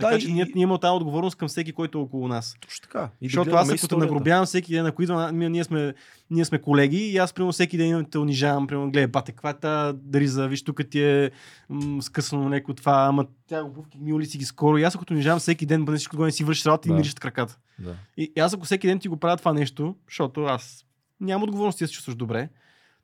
Така 0.00 0.12
Да, 0.12 0.18
че 0.18 0.28
и- 0.28 0.32
ние, 0.32 0.46
ние 0.54 0.62
имаме 0.62 0.80
тази 0.80 0.92
отговорност 0.92 1.36
към 1.36 1.48
всеки, 1.48 1.72
който 1.72 1.98
е 1.98 2.02
около 2.02 2.28
нас. 2.28 2.56
Точно 2.60 2.82
така. 2.82 3.10
И 3.20 3.26
Защото 3.26 3.50
аз 3.50 3.70
ако 3.70 3.88
те 3.88 3.96
нагробявам 3.96 4.46
всеки 4.46 4.72
ден, 4.72 4.86
ако 4.86 5.02
идвам, 5.02 5.38
ние, 5.38 5.48
ние, 5.48 5.64
сме, 5.64 5.94
ние 6.30 6.44
сме 6.44 6.58
колеги 6.58 6.96
и 6.98 7.16
аз 7.16 7.32
примерно 7.32 7.52
всеки 7.52 7.76
ден 7.76 8.04
те 8.04 8.18
унижавам, 8.18 8.66
примерно, 8.66 8.90
гледай, 8.90 9.06
бате, 9.06 9.32
каква 9.32 9.50
е 9.50 9.54
тази 9.54 9.98
дриза, 9.98 10.48
виж 10.48 10.62
тук 10.62 10.80
ти 10.90 11.02
е 11.02 11.30
м- 11.68 12.02
скъсано 12.02 12.50
леко 12.50 12.74
това, 12.74 13.06
ама 13.08 13.26
тя 13.46 13.62
обувки 13.62 13.98
мили 13.98 14.26
си 14.26 14.38
ги 14.38 14.44
скоро. 14.44 14.78
И 14.78 14.82
аз 14.82 14.94
ако 14.94 15.04
те 15.04 15.12
унижавам 15.12 15.38
всеки 15.38 15.66
ден, 15.66 15.84
бъде 15.84 15.96
всичко 15.96 16.16
горе 16.16 16.32
си 16.32 16.44
вършиш 16.44 16.66
работа 16.66 16.88
и 16.88 16.90
Да. 16.90 16.96
мириш 16.96 17.14
краката. 17.14 17.58
Да. 17.78 17.94
И, 18.16 18.32
и 18.36 18.40
аз 18.40 18.54
ако 18.54 18.64
всеки 18.64 18.86
ден 18.86 18.98
ти 18.98 19.08
го 19.08 19.16
правя 19.16 19.36
това 19.36 19.52
нещо, 19.52 19.96
защото 20.06 20.44
аз 20.44 20.84
нямам 21.20 21.42
отговорност 21.42 21.78
ти 21.78 21.86
се 21.86 21.92
чувстваш 21.92 22.14
добре, 22.16 22.48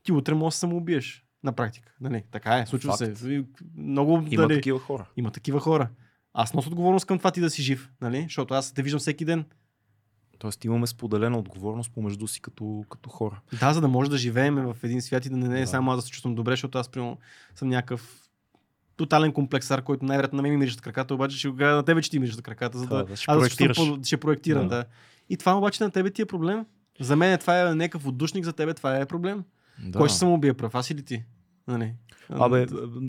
ти 0.03 0.13
утре 0.13 0.35
можеш 0.35 0.55
да 0.55 0.59
самоубиеш. 0.59 1.23
На 1.45 1.53
практика. 1.53 1.93
Нали? 2.01 2.23
Така 2.31 2.59
е, 2.59 2.67
случва 2.67 2.97
Факт. 2.97 3.17
се. 3.19 3.29
И 3.29 3.45
Много, 3.77 4.13
Има 4.31 4.43
дали, 4.43 4.55
такива 4.55 4.79
хора. 4.79 5.07
има 5.17 5.31
такива 5.31 5.61
хора. 5.61 5.89
Аз 6.39 6.55
нося 6.55 6.69
отговорност 6.69 7.07
към 7.07 7.19
това 7.19 7.31
ти 7.31 7.41
да 7.41 7.51
си 7.51 7.63
жив, 7.63 7.91
нали? 8.01 8.23
Защото 8.23 8.55
аз 8.55 8.73
те 8.73 8.83
виждам 8.83 9.01
всеки 9.01 9.25
ден. 9.25 9.45
Тоест 10.39 10.65
имаме 10.65 10.87
споделена 10.87 11.39
отговорност 11.39 11.91
помежду 11.93 12.27
си 12.27 12.41
като, 12.41 12.85
като 12.91 13.11
хора. 13.11 13.41
Да, 13.61 13.73
за 13.73 13.81
да 13.81 13.89
може 13.89 14.11
да 14.11 14.19
живеем 14.19 14.55
в 14.55 14.77
един 14.83 15.03
свят 15.03 15.27
и 15.27 15.29
да 15.29 15.37
не, 15.37 15.49
не 15.49 15.59
е 15.59 15.61
Да. 15.61 15.67
само 15.67 15.91
аз 15.91 15.99
да 15.99 16.03
се 16.03 16.11
чувствам 16.11 16.35
добре, 16.35 16.53
защото 16.53 16.79
аз 16.79 16.89
примерно 16.89 17.19
съм 17.55 17.69
някакъв 17.69 18.29
тотален 18.97 19.33
комплексар, 19.33 19.83
който 19.83 20.05
най-вероятно 20.05 20.37
на 20.37 20.43
мен 20.43 20.53
ми 20.53 20.57
миришат 20.59 20.81
краката, 20.81 21.15
обаче 21.15 21.39
ще 21.39 21.49
на 21.49 21.83
тебе, 21.83 22.03
че 22.03 22.11
ти 22.11 22.19
миришат 22.19 22.43
краката, 22.43 22.79
за 22.79 22.87
Да, 22.87 22.97
да, 22.97 23.05
да, 23.05 23.17
ще 23.17 23.25
аз 23.29 23.39
проектираш. 23.39 23.79
ще 24.03 24.17
проектирам. 24.17 24.69
Да. 24.69 24.77
Да. 24.77 24.85
И 25.29 25.37
това 25.37 25.59
обаче 25.59 25.85
на 25.85 25.91
тебе 25.91 26.11
ти 26.11 26.23
е 26.23 26.27
проблем. 26.27 26.67
За 27.01 27.17
мен 27.17 27.39
това 27.39 27.61
е 27.61 27.75
някакъв 27.75 28.07
отдушник, 28.07 28.45
за 28.45 28.53
тебе 28.53 28.75
това 28.75 28.97
е 28.97 29.07
проблем. 29.07 29.45
Да. 29.85 29.99
Кой 29.99 30.09
ще 30.09 30.19
се 30.19 30.25
убие 30.25 30.55
прав, 30.55 30.75
аз 30.75 30.91
или 30.91 31.03
ти? 31.03 31.25
Нали? 31.69 31.95
Абе, 32.29 32.67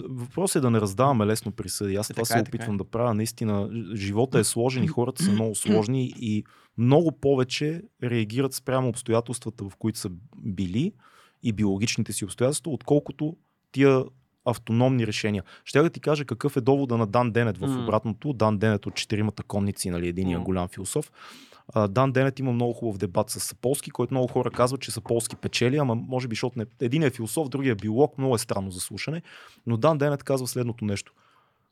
въпрос 0.10 0.56
е 0.56 0.60
да 0.60 0.70
не 0.72 0.82
раздаваме 0.82 1.26
лесно 1.26 1.52
присъди. 1.52 1.96
Аз 1.96 2.10
Е, 2.10 2.14
това 2.14 2.26
се 2.26 2.38
е, 2.38 2.42
опитвам 2.42 2.78
да 2.78 2.84
правя. 2.84 3.14
Наистина, 3.14 3.70
живота 3.94 4.40
е 4.40 4.44
сложен 4.44 4.84
и 4.84 4.88
хората 4.88 5.24
са 5.24 5.32
много 5.32 5.56
сложни 5.56 6.14
и 6.20 6.44
много 6.78 7.12
повече 7.12 7.82
реагират 8.04 8.54
спрямо 8.54 8.90
обстоятелствата, 8.90 9.70
в 9.70 9.76
които 9.76 10.00
са 10.00 10.10
били 10.38 10.92
и 11.44 11.52
биологичните 11.52 12.14
си 12.14 12.26
обстоятелства, 12.26 12.72
отколкото 12.72 13.36
тия 13.72 14.04
автономни 14.46 15.08
решения. 15.08 15.44
Ще 15.66 15.82
да 15.82 15.90
ти 15.90 16.00
кажа 16.00 16.26
какъв 16.26 16.58
е 16.58 16.62
довода 16.62 16.98
на 16.98 17.08
Дан 17.08 17.32
Денет 17.32 17.58
в 17.58 17.84
обратното. 17.84 18.34
Дан 18.34 18.58
Денет 18.58 18.86
от 18.86 18.96
четиримата 18.96 19.44
конници, 19.44 19.90
нали, 19.90 20.08
единия 20.08 20.40
голям 20.40 20.68
философ. 20.68 21.12
Дан 21.90 22.12
Денет 22.12 22.40
има 22.40 22.52
много 22.52 22.74
хубав 22.74 22.98
дебат 22.98 23.30
с 23.30 23.40
Саполски, 23.40 23.92
който 23.92 24.14
много 24.14 24.28
хора 24.28 24.52
казват, 24.52 24.82
че 24.82 24.92
Саполски 24.92 25.36
печели, 25.36 25.78
ама 25.78 25.96
може 25.96 26.28
би, 26.28 26.36
защото 26.36 26.60
не... 26.60 26.66
един 26.82 27.04
е 27.04 27.10
философ, 27.10 27.50
другия 27.50 27.72
е 27.72 27.76
биолог, 27.76 28.18
много 28.18 28.36
е 28.36 28.40
странно 28.40 28.72
за 28.72 28.80
слушане. 28.80 29.22
Но 29.66 29.78
Дан 29.78 29.98
Денет 29.98 30.24
казва 30.24 30.48
следното 30.48 30.86
нещо. 30.86 31.14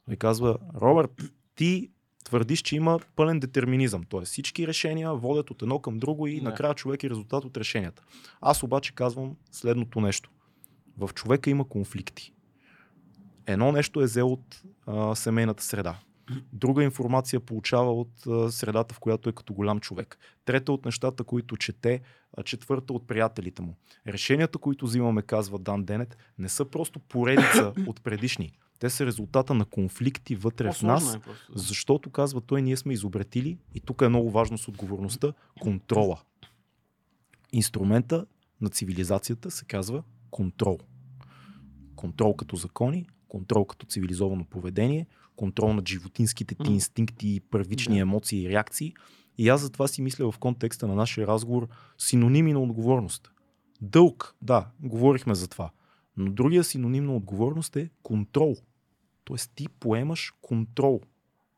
Той 0.05 0.15
казва, 0.15 0.57
Робърт, 0.81 1.11
ти 1.55 1.89
твърдиш, 2.23 2.61
че 2.61 2.75
има 2.75 2.99
пълен 3.15 3.39
детерминизъм. 3.39 4.03
Т.е. 4.03 4.21
всички 4.21 4.67
решения 4.67 5.15
водят 5.15 5.51
от 5.51 5.61
едно 5.61 5.79
към 5.79 5.99
друго 5.99 6.27
и 6.27 6.39
Да. 6.39 6.43
накрая 6.43 6.73
човек 6.73 7.03
е 7.03 7.09
резултат 7.09 7.45
от 7.45 7.57
решенията. 7.57 8.03
Аз 8.41 8.63
обаче 8.63 8.95
казвам 8.95 9.35
следното 9.51 10.01
нещо. 10.01 10.29
В 10.97 11.09
човека 11.13 11.49
има 11.49 11.67
конфликти. 11.67 12.33
Едно 13.47 13.71
нещо 13.71 14.01
е 14.01 14.03
взел 14.03 14.31
от 14.31 14.61
а, 14.87 15.15
семейната 15.15 15.63
среда. 15.63 15.99
Друга 16.53 16.83
информация 16.83 17.39
получава 17.39 17.93
от 17.93 18.27
а, 18.27 18.51
средата, 18.51 18.95
в 18.95 18.99
която 18.99 19.29
е 19.29 19.33
като 19.33 19.53
голям 19.53 19.79
човек. 19.79 20.17
Трета 20.45 20.71
от 20.71 20.85
нещата, 20.85 21.23
които 21.23 21.57
чете, 21.57 22.01
а 22.37 22.43
четвърта 22.43 22.93
от 22.93 23.07
приятелите 23.07 23.61
му. 23.61 23.75
Решенията, 24.07 24.57
които 24.57 24.85
взимаме, 24.85 25.21
казва 25.21 25.59
Дан 25.59 25.83
Денет, 25.83 26.17
не 26.37 26.49
са 26.49 26.65
просто 26.65 26.99
поредица 26.99 27.73
от 27.87 28.01
предишни. 28.01 28.51
Те 28.79 28.89
са 28.89 29.05
резултата 29.05 29.53
на 29.53 29.65
конфликти 29.65 30.35
вътре 30.35 30.71
в 30.71 30.81
нас, 30.81 31.15
е 31.15 31.19
просто. 31.19 31.53
да. 31.53 31.59
защото, 31.59 32.09
казва 32.09 32.41
той, 32.41 32.61
ние 32.61 32.77
сме 32.77 32.93
изобретили, 32.93 33.57
и 33.75 33.79
тук 33.79 34.01
е 34.01 34.09
много 34.09 34.31
важно 34.31 34.57
с 34.57 34.67
отговорността, 34.67 35.33
контрола. 35.61 36.21
Инструмента 37.51 38.25
на 38.61 38.69
цивилизацията 38.69 39.51
се 39.51 39.65
казва 39.65 40.03
контрол. 40.31 40.79
Контрол 41.95 42.35
като 42.35 42.55
закони, 42.55 43.07
контрол 43.27 43.65
като 43.65 43.85
цивилизовано 43.85 44.45
поведение, 44.45 45.07
контрол 45.35 45.73
над 45.73 45.87
животинските 45.89 46.55
ти 46.55 46.71
инстинкти, 46.71 47.41
първични 47.51 47.95
Да. 47.95 48.01
емоции 48.01 48.43
и 48.43 48.49
реакции. 48.49 48.93
И 49.37 49.49
аз 49.49 49.61
затова 49.61 49.87
си 49.87 50.01
мисля 50.01 50.31
в 50.31 50.37
контекста 50.37 50.87
на 50.87 50.95
нашия 50.95 51.27
разговор 51.27 51.67
синоними 51.97 52.53
на 52.53 52.59
отговорност. 52.59 53.31
Дълг, 53.81 54.35
да, 54.41 54.67
говорихме 54.79 55.35
за 55.35 55.47
това. 55.47 55.71
Но 56.17 56.31
другия 56.31 56.63
синоним 56.63 57.05
на 57.05 57.15
отговорност 57.15 57.75
е 57.75 57.89
контрол. 58.03 58.55
Тоест 59.23 59.51
ти 59.55 59.67
поемаш 59.67 60.33
контрол. 60.41 61.01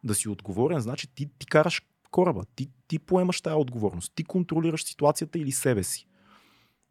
Да 0.03 0.15
си 0.15 0.29
отговорен, 0.29 0.79
значи 0.79 1.07
ти, 1.15 1.29
ти 1.39 1.45
караш 1.45 1.81
кораба, 2.11 2.45
ти, 2.55 2.69
ти 2.87 2.99
поемаш 2.99 3.41
тая 3.41 3.57
отговорност, 3.57 4.11
ти 4.15 4.23
контролираш 4.23 4.83
ситуацията 4.83 5.39
или 5.39 5.51
себе 5.51 5.83
си. 5.83 6.07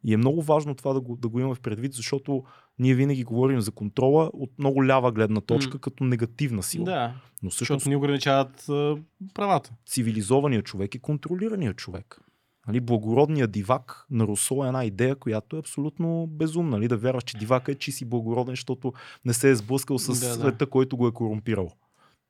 И 0.05 0.15
е 0.15 0.17
много 0.17 0.43
важно 0.43 0.75
това 0.75 0.93
да 0.93 1.01
го, 1.01 1.17
да 1.17 1.29
го 1.29 1.41
имаме 1.41 1.55
в 1.55 1.61
предвид, 1.61 1.93
защото 1.93 2.45
ние 2.79 2.95
винаги 2.95 3.25
говорим 3.25 3.61
за 3.61 3.71
контрола 3.71 4.31
от 4.33 4.51
много 4.59 4.87
лява 4.87 5.13
гледна 5.13 5.41
точка, 5.41 5.75
М. 5.75 5.81
като 5.81 6.05
негативна 6.05 6.63
сила. 6.63 6.85
Да, 6.85 7.15
Но 7.43 7.51
всъщност 7.51 7.69
защото 7.71 7.89
ни 7.89 7.97
ограничават 7.97 8.69
а, 8.69 8.97
правата. 9.35 9.73
цивилизованият 9.87 10.65
човек 10.65 10.95
е 10.95 10.99
контролираният 10.99 11.77
човек. 11.77 12.21
Нали, 12.69 12.81
благородният 12.81 13.51
дивак 13.51 14.07
на 14.11 14.27
Русо 14.27 14.65
е 14.65 14.67
една 14.67 14.85
идея, 14.85 15.17
която 15.17 15.57
е 15.57 15.59
абсолютно 15.59 16.27
безумна. 16.27 16.71
Нали, 16.71 16.89
да 16.89 16.97
вярваш, 16.97 17.25
че 17.25 17.37
дивака 17.39 17.73
е 17.73 17.75
че 17.75 17.93
си 17.93 18.05
благороден, 18.05 18.53
защото 18.53 18.93
не 19.25 19.33
се 19.35 19.51
е 19.51 19.57
сблъскал 19.57 19.99
с 19.99 20.07
Да, 20.07 20.29
да. 20.29 20.35
света, 20.35 20.67
който 20.67 20.97
го 20.97 21.09
е 21.09 21.13
корумпирал. 21.13 21.71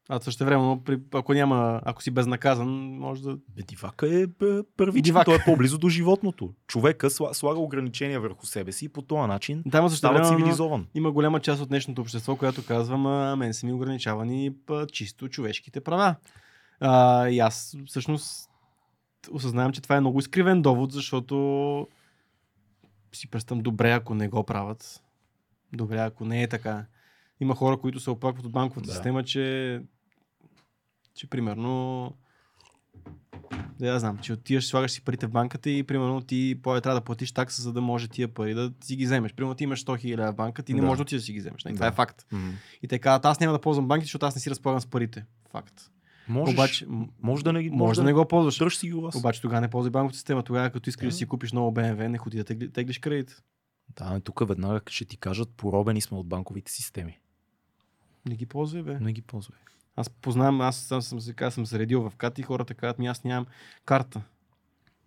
А 0.09 0.21
също 0.21 0.45
време, 0.45 0.79
ако 1.15 1.35
няма, 1.35 1.81
ако 1.85 2.03
си 2.03 2.11
безнаказан, 2.11 2.69
може 2.91 3.23
да. 3.23 3.37
Бе, 3.49 3.63
дивака 3.63 4.15
е 4.15 4.27
първичен, 4.77 5.03
Дивак. 5.03 5.25
той 5.25 5.35
е 5.35 5.45
по-близо 5.45 5.79
до 5.79 5.89
животното. 5.89 6.55
Човека 6.67 7.11
сла- 7.11 7.33
слага 7.33 7.61
ограничения 7.61 8.21
върху 8.21 8.47
себе 8.47 8.73
си 8.73 8.85
и 8.85 8.89
по 8.89 9.03
този 9.03 9.29
начин 9.29 9.63
Да, 9.67 9.83
също 9.83 9.97
става 9.99 10.15
време, 10.15 10.29
цивилизован. 10.29 10.87
има 10.95 11.13
голяма 11.13 11.41
част 11.41 11.63
от 11.63 11.69
днешното 11.69 12.01
общество, 12.01 12.37
която 12.37 12.65
казва, 12.65 12.97
ма 12.97 13.37
мен 13.37 13.55
са 13.55 13.67
ми 13.67 13.73
ограничавани 13.73 14.53
па, 14.67 14.87
чисто 14.87 15.29
човешките 15.29 15.81
права. 15.81 16.15
А, 16.81 17.29
и 17.29 17.39
аз 17.39 17.77
всъщност 17.87 18.51
осъзнавам, 19.33 19.73
че 19.73 19.81
това 19.81 19.97
е 19.97 20.01
много 20.01 20.19
изкривен 20.19 20.63
довод, 20.63 20.93
защото 20.93 21.89
си 23.13 23.31
представям 23.31 23.63
добре, 23.63 23.91
ако 23.91 24.15
не 24.15 24.29
го 24.29 24.45
правят. 24.45 25.03
Добре, 25.73 25.99
ако 25.99 26.25
не 26.25 26.43
е 26.43 26.49
така. 26.49 26.85
Има 27.41 27.55
хора, 27.55 27.77
които 27.77 28.01
се 28.01 28.11
оплакват 28.11 28.47
от 28.47 28.53
банковата 28.53 28.87
Да. 28.87 28.93
система, 28.93 29.23
че, 29.25 29.81
че 31.17 31.27
примерно 31.27 32.13
да, 33.79 33.99
знам, 34.01 34.19
че 34.19 34.33
отиваш, 34.33 34.67
слагаш 34.67 34.91
си 34.91 35.01
парите 35.01 35.27
в 35.27 35.31
банката 35.31 35.71
и 35.71 35.83
примерно 35.83 36.21
ти 36.21 36.59
по 36.63 36.81
трябва 36.81 37.01
да 37.01 37.05
платиш 37.05 37.33
такса, 37.33 37.63
за 37.63 37.73
да 37.73 37.81
може 37.81 38.09
тия 38.09 38.29
пари 38.29 38.55
да 38.55 38.73
си 38.81 38.97
ги 38.97 39.05
вземеш. 39.05 39.35
Примерно 39.35 39.55
ти 39.55 39.65
имаш 39.65 39.85
100 39.85 40.05
000 40.05 40.17
лева 40.17 40.33
в 40.33 40.37
банка, 40.37 40.63
ти 40.63 40.75
не 40.75 40.81
Да. 40.81 40.87
можеш 40.87 40.99
да 40.99 41.03
отидеш 41.03 41.23
да 41.23 41.27
си 41.27 41.33
ги 41.33 41.39
вземеш. 41.39 41.65
нали? 41.65 41.75
Това 41.75 41.87
Да. 41.87 41.93
е 41.93 41.95
факт. 41.95 42.27
М. 42.33 42.53
И 42.83 42.89
те 42.89 42.99
казват, 42.99 43.25
аз 43.25 43.41
няма 43.41 43.53
да 43.53 43.61
ползвам 43.61 43.89
банките, 43.89 44.07
защото 44.07 44.27
аз 44.27 44.35
не 44.35 44.41
си 44.41 44.51
разполагам 44.51 44.81
с 44.81 44.87
парите. 44.87 45.25
Факт. 45.51 45.91
Можеш, 46.29 46.55
Обаче, 46.55 46.87
може 47.23 47.45
да 47.45 47.53
не, 47.53 47.63
ги- 47.63 47.71
може 47.71 48.01
да 48.01 48.05
не 48.05 48.13
го 48.13 48.25
ползваш. 48.25 48.59
Дръж 48.59 48.77
си 48.77 48.93
у 48.93 49.01
вас. 49.01 49.15
Обаче 49.15 49.41
тогава 49.41 49.61
не 49.61 49.69
ползвай 49.69 49.91
банковата 49.91 50.17
система. 50.17 50.43
Тогава, 50.43 50.71
като 50.71 50.91
искаш 50.91 51.05
да 51.05 51.11
Да. 51.11 51.17
си 51.17 51.27
купиш 51.27 51.53
ново 51.53 51.73
BMW, 51.73 52.07
не 52.07 52.19
ходи 52.19 52.37
да 52.37 52.45
тегли- 52.45 52.73
теглиш 52.73 52.99
кредит. 52.99 53.43
Да, 53.91 54.21
тук 54.21 54.49
веднага 54.49 54.81
ще 54.89 55.05
ти 55.05 55.17
кажат, 55.17 55.49
поробени 55.51 56.01
сме 56.01 56.19
от 56.19 56.27
банковите 56.27 56.73
системи. 56.73 57.19
Не 58.27 58.37
ги 58.37 58.47
ползвай, 58.47 58.83
бе. 58.83 59.01
Не 59.01 59.13
ги 59.13 59.23
ползвай. 59.23 59.59
Аз 59.97 60.11
познавам, 60.11 60.61
аз 60.61 60.77
съм, 60.77 61.03
съм, 61.03 61.21
съм, 61.21 61.51
съм 61.51 61.67
се 61.67 61.79
редил 61.79 62.11
в 62.11 62.17
кат 62.17 62.39
и 62.39 62.43
хората 62.43 62.75
казват 62.75 62.99
ми, 62.99 63.07
аз 63.07 63.25
нямам 63.25 63.47
карта 63.85 64.23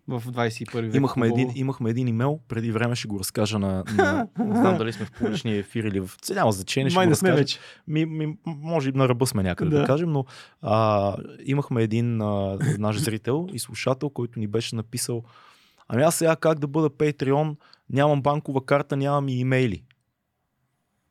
в 0.08 0.22
21 0.22 0.80
век. 0.80 0.94
Имахме 0.94 1.26
един, 1.26 1.52
имахме 1.54 1.90
един 1.90 2.08
имейл, 2.08 2.40
преди 2.48 2.72
време 2.72 2.96
ще 2.96 3.08
го 3.08 3.18
разкажа 3.18 3.58
на... 3.58 3.84
на 3.96 4.28
не 4.38 4.56
знам 4.56 4.78
дали 4.78 4.92
сме 4.92 5.06
в 5.06 5.12
публичния 5.12 5.56
ефир 5.58 5.84
или 5.84 6.00
в... 6.00 6.10
Няма 6.34 6.52
значение, 6.52 6.90
ще 6.90 6.98
Май 6.98 7.06
го 7.06 7.10
не 7.10 7.16
сме 7.16 7.28
разкажа. 7.28 7.42
вече. 7.42 7.58
Ми, 7.86 8.06
ми, 8.06 8.36
може 8.46 8.88
и 8.88 8.92
на 8.92 9.08
ръба 9.08 9.26
сме 9.26 9.42
някъде 9.42 9.70
Да. 9.70 9.80
да 9.80 9.86
кажем, 9.86 10.12
но 10.12 10.24
а, 10.62 11.16
имахме 11.44 11.82
един 11.82 12.22
а, 12.22 12.58
наш 12.78 13.00
зрител 13.00 13.48
и 13.52 13.58
слушател, 13.58 14.10
който 14.10 14.38
ни 14.38 14.46
беше 14.46 14.76
написал 14.76 15.22
Ами 15.92 16.02
аз 16.02 16.14
сега 16.14 16.36
как 16.36 16.58
да 16.58 16.66
бъда 16.66 16.90
Patreon, 16.90 17.56
нямам 17.90 18.22
банкова 18.22 18.66
карта, 18.66 18.96
нямам 18.96 19.28
и 19.28 19.32
имейли. 19.32 19.82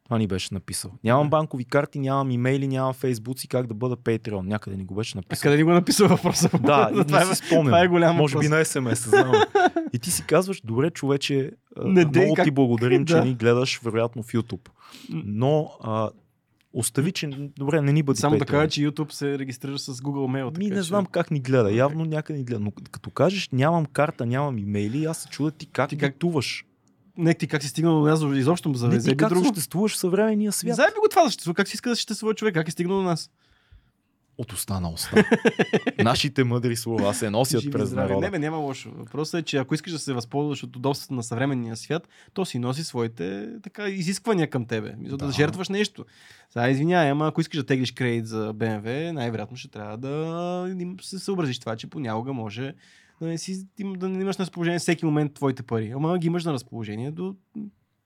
Това 0.10 0.18
ни 0.18 0.28
беше 0.28 0.54
написал. 0.54 0.92
Нямам 1.04 1.24
Да. 1.24 1.30
банкови 1.30 1.66
карти, 1.66 2.00
нямам 2.00 2.32
имейли, 2.32 2.68
нямам 2.68 2.94
фейсбуци, 2.94 3.48
как 3.48 3.68
да 3.68 3.74
бъда 3.74 3.98
Patreon. 3.98 4.42
Някъде 4.42 4.78
ни 4.78 4.86
го 4.86 4.96
беше 4.96 5.12
А 5.12 5.18
написал. 5.18 5.42
къде 5.44 5.58
ни 5.58 5.64
го 5.64 5.70
написа 5.72 6.08
въпроса? 6.08 6.50
Да, 6.56 6.92
и 6.96 7.06
това, 7.06 7.20
не 7.20 7.32
е, 7.32 7.36
си 7.36 7.46
спомням. 7.46 7.66
това 7.66 7.82
е 7.82 7.88
голям 7.88 8.16
Може 8.16 8.34
въпрос. 8.34 8.46
би 8.46 8.50
на 8.50 8.66
СМС, 8.66 9.00
знам. 9.02 9.32
И 9.94 10.00
ти 10.00 10.12
си 10.12 10.24
казваш, 10.24 10.62
добре, 10.62 10.90
човече, 10.92 11.52
а, 11.78 11.84
Не 11.88 12.06
много 12.06 12.34
как- 12.34 12.46
ти 12.46 12.52
благодарим, 12.52 13.06
че 13.06 13.14
да. 13.14 13.26
ни 13.26 13.34
гледаш, 13.34 13.80
вероятно, 13.80 14.24
в 14.24 14.28
YouTube. 14.28 14.70
Но 15.10 15.72
а, 15.82 16.10
остави, 16.74 17.12
че 17.12 17.28
добре, 17.58 17.82
не 17.82 17.94
ни 17.94 18.04
бъде 18.04 18.20
Само 18.20 18.38
да 18.38 18.46
Patreon. 18.46 18.48
кажа, 18.48 18.68
че 18.68 18.82
YouTube 18.82 19.12
се 19.12 19.40
регистрира 19.40 19.80
с 19.80 19.94
Google 19.94 20.04
Mail. 20.34 20.46
Ми 20.48 20.54
така 20.56 20.76
не 20.76 20.76
че- 20.76 20.82
знам 20.82 21.06
как 21.06 21.32
ни 21.32 21.40
гледа. 21.40 21.72
Явно 21.74 22.06
някъде 22.06 22.40
ни 22.40 22.46
гледа. 22.46 22.60
Но 22.60 22.72
като 22.92 23.10
кажеш, 23.10 23.50
нямам 23.50 23.86
карта, 23.86 24.26
нямам 24.26 24.58
имейли, 24.58 25.06
аз 25.06 25.18
се 25.18 25.30
чуда 25.30 25.52
ти 25.52 25.66
как 25.66 25.90
Ти 25.90 25.98
ти 25.98 26.00
как-. 26.02 26.20
Не, 27.20 27.34
ти 27.34 27.48
как 27.48 27.64
си 27.64 27.70
стигнал 27.70 28.00
до 28.00 28.06
нас, 28.06 28.38
изобщо 28.38 28.74
за 28.74 28.88
Не, 28.88 29.00
ти 29.00 29.18
как 29.18 29.38
съществуваш 29.38 29.94
в 29.94 29.98
съвременния 29.98 30.52
свят? 30.52 30.76
Заеби 30.76 30.96
го 31.02 31.08
това 31.10 31.26
съществува. 31.26 31.54
Как 31.54 31.68
си 31.68 31.76
иска 31.76 31.90
да 31.90 31.96
съществува 31.96 32.34
човек? 32.34 32.54
Как 32.54 32.68
е 32.68 32.72
стигнал 32.72 32.98
до 32.98 33.04
нас? 33.04 33.30
От 34.38 34.54
уста 34.54 34.80
на 34.80 34.90
уста. 34.90 35.24
Нашите 36.04 36.44
мъдри 36.44 36.76
слова 36.76 37.14
се 37.14 37.30
носят 37.30 37.62
Живи 37.62 37.72
през 37.72 37.90
здрави. 37.90 38.10
народа. 38.10 38.26
Не, 38.26 38.32
бе, 38.32 38.40
няма 38.40 38.58
лошо. 38.58 38.92
Въпросът 38.96 39.42
е, 39.42 39.44
че 39.44 39.58
ако 39.58 39.76
искаш 39.76 39.94
да 39.94 40.00
се 40.00 40.14
възползваш 40.14 40.64
от 40.64 40.76
удобствата 40.76 41.14
на 41.14 41.24
съвременния 41.24 41.78
свят, 41.78 42.08
то 42.34 42.46
си 42.46 42.60
носи 42.60 42.84
своите 42.84 43.48
така, 43.64 43.90
изисквания 43.90 44.50
към 44.50 44.66
тебе. 44.66 44.96
Мисля, 44.98 45.18
да. 45.18 45.26
Да. 45.26 45.32
жертваш 45.32 45.70
нещо. 45.70 46.06
Сега, 46.50 46.70
извинявай, 46.70 47.10
ама 47.10 47.28
ако 47.28 47.42
искаш 47.42 47.58
да 47.58 47.66
теглиш 47.66 47.92
кредит 47.92 48.28
за 48.28 48.54
BMW, 48.54 49.12
най-вероятно 49.12 49.58
ще 49.58 49.68
трябва 49.68 49.98
да 49.98 50.96
се 51.02 51.20
съобразиш 51.20 51.60
това, 51.60 51.76
че 51.76 51.88
понякога 51.88 52.34
може 52.34 52.74
да 53.22 53.28
не, 53.28 53.38
си, 53.38 53.68
да 53.80 54.10
не 54.10 54.22
имаш 54.22 54.38
на 54.38 54.46
разположение 54.46 54.80
всеки 54.80 55.06
момент 55.06 55.34
твоите 55.34 55.64
пари. 55.64 55.90
Ама 55.90 56.18
ги 56.20 56.28
имаш 56.28 56.46
на 56.46 56.54
разположение 56.54 57.12
до 57.12 57.36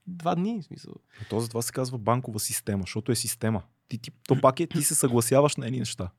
два 0.06 0.34
дни. 0.34 0.60
В 0.62 0.64
смисъл. 0.64 0.94
То 1.30 1.40
затова 1.40 1.62
се 1.62 1.72
казва 1.72 1.98
банкова 1.98 2.40
система, 2.40 2.82
защото 2.82 3.12
е 3.12 3.14
система. 3.14 3.62
Ти, 3.88 3.98
ти, 3.98 4.10
то 4.28 4.40
пак 4.40 4.60
е, 4.60 4.66
ти 4.66 4.82
се 4.82 4.94
съгласяваш 4.94 5.56
на 5.56 5.66
едни 5.66 5.78
неща. 5.78 6.10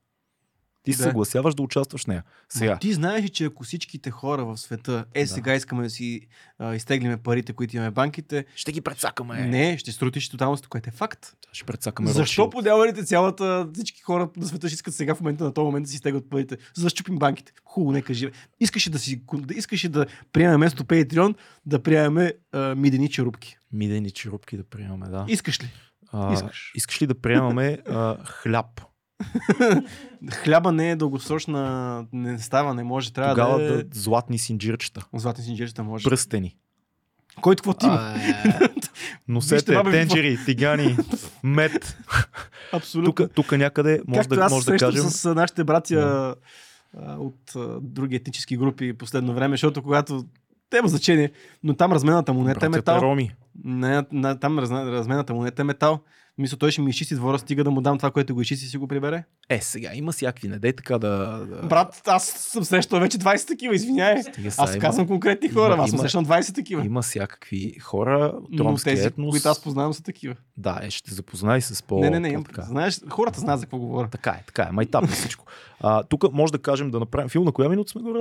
Ти 0.86 0.94
се 0.94 0.98
Да. 0.98 1.04
съгласяваш 1.04 1.56
да 1.56 1.62
участваш 1.62 2.04
в 2.04 2.08
нея. 2.08 2.24
Сега, 2.50 2.72
Ма 2.72 2.80
Ти 2.80 2.94
знаеш 2.94 3.30
че 3.30 3.46
ако 3.46 3.64
всичките 3.64 4.12
хора 4.12 4.46
в 4.46 4.58
света, 4.58 5.06
е 5.14 5.22
Да. 5.22 5.28
сега 5.28 5.56
искаме 5.56 5.84
да 5.84 5.90
си 5.90 6.22
а, 6.60 6.76
изтеглиме 6.76 7.18
парите, 7.18 7.54
които 7.54 7.76
имаме 7.76 7.92
банките, 7.92 8.46
ще 8.56 8.72
ги 8.72 8.82
прецакаме. 8.82 9.48
не, 9.48 9.78
ще 9.78 9.92
срутиш 9.92 10.30
тотално, 10.30 10.58
което 10.70 10.90
е 10.90 10.94
факт. 10.94 11.36
Ще 11.52 11.66
прецакаме 11.66 12.12
Защо 12.12 12.50
подявалите 12.50 13.04
цялата, 13.04 13.68
всички 13.74 14.02
хора 14.02 14.30
на 14.38 14.46
света 14.46 14.68
ще 14.68 14.74
искат 14.74 14.94
сега 14.96 15.16
в 15.16 15.20
момента 15.22 15.44
на 15.44 15.54
този 15.54 15.66
момент 15.66 15.84
да 15.84 15.90
си 15.90 15.96
изтеглят 15.96 16.30
парите, 16.30 16.58
за 16.74 16.84
да 16.84 16.90
щупим 16.90 17.18
банките? 17.18 17.52
Хубаво, 17.66 17.92
нека 17.92 18.14
живе. 18.14 18.32
Искаше 18.60 18.90
да 18.90 19.00
си, 19.00 19.22
да 19.34 19.54
искаше 19.54 19.90
да 19.90 20.06
приемем 20.34 20.56
вместо 20.58 20.84
Patreon, 20.84 21.36
да 21.66 21.84
приемаме 21.84 22.34
а, 22.52 22.76
мидени 22.76 23.10
черупки. 23.10 23.58
Мидени 23.72 24.12
черупки 24.12 24.58
да 24.58 24.64
приемаме, 24.64 25.08
да. 25.10 25.26
Искаш 25.28 25.64
ли? 25.64 25.70
А, 26.12 26.34
искаш. 26.34 26.72
искаш 26.76 27.02
ли 27.02 27.08
да 27.08 27.16
приемаме 27.16 27.78
а, 27.90 28.18
хляб? 28.26 28.82
Хляба 30.34 30.72
не 30.72 30.92
е 30.92 30.96
дългосрочна, 30.96 32.06
не 32.14 32.40
става, 32.40 32.74
не 32.74 32.84
може. 32.84 33.14
Трябва 33.14 33.34
Тогава 33.34 33.58
да 33.58 33.66
е... 33.66 33.84
да 33.84 34.00
златни 34.00 34.40
синджирчета. 34.40 35.06
Златни 35.14 35.44
синджирчета 35.44 35.84
може. 35.84 36.10
Пръстени. 36.10 36.56
Който 37.42 37.64
какво 37.64 37.88
има? 37.88 38.16
Носете, 39.28 39.56
Вижте, 39.56 39.74
бабе, 39.74 39.92
тенджери, 39.92 40.40
тигани, 40.46 40.98
мед. 41.44 41.98
Абсолютно. 42.74 43.14
Тук, 43.14 43.34
тук 43.34 43.52
някъде 43.52 44.02
може 44.08 44.20
Както 44.20 44.36
да, 44.36 44.50
може 44.50 44.66
да 44.66 44.78
кажем... 44.78 45.04
с 45.04 45.36
нашите 45.36 45.64
братя 45.64 46.36
а, 46.98 47.16
от 47.18 47.56
а, 47.56 47.80
други 47.82 48.16
етнически 48.16 48.58
групи 48.58 48.94
последно 48.94 49.34
време, 49.34 49.54
защото 49.54 49.84
когато 49.84 50.26
те 50.70 50.78
има 50.78 50.88
значение, 50.88 51.32
но 51.64 51.74
там 51.74 51.94
размената 51.94 52.34
монета 52.34 52.66
е 52.66 52.70
братята 52.70 52.94
метал. 52.94 53.10
Роми. 53.10 53.36
Не, 53.64 54.04
не, 54.12 54.40
там 54.40 54.60
размената 54.60 55.34
монета 55.34 55.62
е 55.62 55.66
метал. 55.66 56.00
Мисля, 56.38 56.58
той 56.58 56.72
ще 56.72 56.82
ми 56.82 56.90
изчисти 56.90 57.16
двора, 57.16 57.40
стига 57.40 57.64
да 57.64 57.72
му 57.72 57.82
дам 57.82 57.98
това, 57.98 58.12
което 58.12 58.36
го 58.36 58.42
изчисти 58.42 58.66
и 58.66 58.70
си 58.70 58.78
го 58.78 58.88
прибере. 58.88 59.24
Е, 59.50 59.62
сега 59.62 59.92
има 59.94 60.12
всякакви. 60.12 60.48
Не 60.48 60.60
дей 60.60 60.74
така 60.74 60.98
да... 60.98 61.42
Брат, 61.64 62.02
аз 62.08 62.24
съм 62.26 62.64
срещал 62.64 63.00
вече 63.00 63.18
20 63.18 63.48
такива, 63.48 63.76
извиняй. 63.76 64.24
Стига 64.24 64.52
сега, 64.52 64.64
Аз 64.64 64.76
има- 64.76 64.82
казвам 64.82 65.08
конкретни 65.08 65.50
хора, 65.50 65.74
има- 65.74 65.84
аз 65.84 65.90
съм 65.90 66.00
срещал 66.00 66.22
20 66.22 66.56
такива. 66.56 66.86
Има 66.86 67.02
всякакви 67.02 67.80
хора 67.80 68.34
ромския 68.60 68.96
тези, 68.96 69.08
етнос. 69.08 69.30
които 69.32 69.50
аз 69.50 69.62
познавам, 69.62 69.94
са 69.94 70.04
такива. 70.04 70.36
Да, 70.58 70.80
е, 70.84 70.90
ще 70.90 71.10
те 71.10 71.16
запознай 71.16 71.62
с 71.62 71.84
по... 71.84 72.00
не, 72.00 72.10
не, 72.10 72.20
не, 72.20 72.30
имам, 72.30 72.44
по-така. 72.44 72.62
знаеш, 72.62 73.02
хората 73.10 73.40
знаят 73.40 73.60
за 73.60 73.66
какво 73.66 73.78
говоря. 73.78 74.08
Така 74.08 74.30
е, 74.30 74.44
така 74.46 74.64
е. 74.64 74.72
Майтап 74.72 75.08
всичко. 75.10 75.46
А, 75.80 76.04
тук 76.04 76.34
може 76.34 76.52
да 76.52 76.60
кажем 76.60 76.92
да 76.92 77.00
направим 77.00 77.30
филм. 77.30 77.46
На 77.46 77.52
коя 77.52 77.70
минута 77.70 77.92
сме 77.92 78.02
горе? 78.02 78.20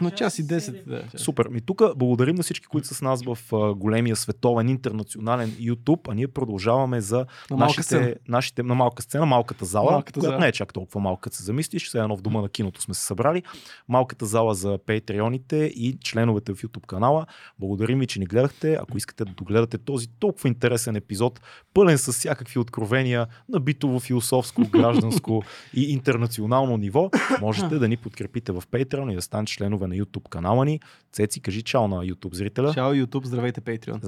Но 0.00 0.10
час 0.10 0.38
и 0.38 0.44
10. 0.44 0.84
Да. 0.84 1.18
Супер. 1.18 1.48
Ми 1.48 1.60
тук 1.60 1.82
благодарим 1.96 2.34
на 2.34 2.42
всички, 2.42 2.66
които 2.66 2.88
са 2.88 2.94
с 2.94 3.02
нас 3.02 3.22
в 3.22 3.38
а, 3.52 3.74
големия 3.74 4.16
световен 4.16 4.68
интернационален 4.68 5.50
YouTube, 5.50 6.08
а 6.08 6.14
ние 6.14 6.28
продължаваме 6.28 7.00
за 7.00 7.26
На 7.50 7.56
нашите, 7.56 7.82
сцена. 7.82 8.14
нашите, 8.28 8.62
на 8.62 8.74
малка 8.74 9.02
сцена, 9.02 9.26
малката 9.26 9.64
зала, 9.64 9.90
Малката 9.92 10.20
която 10.20 10.30
зала. 10.30 10.40
не 10.40 10.48
е 10.48 10.52
чак 10.52 10.72
толкова 10.72 11.00
малка, 11.00 11.30
се 11.32 11.42
замислиш, 11.42 11.88
сега 11.88 12.02
едно 12.02 12.16
в 12.16 12.22
дома 12.22 12.40
на 12.40 12.48
киното 12.48 12.82
сме 12.82 12.94
се 12.94 13.02
събрали. 13.02 13.42
Малката 13.88 14.26
зала 14.26 14.54
за 14.54 14.78
патреоните 14.86 15.56
и 15.56 15.98
членовете 16.00 16.54
в 16.54 16.56
YouTube 16.56 16.86
канала. 16.86 17.26
Благодарим 17.58 17.98
ви, 17.98 18.06
че 18.06 18.20
ни 18.20 18.26
гледахте. 18.26 18.74
Ако 18.74 18.96
искате 18.98 19.24
да 19.24 19.32
догледате 19.32 19.78
този 19.78 20.08
толкова 20.08 20.48
интересен 20.48 20.96
епизод, 20.96 21.40
пълен 21.74 21.98
с 21.98 22.12
всякакви 22.12 22.58
откровения 22.58 23.26
на 23.48 23.60
битово, 23.60 24.00
философско, 24.00 24.62
гражданско 24.62 25.42
и 25.74 25.82
интернационално 25.82 26.76
ниво, 26.86 27.10
можете 27.40 27.78
да 27.78 27.88
ни 27.88 27.96
подкрепите 27.96 28.52
в 28.52 28.62
Patreon 28.70 29.12
и 29.12 29.14
да 29.14 29.22
станете 29.22 29.52
членове 29.52 29.86
на 29.86 29.94
YouTube 29.94 30.28
канала 30.28 30.64
ни. 30.64 30.80
Цеци, 31.12 31.40
кажи 31.40 31.62
чао 31.62 31.88
на 31.88 32.04
YouTube 32.04 32.34
зрителя. 32.34 32.74
Чао, 32.74 32.94
YouTube, 32.94 33.24
здравейте, 33.24 33.60
Patreon. 33.60 34.00